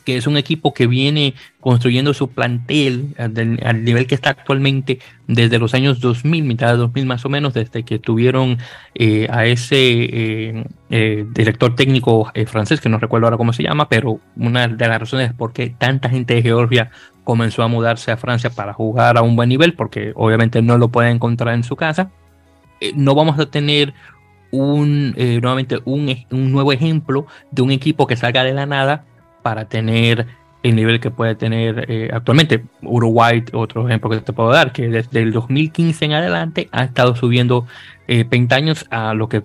que 0.06 0.16
es 0.16 0.28
un 0.28 0.36
equipo 0.36 0.72
que 0.72 0.86
viene 0.86 1.34
construyendo 1.60 2.14
su 2.14 2.28
plantel 2.28 3.16
al, 3.18 3.84
nivel 3.84 4.06
que 4.06 4.14
está 4.14 4.30
actualmente 4.30 5.00
desde 5.26 5.58
los 5.58 5.74
años 5.74 5.98
2000, 5.98 6.44
mitad 6.44 6.68
de 6.68 6.76
2000 6.76 7.06
más 7.06 7.24
o 7.24 7.28
menos, 7.28 7.54
desde 7.54 7.82
que 7.82 7.98
tuvieron 7.98 8.58
eh, 8.94 9.26
a 9.30 9.46
ese 9.46 9.76
eh, 9.80 10.64
eh, 10.90 11.26
director 11.34 11.74
técnico 11.74 12.30
francés, 12.46 12.80
que 12.80 12.88
no 12.88 12.98
recuerdo 12.98 13.26
ahora 13.26 13.36
cómo 13.36 13.52
se 13.52 13.64
llama, 13.64 13.88
pero 13.88 14.20
una 14.36 14.68
de 14.68 14.88
las 14.88 15.00
razones 15.00 15.34
por 15.34 15.52
qué 15.52 15.74
tanta 15.76 16.08
gente 16.08 16.34
de 16.34 16.42
Georgia 16.42 16.92
comenzó 17.24 17.64
a 17.64 17.68
mudarse 17.68 18.12
a 18.12 18.16
Francia 18.16 18.50
para 18.50 18.72
jugar 18.72 19.18
a 19.18 19.22
un 19.22 19.34
buen 19.34 19.48
nivel, 19.48 19.74
porque 19.74 20.12
obviamente 20.14 20.62
no 20.62 20.78
lo 20.78 20.88
pueden 20.88 21.16
encontrar 21.16 21.52
en 21.56 21.64
su 21.64 21.74
casa. 21.74 22.12
no 22.94 23.16
vamos 23.16 23.40
a 23.40 23.46
tener 23.46 23.92
un, 24.52 25.16
nuevamente 25.16 25.80
un, 25.84 26.14
un 26.30 26.52
nuevo 26.52 26.72
ejemplo 26.72 27.26
de 27.50 27.62
un 27.62 27.72
equipo 27.72 28.06
que 28.06 28.16
salga 28.16 28.44
de 28.44 28.54
la 28.54 28.66
nada 28.66 29.04
para 29.46 29.66
tener 29.66 30.26
el 30.64 30.74
nivel 30.74 30.98
que 30.98 31.12
puede 31.12 31.36
tener 31.36 31.86
eh, 31.88 32.10
actualmente. 32.12 32.64
Uruguay, 32.82 33.44
otro 33.52 33.86
ejemplo 33.86 34.10
que 34.10 34.18
te 34.18 34.32
puedo 34.32 34.50
dar, 34.50 34.72
que 34.72 34.88
desde 34.88 35.22
el 35.22 35.30
2015 35.30 36.04
en 36.04 36.12
adelante 36.14 36.68
ha 36.72 36.82
estado 36.82 37.14
subiendo 37.14 37.64
eh, 38.08 38.26
años 38.50 38.86
a 38.90 39.14
lo 39.14 39.28
que 39.28 39.44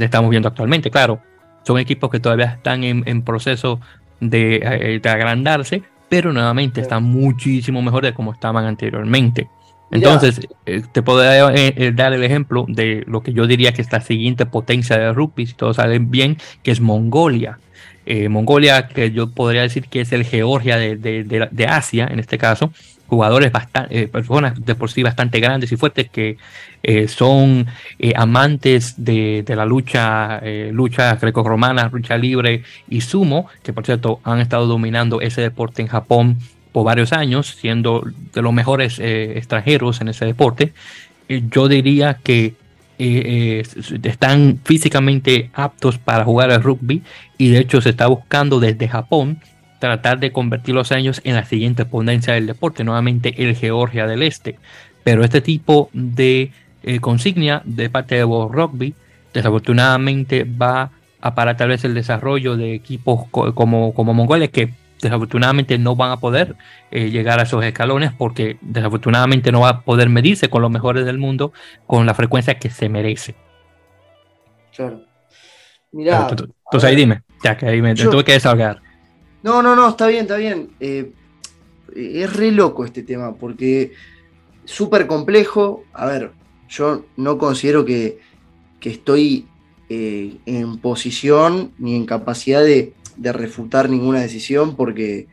estamos 0.00 0.30
viendo 0.30 0.48
actualmente. 0.48 0.90
Claro, 0.90 1.20
son 1.64 1.78
equipos 1.78 2.08
que 2.08 2.18
todavía 2.18 2.46
están 2.46 2.82
en, 2.82 3.20
proceso 3.20 3.78
eh, 4.22 5.00
de, 5.02 5.10
agrandarse, 5.10 5.82
pero 6.08 6.32
nuevamente 6.32 6.80
están 6.80 7.04
muchísimo 7.04 7.82
mejor 7.82 8.04
de 8.04 8.14
como 8.14 8.32
estaban 8.32 8.64
anteriormente. 8.64 9.50
Entonces, 9.90 10.40
eh, 10.64 10.80
te 10.90 11.02
puedo 11.02 11.18
dar, 11.18 11.52
dar, 11.94 12.14
el 12.14 12.24
ejemplo 12.24 12.64
de 12.66 13.04
lo 13.06 13.22
que 13.22 13.34
yo 13.34 13.46
diría 13.46 13.74
que 13.74 13.82
es 13.82 13.92
la 13.92 14.00
siguiente 14.00 14.46
potencia 14.46 14.96
de 14.96 15.12
rugby, 15.12 15.46
si 15.46 15.52
todo 15.52 15.74
sale 15.74 15.98
bien, 15.98 16.38
que 16.62 16.70
es 16.70 16.80
Mongolia. 16.80 17.58
Eh, 18.04 18.28
Mongolia, 18.28 18.88
que 18.88 19.12
yo 19.12 19.30
podría 19.30 19.62
decir 19.62 19.86
que 19.88 20.00
es 20.00 20.12
el 20.12 20.24
Georgia 20.24 20.76
de, 20.76 21.66
Asia, 21.68 22.08
en 22.10 22.18
este 22.18 22.36
caso, 22.36 22.72
jugadores 23.06 23.52
bastante, 23.52 24.02
eh, 24.02 24.08
personas 24.08 24.64
de 24.64 24.74
por 24.74 24.90
sí 24.90 25.02
bastante 25.02 25.38
grandes 25.38 25.70
y 25.70 25.76
fuertes 25.76 26.10
que 26.10 26.36
eh, 26.82 27.06
son 27.06 27.66
amantes 28.16 28.94
de, 29.04 29.44
la 29.48 29.64
lucha, 29.64 30.40
lucha 30.72 31.14
greco-romana, 31.16 31.90
lucha 31.92 32.16
libre 32.16 32.64
y 32.88 33.02
sumo, 33.02 33.48
que 33.62 33.72
por 33.72 33.86
cierto 33.86 34.20
han 34.24 34.40
estado 34.40 34.66
dominando 34.66 35.20
ese 35.20 35.42
deporte 35.42 35.82
en 35.82 35.88
Japón 35.88 36.38
por 36.72 36.84
varios 36.84 37.12
años, 37.12 37.56
siendo 37.60 38.02
de 38.32 38.42
los 38.42 38.52
mejores 38.52 38.98
extranjeros 38.98 40.00
en 40.00 40.08
ese 40.08 40.24
deporte. 40.24 40.72
yo 41.28 41.68
diría 41.68 42.18
que 42.22 42.54
eh, 43.04 43.62
eh, 43.64 43.98
están 44.04 44.60
físicamente 44.62 45.50
aptos 45.54 45.98
para 45.98 46.24
jugar 46.24 46.52
al 46.52 46.62
rugby 46.62 47.02
y 47.36 47.48
de 47.48 47.58
hecho 47.58 47.80
se 47.80 47.90
está 47.90 48.06
buscando 48.06 48.60
desde 48.60 48.86
Japón 48.86 49.40
tratar 49.80 50.20
de 50.20 50.30
convertir 50.30 50.76
los 50.76 50.92
años 50.92 51.20
en 51.24 51.34
la 51.34 51.44
siguiente 51.44 51.84
ponencia 51.84 52.34
del 52.34 52.46
deporte, 52.46 52.84
nuevamente 52.84 53.42
el 53.42 53.56
Georgia 53.56 54.06
del 54.06 54.22
Este. 54.22 54.56
Pero 55.02 55.24
este 55.24 55.40
tipo 55.40 55.90
de 55.92 56.52
eh, 56.84 57.00
consigna 57.00 57.62
de 57.64 57.90
parte 57.90 58.14
de 58.14 58.24
World 58.24 58.54
Rugby 58.54 58.94
desafortunadamente 59.34 60.44
va 60.44 60.92
a 61.20 61.34
parar 61.34 61.56
tal 61.56 61.70
vez 61.70 61.84
el 61.84 61.94
desarrollo 61.94 62.56
de 62.56 62.74
equipos 62.74 63.26
como, 63.30 63.94
como 63.94 64.14
Mongolia 64.14 64.46
que 64.46 64.74
desafortunadamente 65.02 65.78
no 65.78 65.96
van 65.96 66.12
a 66.12 66.20
poder 66.20 66.56
eh, 66.90 67.10
llegar 67.10 67.40
a 67.40 67.42
esos 67.42 67.62
escalones 67.64 68.12
porque 68.16 68.56
desafortunadamente 68.60 69.52
no 69.52 69.60
va 69.60 69.68
a 69.68 69.80
poder 69.82 70.08
medirse 70.08 70.48
con 70.48 70.62
los 70.62 70.70
mejores 70.70 71.04
del 71.04 71.18
mundo 71.18 71.52
con 71.86 72.06
la 72.06 72.14
frecuencia 72.14 72.58
que 72.58 72.70
se 72.70 72.88
merece. 72.88 73.34
Claro. 74.74 75.02
Mira. 75.90 76.28
Entonces 76.30 76.84
ahí 76.84 76.96
dime, 76.96 77.22
ya 77.44 77.56
que 77.56 77.66
ahí 77.66 77.82
me 77.82 77.94
tuve 77.94 78.24
que 78.24 78.32
desahogar. 78.32 78.80
No, 79.42 79.60
no, 79.60 79.76
no, 79.76 79.88
está 79.88 80.06
bien, 80.06 80.22
está 80.22 80.36
bien. 80.36 80.70
Eh, 80.80 81.12
es 81.94 82.32
re 82.32 82.52
loco 82.52 82.84
este 82.84 83.02
tema 83.02 83.34
porque 83.34 83.92
súper 84.64 85.06
complejo. 85.06 85.84
A 85.92 86.06
ver, 86.06 86.30
yo 86.68 87.04
no 87.16 87.36
considero 87.36 87.84
que, 87.84 88.20
estoy 88.80 89.46
eh, 89.88 90.38
en 90.46 90.78
posición 90.78 91.72
ni 91.78 91.94
en 91.94 92.06
capacidad 92.06 92.62
de 92.62 92.94
de 93.16 93.32
refutar 93.32 93.88
ninguna 93.88 94.20
decisión 94.20 94.76
porque, 94.76 95.26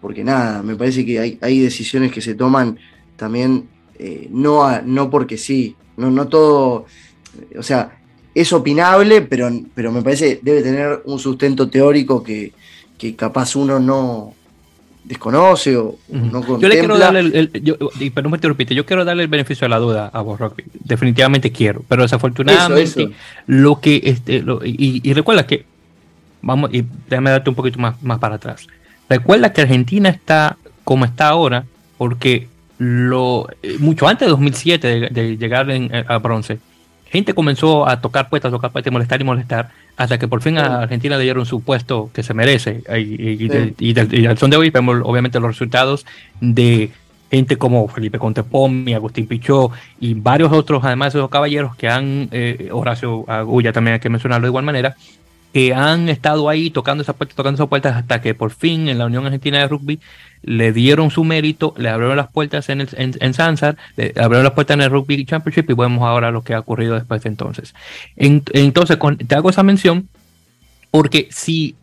porque 0.00 0.24
nada, 0.24 0.62
me 0.62 0.76
parece 0.76 1.04
que 1.04 1.18
hay, 1.18 1.38
hay 1.40 1.60
decisiones 1.60 2.12
que 2.12 2.20
se 2.20 2.34
toman 2.34 2.78
también 3.16 3.68
eh, 3.98 4.28
no, 4.30 4.82
no 4.82 5.10
porque 5.10 5.38
sí, 5.38 5.74
no, 5.96 6.10
no 6.10 6.28
todo, 6.28 6.86
o 7.58 7.62
sea, 7.62 7.98
es 8.34 8.52
opinable, 8.52 9.22
pero, 9.22 9.50
pero 9.74 9.90
me 9.90 10.02
parece 10.02 10.40
debe 10.42 10.62
tener 10.62 11.00
un 11.06 11.18
sustento 11.18 11.68
teórico 11.70 12.22
que, 12.22 12.52
capaz 13.16 13.56
uno 13.56 13.78
no 13.78 14.34
desconoce 15.04 15.76
o 15.76 15.96
no 16.08 16.40
contempla. 16.40 16.58
Yo 16.60 16.68
le 16.68 16.78
quiero 16.78 16.98
darle 16.98 17.20
el, 17.20 17.50
yo, 17.62 17.76
perdón 18.12 18.32
me 18.32 18.38
repite, 18.38 18.74
yo 18.74 18.84
quiero 18.84 19.04
darle 19.04 19.22
el 19.22 19.28
beneficio 19.28 19.64
de 19.64 19.68
la 19.70 19.78
duda 19.78 20.10
a 20.12 20.20
vos, 20.20 20.38
Rocky. 20.38 20.64
Definitivamente 20.84 21.52
quiero, 21.52 21.82
pero 21.88 22.02
desafortunadamente 22.02 23.10
lo 23.46 23.80
que 23.80 24.02
este, 24.04 24.44
y, 24.64 25.08
y 25.08 25.12
recuerda 25.14 25.46
que 25.46 25.64
vamos, 26.46 26.70
y 26.72 26.84
déjame 27.08 27.30
darte 27.30 27.50
un 27.50 27.56
poquito 27.56 27.78
más, 27.78 28.02
más 28.02 28.18
para 28.18 28.36
atrás. 28.36 28.66
Recuerda 29.08 29.52
que 29.52 29.62
Argentina 29.62 30.08
está 30.08 30.56
como 30.84 31.04
está 31.04 31.28
ahora, 31.28 31.64
porque 31.98 32.48
lo 32.78 33.48
eh, 33.62 33.76
mucho 33.78 34.06
antes 34.06 34.26
de 34.26 34.30
2007 34.30 35.08
de, 35.10 35.36
llegar 35.36 35.70
eh, 35.70 36.04
a 36.06 36.18
bronce, 36.18 36.58
gente 37.06 37.34
comenzó 37.34 37.88
a 37.88 38.00
tocar 38.00 38.28
puestas, 38.28 38.52
tocar 38.52 38.70
puestas, 38.70 38.92
molestar 38.92 39.20
y 39.20 39.24
molestar, 39.24 39.70
hasta 39.96 40.18
que 40.18 40.28
por 40.28 40.42
fin 40.42 40.58
a 40.58 40.82
Argentina 40.82 41.16
le 41.16 41.24
dieron 41.24 41.46
su 41.46 41.62
puesto 41.62 42.10
que 42.12 42.22
se 42.22 42.34
merece. 42.34 42.82
Y, 42.96 43.48
y, 43.80 44.26
al 44.26 44.38
son 44.38 44.50
de 44.50 44.56
hoy 44.56 44.70
vemos 44.70 45.00
obviamente 45.02 45.40
los 45.40 45.48
resultados 45.48 46.06
de 46.40 46.90
gente 47.30 47.56
como 47.56 47.88
Felipe 47.88 48.18
Contepomi, 48.18 48.94
Agustín 48.94 49.26
Pichó 49.26 49.70
y 49.98 50.14
varios 50.14 50.52
otros, 50.52 50.84
además 50.84 51.12
de 51.12 51.18
esos 51.18 51.30
caballeros 51.30 51.74
que 51.76 51.88
han, 51.88 52.28
eh, 52.30 52.68
Horacio 52.70 53.24
Agulla 53.28 53.72
también 53.72 53.94
hay 53.94 54.00
que 54.00 54.08
mencionarlo 54.08 54.46
de 54.46 54.50
igual 54.50 54.64
manera, 54.64 54.96
que 55.56 55.72
han 55.72 56.10
estado 56.10 56.50
ahí 56.50 56.68
tocando 56.68 57.02
esas 57.02 57.16
puertas, 57.16 57.34
tocando 57.34 57.54
esas 57.54 57.68
puertas 57.70 57.96
hasta 57.96 58.20
que 58.20 58.34
por 58.34 58.50
fin 58.50 58.90
en 58.90 58.98
la 58.98 59.06
Unión 59.06 59.24
Argentina 59.24 59.58
de 59.58 59.66
Rugby 59.66 60.00
le 60.42 60.70
dieron 60.70 61.10
su 61.10 61.24
mérito, 61.24 61.72
le 61.78 61.88
abrieron 61.88 62.14
las 62.14 62.28
puertas 62.28 62.68
en, 62.68 62.82
el, 62.82 62.90
en, 62.94 63.32
Sansar, 63.32 63.78
le 63.96 64.12
abrieron 64.16 64.44
las 64.44 64.52
puertas 64.52 64.74
en 64.74 64.82
el 64.82 64.90
Rugby 64.90 65.24
Championship 65.24 65.70
y 65.70 65.72
vemos 65.72 66.02
ahora 66.02 66.30
lo 66.30 66.44
que 66.44 66.52
ha 66.52 66.60
ocurrido 66.60 66.94
después 66.94 67.22
de 67.22 67.30
entonces. 67.30 67.74
entonces, 68.16 68.98
te 69.26 69.34
hago 69.34 69.48
esa 69.48 69.62
mención 69.62 70.10
porque 70.90 71.26
si 71.30 71.74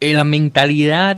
la 0.00 0.24
mentalidad 0.24 1.16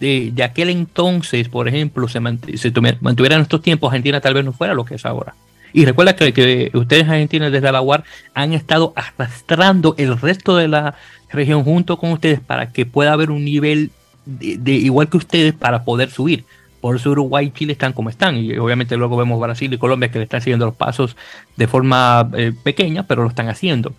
de, 0.00 0.34
aquel 0.42 0.68
entonces, 0.68 1.48
por 1.48 1.68
ejemplo, 1.68 2.08
se, 2.08 2.18
se 2.56 2.72
mantuviera 3.00 3.36
en 3.36 3.42
estos 3.42 3.62
tiempos, 3.62 3.92
Argentina 3.92 4.20
tal 4.20 4.34
vez 4.34 4.44
no 4.44 4.52
fuera 4.52 4.74
lo 4.74 4.84
que 4.84 4.96
es 4.96 5.06
ahora. 5.06 5.36
Y 5.76 5.84
recuerda 5.84 6.16
que, 6.16 6.32
que 6.32 6.70
ustedes 6.72 7.06
Argentinos 7.06 7.52
desde 7.52 7.70
la 7.70 7.82
UAR 7.82 8.02
han 8.32 8.54
estado 8.54 8.94
arrastrando 8.96 9.94
el 9.98 10.18
resto 10.18 10.56
de 10.56 10.68
la 10.68 10.94
región 11.30 11.64
junto 11.64 11.98
con 11.98 12.12
ustedes 12.12 12.40
para 12.40 12.72
que 12.72 12.86
pueda 12.86 13.12
haber 13.12 13.30
un 13.30 13.44
nivel 13.44 13.90
de, 14.24 14.72
igual 14.72 15.10
que 15.10 15.18
ustedes 15.18 15.52
para 15.52 15.84
poder 15.84 16.10
subir. 16.10 16.46
Por 16.80 16.96
eso 16.96 17.10
Uruguay 17.10 17.48
y 17.48 17.50
Chile 17.50 17.74
están 17.74 17.92
como 17.92 18.08
están. 18.08 18.38
Y 18.38 18.56
obviamente 18.56 18.96
luego 18.96 19.18
vemos 19.18 19.38
Brasil 19.38 19.70
y 19.70 19.76
Colombia 19.76 20.10
que 20.10 20.16
le 20.16 20.24
están 20.24 20.40
siguiendo 20.40 20.64
los 20.64 20.74
pasos 20.74 21.14
de 21.56 21.66
forma 21.66 22.30
eh, 22.32 22.54
pequeña, 22.62 23.02
pero 23.02 23.24
lo 23.24 23.28
están 23.28 23.50
haciendo. 23.50 23.92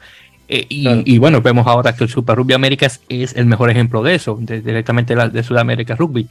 Eh, 0.48 0.66
y, 0.70 1.20
bueno, 1.20 1.44
vemos 1.44 1.68
ahora 1.68 1.95
que 1.95 2.06
el 2.06 2.10
Super 2.10 2.38
Rugby 2.38 2.56
Américas 2.56 3.02
es 3.08 3.36
el 3.36 3.45
mejor 3.45 3.70
ejemplo 3.70 4.02
de 4.02 4.16
eso, 4.16 4.40
directamente 4.41 5.14
de, 5.14 5.30
de 5.30 5.44
Sudamérica 5.44 5.95
Rugby. 5.95 6.28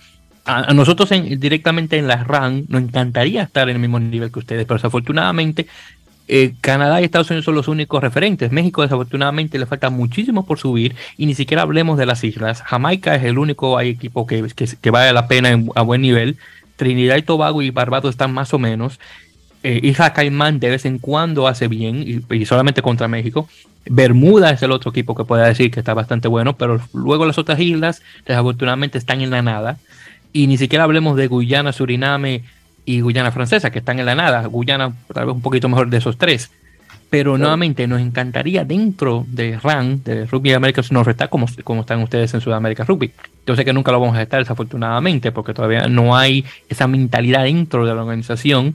A, 0.46 0.72
nosotros 0.72 1.10
directamente 1.38 1.98
en 1.98 2.06
la 2.06 2.22
RAN 2.22 2.64
nos 2.68 2.82
encantaría 2.82 3.42
estar 3.42 3.68
en 3.68 3.76
el 3.76 3.80
mismo 3.80 3.98
nivel 3.98 4.30
que 4.30 4.38
ustedes, 4.38 4.64
pero 4.64 4.76
desafortunadamente 4.76 5.66
eh, 6.28 6.54
Canadá 6.60 7.00
y 7.00 7.04
Estados 7.04 7.30
Unidos 7.30 7.44
son 7.44 7.54
los 7.54 7.68
únicos 7.68 8.02
referentes. 8.02 8.50
México 8.50 8.82
desafortunadamente 8.82 9.58
le 9.58 9.66
falta 9.66 9.90
muchísimo 9.90 10.44
por 10.44 10.58
subir 10.58 10.96
y 11.16 11.26
ni 11.26 11.34
siquiera 11.34 11.62
hablemos 11.62 11.98
de 11.98 12.06
las 12.06 12.24
islas. 12.24 12.62
Jamaica 12.62 13.14
es 13.14 13.24
el 13.24 13.38
único 13.38 13.80
equipo 13.80 14.26
que, 14.26 14.44
que, 14.80 14.90
vale 14.90 15.12
la 15.12 15.28
pena 15.28 15.50
a 15.74 15.82
buen 15.82 16.02
nivel. 16.02 16.36
Trinidad 16.76 17.16
y 17.16 17.22
Tobago 17.22 17.62
y 17.62 17.70
Barbados 17.70 18.10
están 18.10 18.32
más 18.34 18.52
o 18.54 18.58
menos. 18.58 18.98
Eh, 19.62 19.80
Isla 19.82 20.12
Caimán 20.12 20.60
de 20.60 20.70
vez 20.70 20.84
en 20.84 20.98
cuando 20.98 21.48
hace 21.48 21.68
bien 21.68 22.24
y, 22.30 22.46
solamente 22.46 22.82
contra 22.82 23.08
México. 23.08 23.48
Bermuda 23.84 24.50
es 24.50 24.62
el 24.62 24.72
otro 24.72 24.90
equipo 24.90 25.14
que 25.14 25.24
puede 25.24 25.46
decir 25.46 25.70
que 25.70 25.80
está 25.80 25.94
bastante 25.94 26.28
bueno, 26.28 26.56
pero 26.56 26.80
luego 26.92 27.24
las 27.24 27.38
otras 27.38 27.60
islas 27.60 28.02
desafortunadamente 28.26 28.98
están 28.98 29.20
en 29.20 29.30
la 29.30 29.42
nada. 29.42 29.78
Y 30.36 30.48
ni 30.48 30.58
siquiera 30.58 30.84
hablemos 30.84 31.16
de 31.16 31.28
Guyana, 31.28 31.72
Suriname, 31.72 32.42
y 32.84 33.00
Guyana 33.00 33.32
Francesa, 33.32 33.70
que 33.70 33.78
están 33.78 33.98
en 33.98 34.04
la 34.04 34.14
nada. 34.14 34.46
Guyana 34.46 34.92
tal 35.14 35.24
vez 35.24 35.34
un 35.34 35.40
poquito 35.40 35.66
mejor 35.66 35.88
de 35.88 35.96
esos 35.96 36.18
tres. 36.18 36.50
Pero 37.08 37.38
nuevamente 37.38 37.86
nos 37.86 38.02
encantaría 38.02 38.62
dentro 38.66 39.24
de 39.28 39.58
RAN, 39.58 40.02
de 40.04 40.26
Rugby 40.26 40.52
América 40.52 40.82
nos 40.90 41.08
está 41.08 41.28
como, 41.28 41.46
como 41.64 41.80
están 41.80 42.02
ustedes 42.02 42.34
en 42.34 42.42
Sudamérica 42.42 42.84
Rugby. 42.84 43.12
Yo 43.46 43.56
sé 43.56 43.64
que 43.64 43.72
nunca 43.72 43.92
lo 43.92 44.00
vamos 44.00 44.14
a 44.14 44.20
estar 44.20 44.38
desafortunadamente 44.38 45.32
porque 45.32 45.54
todavía 45.54 45.88
no 45.88 46.14
hay 46.14 46.44
esa 46.68 46.86
mentalidad 46.86 47.44
dentro 47.44 47.86
de 47.86 47.94
la 47.94 48.02
organización 48.02 48.74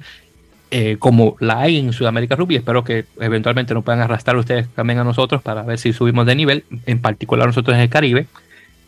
eh, 0.72 0.96
como 0.98 1.36
la 1.42 1.60
hay 1.60 1.78
en 1.78 1.94
Sudamérica 1.94 2.36
Rugby. 2.36 2.56
Espero 2.56 2.84
que 2.84 3.06
eventualmente 3.20 3.76
nos 3.76 3.84
puedan 3.84 4.02
arrastrar 4.02 4.36
ustedes 4.36 4.68
también 4.70 4.98
a 4.98 5.04
nosotros 5.04 5.44
para 5.44 5.62
ver 5.62 5.78
si 5.78 5.94
subimos 5.94 6.26
de 6.26 6.34
nivel, 6.34 6.64
en 6.88 7.00
particular 7.00 7.46
nosotros 7.46 7.76
en 7.76 7.84
el 7.84 7.90
Caribe. 7.90 8.26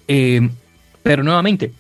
Eh, 0.08 0.50
pero 1.04 1.22
nuevamente, 1.22 1.72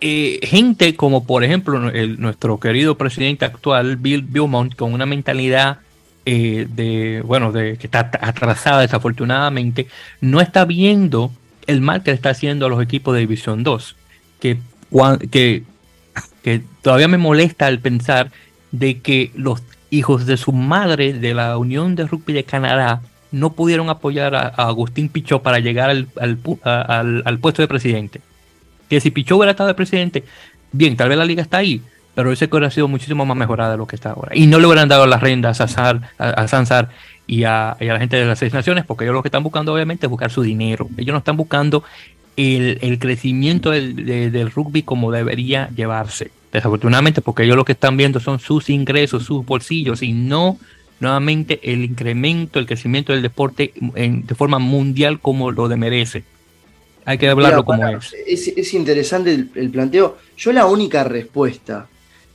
eh, 0.00 0.40
gente 0.42 0.94
como 0.94 1.24
por 1.24 1.44
ejemplo 1.44 1.78
nuestro 2.18 2.60
querido 2.60 2.96
presidente 2.96 3.44
actual, 3.44 3.96
Bill 3.96 4.22
Beaumont, 4.22 4.74
con 4.74 4.92
una 4.92 5.06
mentalidad 5.06 5.78
de, 6.24 7.22
bueno, 7.24 7.52
de 7.52 7.76
que 7.76 7.86
está 7.86 8.10
atrasada 8.20 8.80
desafortunadamente, 8.80 9.86
no 10.20 10.40
está 10.40 10.64
viendo 10.64 11.30
el 11.66 11.80
mal 11.80 12.02
que 12.02 12.10
le 12.10 12.14
está 12.14 12.30
haciendo 12.30 12.66
a 12.66 12.68
los 12.68 12.82
equipos 12.82 13.14
de 13.14 13.20
División 13.20 13.62
2. 13.62 13.96
Que, 14.40 14.58
que, 15.30 15.62
todavía 16.82 17.08
me 17.08 17.18
molesta 17.18 17.66
al 17.66 17.80
pensar 17.80 18.30
de 18.70 19.00
que 19.00 19.32
los 19.34 19.62
hijos 19.90 20.26
de 20.26 20.36
su 20.36 20.52
madre 20.52 21.12
de 21.12 21.34
la 21.34 21.58
Unión 21.58 21.94
de 21.96 22.06
Rugby 22.06 22.32
de 22.32 22.44
Canadá 22.44 23.00
no 23.32 23.52
pudieron 23.52 23.90
apoyar 23.90 24.34
a, 24.34 24.48
Agustín 24.48 25.08
Pichot 25.08 25.42
para 25.42 25.58
llegar 25.58 25.90
al, 25.90 26.08
al, 26.16 27.38
puesto 27.38 27.62
de 27.62 27.68
presidente. 27.68 28.20
Que 28.88 29.00
si 29.00 29.10
Pichot 29.10 29.36
hubiera 29.38 29.52
estado 29.52 29.68
de 29.68 29.74
presidente, 29.74 30.24
bien, 30.72 30.96
tal 30.96 31.08
vez 31.08 31.18
la 31.18 31.24
liga 31.24 31.42
está 31.42 31.58
ahí, 31.58 31.82
pero 32.14 32.32
ese 32.32 32.48
hubiera 32.50 32.70
sido 32.70 32.88
muchísimo 32.88 33.26
más 33.26 33.36
mejorada 33.36 33.72
de 33.72 33.76
lo 33.76 33.86
que 33.86 33.96
está 33.96 34.10
ahora. 34.10 34.34
Y 34.34 34.46
no 34.46 34.58
le 34.58 34.66
hubieran 34.66 34.88
dado 34.88 35.06
las 35.06 35.20
rendas 35.20 35.60
a, 35.60 36.00
a, 36.18 36.48
Sansar 36.48 36.88
y 37.26 37.44
a, 37.44 37.76
la 37.78 37.98
gente 37.98 38.16
de 38.16 38.24
las 38.24 38.38
seis 38.38 38.52
naciones, 38.52 38.84
porque 38.84 39.04
ellos 39.04 39.14
lo 39.14 39.22
que 39.22 39.28
están 39.28 39.42
buscando 39.42 39.74
obviamente 39.74 40.06
es 40.06 40.10
buscar 40.10 40.30
su 40.30 40.42
dinero. 40.42 40.88
Ellos 40.96 41.12
no 41.12 41.18
están 41.18 41.36
buscando 41.36 41.84
el, 42.36 42.98
crecimiento 42.98 43.70
del 43.70 44.50
rugby 44.50 44.82
como 44.82 45.10
debería 45.10 45.68
llevarse 45.74 46.30
desafortunadamente, 46.52 47.20
porque 47.20 47.42
ellos 47.42 47.56
lo 47.56 47.64
que 47.64 47.72
están 47.72 47.96
viendo 47.96 48.18
son 48.18 48.38
sus 48.38 48.70
ingresos, 48.70 49.24
sus 49.24 49.44
bolsillos 49.44 50.02
y 50.02 50.12
no 50.12 50.58
nuevamente 51.00 51.60
el 51.62 51.84
incremento, 51.84 52.58
el 52.58 52.66
crecimiento 52.66 53.12
del 53.12 53.20
deporte 53.20 53.74
de 53.76 54.34
forma 54.34 54.58
mundial 54.58 55.20
como 55.20 55.50
lo 55.50 55.68
de 55.68 55.76
merece. 55.76 56.24
Hay 57.06 57.16
que 57.16 57.28
hablarlo 57.28 57.64
como 57.64 57.86
es. 57.88 58.12
es. 58.26 58.74
interesante 58.74 59.32
el, 59.32 59.70
planteo. 59.70 60.18
Yo 60.36 60.52
la 60.52 60.66
única 60.66 61.04
respuesta 61.04 61.88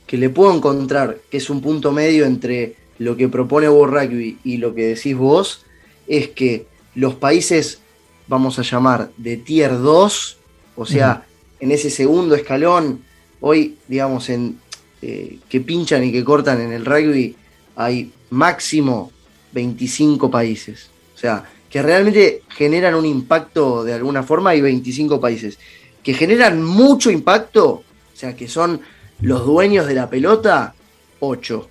que 0.06 0.16
le 0.16 0.30
puedo 0.30 0.52
encontrar, 0.52 1.18
que 1.30 1.36
es 1.36 1.48
un 1.48 1.60
punto 1.60 1.92
medio 1.92 2.24
entre 2.24 2.74
lo 2.98 3.16
que 3.16 3.28
propone 3.28 3.68
World 3.68 3.94
Rugby 3.94 4.38
y 4.42 4.56
lo 4.56 4.74
que 4.74 4.88
decís 4.88 5.16
vos, 5.16 5.64
es 6.08 6.28
que 6.28 6.66
los 6.94 7.14
países, 7.14 7.80
vamos 8.26 8.58
a 8.58 8.62
llamar, 8.62 9.10
de 9.16 9.36
tier 9.36 9.78
2, 9.78 10.36
o 10.74 10.86
sea, 10.86 11.24
en 11.60 11.70
ese 11.70 11.90
segundo 11.90 12.34
escalón, 12.34 13.02
Hoy, 13.44 13.76
digamos, 13.88 14.30
en 14.30 14.60
eh, 15.02 15.38
que 15.48 15.60
pinchan 15.60 16.04
y 16.04 16.12
que 16.12 16.22
cortan 16.22 16.60
en 16.60 16.72
el 16.72 16.84
rugby, 16.84 17.34
hay 17.74 18.12
máximo 18.30 19.10
25 19.50 20.30
países. 20.30 20.90
O 21.12 21.18
sea, 21.18 21.44
que 21.72 21.80
realmente 21.80 22.42
generan 22.50 22.94
un 22.94 23.06
impacto 23.06 23.82
de 23.82 23.94
alguna 23.94 24.22
forma, 24.22 24.50
hay 24.50 24.60
25 24.60 25.18
países. 25.18 25.58
Que 26.02 26.12
generan 26.12 26.62
mucho 26.62 27.10
impacto, 27.10 27.66
o 27.66 27.84
sea, 28.12 28.36
que 28.36 28.46
son 28.46 28.82
los 29.22 29.46
dueños 29.46 29.86
de 29.86 29.94
la 29.94 30.10
pelota, 30.10 30.74
8. 31.20 31.68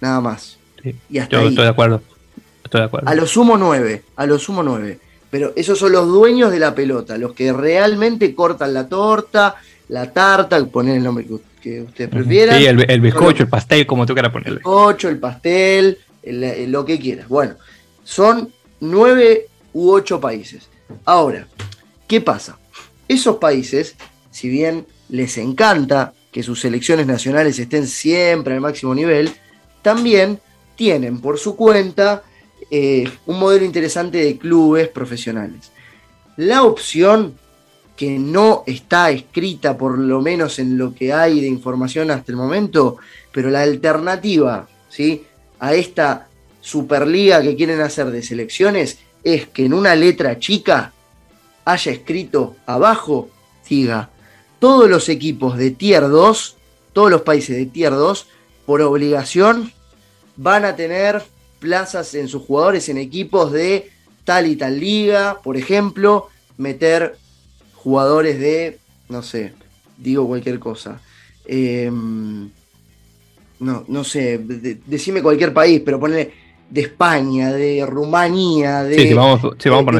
Nada 0.00 0.20
más. 0.20 0.58
y 1.10 1.18
hasta 1.18 1.42
yo 1.42 1.48
estoy 1.48 1.64
de 1.64 1.70
acuerdo. 1.70 2.02
Estoy 2.62 2.82
de 2.82 2.84
acuerdo. 2.86 3.08
A 3.08 3.14
lo 3.16 3.26
sumo 3.26 3.56
9. 3.58 4.04
A 4.14 4.26
lo 4.26 4.38
sumo 4.38 4.62
9. 4.62 5.00
Pero 5.28 5.52
esos 5.56 5.76
son 5.76 5.90
los 5.90 6.06
dueños 6.06 6.52
de 6.52 6.60
la 6.60 6.72
pelota, 6.72 7.18
los 7.18 7.32
que 7.32 7.52
realmente 7.52 8.36
cortan 8.36 8.72
la 8.72 8.88
torta, 8.88 9.56
la 9.88 10.12
tarta, 10.12 10.64
poner 10.66 10.98
el 10.98 11.02
nombre 11.02 11.26
que, 11.60 11.80
ustedes 11.80 12.10
prefieran. 12.10 12.58
Sí, 12.60 12.66
el, 12.66 13.00
bizcocho, 13.00 13.42
el 13.42 13.48
pastel, 13.48 13.86
como 13.86 14.06
tú 14.06 14.12
quieras 14.12 14.30
ponerle. 14.30 14.52
El 14.52 14.58
bizcocho, 14.58 15.08
el 15.08 15.18
pastel, 15.18 15.98
lo 16.68 16.84
que 16.84 17.00
quieras. 17.00 17.28
Bueno, 17.28 17.54
son 18.04 18.52
nueve 18.82 19.46
u 19.72 19.90
ocho 19.90 20.20
países. 20.20 20.68
Ahora, 21.04 21.46
¿qué 22.06 22.20
pasa? 22.20 22.58
Esos 23.08 23.36
países, 23.36 23.94
si 24.30 24.48
bien 24.48 24.86
les 25.08 25.38
encanta 25.38 26.12
que 26.30 26.42
sus 26.42 26.60
selecciones 26.60 27.06
nacionales 27.06 27.58
estén 27.58 27.86
siempre 27.86 28.54
al 28.54 28.60
máximo 28.60 28.94
nivel, 28.94 29.30
también 29.82 30.40
tienen 30.76 31.20
por 31.20 31.38
su 31.38 31.54
cuenta 31.56 32.24
eh, 32.70 33.08
un 33.26 33.38
modelo 33.38 33.64
interesante 33.64 34.18
de 34.18 34.36
clubes 34.36 34.88
profesionales. 34.88 35.70
La 36.36 36.64
opción 36.64 37.34
que 37.96 38.18
no 38.18 38.64
está 38.66 39.10
escrita, 39.10 39.76
por 39.78 39.98
lo 39.98 40.20
menos 40.20 40.58
en 40.58 40.76
lo 40.76 40.94
que 40.94 41.12
hay 41.12 41.40
de 41.40 41.46
información 41.46 42.10
hasta 42.10 42.32
el 42.32 42.36
momento, 42.36 42.96
pero 43.30 43.48
la 43.50 43.62
alternativa 43.62 44.66
¿sí? 44.88 45.24
a 45.60 45.74
esta 45.74 46.28
Superliga 46.62 47.42
que 47.42 47.56
quieren 47.56 47.80
hacer 47.80 48.10
de 48.10 48.22
selecciones 48.22 48.98
es 49.24 49.48
que 49.48 49.66
en 49.66 49.74
una 49.74 49.94
letra 49.94 50.38
chica 50.38 50.92
haya 51.64 51.92
escrito 51.92 52.56
abajo, 52.66 53.28
diga, 53.68 54.10
todos 54.58 54.88
los 54.88 55.08
equipos 55.08 55.58
de 55.58 55.72
Tier 55.72 56.08
2, 56.08 56.56
todos 56.92 57.10
los 57.10 57.22
países 57.22 57.56
de 57.56 57.66
Tier 57.66 57.90
2, 57.90 58.26
por 58.64 58.80
obligación, 58.80 59.72
van 60.36 60.64
a 60.64 60.76
tener 60.76 61.22
plazas 61.58 62.14
en 62.14 62.28
sus 62.28 62.42
jugadores 62.42 62.88
en 62.88 62.96
equipos 62.96 63.52
de 63.52 63.90
tal 64.24 64.46
y 64.46 64.54
tal 64.54 64.78
liga, 64.78 65.40
por 65.42 65.56
ejemplo, 65.56 66.28
meter 66.56 67.16
jugadores 67.74 68.38
de, 68.38 68.78
no 69.08 69.22
sé, 69.22 69.52
digo 69.96 70.28
cualquier 70.28 70.60
cosa. 70.60 71.00
Em, 71.44 72.50
no, 73.58 73.84
no 73.88 74.04
sé, 74.04 74.38
decime 74.38 75.22
cualquier 75.22 75.52
país, 75.52 75.82
pero 75.84 75.98
ponle 75.98 76.41
de 76.72 76.80
España, 76.80 77.52
de 77.52 77.84
Rumanía, 77.84 78.82
de, 78.82 79.14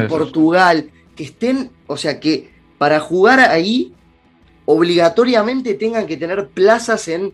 Portugal, 0.09 0.89
que 1.15 1.23
estén, 1.23 1.69
o 1.85 1.95
sea, 1.95 2.19
que 2.19 2.49
para 2.79 2.99
jugar 2.99 3.39
ahí 3.39 3.93
obligatoriamente 4.65 5.75
tengan 5.75 6.07
que 6.07 6.17
tener 6.17 6.49
plazas 6.49 7.07
en 7.07 7.31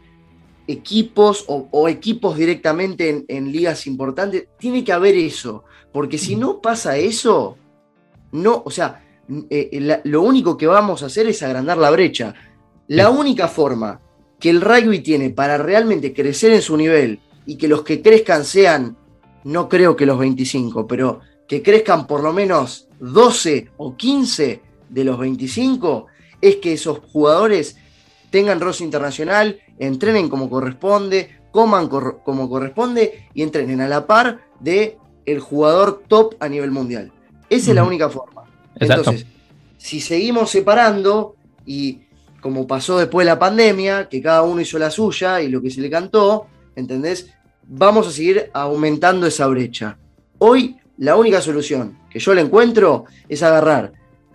equipos 0.67 1.45
o, 1.47 1.87
equipos 1.87 2.37
directamente 2.37 3.09
en, 3.09 3.25
en, 3.29 3.51
ligas 3.51 3.87
importantes. 3.87 4.49
Tiene 4.59 4.83
que 4.83 4.91
haber 4.91 5.15
eso, 5.15 5.63
porque 5.93 6.17
si 6.17 6.35
no 6.35 6.59
pasa 6.59 6.97
eso, 6.97 7.57
no, 8.33 8.61
o 8.65 8.69
sea, 8.69 9.03
eh, 9.49 9.69
eh, 9.71 10.01
lo 10.03 10.21
único 10.21 10.57
que 10.57 10.67
vamos 10.67 11.01
a 11.01 11.05
hacer 11.05 11.27
es 11.27 11.41
agrandar 11.43 11.77
la 11.77 11.91
brecha. 11.91 12.33
La 12.87 13.09
única 13.09 13.47
forma 13.47 14.01
que 14.37 14.49
el 14.49 14.59
rugby 14.59 14.99
tiene 14.99 15.29
para 15.29 15.57
realmente 15.57 16.13
crecer 16.13 16.51
en 16.51 16.61
su 16.61 16.75
nivel 16.75 17.19
y 17.45 17.55
que 17.55 17.67
los 17.67 17.83
que 17.83 18.01
crezcan 18.01 18.43
sean, 18.45 18.97
no 19.43 19.69
creo 19.69 19.95
que 19.95 20.05
los 20.05 20.19
25, 20.19 20.87
pero 20.87 21.21
que 21.47 21.63
crezcan 21.63 22.07
por 22.07 22.21
lo 22.23 22.33
menos 22.33 22.87
12 22.99 23.71
o 23.77 23.95
15 23.95 24.61
de 24.89 25.03
los 25.03 25.17
25, 25.17 26.07
es 26.41 26.57
que 26.57 26.73
esos 26.73 26.99
jugadores 27.11 27.77
tengan 28.29 28.59
roce 28.59 28.83
internacional, 28.83 29.59
entrenen 29.79 30.29
como 30.29 30.49
corresponde, 30.49 31.39
coman 31.51 31.87
como 31.87 32.49
corresponde 32.49 33.27
y 33.33 33.41
entrenen 33.41 33.81
a 33.81 33.87
la 33.87 34.05
par 34.05 34.39
de 34.59 34.97
el 35.25 35.39
jugador 35.39 36.03
top 36.07 36.35
a 36.39 36.47
nivel 36.47 36.71
mundial. 36.71 37.11
Esa 37.49 37.71
es 37.71 37.75
la 37.75 37.83
única 37.83 38.09
forma. 38.09 38.43
Entonces, 38.75 39.25
si 39.77 39.99
seguimos 39.99 40.51
separando 40.51 41.35
y 41.65 42.01
como 42.41 42.67
pasó 42.67 42.97
después 42.97 43.25
de 43.25 43.31
la 43.31 43.39
pandemia, 43.39 44.07
que 44.07 44.21
cada 44.21 44.43
uno 44.43 44.61
hizo 44.61 44.79
la 44.79 44.91
suya 44.91 45.41
y 45.41 45.49
lo 45.49 45.61
que 45.61 45.69
se 45.69 45.81
le 45.81 45.89
cantó, 45.89 46.47
¿entendés? 46.75 47.33
Vamos 47.71 48.07
a 48.07 48.11
seguir 48.11 48.49
aumentando 48.51 49.27
esa 49.27 49.45
brecha. 49.45 49.95
Hoy 50.39 50.77
la 50.97 51.15
única 51.15 51.39
solución 51.39 51.99
que 52.09 52.17
yo 52.17 52.33
le 52.33 52.41
encuentro 52.41 53.05
es 53.27 53.43
agarrar 53.43 53.93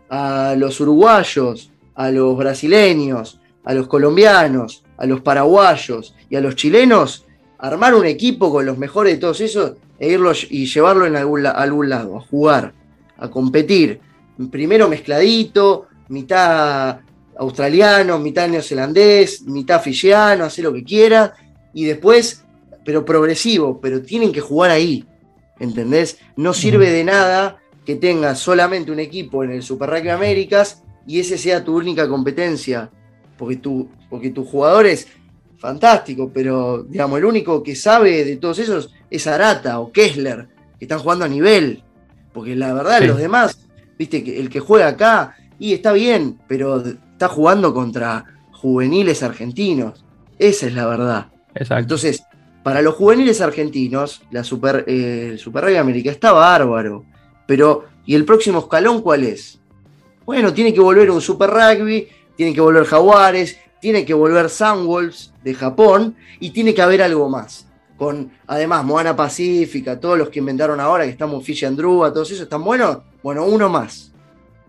a 0.09 0.55
los 0.57 0.81
uruguayos, 0.81 1.73
a 1.97 2.13
los 2.13 2.37
brasileños, 2.37 3.41
a 3.65 3.75
los 3.75 3.89
colombianos, 3.89 4.85
a 4.97 5.07
los 5.07 5.21
paraguayos 5.21 6.15
y 6.31 6.37
a 6.37 6.41
los 6.41 6.55
chilenos, 6.55 7.27
armar 7.59 7.97
un 7.97 8.07
equipo 8.07 8.53
con 8.53 8.67
los 8.67 8.79
mejores 8.79 9.15
de 9.15 9.19
todos 9.19 9.41
esos 9.41 9.73
e 9.99 10.11
irlos 10.11 10.47
y 10.49 10.67
llevarlo 10.67 11.05
en 11.05 11.17
algún, 11.17 11.43
lado, 11.89 12.17
a 12.17 12.21
jugar, 12.21 12.73
a 13.19 13.29
competir, 13.29 13.99
primero 14.49 14.89
mezcladito, 14.89 15.89
mitad 16.07 17.01
australiano, 17.37 18.21
mitad 18.21 18.47
neozelandés, 18.47 19.43
mitad 19.43 19.83
fijiano, 19.83 20.45
hacer 20.45 20.67
lo 20.67 20.73
que 20.73 20.85
quiera, 20.85 21.35
y 21.73 21.85
después, 21.85 22.44
pero 22.85 23.05
progresivo, 23.05 23.81
pero 23.81 24.03
tienen 24.03 24.33
que 24.33 24.41
jugar 24.41 24.71
ahí, 24.71 25.05
¿entendés? 25.59 26.19
No 26.37 26.53
sirve 26.53 26.91
de 26.91 27.05
nada 27.05 27.59
que 27.85 27.97
tengas 27.97 28.39
solamente 28.39 28.91
un 28.91 29.01
equipo 29.01 29.45
en 29.45 29.53
el 29.53 29.63
Super 29.63 29.91
Rugby 29.91 30.09
Américas 30.11 30.83
y 31.07 31.21
ese 31.21 31.39
sea 31.39 31.65
tu 31.65 31.77
única 31.77 32.09
competencia, 32.09 32.91
porque 33.37 33.57
tu, 33.57 33.89
porque 34.09 34.31
tu 34.31 34.45
jugador 34.45 34.87
es 34.87 35.07
fantástico, 35.59 36.31
pero 36.33 36.83
digamos, 36.83 37.19
el 37.19 37.25
único 37.25 37.63
que 37.63 37.75
sabe 37.75 38.25
de 38.25 38.37
todos 38.37 38.59
esos 38.59 38.93
es 39.11 39.27
Arata 39.27 39.81
o 39.81 39.93
Kessler, 39.93 40.49
que 40.79 40.85
están 40.85 40.99
jugando 40.99 41.25
a 41.25 41.29
nivel. 41.29 41.83
Porque 42.33 42.57
la 42.57 42.75
verdad, 42.75 43.03
los 43.03 43.19
demás, 43.19 43.67
viste, 43.99 44.25
que 44.25 44.41
el 44.41 44.51
que 44.51 44.61
juega 44.61 44.89
acá, 44.89 45.37
y 45.59 45.73
está 45.73 45.93
bien, 45.93 46.39
pero 46.49 46.83
está 46.85 47.29
jugando 47.29 47.73
contra 47.73 48.25
juveniles 48.51 49.23
argentinos. 49.23 50.05
Esa 50.39 50.67
es 50.67 50.75
la 50.75 50.87
verdad. 50.87 51.29
Exacto. 51.55 51.83
Entonces, 51.83 52.25
para 52.65 52.81
los 52.81 52.95
juveniles 52.95 53.43
argentinos, 53.43 54.23
la 54.31 54.43
Super, 54.43 54.85
eh, 54.89 55.37
Super 55.39 55.65
Rugby 55.65 55.77
América 55.77 56.11
está 56.11 56.33
bárbaro. 56.33 57.05
Pero, 57.47 57.85
¿y 58.07 58.15
el 58.15 58.25
próximo 58.25 58.61
escalón 58.61 59.03
cuál 59.03 59.23
es? 59.23 59.61
Bueno, 60.25 60.55
tiene 60.55 60.73
que 60.73 60.81
volver 60.81 61.11
un 61.11 61.21
Super 61.21 61.51
Rugby, 61.51 62.09
tiene 62.35 62.55
que 62.55 62.63
volver 62.63 62.87
Jaguares, 62.87 63.59
tiene 63.83 64.07
que 64.07 64.15
volver 64.15 64.49
Sunwolves 64.49 65.35
de 65.45 65.53
Japón 65.53 66.17
y 66.41 66.51
tiene 66.51 66.73
que 66.73 66.81
haber 66.81 67.03
algo 67.03 67.29
más. 67.29 67.69
Con, 67.99 68.33
además, 68.47 68.83
Moana 68.83 69.15
Pacífica, 69.15 70.01
todos 70.01 70.17
los 70.17 70.31
que 70.31 70.39
inventaron 70.39 70.81
ahora, 70.81 71.05
que 71.05 71.11
estamos 71.11 71.45
Fish 71.45 71.67
and 71.67 71.77
Druga, 71.77 72.15
todos 72.15 72.31
esos, 72.31 72.45
¿están 72.45 72.65
buenos? 72.65 73.01
Bueno, 73.23 73.45
uno 73.45 73.69
más. 73.69 74.11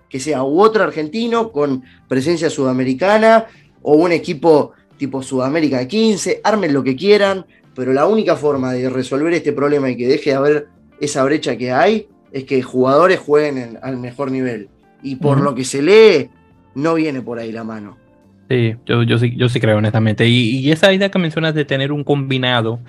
Que 0.10 0.20
sea 0.20 0.44
otro 0.44 0.84
argentino 0.84 1.50
con 1.50 1.82
presencia 2.10 2.50
sudamericana 2.50 3.46
o 3.82 3.94
un 3.94 4.12
equipo 4.12 4.74
tipo 4.98 5.24
Sudamérica 5.24 5.78
de 5.78 5.88
15, 5.88 6.42
armen 6.44 6.74
lo 6.74 6.84
que 6.84 6.96
quieran, 6.96 7.46
pero 7.76 7.94
la 7.94 8.08
única 8.08 8.36
forma 8.36 8.74
de 8.74 8.90
resolver 8.90 9.34
este 9.34 9.52
problema 9.52 9.90
y 9.90 9.98
que 9.98 10.08
deje 10.08 10.32
de 10.32 10.36
haber 10.36 10.68
esa 11.00 11.24
brecha 11.24 11.58
que 11.58 11.72
hay 11.72 12.08
es 12.32 12.46
que 12.46 12.62
jugadores 12.62 13.20
jueguen 13.20 13.78
al 13.82 13.98
mejor 13.98 14.32
nivel. 14.32 14.70
Y 15.04 15.18
por 15.18 15.40
lo 15.40 15.54
que 15.54 15.64
se 15.64 15.82
lee, 15.82 16.30
no 16.74 16.96
viene 16.96 17.22
por 17.22 17.38
ahí 17.38 17.52
la 17.52 17.64
mano. 17.64 17.98
Sí, 18.50 18.76
yo, 18.86 19.04
yo, 19.04 19.18
sí, 19.18 19.36
yo 19.36 19.50
sí 19.50 19.60
creo, 19.60 19.78
honestamente. 19.78 20.28
Y, 20.28 20.72
esa 20.72 20.94
idea 20.94 21.10
que 21.10 21.20
mencionas 21.20 21.54
de 21.54 21.66
tener 21.66 21.92
un 21.92 22.04
combinado 22.04 22.80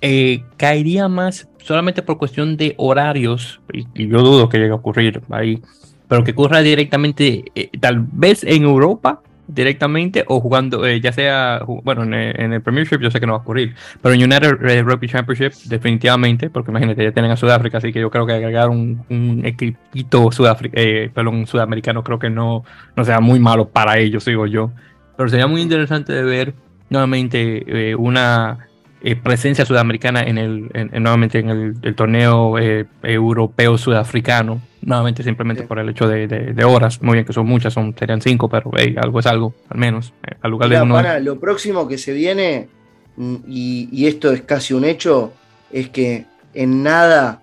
eh, 0.00 0.42
caería 0.56 1.08
más 1.08 1.48
solamente 1.58 2.02
por 2.02 2.18
cuestión 2.18 2.56
de 2.56 2.74
horarios, 2.78 3.60
y, 3.72 4.08
yo 4.08 4.22
dudo 4.22 4.48
que 4.48 4.58
llegue 4.58 4.72
a 4.72 4.76
ocurrir 4.76 5.22
ahí, 5.30 5.60
pero 6.08 6.24
que 6.24 6.32
ocurra 6.32 6.60
directamente, 6.60 7.44
eh, 7.54 7.70
tal 7.78 8.06
vez 8.12 8.44
en 8.44 8.64
Europa, 8.64 9.22
directamente 9.54 10.24
o 10.28 10.40
jugando, 10.40 10.86
eh, 10.86 11.00
ya 11.00 11.12
sea, 11.12 11.62
bueno, 11.84 12.02
en, 12.04 12.52
el 12.52 12.62
Premiership 12.62 13.00
yo 13.00 13.10
sé 13.10 13.20
que 13.20 13.26
no 13.26 13.32
va 13.32 13.38
a 13.38 13.42
ocurrir, 13.42 13.74
pero 14.00 14.14
en 14.14 14.22
United 14.22 14.82
Rugby 14.82 15.08
Championship 15.08 15.52
definitivamente, 15.68 16.50
porque 16.50 16.70
imagínate, 16.70 17.04
ya 17.04 17.12
tienen 17.12 17.30
a 17.30 17.36
Sudáfrica, 17.36 17.78
así 17.78 17.92
que 17.92 18.00
yo 18.00 18.10
creo 18.10 18.26
que 18.26 18.32
agregar 18.32 18.68
un, 18.68 19.04
un 19.08 19.44
equipito 19.44 20.30
eh, 20.72 21.10
sudamericano 21.46 22.02
creo 22.04 22.18
que 22.18 22.30
no, 22.30 22.64
no 22.96 23.04
sea 23.04 23.20
muy 23.20 23.38
malo 23.38 23.68
para 23.68 23.98
ellos, 23.98 24.24
digo 24.24 24.46
yo. 24.46 24.70
Pero 25.16 25.28
sería 25.28 25.46
muy 25.46 25.60
interesante 25.60 26.12
de 26.12 26.22
ver 26.22 26.54
nuevamente 26.88 27.90
eh, 27.90 27.94
una 27.94 28.69
eh, 29.02 29.16
presencia 29.16 29.64
sudamericana 29.64 30.22
en 30.22 30.36
el, 30.36 30.70
nuevamente 31.00 31.38
en 31.38 31.48
el, 31.82 31.94
torneo 31.94 32.58
eh, 32.58 32.86
europeo 33.02 33.78
sudafricano, 33.78 34.60
nuevamente 34.82 35.22
simplemente 35.22 35.62
por 35.62 35.78
el 35.78 35.88
hecho 35.88 36.06
de, 36.06 36.64
horas, 36.64 37.00
muy 37.00 37.14
bien 37.14 37.24
que 37.24 37.32
son 37.32 37.46
muchas, 37.46 37.72
son, 37.72 37.94
serían 37.98 38.20
cinco, 38.20 38.50
pero 38.50 38.70
algo 39.02 39.20
es 39.20 39.26
algo, 39.26 39.54
al 39.70 39.78
menos, 39.78 40.12
eh, 40.28 40.34
al 40.42 40.50
lugar 40.50 40.68
de 40.68 40.82
uno. 40.82 41.20
lo 41.20 41.40
próximo 41.40 41.88
que 41.88 41.96
se 41.96 42.12
viene, 42.12 42.68
mm, 43.16 43.36
y, 43.48 44.06
esto 44.06 44.30
es 44.32 44.42
casi 44.42 44.74
un 44.74 44.84
hecho, 44.84 45.32
es 45.72 45.88
que 45.88 46.26
en 46.52 46.82
nada 46.82 47.40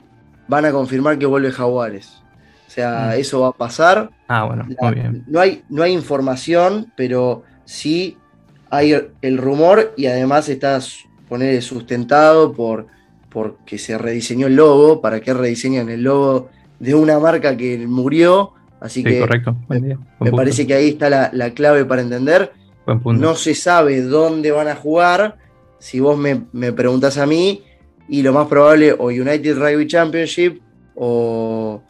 van 0.47 0.65
a 0.65 0.71
confirmar 0.71 1.17
que 1.17 1.25
vuelve 1.25 1.51
Jaguares. 1.51 2.21
O 2.67 2.69
sea, 2.69 3.13
mm. 3.15 3.19
eso 3.19 3.41
va 3.41 3.47
a 3.47 3.53
pasar. 3.53 4.11
Ah, 4.27 4.43
bueno, 4.43 4.67
muy 4.79 4.93
bien. 4.93 5.23
No 5.25 5.39
hay, 5.39 5.63
no 5.69 5.81
hay 5.81 5.93
información, 5.93 6.93
pero 6.95 7.43
sí 7.65 8.15
hay 8.69 8.95
el 9.21 9.37
rumor 9.39 9.93
y 9.97 10.05
además 10.05 10.49
está 10.49 10.79
poner 11.27 11.61
sustentado 11.61 12.53
por 12.53 12.87
porque 13.29 13.77
se 13.77 13.97
rediseñó 13.97 14.47
el 14.47 14.55
logo, 14.55 15.01
para 15.01 15.19
que 15.19 15.33
rediseñan 15.33 15.89
el 15.89 16.01
logo 16.01 16.49
de 16.79 16.95
una 16.95 17.19
marca 17.19 17.55
que 17.55 17.77
murió. 17.85 18.53
Así 18.79 19.03
que 19.03 19.19
correcto. 19.19 19.55
me, 19.69 20.31
parece 20.31 20.65
que 20.65 20.73
ahí 20.73 20.89
está 20.89 21.09
la, 21.09 21.53
clave 21.53 21.85
para 21.85 22.01
entender. 22.01 22.51
No 23.05 23.35
se 23.35 23.53
sabe 23.53 24.01
dónde 24.01 24.51
van 24.51 24.67
a 24.67 24.75
jugar. 24.75 25.37
Si 25.79 25.99
vos 25.99 26.17
me, 26.17 26.45
me 26.53 26.71
preguntás 26.71 27.17
a 27.17 27.25
mí, 27.25 27.61
y 28.09 28.21
lo 28.21 28.33
más 28.33 28.47
probable, 28.47 28.93
o 28.93 29.07
United 29.07 29.57
Rugby 29.57 29.85
Championship 29.85 30.61
o, 30.95 31.81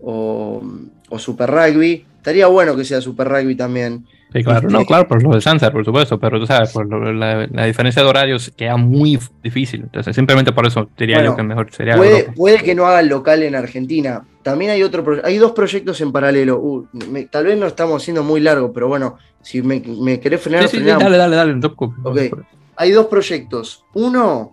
o, 0.00 0.62
o 1.08 1.18
Super 1.18 1.50
Rugby. 1.50 2.04
Estaría 2.22 2.46
bueno 2.46 2.76
que 2.76 2.84
sea 2.84 3.00
Super 3.00 3.28
Rugby 3.28 3.56
también. 3.56 4.06
Sí, 4.32 4.44
claro, 4.44 4.70
no, 4.70 4.86
claro, 4.86 5.08
por 5.08 5.20
lo 5.24 5.34
de 5.34 5.40
Sansa, 5.40 5.72
por 5.72 5.84
supuesto, 5.84 6.20
pero 6.20 6.38
tú 6.38 6.46
sabes, 6.46 6.70
por 6.70 6.86
la, 6.88 7.66
diferencia 7.66 8.00
de 8.00 8.08
horarios 8.08 8.52
queda 8.56 8.76
muy 8.76 9.18
difícil. 9.42 9.80
Entonces, 9.80 10.14
simplemente 10.14 10.52
por 10.52 10.64
eso 10.64 10.88
diría 10.96 11.20
yo 11.24 11.34
que 11.34 11.42
mejor 11.42 11.72
sería. 11.72 11.96
Puede, 11.96 12.30
puede, 12.30 12.62
que 12.62 12.76
no 12.76 12.86
haga 12.86 13.00
el 13.00 13.08
local 13.08 13.42
en 13.42 13.56
Argentina. 13.56 14.22
También 14.44 14.70
hay 14.70 14.84
otro 14.84 15.04
hay 15.24 15.36
dos 15.36 15.50
proyectos 15.50 16.00
en 16.00 16.12
paralelo. 16.12 16.60
Uh, 16.60 16.86
tal 17.28 17.46
vez 17.46 17.58
no 17.58 17.66
estamos 17.66 18.04
siendo 18.04 18.22
muy 18.22 18.40
largos, 18.40 18.70
pero 18.72 18.86
bueno, 18.86 19.18
si 19.40 19.60
me, 19.60 19.82
me 19.84 20.20
querés 20.20 20.40
frenar, 20.40 20.68
sí, 20.68 20.78
sí, 20.78 20.84
dale, 20.84 21.18
dale, 21.18 21.34
dale. 21.34 21.60
Okay. 22.04 22.30
Hay 22.76 22.92
dos 22.92 23.06
proyectos. 23.06 23.84
Uno 23.94 24.52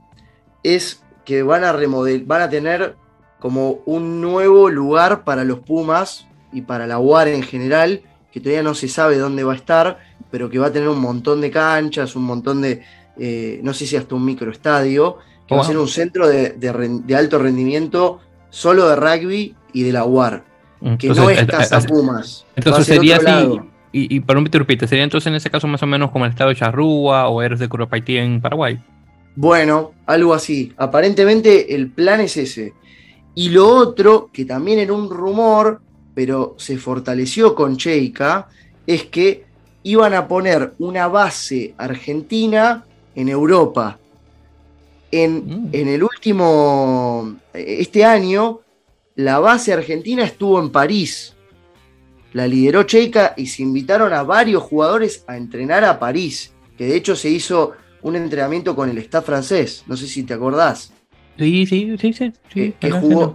es 0.63 1.03
que 1.23 1.43
van 1.43 1.63
a 1.63 1.71
remodel 1.71 2.23
van 2.25 2.41
a 2.41 2.49
tener 2.49 2.95
como 3.39 3.81
un 3.85 4.21
nuevo 4.21 4.69
lugar 4.69 5.23
para 5.23 5.43
los 5.43 5.59
Pumas 5.59 6.25
y 6.51 6.61
para 6.61 6.87
la 6.87 6.99
UAR 6.99 7.27
en 7.27 7.43
general 7.43 8.01
que 8.31 8.39
todavía 8.39 8.63
no 8.63 8.75
se 8.75 8.87
sabe 8.87 9.17
dónde 9.17 9.43
va 9.43 9.53
a 9.53 9.55
estar, 9.55 9.99
pero 10.29 10.49
que 10.49 10.59
va 10.59 10.67
a 10.67 10.71
tener 10.71 10.87
un 10.87 10.99
montón 10.99 11.41
de 11.41 11.49
canchas, 11.49 12.15
un 12.15 12.23
montón 12.23 12.61
de, 12.61 12.83
eh, 13.17 13.59
no 13.63 13.73
sé 13.73 13.87
si 13.87 13.95
hasta 13.95 14.15
un 14.15 14.25
microestadio, 14.25 15.17
que 15.47 15.55
va 15.55 15.61
a 15.61 15.65
ser 15.65 15.77
un 15.77 15.87
centro 15.87 16.27
de, 16.27 17.15
alto 17.17 17.39
rendimiento 17.39 18.19
solo 18.51 18.87
de 18.87 18.95
rugby 18.95 19.55
y 19.73 19.83
de 19.83 19.91
la 19.91 20.05
UAR, 20.05 20.43
que 20.99 21.09
no 21.09 21.29
es 21.29 21.43
Casa 21.45 21.81
Pumas. 21.81 22.45
Entonces 22.55 22.85
sería 22.85 23.17
así, 23.17 23.59
y, 23.91 24.15
y 24.15 24.19
para 24.19 24.39
un 24.39 24.45
repite, 24.45 24.87
sería 24.87 25.03
entonces 25.03 25.27
en 25.27 25.35
ese 25.35 25.49
caso 25.49 25.67
más 25.67 25.81
o 25.81 25.87
menos 25.87 26.11
como 26.11 26.25
el 26.25 26.31
estado 26.31 26.51
de 26.51 26.55
Charrúa 26.55 27.27
o 27.29 27.41
Eres 27.41 27.59
de 27.59 27.67
Curopaití 27.67 28.17
en 28.17 28.39
Paraguay. 28.41 28.79
Bueno, 29.35 29.93
algo 30.05 30.33
así. 30.33 30.73
Aparentemente 30.77 31.73
el 31.73 31.89
plan 31.89 32.19
es 32.19 32.37
ese. 32.37 32.73
Y 33.33 33.49
lo 33.49 33.67
otro, 33.67 34.29
que 34.31 34.45
también 34.45 34.79
era 34.79 34.93
un 34.93 35.09
rumor, 35.09 35.81
pero 36.19 36.55
se 36.57 36.77
fortaleció 36.77 37.55
con 37.55 37.77
Cheika, 37.77 38.49
es 38.85 39.05
que 39.05 39.45
iban 39.83 40.13
a 40.13 40.27
poner 40.27 40.73
una 40.77 41.07
base 41.07 41.73
argentina 41.77 42.83
en 43.15 43.29
Europa. 43.29 43.97
En, 45.13 45.37
mm. 45.37 45.69
en, 45.71 45.87
el 45.87 46.03
último, 46.03 47.37
este 47.53 48.03
año, 48.03 48.59
la 49.15 49.39
base 49.39 49.71
argentina 49.71 50.25
estuvo 50.25 50.59
en 50.59 50.71
París. 50.71 51.37
La 52.33 52.45
lideró 52.45 52.83
Cheika 52.83 53.33
y 53.37 53.45
se 53.45 53.61
invitaron 53.61 54.11
a 54.11 54.23
varios 54.23 54.63
jugadores 54.63 55.23
a 55.25 55.37
entrenar 55.37 55.85
a 55.85 55.99
París, 55.99 56.51
que 56.77 56.87
de 56.87 56.97
hecho 56.97 57.15
se 57.15 57.29
hizo 57.29 57.71
un 58.01 58.17
entrenamiento 58.17 58.75
con 58.75 58.89
el 58.89 58.97
staff 58.97 59.25
francés, 59.25 59.85
no 59.87 59.95
sé 59.95 60.05
si 60.05 60.23
te 60.23 60.33
acordás. 60.33 60.91
Sí, 61.39 61.65
sí, 61.65 61.95
sí, 61.97 62.11
sí. 62.11 62.33
que, 62.49 62.73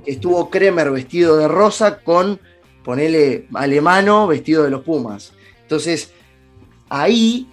estuvo 0.05 0.51
Kremer 0.51 0.91
vestido 0.91 1.39
de 1.39 1.49
rosa 1.49 2.01
con 2.01 2.39
ponele 2.85 3.47
alemano 3.55 4.27
vestido 4.27 4.63
de 4.63 4.71
los 4.71 4.83
Pumas. 4.83 5.33
Entonces, 5.63 6.13
ahí, 6.89 7.49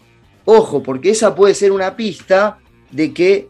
ojo, 0.45 0.83
porque 0.83 1.11
esa 1.11 1.33
puede 1.33 1.55
ser 1.55 1.71
una 1.71 1.95
pista 1.95 2.59
de 2.91 3.13
que 3.13 3.47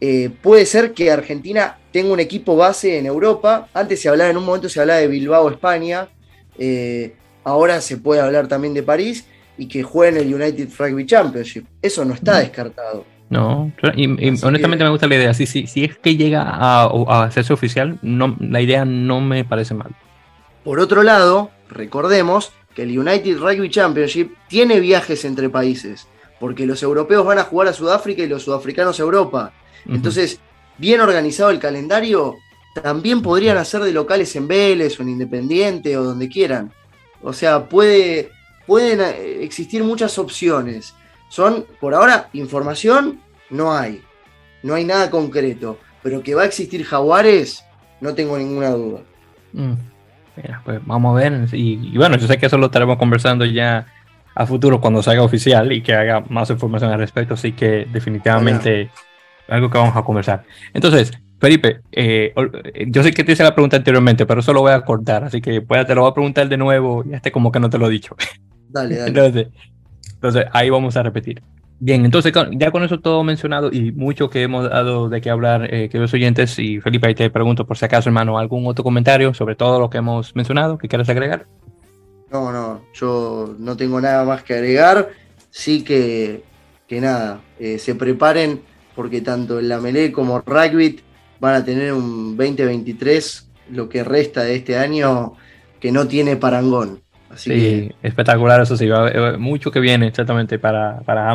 eh, 0.00 0.30
puede 0.42 0.66
ser 0.66 0.92
que 0.92 1.10
Argentina 1.10 1.78
tenga 1.92 2.12
un 2.12 2.20
equipo 2.20 2.56
base 2.56 2.98
en 2.98 3.06
Europa. 3.06 3.68
Antes 3.72 4.02
se 4.02 4.08
hablaba, 4.08 4.30
en 4.30 4.36
un 4.36 4.44
momento 4.44 4.68
se 4.68 4.80
hablaba 4.80 5.00
de 5.00 5.08
Bilbao, 5.08 5.48
España. 5.48 6.08
Eh, 6.58 7.14
ahora 7.44 7.80
se 7.80 7.96
puede 7.96 8.20
hablar 8.20 8.48
también 8.48 8.74
de 8.74 8.82
París 8.82 9.26
y 9.56 9.66
que 9.66 9.82
juegue 9.82 10.20
en 10.20 10.26
el 10.26 10.34
United 10.34 10.68
Rugby 10.76 11.06
Championship. 11.06 11.64
Eso 11.80 12.04
no 12.04 12.14
está 12.14 12.40
descartado. 12.40 13.06
No, 13.30 13.72
y, 13.96 14.06
honestamente 14.44 14.84
me 14.84 14.90
gusta 14.90 15.06
la 15.06 15.14
idea. 15.14 15.34
Si, 15.34 15.46
si, 15.46 15.66
si 15.66 15.84
es 15.84 15.96
que 15.96 16.16
llega 16.16 16.42
a, 16.42 16.84
a, 16.84 17.24
hacerse 17.24 17.52
oficial, 17.52 17.98
no, 18.02 18.36
la 18.40 18.60
idea 18.60 18.84
no 18.84 19.20
me 19.20 19.44
parece 19.44 19.74
mal. 19.74 19.92
Por 20.64 20.80
otro 20.80 21.02
lado, 21.02 21.50
recordemos 21.68 22.52
que 22.74 22.82
el 22.82 22.98
United 22.98 23.38
Rugby 23.38 23.70
Championship 23.70 24.34
tiene 24.48 24.80
viajes 24.80 25.24
entre 25.24 25.50
países, 25.50 26.08
porque 26.40 26.66
los 26.66 26.82
europeos 26.82 27.24
van 27.24 27.38
a 27.38 27.44
jugar 27.44 27.68
a 27.68 27.72
Sudáfrica 27.72 28.22
y 28.22 28.28
los 28.28 28.42
sudafricanos 28.42 28.98
a 28.98 29.02
Europa. 29.02 29.52
Entonces, 29.86 30.40
bien 30.78 31.00
organizado 31.00 31.50
el 31.50 31.58
calendario, 31.58 32.36
también 32.82 33.22
podrían 33.22 33.58
hacer 33.58 33.82
de 33.82 33.92
locales 33.92 34.34
en 34.36 34.48
Vélez 34.48 34.98
o 34.98 35.02
en 35.02 35.10
Independiente 35.10 35.96
o 35.96 36.02
donde 36.02 36.28
quieran. 36.28 36.72
O 37.22 37.32
sea, 37.32 37.68
puede, 37.68 38.30
pueden 38.66 39.00
eh, 39.00 39.44
existir 39.44 39.84
muchas 39.84 40.18
opciones. 40.18 40.94
Son, 41.28 41.66
por 41.80 41.94
ahora, 41.94 42.30
información 42.32 43.20
no 43.50 43.72
hay. 43.72 44.02
No 44.62 44.74
hay 44.74 44.84
nada 44.84 45.10
concreto. 45.10 45.78
Pero 46.02 46.22
que 46.22 46.34
va 46.34 46.42
a 46.42 46.46
existir 46.46 46.84
jaguares, 46.84 47.64
no 48.00 48.14
tengo 48.14 48.36
ninguna 48.36 48.70
duda. 48.70 49.00
Mm. 49.52 49.74
Mira, 50.36 50.62
pues 50.64 50.80
vamos 50.84 51.12
a 51.12 51.22
ver. 51.22 51.48
Y, 51.52 51.96
bueno, 51.96 52.16
yo 52.16 52.26
sé 52.26 52.38
que 52.38 52.46
eso 52.46 52.58
lo 52.58 52.66
estaremos 52.66 52.96
conversando 52.96 53.44
ya 53.44 53.86
a 54.34 54.46
futuro 54.46 54.80
cuando 54.80 55.02
salga 55.02 55.22
oficial 55.22 55.72
y 55.72 55.80
que 55.80 55.94
haga 55.94 56.24
más 56.28 56.50
información 56.50 56.90
al 56.90 56.98
respecto. 56.98 57.34
Así 57.34 57.52
que 57.52 57.86
definitivamente 57.92 58.90
algo 59.48 59.70
que 59.70 59.78
vamos 59.78 59.96
a 59.96 60.02
conversar. 60.02 60.44
Entonces, 60.72 61.12
Felipe, 61.40 61.80
eh, 61.92 62.32
yo 62.88 63.02
sé 63.02 63.12
que 63.12 63.22
te 63.22 63.32
hice 63.32 63.42
la 63.42 63.54
pregunta 63.54 63.76
anteriormente, 63.76 64.26
pero 64.26 64.40
eso 64.40 64.52
lo 64.52 64.62
voy 64.62 64.72
a 64.72 64.80
cortar, 64.80 65.24
así 65.24 65.42
que 65.42 65.60
pues, 65.60 65.86
te 65.86 65.94
lo 65.94 66.02
voy 66.02 66.10
a 66.10 66.14
preguntar 66.14 66.48
de 66.48 66.56
nuevo 66.56 67.04
y 67.06 67.12
este 67.12 67.30
como 67.30 67.52
que 67.52 67.60
no 67.60 67.68
te 67.68 67.76
lo 67.76 67.86
he 67.88 67.90
dicho. 67.90 68.16
Dale, 68.68 68.96
dale. 68.96 69.08
Entonces, 69.08 69.48
entonces 70.14 70.46
ahí 70.52 70.70
vamos 70.70 70.96
a 70.96 71.02
repetir. 71.02 71.42
Bien, 71.80 72.04
entonces 72.04 72.32
ya 72.52 72.70
con 72.70 72.82
eso 72.84 73.00
todo 73.00 73.24
mencionado 73.24 73.70
y 73.72 73.92
mucho 73.92 74.30
que 74.30 74.42
hemos 74.42 74.68
dado 74.70 75.08
de 75.08 75.20
qué 75.20 75.30
hablar, 75.30 75.64
eh, 75.74 75.88
queridos 75.88 76.14
oyentes, 76.14 76.58
y 76.58 76.80
Felipe, 76.80 77.08
ahí 77.08 77.14
te 77.14 77.30
pregunto 77.30 77.66
por 77.66 77.76
si 77.76 77.84
acaso, 77.84 78.08
hermano, 78.08 78.38
algún 78.38 78.66
otro 78.66 78.84
comentario 78.84 79.34
sobre 79.34 79.56
todo 79.56 79.80
lo 79.80 79.90
que 79.90 79.98
hemos 79.98 80.34
mencionado 80.34 80.78
que 80.78 80.88
quieras 80.88 81.08
agregar. 81.08 81.46
No, 82.30 82.52
no, 82.52 82.82
yo 82.94 83.54
no 83.58 83.76
tengo 83.76 84.00
nada 84.00 84.24
más 84.24 84.42
que 84.42 84.54
agregar, 84.54 85.10
sí 85.50 85.84
que, 85.84 86.42
que 86.86 87.00
nada, 87.00 87.40
eh, 87.58 87.78
se 87.78 87.94
preparen 87.94 88.62
porque 88.94 89.20
tanto 89.20 89.58
el 89.58 89.68
Lamelé 89.68 90.10
como 90.12 90.40
Rugby 90.40 91.00
van 91.40 91.54
a 91.56 91.64
tener 91.64 91.92
un 91.92 92.36
2023, 92.36 93.50
lo 93.70 93.88
que 93.88 94.04
resta 94.04 94.42
de 94.42 94.56
este 94.56 94.78
año, 94.78 95.34
que 95.80 95.92
no 95.92 96.08
tiene 96.08 96.36
parangón. 96.36 97.03
Así 97.34 97.50
sí, 97.50 97.92
espectacular, 98.02 98.60
eso 98.60 98.76
sí, 98.76 98.88
mucho 99.38 99.72
que 99.72 99.80
viene 99.80 100.06
exactamente 100.06 100.58
para, 100.58 101.00
para 101.00 101.32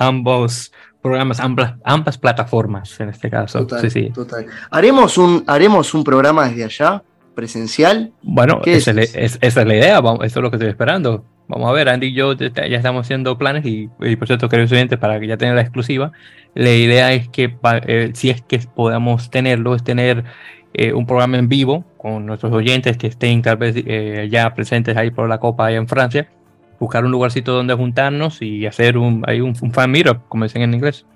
ambos 0.00 0.72
programas, 1.00 1.38
ambas, 1.38 1.74
ambas, 1.84 2.18
plataformas 2.18 2.98
en 2.98 3.10
este 3.10 3.30
caso. 3.30 3.64
Total, 3.64 3.88
sí, 3.90 4.10
total. 4.10 4.46
¿Haremos 4.70 5.16
un, 5.18 5.44
¿Haremos 5.46 5.94
un 5.94 6.02
programa 6.02 6.48
desde 6.48 6.64
allá, 6.64 7.02
presencial? 7.36 8.12
Bueno, 8.22 8.60
esa 8.64 8.90
es? 8.90 9.14
esa 9.14 9.38
es 9.40 9.66
la 9.66 9.74
idea, 9.74 9.98
eso 10.00 10.24
es 10.24 10.36
lo 10.36 10.50
que 10.50 10.56
estoy 10.56 10.70
esperando. 10.70 11.24
Vamos 11.46 11.70
a 11.70 11.72
ver, 11.72 11.88
Andy 11.88 12.08
y 12.08 12.12
yo 12.12 12.32
ya 12.34 12.50
estamos 12.76 13.06
haciendo 13.06 13.38
planes 13.38 13.64
y, 13.64 13.86
por 14.16 14.26
cierto, 14.26 14.48
queridos 14.48 14.72
oyentes, 14.72 14.98
para 14.98 15.20
que 15.20 15.28
ya 15.28 15.36
tengan 15.36 15.54
la 15.54 15.62
exclusiva, 15.62 16.10
la 16.54 16.70
idea 16.70 17.12
es 17.12 17.28
que 17.28 17.56
eh, 17.86 18.10
si 18.14 18.30
es 18.30 18.42
que 18.42 18.58
podamos 18.58 19.30
tenerlo, 19.30 19.76
es 19.76 19.84
tener 19.84 20.24
eh, 20.78 20.92
un 20.92 21.06
programa 21.06 21.38
en 21.38 21.48
vivo 21.48 21.84
con 21.96 22.26
nuestros 22.26 22.52
oyentes 22.52 22.96
que 22.96 23.06
estén 23.06 23.42
tal 23.42 23.56
vez 23.56 23.74
eh, 23.76 24.28
ya 24.30 24.54
presentes 24.54 24.96
ahí 24.96 25.10
por 25.10 25.28
la 25.28 25.38
Copa 25.38 25.66
allá 25.66 25.78
en 25.78 25.88
Francia, 25.88 26.28
buscar 26.78 27.04
un 27.04 27.10
lugarcito 27.10 27.52
donde 27.52 27.74
juntarnos 27.74 28.42
y 28.42 28.66
hacer 28.66 28.98
un, 28.98 29.24
hay 29.26 29.40
un, 29.40 29.56
un 29.60 29.72
fan 29.72 29.90
meetup, 29.90 30.18
como 30.28 30.44
dicen 30.44 30.62
en 30.62 30.74
inglés. 30.74 31.06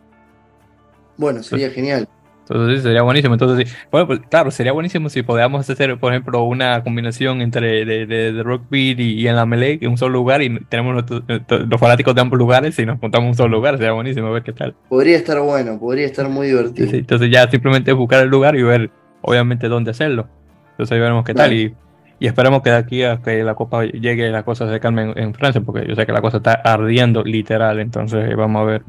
Bueno, 1.16 1.42
sería 1.42 1.70
genial. 1.70 2.08
Entonces 2.50 2.82
sería 2.82 3.02
buenísimo. 3.02 3.34
Entonces, 3.34 3.76
bueno, 3.92 4.08
pues 4.08 4.20
claro, 4.28 4.50
sería 4.50 4.72
buenísimo 4.72 5.08
si 5.08 5.22
podíamos 5.22 5.68
hacer, 5.70 5.98
por 5.98 6.12
ejemplo, 6.12 6.42
una 6.42 6.82
combinación 6.82 7.42
entre 7.42 7.84
de, 7.84 8.06
de, 8.06 8.42
rock 8.42 8.64
beat 8.68 8.98
y, 8.98 9.28
en 9.28 9.36
la 9.36 9.46
melee 9.46 9.78
en 9.80 9.90
un 9.90 9.98
solo 9.98 10.14
lugar 10.14 10.42
y 10.42 10.58
tenemos 10.64 11.04
los 11.08 11.80
fanáticos 11.80 12.14
de 12.14 12.20
ambos 12.20 12.38
lugares 12.38 12.76
y 12.78 12.86
nos 12.86 12.98
juntamos 12.98 13.26
en 13.26 13.30
un 13.30 13.36
solo 13.36 13.56
lugar. 13.56 13.76
Sería 13.76 13.92
buenísimo 13.92 14.26
a 14.26 14.30
ver 14.30 14.42
qué 14.42 14.52
tal. 14.52 14.74
Podría 14.88 15.16
estar 15.16 15.40
bueno, 15.40 15.78
podría 15.78 16.06
estar 16.06 16.28
muy 16.28 16.48
divertido. 16.48 16.90
entonces 16.92 17.30
ya 17.30 17.48
simplemente 17.48 17.92
buscar 17.92 18.24
el 18.24 18.28
lugar 18.28 18.56
y 18.56 18.62
ver, 18.62 18.90
obviamente, 19.22 19.68
dónde 19.68 19.90
hacerlo. 19.90 20.28
Entonces 20.72 20.92
ahí 20.92 21.00
veremos 21.00 21.24
qué 21.24 21.34
tal 21.34 21.52
y, 21.52 21.74
y 22.18 22.26
esperemos 22.26 22.62
que 22.62 22.70
de 22.70 22.76
aquí 22.76 23.02
a 23.02 23.20
que 23.22 23.42
la 23.42 23.54
Copa 23.54 23.84
llegue 23.84 24.30
la 24.30 24.42
cosa 24.42 24.70
se 24.70 24.80
calme 24.80 25.12
en, 25.16 25.34
Francia, 25.34 25.60
porque 25.60 25.86
yo 25.86 25.94
sé 25.94 26.06
que 26.06 26.12
la 26.12 26.20
cosa 26.20 26.38
está 26.38 26.52
ardiendo 26.52 27.22
literal. 27.22 27.80
Entonces 27.80 28.36
vamos 28.36 28.62
a 28.62 28.64
ver. 28.64 28.82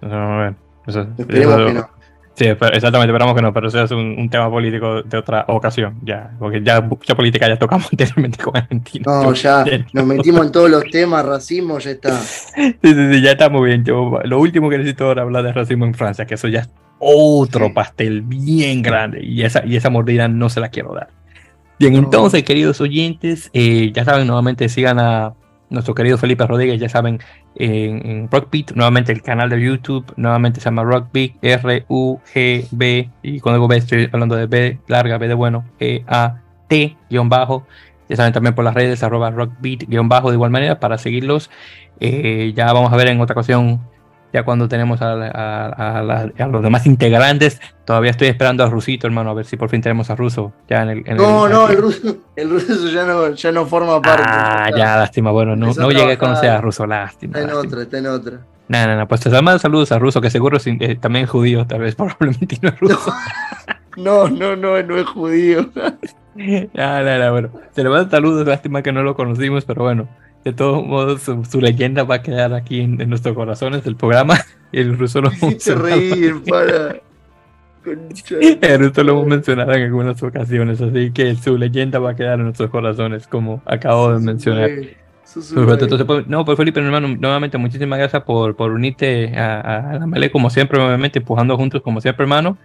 Entonces, 0.00 0.18
vamos 0.18 0.30
a 0.30 0.42
ver. 0.42 0.54
Esperemos 1.18 1.66
que 1.66 1.72
no. 1.74 2.00
Sí, 2.40 2.46
exactamente, 2.46 3.10
esperamos 3.10 3.34
que 3.34 3.42
no, 3.42 3.52
pero 3.52 3.68
eso 3.68 3.84
es 3.84 3.90
un, 3.90 4.30
tema 4.30 4.50
político 4.50 5.02
de 5.02 5.18
otra 5.18 5.44
ocasión, 5.48 5.98
ya, 6.02 6.30
porque 6.38 6.62
ya 6.62 6.80
mucha 6.80 7.14
política 7.14 7.46
ya 7.46 7.58
tocamos 7.58 7.88
anteriormente 7.92 8.42
con 8.42 8.56
Argentina. 8.56 9.04
No, 9.06 9.34
ya 9.34 9.62
nos 9.92 10.06
metimos 10.06 10.46
en 10.46 10.52
todos 10.52 10.70
los 10.70 10.84
temas, 10.84 11.22
racismo, 11.26 11.78
ya 11.80 11.90
está. 11.90 12.18
Sí, 12.20 12.74
sí, 12.82 13.12
sí, 13.12 13.20
ya 13.20 13.32
está 13.32 13.50
muy 13.50 13.68
bien. 13.68 13.84
Yo, 13.84 14.20
lo 14.24 14.40
último 14.40 14.70
que 14.70 14.78
necesito 14.78 15.04
ahora 15.04 15.20
hablar 15.20 15.42
de 15.42 15.52
racismo 15.52 15.84
en 15.84 15.92
Francia, 15.92 16.24
que 16.24 16.34
eso 16.34 16.48
ya 16.48 16.66
otro 17.00 17.74
pastel 17.74 18.22
bien 18.22 18.82
grande, 18.82 19.24
y 19.24 19.42
esa, 19.42 19.64
y 19.66 19.76
esa 19.76 19.90
mordida 19.90 20.28
no 20.28 20.48
se 20.48 20.60
la 20.60 20.68
quiero 20.68 20.94
dar. 20.94 21.08
Bien, 21.78 21.94
entonces, 21.94 22.44
queridos 22.44 22.80
oyentes, 22.80 23.50
eh, 23.54 23.90
ya 23.92 24.04
saben, 24.04 24.26
nuevamente 24.26 24.68
sigan 24.68 24.98
a 24.98 25.34
nuestro 25.70 25.94
querido 25.94 26.18
Felipe 26.18 26.46
Rodríguez, 26.46 26.78
ya 26.78 26.90
saben, 26.90 27.20
en, 27.54 28.28
Rockbeat, 28.30 28.72
nuevamente 28.72 29.12
el 29.12 29.22
canal 29.22 29.48
de 29.48 29.62
YouTube, 29.62 30.12
nuevamente 30.16 30.60
se 30.60 30.66
llama 30.66 30.84
Rockbeat, 30.84 31.32
R-U-G-B, 31.42 33.10
y 33.22 33.40
cuando 33.40 33.58
digo 33.58 33.68
B 33.68 33.76
estoy 33.76 34.08
hablando 34.12 34.36
de 34.36 34.46
B, 34.46 34.78
larga, 34.88 35.16
B 35.16 35.28
de 35.28 35.34
bueno, 35.34 35.64
E-A-T, 35.78 36.96
guion 37.08 37.28
bajo. 37.28 37.66
Ya 38.08 38.16
saben 38.16 38.32
también 38.32 38.56
por 38.56 38.64
las 38.64 38.74
redes, 38.74 39.04
arroba 39.04 39.30
rockbeat, 39.30 39.84
guion 39.86 40.08
bajo, 40.08 40.30
de 40.30 40.34
igual 40.34 40.50
manera, 40.50 40.80
para 40.80 40.98
seguirlos. 40.98 41.48
Eh, 42.00 42.52
ya 42.56 42.72
vamos 42.72 42.92
a 42.92 42.96
ver 42.96 43.08
en 43.08 43.20
otra 43.20 43.34
ocasión 43.34 43.80
ya 44.32 44.44
cuando 44.44 44.68
tenemos 44.68 45.00
a, 45.02 45.14
los 46.50 46.62
demás 46.62 46.86
integrantes, 46.86 47.60
todavía 47.84 48.10
estoy 48.10 48.28
esperando 48.28 48.64
a 48.64 48.68
Rusito, 48.68 49.06
hermano, 49.06 49.30
a 49.30 49.34
ver 49.34 49.44
si 49.44 49.56
por 49.56 49.68
fin 49.68 49.80
tenemos 49.80 50.10
a 50.10 50.16
Ruso 50.16 50.52
ya 50.68 50.82
en 50.82 51.04
el. 51.06 51.16
no, 51.16 51.48
no, 51.48 51.68
el 51.68 51.78
ruso, 51.78 52.16
el 52.36 52.50
ruso 52.50 52.88
ya 52.88 53.04
no, 53.04 53.34
ya 53.34 53.52
no 53.52 53.66
forma 53.66 54.00
parte. 54.00 54.24
Ah, 54.26 54.70
ya, 54.76 54.96
lástima. 54.96 55.30
Bueno, 55.30 55.56
no, 55.56 55.72
no 55.74 55.90
llegué 55.90 56.12
a 56.12 56.18
conocer 56.18 56.50
a 56.50 56.60
Ruso, 56.60 56.86
lástima. 56.86 57.38
Está 57.38 57.50
en 57.50 57.56
otra, 57.56 57.82
está 57.82 57.98
en 57.98 58.06
otra. 58.06 58.40
No, 58.68 58.86
no, 58.86 58.96
no, 58.96 59.08
pues 59.08 59.20
te 59.20 59.30
mando 59.30 59.58
saludos 59.58 59.90
a 59.90 59.98
Ruso, 59.98 60.20
que 60.20 60.30
seguro 60.30 60.56
es, 60.56 60.66
eh, 60.68 60.96
también 61.00 61.24
es 61.24 61.30
judío, 61.30 61.66
tal 61.66 61.80
vez, 61.80 61.94
probablemente 61.96 62.56
no 62.62 62.68
es 62.68 62.78
ruso. 62.78 63.12
No, 63.96 64.28
no, 64.28 64.54
no, 64.54 64.80
no, 64.80 64.96
es 64.96 65.06
judío. 65.06 65.68
ya, 65.74 67.02
no, 67.02 67.18
no, 67.18 67.32
bueno. 67.32 67.50
Se 67.72 67.82
le 67.82 67.90
manda 67.90 68.08
saludos, 68.08 68.46
lástima 68.46 68.82
que 68.82 68.92
no 68.92 69.02
lo 69.02 69.16
conocimos, 69.16 69.64
pero 69.64 69.82
bueno. 69.82 70.08
De 70.44 70.52
todos 70.52 70.86
modos, 70.86 71.22
su, 71.22 71.60
leyenda 71.60 72.04
va 72.04 72.16
a 72.16 72.22
quedar 72.22 72.54
aquí 72.54 72.80
en, 72.80 72.96
nuestros 73.08 73.34
corazones 73.34 73.84
del 73.84 73.96
programa. 73.96 74.38
Y 74.72 74.80
el 74.80 74.98
ruso 74.98 75.20
lo 75.20 75.30
hemos 75.30 75.66
reír, 75.66 76.42
para. 76.48 77.00
El 78.60 78.78
ruso 78.78 79.02
lo 79.02 79.12
hemos 79.12 79.26
mencionado 79.26 79.72
en 79.72 79.84
algunas 79.84 80.22
ocasiones, 80.22 80.82
así 80.82 81.12
que 81.12 81.34
su 81.34 81.56
leyenda 81.56 81.98
va 81.98 82.10
a 82.10 82.14
quedar 82.14 82.38
en 82.38 82.44
nuestros 82.44 82.68
corazones, 82.68 83.26
como 83.26 83.62
acabo 83.64 84.12
de 84.12 84.20
mencionar. 84.20 84.68
Entonces, 85.34 86.04
pues, 86.06 86.26
no, 86.26 86.44
pues 86.44 86.58
Felipe, 86.58 86.80
hermano, 86.80 87.08
nuevamente 87.08 87.56
muchísimas 87.56 87.98
gracias 87.98 88.22
por, 88.24 88.54
por 88.54 88.72
unirte 88.72 89.34
a, 89.38 89.92
a 89.92 89.98
la 89.98 90.06
Mele, 90.06 90.30
como 90.30 90.50
siempre, 90.50 90.78
nuevamente 90.78 91.20
empujando 91.20 91.56
juntos, 91.56 91.80
como 91.80 92.02
siempre, 92.02 92.24
hermano. 92.24 92.58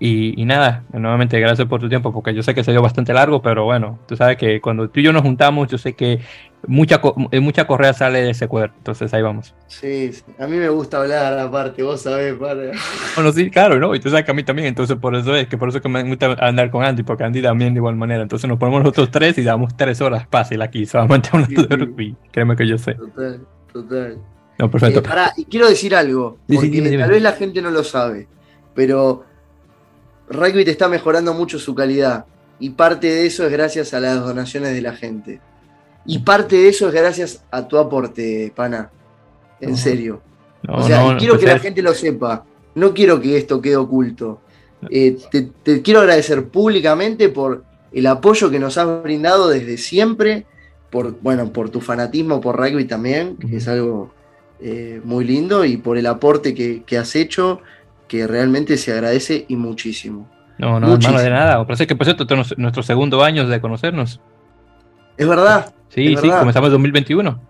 Y, 0.00 0.44
nada, 0.44 0.84
nuevamente 0.92 1.40
gracias 1.40 1.66
por 1.66 1.80
tu 1.80 1.88
tiempo, 1.88 2.12
porque 2.12 2.32
yo 2.32 2.42
sé 2.44 2.54
que 2.54 2.62
se 2.62 2.70
dio 2.70 2.80
bastante 2.80 3.12
largo, 3.12 3.42
pero 3.42 3.64
bueno, 3.64 3.98
tú 4.06 4.16
sabes 4.16 4.36
que 4.36 4.60
cuando 4.60 4.88
tú 4.88 5.00
y 5.00 5.02
yo 5.02 5.12
nos 5.12 5.22
juntamos, 5.22 5.68
yo 5.68 5.76
sé 5.76 5.94
que 5.94 6.20
mucha, 6.66 7.00
eh, 7.30 7.40
mucha 7.40 7.66
correa 7.66 7.92
sale 7.92 8.22
de 8.22 8.30
ese 8.30 8.48
cuerpo, 8.48 8.74
entonces 8.78 9.12
ahí 9.14 9.22
vamos. 9.22 9.54
Sí, 9.68 10.10
a 10.38 10.46
mí 10.46 10.56
me 10.56 10.68
gusta 10.68 10.98
hablar 10.98 11.38
aparte, 11.38 11.82
vos 11.82 12.02
sabés, 12.02 12.34
para. 12.34 12.72
Bueno, 13.14 13.32
sí, 13.32 13.50
claro, 13.50 13.78
¿no? 13.78 13.94
Y 13.94 14.00
tú 14.00 14.10
sabes 14.10 14.24
que 14.24 14.30
a 14.30 14.34
mí 14.34 14.42
también, 14.42 14.68
entonces 14.68 14.96
por 14.96 15.14
eso 15.14 15.34
es 15.34 15.48
que 15.48 15.56
por 15.56 15.68
eso 15.68 15.80
que 15.80 15.88
me 15.88 16.02
gusta 16.02 16.36
andar 16.40 16.70
con 16.70 16.84
Andy, 16.84 17.02
porque 17.02 17.24
Andy 17.24 17.42
también 17.42 17.74
de 17.74 17.78
igual 17.78 17.96
manera, 17.96 18.22
entonces 18.22 18.48
nos 18.48 18.58
ponemos 18.58 18.82
nosotros 18.82 19.10
tres 19.10 19.38
y 19.38 19.44
damos 19.44 19.76
tres 19.76 20.00
horas 20.00 20.26
fácil 20.30 20.62
aquí, 20.62 20.86
solamente 20.86 21.30
hablando 21.32 21.62
de 21.62 21.76
rugby, 21.76 22.16
créeme 22.32 22.56
que 22.56 22.66
yo 22.66 22.78
sé. 22.78 22.94
Total, 22.94 23.40
total. 23.72 24.18
No, 24.58 24.70
perfecto. 24.70 25.00
Eh, 25.00 25.26
y 25.36 25.44
quiero 25.44 25.68
decir 25.68 25.94
algo, 25.94 26.38
porque 26.46 26.98
tal 26.98 27.10
vez 27.10 27.22
la 27.22 27.32
gente 27.32 27.62
no 27.62 27.70
lo 27.70 27.84
sabe, 27.84 28.26
pero 28.74 29.24
Rugby 30.28 30.62
está 30.62 30.88
mejorando 30.88 31.32
mucho 31.32 31.58
su 31.58 31.74
calidad 31.74 32.26
y 32.58 32.70
parte 32.70 33.06
de 33.06 33.26
eso 33.26 33.44
es 33.46 33.52
gracias 33.52 33.94
a 33.94 34.00
las 34.00 34.20
donaciones 34.20 34.74
de 34.74 34.82
la 34.82 34.92
gente. 34.94 35.40
Y 36.10 36.20
parte 36.20 36.56
de 36.56 36.70
eso 36.70 36.88
es 36.88 36.94
gracias 36.94 37.44
a 37.50 37.68
tu 37.68 37.76
aporte, 37.76 38.50
pana. 38.56 38.90
En 39.60 39.76
serio. 39.76 40.22
o 40.66 40.82
sea, 40.82 41.16
quiero 41.18 41.38
que 41.38 41.44
la 41.44 41.58
gente 41.58 41.82
lo 41.82 41.92
sepa. 41.92 42.46
No 42.74 42.94
quiero 42.94 43.20
que 43.20 43.36
esto 43.36 43.60
quede 43.60 43.76
oculto. 43.76 44.40
Eh, 44.90 45.18
te, 45.30 45.82
quiero 45.82 46.00
agradecer 46.00 46.48
públicamente 46.48 47.28
por 47.28 47.62
el 47.92 48.06
apoyo 48.06 48.50
que 48.50 48.58
nos 48.58 48.78
has 48.78 49.02
brindado 49.02 49.48
desde 49.48 49.76
siempre, 49.76 50.46
por, 50.88 51.20
bueno, 51.20 51.52
por 51.52 51.68
tu 51.68 51.82
fanatismo 51.82 52.40
por 52.40 52.56
rugby 52.56 52.86
también, 52.86 53.36
que 53.36 53.58
es 53.58 53.68
algo 53.68 54.10
eh, 54.60 55.02
muy 55.04 55.26
lindo, 55.26 55.66
y 55.66 55.76
por 55.76 55.98
el 55.98 56.06
aporte 56.06 56.54
que, 56.54 56.84
que 56.86 56.96
has 56.96 57.16
hecho 57.16 57.60
que 58.06 58.26
realmente 58.26 58.78
se 58.78 58.92
agradece 58.92 59.44
y 59.46 59.56
muchísimo. 59.56 60.26
No, 60.56 60.80
no, 60.80 60.94
hermano, 60.94 61.20
de 61.20 61.28
nada. 61.28 61.66
Parece 61.66 61.86
que 61.86 61.94
por 61.94 62.06
cierto, 62.06 62.24
es 62.34 62.56
nuestro 62.56 62.82
segundo 62.82 63.22
año 63.22 63.46
de 63.46 63.60
conocernos. 63.60 64.22
Es 65.18 65.28
verdad. 65.28 65.74
Sí, 65.88 66.16
sí, 66.16 66.30
comenzamos 66.30 66.68
en 66.68 66.72
2021. 66.72 67.40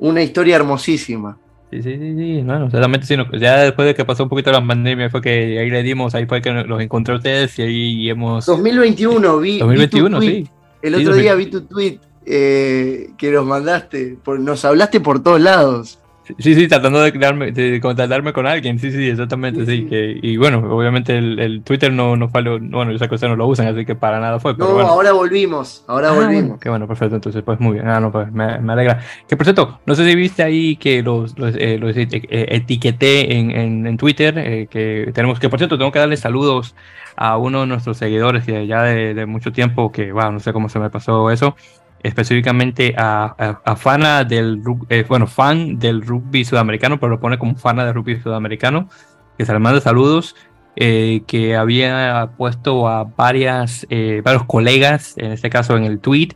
Una 0.00 0.22
historia 0.22 0.56
hermosísima. 0.56 1.38
Sí, 1.70 1.82
sí, 1.82 1.98
sí, 1.98 2.16
sí, 2.16 2.42
bueno, 2.42 2.70
realmente 2.70 3.06
sí, 3.06 3.14
ya 3.38 3.58
después 3.58 3.86
de 3.86 3.94
que 3.94 4.02
pasó 4.06 4.22
un 4.22 4.30
poquito 4.30 4.50
la 4.50 4.66
pandemia 4.66 5.10
fue 5.10 5.20
que 5.20 5.58
ahí 5.58 5.68
le 5.68 5.82
dimos, 5.82 6.14
ahí 6.14 6.24
fue 6.24 6.40
que 6.40 6.50
los 6.50 6.80
encontré 6.80 7.14
ustedes 7.14 7.58
y 7.58 7.62
ahí 7.62 8.10
hemos... 8.10 8.46
2021, 8.46 9.38
vi... 9.38 9.58
2021, 9.58 10.20
sí. 10.22 10.48
El 10.80 10.94
otro 10.94 11.14
día 11.14 11.34
vi 11.34 11.46
tu 11.46 11.60
tweet 11.66 11.98
eh, 12.24 13.10
que 13.18 13.30
nos 13.32 13.44
mandaste, 13.44 14.16
por, 14.24 14.40
nos 14.40 14.64
hablaste 14.64 15.00
por 15.00 15.22
todos 15.22 15.42
lados. 15.42 15.98
Sí, 16.38 16.54
sí, 16.54 16.68
tratando 16.68 17.00
de, 17.00 17.10
darme, 17.12 17.52
de 17.52 17.80
contactarme 17.80 18.32
con 18.32 18.46
alguien, 18.46 18.78
sí, 18.78 18.90
sí, 18.90 19.08
exactamente, 19.08 19.64
sí. 19.64 19.86
Que, 19.86 20.18
y 20.20 20.36
bueno, 20.36 20.58
obviamente 20.70 21.16
el, 21.16 21.62
Twitter 21.64 21.92
no, 21.92 22.16
no 22.16 22.28
fue, 22.28 22.42
bueno, 22.42 22.92
esa 22.92 23.08
cosa 23.08 23.28
no 23.28 23.36
lo 23.36 23.46
usan, 23.46 23.66
así 23.66 23.84
que 23.84 23.94
para 23.94 24.20
nada 24.20 24.38
fue. 24.38 24.54
no, 24.56 24.66
ahora 24.80 25.12
volvimos, 25.12 25.84
ahora 25.86 26.10
ah, 26.10 26.14
volvimos. 26.14 26.60
qué 26.60 26.68
bueno, 26.68 26.86
perfecto, 26.86 27.16
entonces 27.16 27.42
pues 27.42 27.58
muy 27.60 27.74
bien, 27.74 27.88
ah, 27.88 28.00
no, 28.00 28.12
pues 28.12 28.30
me, 28.32 28.44
alegra. 28.44 29.00
Que 29.26 29.36
por 29.36 29.46
cierto, 29.46 29.80
no 29.86 29.94
sé 29.94 30.04
si 30.04 30.14
viste 30.14 30.42
ahí 30.42 30.76
que 30.76 31.02
los, 31.02 31.38
los, 31.38 31.54
eh, 31.56 31.80
eh, 31.80 32.46
etiqueté 32.50 33.36
en, 33.36 33.86
en, 33.86 33.96
Twitter, 33.96 34.38
eh, 34.38 34.68
que 34.70 35.10
tenemos, 35.14 35.38
que 35.40 35.48
por 35.48 35.58
cierto, 35.58 35.78
tengo 35.78 35.92
que 35.92 35.98
darle 35.98 36.16
saludos 36.16 36.74
a 37.16 37.36
uno 37.36 37.62
de 37.62 37.66
nuestros 37.66 37.96
seguidores 37.96 38.44
que 38.44 38.66
ya 38.66 38.82
de, 38.82 39.14
de 39.14 39.26
mucho 39.26 39.50
tiempo, 39.52 39.90
que, 39.90 40.12
bueno, 40.12 40.32
no 40.32 40.40
sé 40.40 40.52
cómo 40.52 40.68
se 40.68 40.78
me 40.78 40.90
pasó 40.90 41.30
eso 41.30 41.56
específicamente 42.02 42.94
a, 42.96 43.60
a, 43.64 43.76
fana 43.76 44.24
del 44.24 44.62
eh, 44.88 45.04
bueno 45.08 45.26
fan 45.26 45.78
del 45.78 46.02
rugby 46.02 46.44
sudamericano 46.44 47.00
pero 47.00 47.10
lo 47.10 47.20
pone 47.20 47.38
como 47.38 47.56
fana 47.56 47.84
del 47.84 47.94
rugby 47.94 48.20
sudamericano 48.20 48.88
que 49.36 49.44
se 49.44 49.52
le 49.52 49.58
manda 49.58 49.80
saludos 49.80 50.36
eh, 50.76 51.22
que 51.26 51.56
había 51.56 52.30
puesto 52.36 52.86
a 52.86 53.04
varias 53.04 53.86
eh, 53.90 54.22
varios 54.24 54.44
colegas 54.44 55.14
en 55.18 55.32
este 55.32 55.50
caso 55.50 55.76
en 55.76 55.84
el 55.84 55.98
tweet 55.98 56.30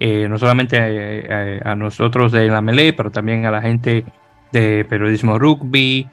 no 0.00 0.38
solamente 0.38 0.78
a, 1.64 1.74
nosotros 1.74 2.30
de 2.30 2.46
la 2.46 2.60
melee 2.60 2.92
pero 2.92 3.10
también 3.10 3.46
a 3.46 3.50
la 3.50 3.60
gente 3.60 4.04
de 4.52 4.86
periodismo 4.88 5.40
rugby 5.40 6.08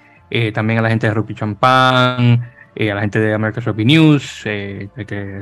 también 0.56 0.80
a 0.80 0.82
la 0.82 0.90
gente 0.90 1.06
de 1.06 1.14
rugby 1.14 1.36
champán 1.36 2.50
a 2.76 2.84
la 2.96 3.02
gente 3.02 3.20
de 3.20 3.36
American 3.36 3.64
Rugby 3.64 3.86
News 3.86 4.42
que 4.44 4.90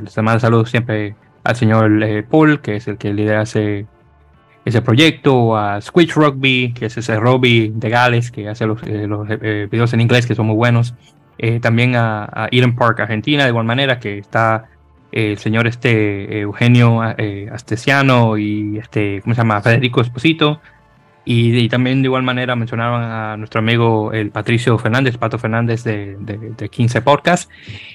les 0.03 0.17
manda 0.17 0.41
saludos 0.41 0.71
siempre 0.71 1.15
al 1.43 1.55
señor 1.55 2.03
eh, 2.03 2.23
Paul, 2.23 2.61
que 2.61 2.75
es 2.77 2.87
el 2.87 2.97
que 2.97 3.13
lidera 3.13 3.43
ese, 3.43 3.85
ese 4.65 4.81
proyecto, 4.81 5.57
a 5.57 5.81
Squitch 5.81 6.13
Rugby, 6.13 6.73
que 6.73 6.85
es 6.87 6.97
ese 6.97 7.19
rugby 7.19 7.71
de 7.75 7.89
Gales, 7.89 8.31
que 8.31 8.47
hace 8.47 8.65
los, 8.65 8.81
eh, 8.83 9.07
eh, 9.41 9.67
videos 9.69 9.93
en 9.93 10.01
inglés 10.01 10.25
que 10.25 10.35
son 10.35 10.47
muy 10.47 10.55
buenos. 10.55 10.95
también 11.61 11.95
a, 11.95 12.47
Eden 12.51 12.75
Park, 12.75 12.99
Argentina, 13.01 13.43
de 13.43 13.49
igual 13.49 13.65
manera, 13.65 13.99
que 13.99 14.17
está 14.17 14.65
el 15.11 15.37
señor 15.37 15.67
este 15.67 16.39
Eugenio 16.39 17.01
Astesiano 17.51 18.37
y 18.37 18.77
este, 18.77 19.21
¿cómo 19.21 19.35
se 19.35 19.41
llama? 19.41 19.61
Federico 19.61 20.01
Esposito, 20.01 20.61
y, 21.25 21.69
también 21.69 22.01
de 22.01 22.07
igual 22.07 22.23
manera 22.23 22.55
mencionaban 22.55 23.03
a 23.03 23.37
nuestro 23.37 23.59
amigo 23.59 24.11
el 24.11 24.31
Patricio 24.31 24.77
Fernández, 24.77 25.17
Pato 25.17 25.39
Fernández 25.39 25.83
de, 25.83 26.17
de, 26.19 26.69
15 26.69 27.01
Podcast, 27.01 27.49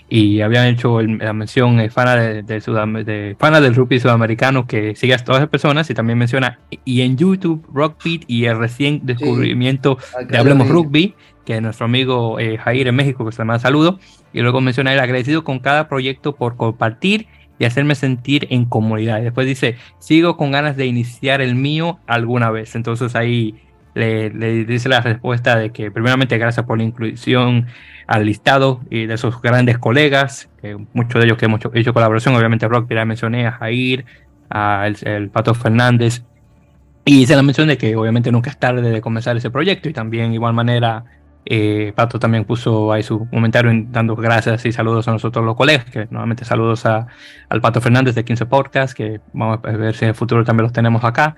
y 0.08 0.40
habían 0.40 0.66
hecho 0.66 1.02
la 1.02 1.32
mención 1.32 1.78
eh, 1.80 1.90
fana, 1.90 2.16
de, 2.16 2.42
de, 2.42 3.36
fana 3.38 3.60
del 3.60 3.74
rugby 3.74 4.00
sudamericano 4.00 4.66
que 4.66 4.96
sigue 4.96 5.14
a 5.14 5.18
todas 5.18 5.42
las 5.42 5.50
personas 5.50 5.90
y 5.90 5.94
también 5.94 6.18
menciona, 6.18 6.58
y 6.84 7.02
en 7.02 7.16
YouTube, 7.18 7.66
Rockbeat 7.72 8.22
y 8.26 8.46
el 8.46 8.58
recién 8.58 9.00
descubrimiento 9.04 9.98
de 10.26 10.38
Hablemos 10.38 10.68
Rugby, 10.68 11.14
que 11.44 11.60
nuestro 11.60 11.86
amigo 11.86 12.38
eh, 12.40 12.56
Jair 12.56 12.88
en 12.88 12.94
México, 12.94 13.26
que 13.26 13.32
se 13.32 13.38
llama 13.38 13.58
saludo, 13.58 13.98
y 14.32 14.40
luego 14.40 14.60
menciona 14.60 14.92
el 14.92 15.00
agradecido 15.00 15.44
con 15.44 15.58
cada 15.58 15.88
proyecto 15.88 16.34
por 16.34 16.56
compartir 16.56 17.26
y 17.58 17.64
hacerme 17.64 17.94
sentir 17.94 18.46
en 18.50 18.64
comunidad. 18.64 19.20
después 19.20 19.46
dice, 19.46 19.76
sigo 19.98 20.36
con 20.36 20.50
ganas 20.50 20.76
de 20.76 20.86
iniciar 20.86 21.40
el 21.40 21.54
mío 21.54 21.98
alguna 22.06 22.50
vez. 22.50 22.74
Entonces 22.74 23.14
ahí 23.16 23.54
le, 23.94 24.30
dice 24.64 24.88
la 24.88 25.00
respuesta 25.00 25.56
de 25.56 25.70
que 25.70 25.90
primeramente 25.90 26.38
gracias 26.38 26.64
por 26.66 26.78
la 26.78 26.84
inclusión 26.84 27.66
al 28.06 28.24
listado 28.24 28.80
y 28.90 29.06
de 29.06 29.18
sus 29.18 29.40
grandes 29.42 29.78
colegas, 29.78 30.48
muchos 30.92 31.20
de 31.20 31.26
ellos 31.26 31.38
que 31.38 31.46
hemos 31.46 31.60
hecho, 31.74 31.92
colaboración, 31.92 32.34
obviamente 32.34 32.66
Rock, 32.68 32.90
ya 32.92 33.04
mencioné, 33.04 33.46
a 33.46 33.52
Jair, 33.52 34.06
a 34.50 34.86
el, 34.86 35.28
Pato 35.30 35.54
Fernández, 35.54 36.22
y 37.04 37.22
hice 37.22 37.36
la 37.36 37.42
mención 37.42 37.68
de 37.68 37.76
que 37.76 37.96
obviamente 37.96 38.32
nunca 38.32 38.50
es 38.50 38.58
tarde 38.58 38.90
de 38.90 39.00
comenzar 39.00 39.36
ese 39.36 39.50
proyecto 39.50 39.88
y 39.88 39.92
también 39.92 40.32
igual 40.32 40.54
manera 40.54 41.04
eh, 41.50 41.94
Pato 41.94 42.18
también 42.18 42.44
puso 42.44 42.92
ahí 42.92 43.02
su 43.02 43.26
comentario 43.30 43.72
dando 43.88 44.14
gracias 44.14 44.66
y 44.66 44.72
saludos 44.72 45.08
a 45.08 45.12
nosotros 45.12 45.42
los 45.46 45.56
colegas, 45.56 45.86
que 45.86 46.06
nuevamente 46.10 46.44
saludos 46.44 46.84
a, 46.84 47.06
al 47.48 47.62
Pato 47.62 47.80
Fernández 47.80 48.14
de 48.14 48.22
15 48.22 48.44
Podcast, 48.44 48.94
que 48.94 49.22
vamos 49.32 49.60
a 49.64 49.70
ver 49.70 49.94
si 49.94 50.04
en 50.04 50.10
el 50.10 50.14
futuro 50.14 50.44
también 50.44 50.64
los 50.64 50.74
tenemos 50.74 51.02
acá. 51.04 51.36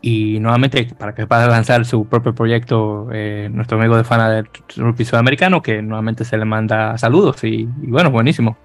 Y 0.00 0.40
nuevamente, 0.40 0.88
para 0.98 1.14
que 1.14 1.26
pueda 1.26 1.46
lanzar 1.46 1.84
su 1.84 2.06
propio 2.06 2.34
proyecto, 2.34 3.08
eh, 3.12 3.50
nuestro 3.52 3.78
amigo 3.78 3.98
de 3.98 4.04
fana 4.04 4.30
del 4.30 4.48
rugby 4.76 5.04
sudamericano, 5.04 5.60
que 5.60 5.82
nuevamente 5.82 6.24
se 6.24 6.38
le 6.38 6.46
manda 6.46 6.96
saludos 6.96 7.44
y, 7.44 7.64
bueno, 7.64 8.10
buenísimo. 8.10 8.56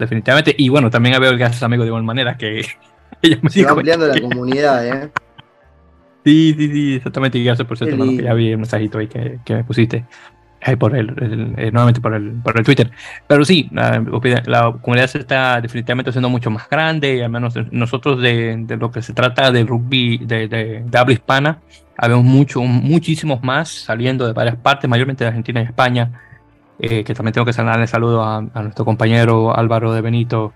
Definitivamente. 0.00 0.52
Y 0.58 0.68
bueno, 0.68 0.90
también 0.90 1.20
veo 1.20 1.36
gracias 1.36 1.62
amigo 1.62 1.84
de 1.84 1.88
igual 1.88 2.02
manera 2.02 2.36
que 2.36 2.58
ella 3.22 3.38
me 3.40 3.50
se 3.50 3.64
va 3.64 3.70
ampliando 3.70 4.08
la 4.08 4.20
comunidad, 4.20 4.84
¿eh? 4.84 5.10
Sí, 6.24 6.54
sí, 6.56 6.72
sí, 6.72 6.94
exactamente. 6.94 7.38
Y 7.38 7.44
gracias 7.44 7.68
por 7.68 7.76
cierto, 7.76 8.02
que 8.02 8.22
ya 8.22 8.32
vi 8.32 8.50
el 8.50 8.58
mensajito 8.58 8.98
ahí 8.98 9.08
que, 9.08 9.38
que 9.44 9.54
me 9.54 9.64
pusiste. 9.64 10.04
Ahí 10.62 10.76
por 10.76 10.96
el, 10.96 11.10
eh, 11.58 11.70
nuevamente 11.70 12.00
por 12.00 12.14
el, 12.14 12.40
por 12.42 12.58
el 12.58 12.64
Twitter. 12.64 12.90
Pero 13.26 13.44
sí, 13.44 13.68
la, 13.70 14.72
comunidad 14.80 15.08
se 15.08 15.18
está 15.18 15.60
definitivamente 15.60 16.08
haciendo 16.08 16.30
mucho 16.30 16.50
más 16.50 16.68
grande 16.70 17.16
y 17.16 17.20
al 17.20 17.28
menos 17.28 17.54
nosotros 17.70 18.22
de, 18.22 18.56
de 18.56 18.76
lo 18.78 18.90
que 18.90 19.02
se 19.02 19.12
trata 19.12 19.52
del 19.52 19.66
rugby 19.66 20.18
de, 20.18 20.48
de, 20.48 20.98
habla 20.98 21.12
hispana, 21.12 21.58
habemos 21.98 22.24
mucho, 22.24 22.62
muchísimos 22.62 23.42
más 23.42 23.68
saliendo 23.68 24.26
de 24.26 24.32
varias 24.32 24.56
partes, 24.56 24.88
mayormente 24.88 25.24
de 25.24 25.28
Argentina 25.28 25.60
y 25.60 25.64
España, 25.64 26.18
eh, 26.78 27.04
que 27.04 27.14
también 27.14 27.34
tengo 27.34 27.44
que 27.44 27.52
darle 27.52 27.86
saludo 27.86 28.22
a, 28.24 28.38
a, 28.38 28.62
nuestro 28.62 28.86
compañero 28.86 29.54
Álvaro 29.54 29.92
de 29.92 30.00
Benito 30.00 30.54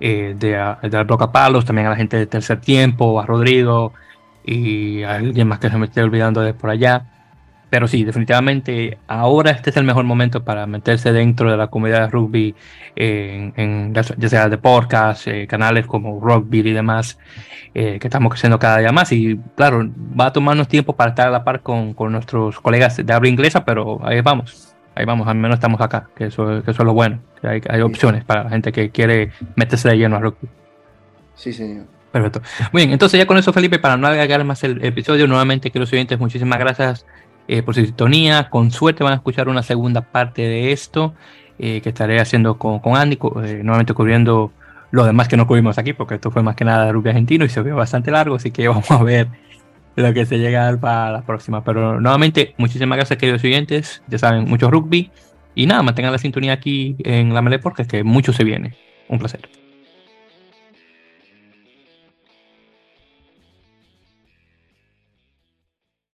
eh, 0.00 0.34
de, 0.36 0.88
de 0.88 1.04
Roca 1.04 1.30
Palos, 1.30 1.64
también 1.64 1.86
a 1.86 1.90
la 1.90 1.96
gente 1.96 2.16
de 2.16 2.26
Tercer 2.26 2.60
Tiempo, 2.60 3.20
a 3.20 3.26
Rodrigo, 3.26 3.92
y 4.44 5.02
alguien 5.02 5.48
más 5.48 5.58
que 5.58 5.70
se 5.70 5.78
me 5.78 5.86
esté 5.86 6.02
olvidando 6.02 6.40
de 6.40 6.54
por 6.54 6.70
allá. 6.70 7.06
Pero 7.70 7.88
sí, 7.88 8.04
definitivamente 8.04 8.98
ahora 9.08 9.50
este 9.50 9.70
es 9.70 9.76
el 9.76 9.84
mejor 9.84 10.04
momento 10.04 10.44
para 10.44 10.64
meterse 10.66 11.12
dentro 11.12 11.50
de 11.50 11.56
la 11.56 11.68
comunidad 11.68 12.02
de 12.02 12.06
rugby, 12.08 12.54
en, 12.94 13.92
ya 13.92 14.28
sea 14.28 14.48
de 14.48 14.58
podcast, 14.58 15.26
eh, 15.26 15.48
canales 15.48 15.86
como 15.86 16.20
Rugby 16.20 16.60
y 16.60 16.72
demás, 16.72 17.18
eh, 17.74 17.98
que 17.98 18.06
estamos 18.06 18.30
creciendo 18.30 18.60
cada 18.60 18.78
día 18.78 18.92
más. 18.92 19.10
Y 19.10 19.40
claro, 19.56 19.90
va 20.18 20.26
a 20.26 20.32
tomarnos 20.32 20.68
tiempo 20.68 20.94
para 20.94 21.10
estar 21.10 21.26
a 21.26 21.30
la 21.30 21.42
par 21.42 21.62
con, 21.62 21.94
con 21.94 22.12
nuestros 22.12 22.60
colegas 22.60 23.04
de 23.04 23.12
habla 23.12 23.28
inglesa, 23.28 23.64
pero 23.64 23.98
ahí 24.06 24.20
vamos. 24.20 24.76
Ahí 24.94 25.04
vamos, 25.04 25.26
al 25.26 25.34
menos 25.34 25.56
estamos 25.56 25.80
acá, 25.80 26.08
que 26.14 26.26
eso, 26.26 26.62
que 26.62 26.70
eso 26.70 26.82
es 26.82 26.86
lo 26.86 26.94
bueno, 26.94 27.18
que 27.40 27.48
hay, 27.48 27.60
hay 27.68 27.80
opciones 27.80 28.22
para 28.22 28.44
la 28.44 28.50
gente 28.50 28.70
que 28.70 28.90
quiere 28.90 29.32
meterse 29.56 29.88
de 29.88 29.98
lleno 29.98 30.14
a 30.14 30.20
rugby. 30.20 30.48
Sí, 31.34 31.52
señor. 31.52 31.86
Perfecto. 32.14 32.42
Muy 32.70 32.82
bien, 32.82 32.92
entonces 32.92 33.18
ya 33.18 33.26
con 33.26 33.38
eso, 33.38 33.52
Felipe, 33.52 33.80
para 33.80 33.96
no 33.96 34.06
alargar 34.06 34.44
más 34.44 34.62
el 34.62 34.84
episodio, 34.84 35.26
nuevamente, 35.26 35.72
queridos 35.72 35.92
oyentes, 35.92 36.16
muchísimas 36.16 36.60
gracias 36.60 37.04
eh, 37.48 37.64
por 37.64 37.74
su 37.74 37.80
sintonía. 37.80 38.50
Con 38.50 38.70
suerte 38.70 39.02
van 39.02 39.14
a 39.14 39.16
escuchar 39.16 39.48
una 39.48 39.64
segunda 39.64 40.00
parte 40.00 40.42
de 40.42 40.70
esto 40.70 41.12
eh, 41.58 41.80
que 41.80 41.88
estaré 41.88 42.20
haciendo 42.20 42.56
con, 42.56 42.78
con 42.78 42.94
Andy, 42.94 43.18
eh, 43.42 43.62
nuevamente 43.64 43.94
cubriendo 43.94 44.52
lo 44.92 45.04
demás 45.04 45.26
que 45.26 45.36
no 45.36 45.48
cubrimos 45.48 45.76
aquí, 45.76 45.92
porque 45.92 46.14
esto 46.14 46.30
fue 46.30 46.44
más 46.44 46.54
que 46.54 46.64
nada 46.64 46.92
rugby 46.92 47.08
argentino 47.08 47.44
y 47.44 47.48
se 47.48 47.60
vio 47.62 47.74
bastante 47.74 48.12
largo, 48.12 48.36
así 48.36 48.52
que 48.52 48.68
vamos 48.68 48.88
a 48.92 49.02
ver 49.02 49.26
lo 49.96 50.14
que 50.14 50.24
se 50.24 50.38
llega 50.38 50.78
para 50.80 51.10
la 51.10 51.22
próxima. 51.22 51.64
Pero 51.64 52.00
nuevamente, 52.00 52.54
muchísimas 52.58 52.96
gracias, 52.96 53.18
queridos 53.18 53.42
oyentes. 53.42 54.04
Ya 54.06 54.18
saben, 54.18 54.44
mucho 54.44 54.70
rugby. 54.70 55.10
Y 55.56 55.66
nada, 55.66 55.82
mantengan 55.82 56.12
la 56.12 56.18
sintonía 56.18 56.52
aquí 56.52 56.94
en 57.00 57.34
la 57.34 57.42
Mele 57.42 57.58
porque 57.58 57.82
es 57.82 57.88
que 57.88 58.04
mucho 58.04 58.32
se 58.32 58.44
viene. 58.44 58.76
Un 59.08 59.18
placer. 59.18 59.63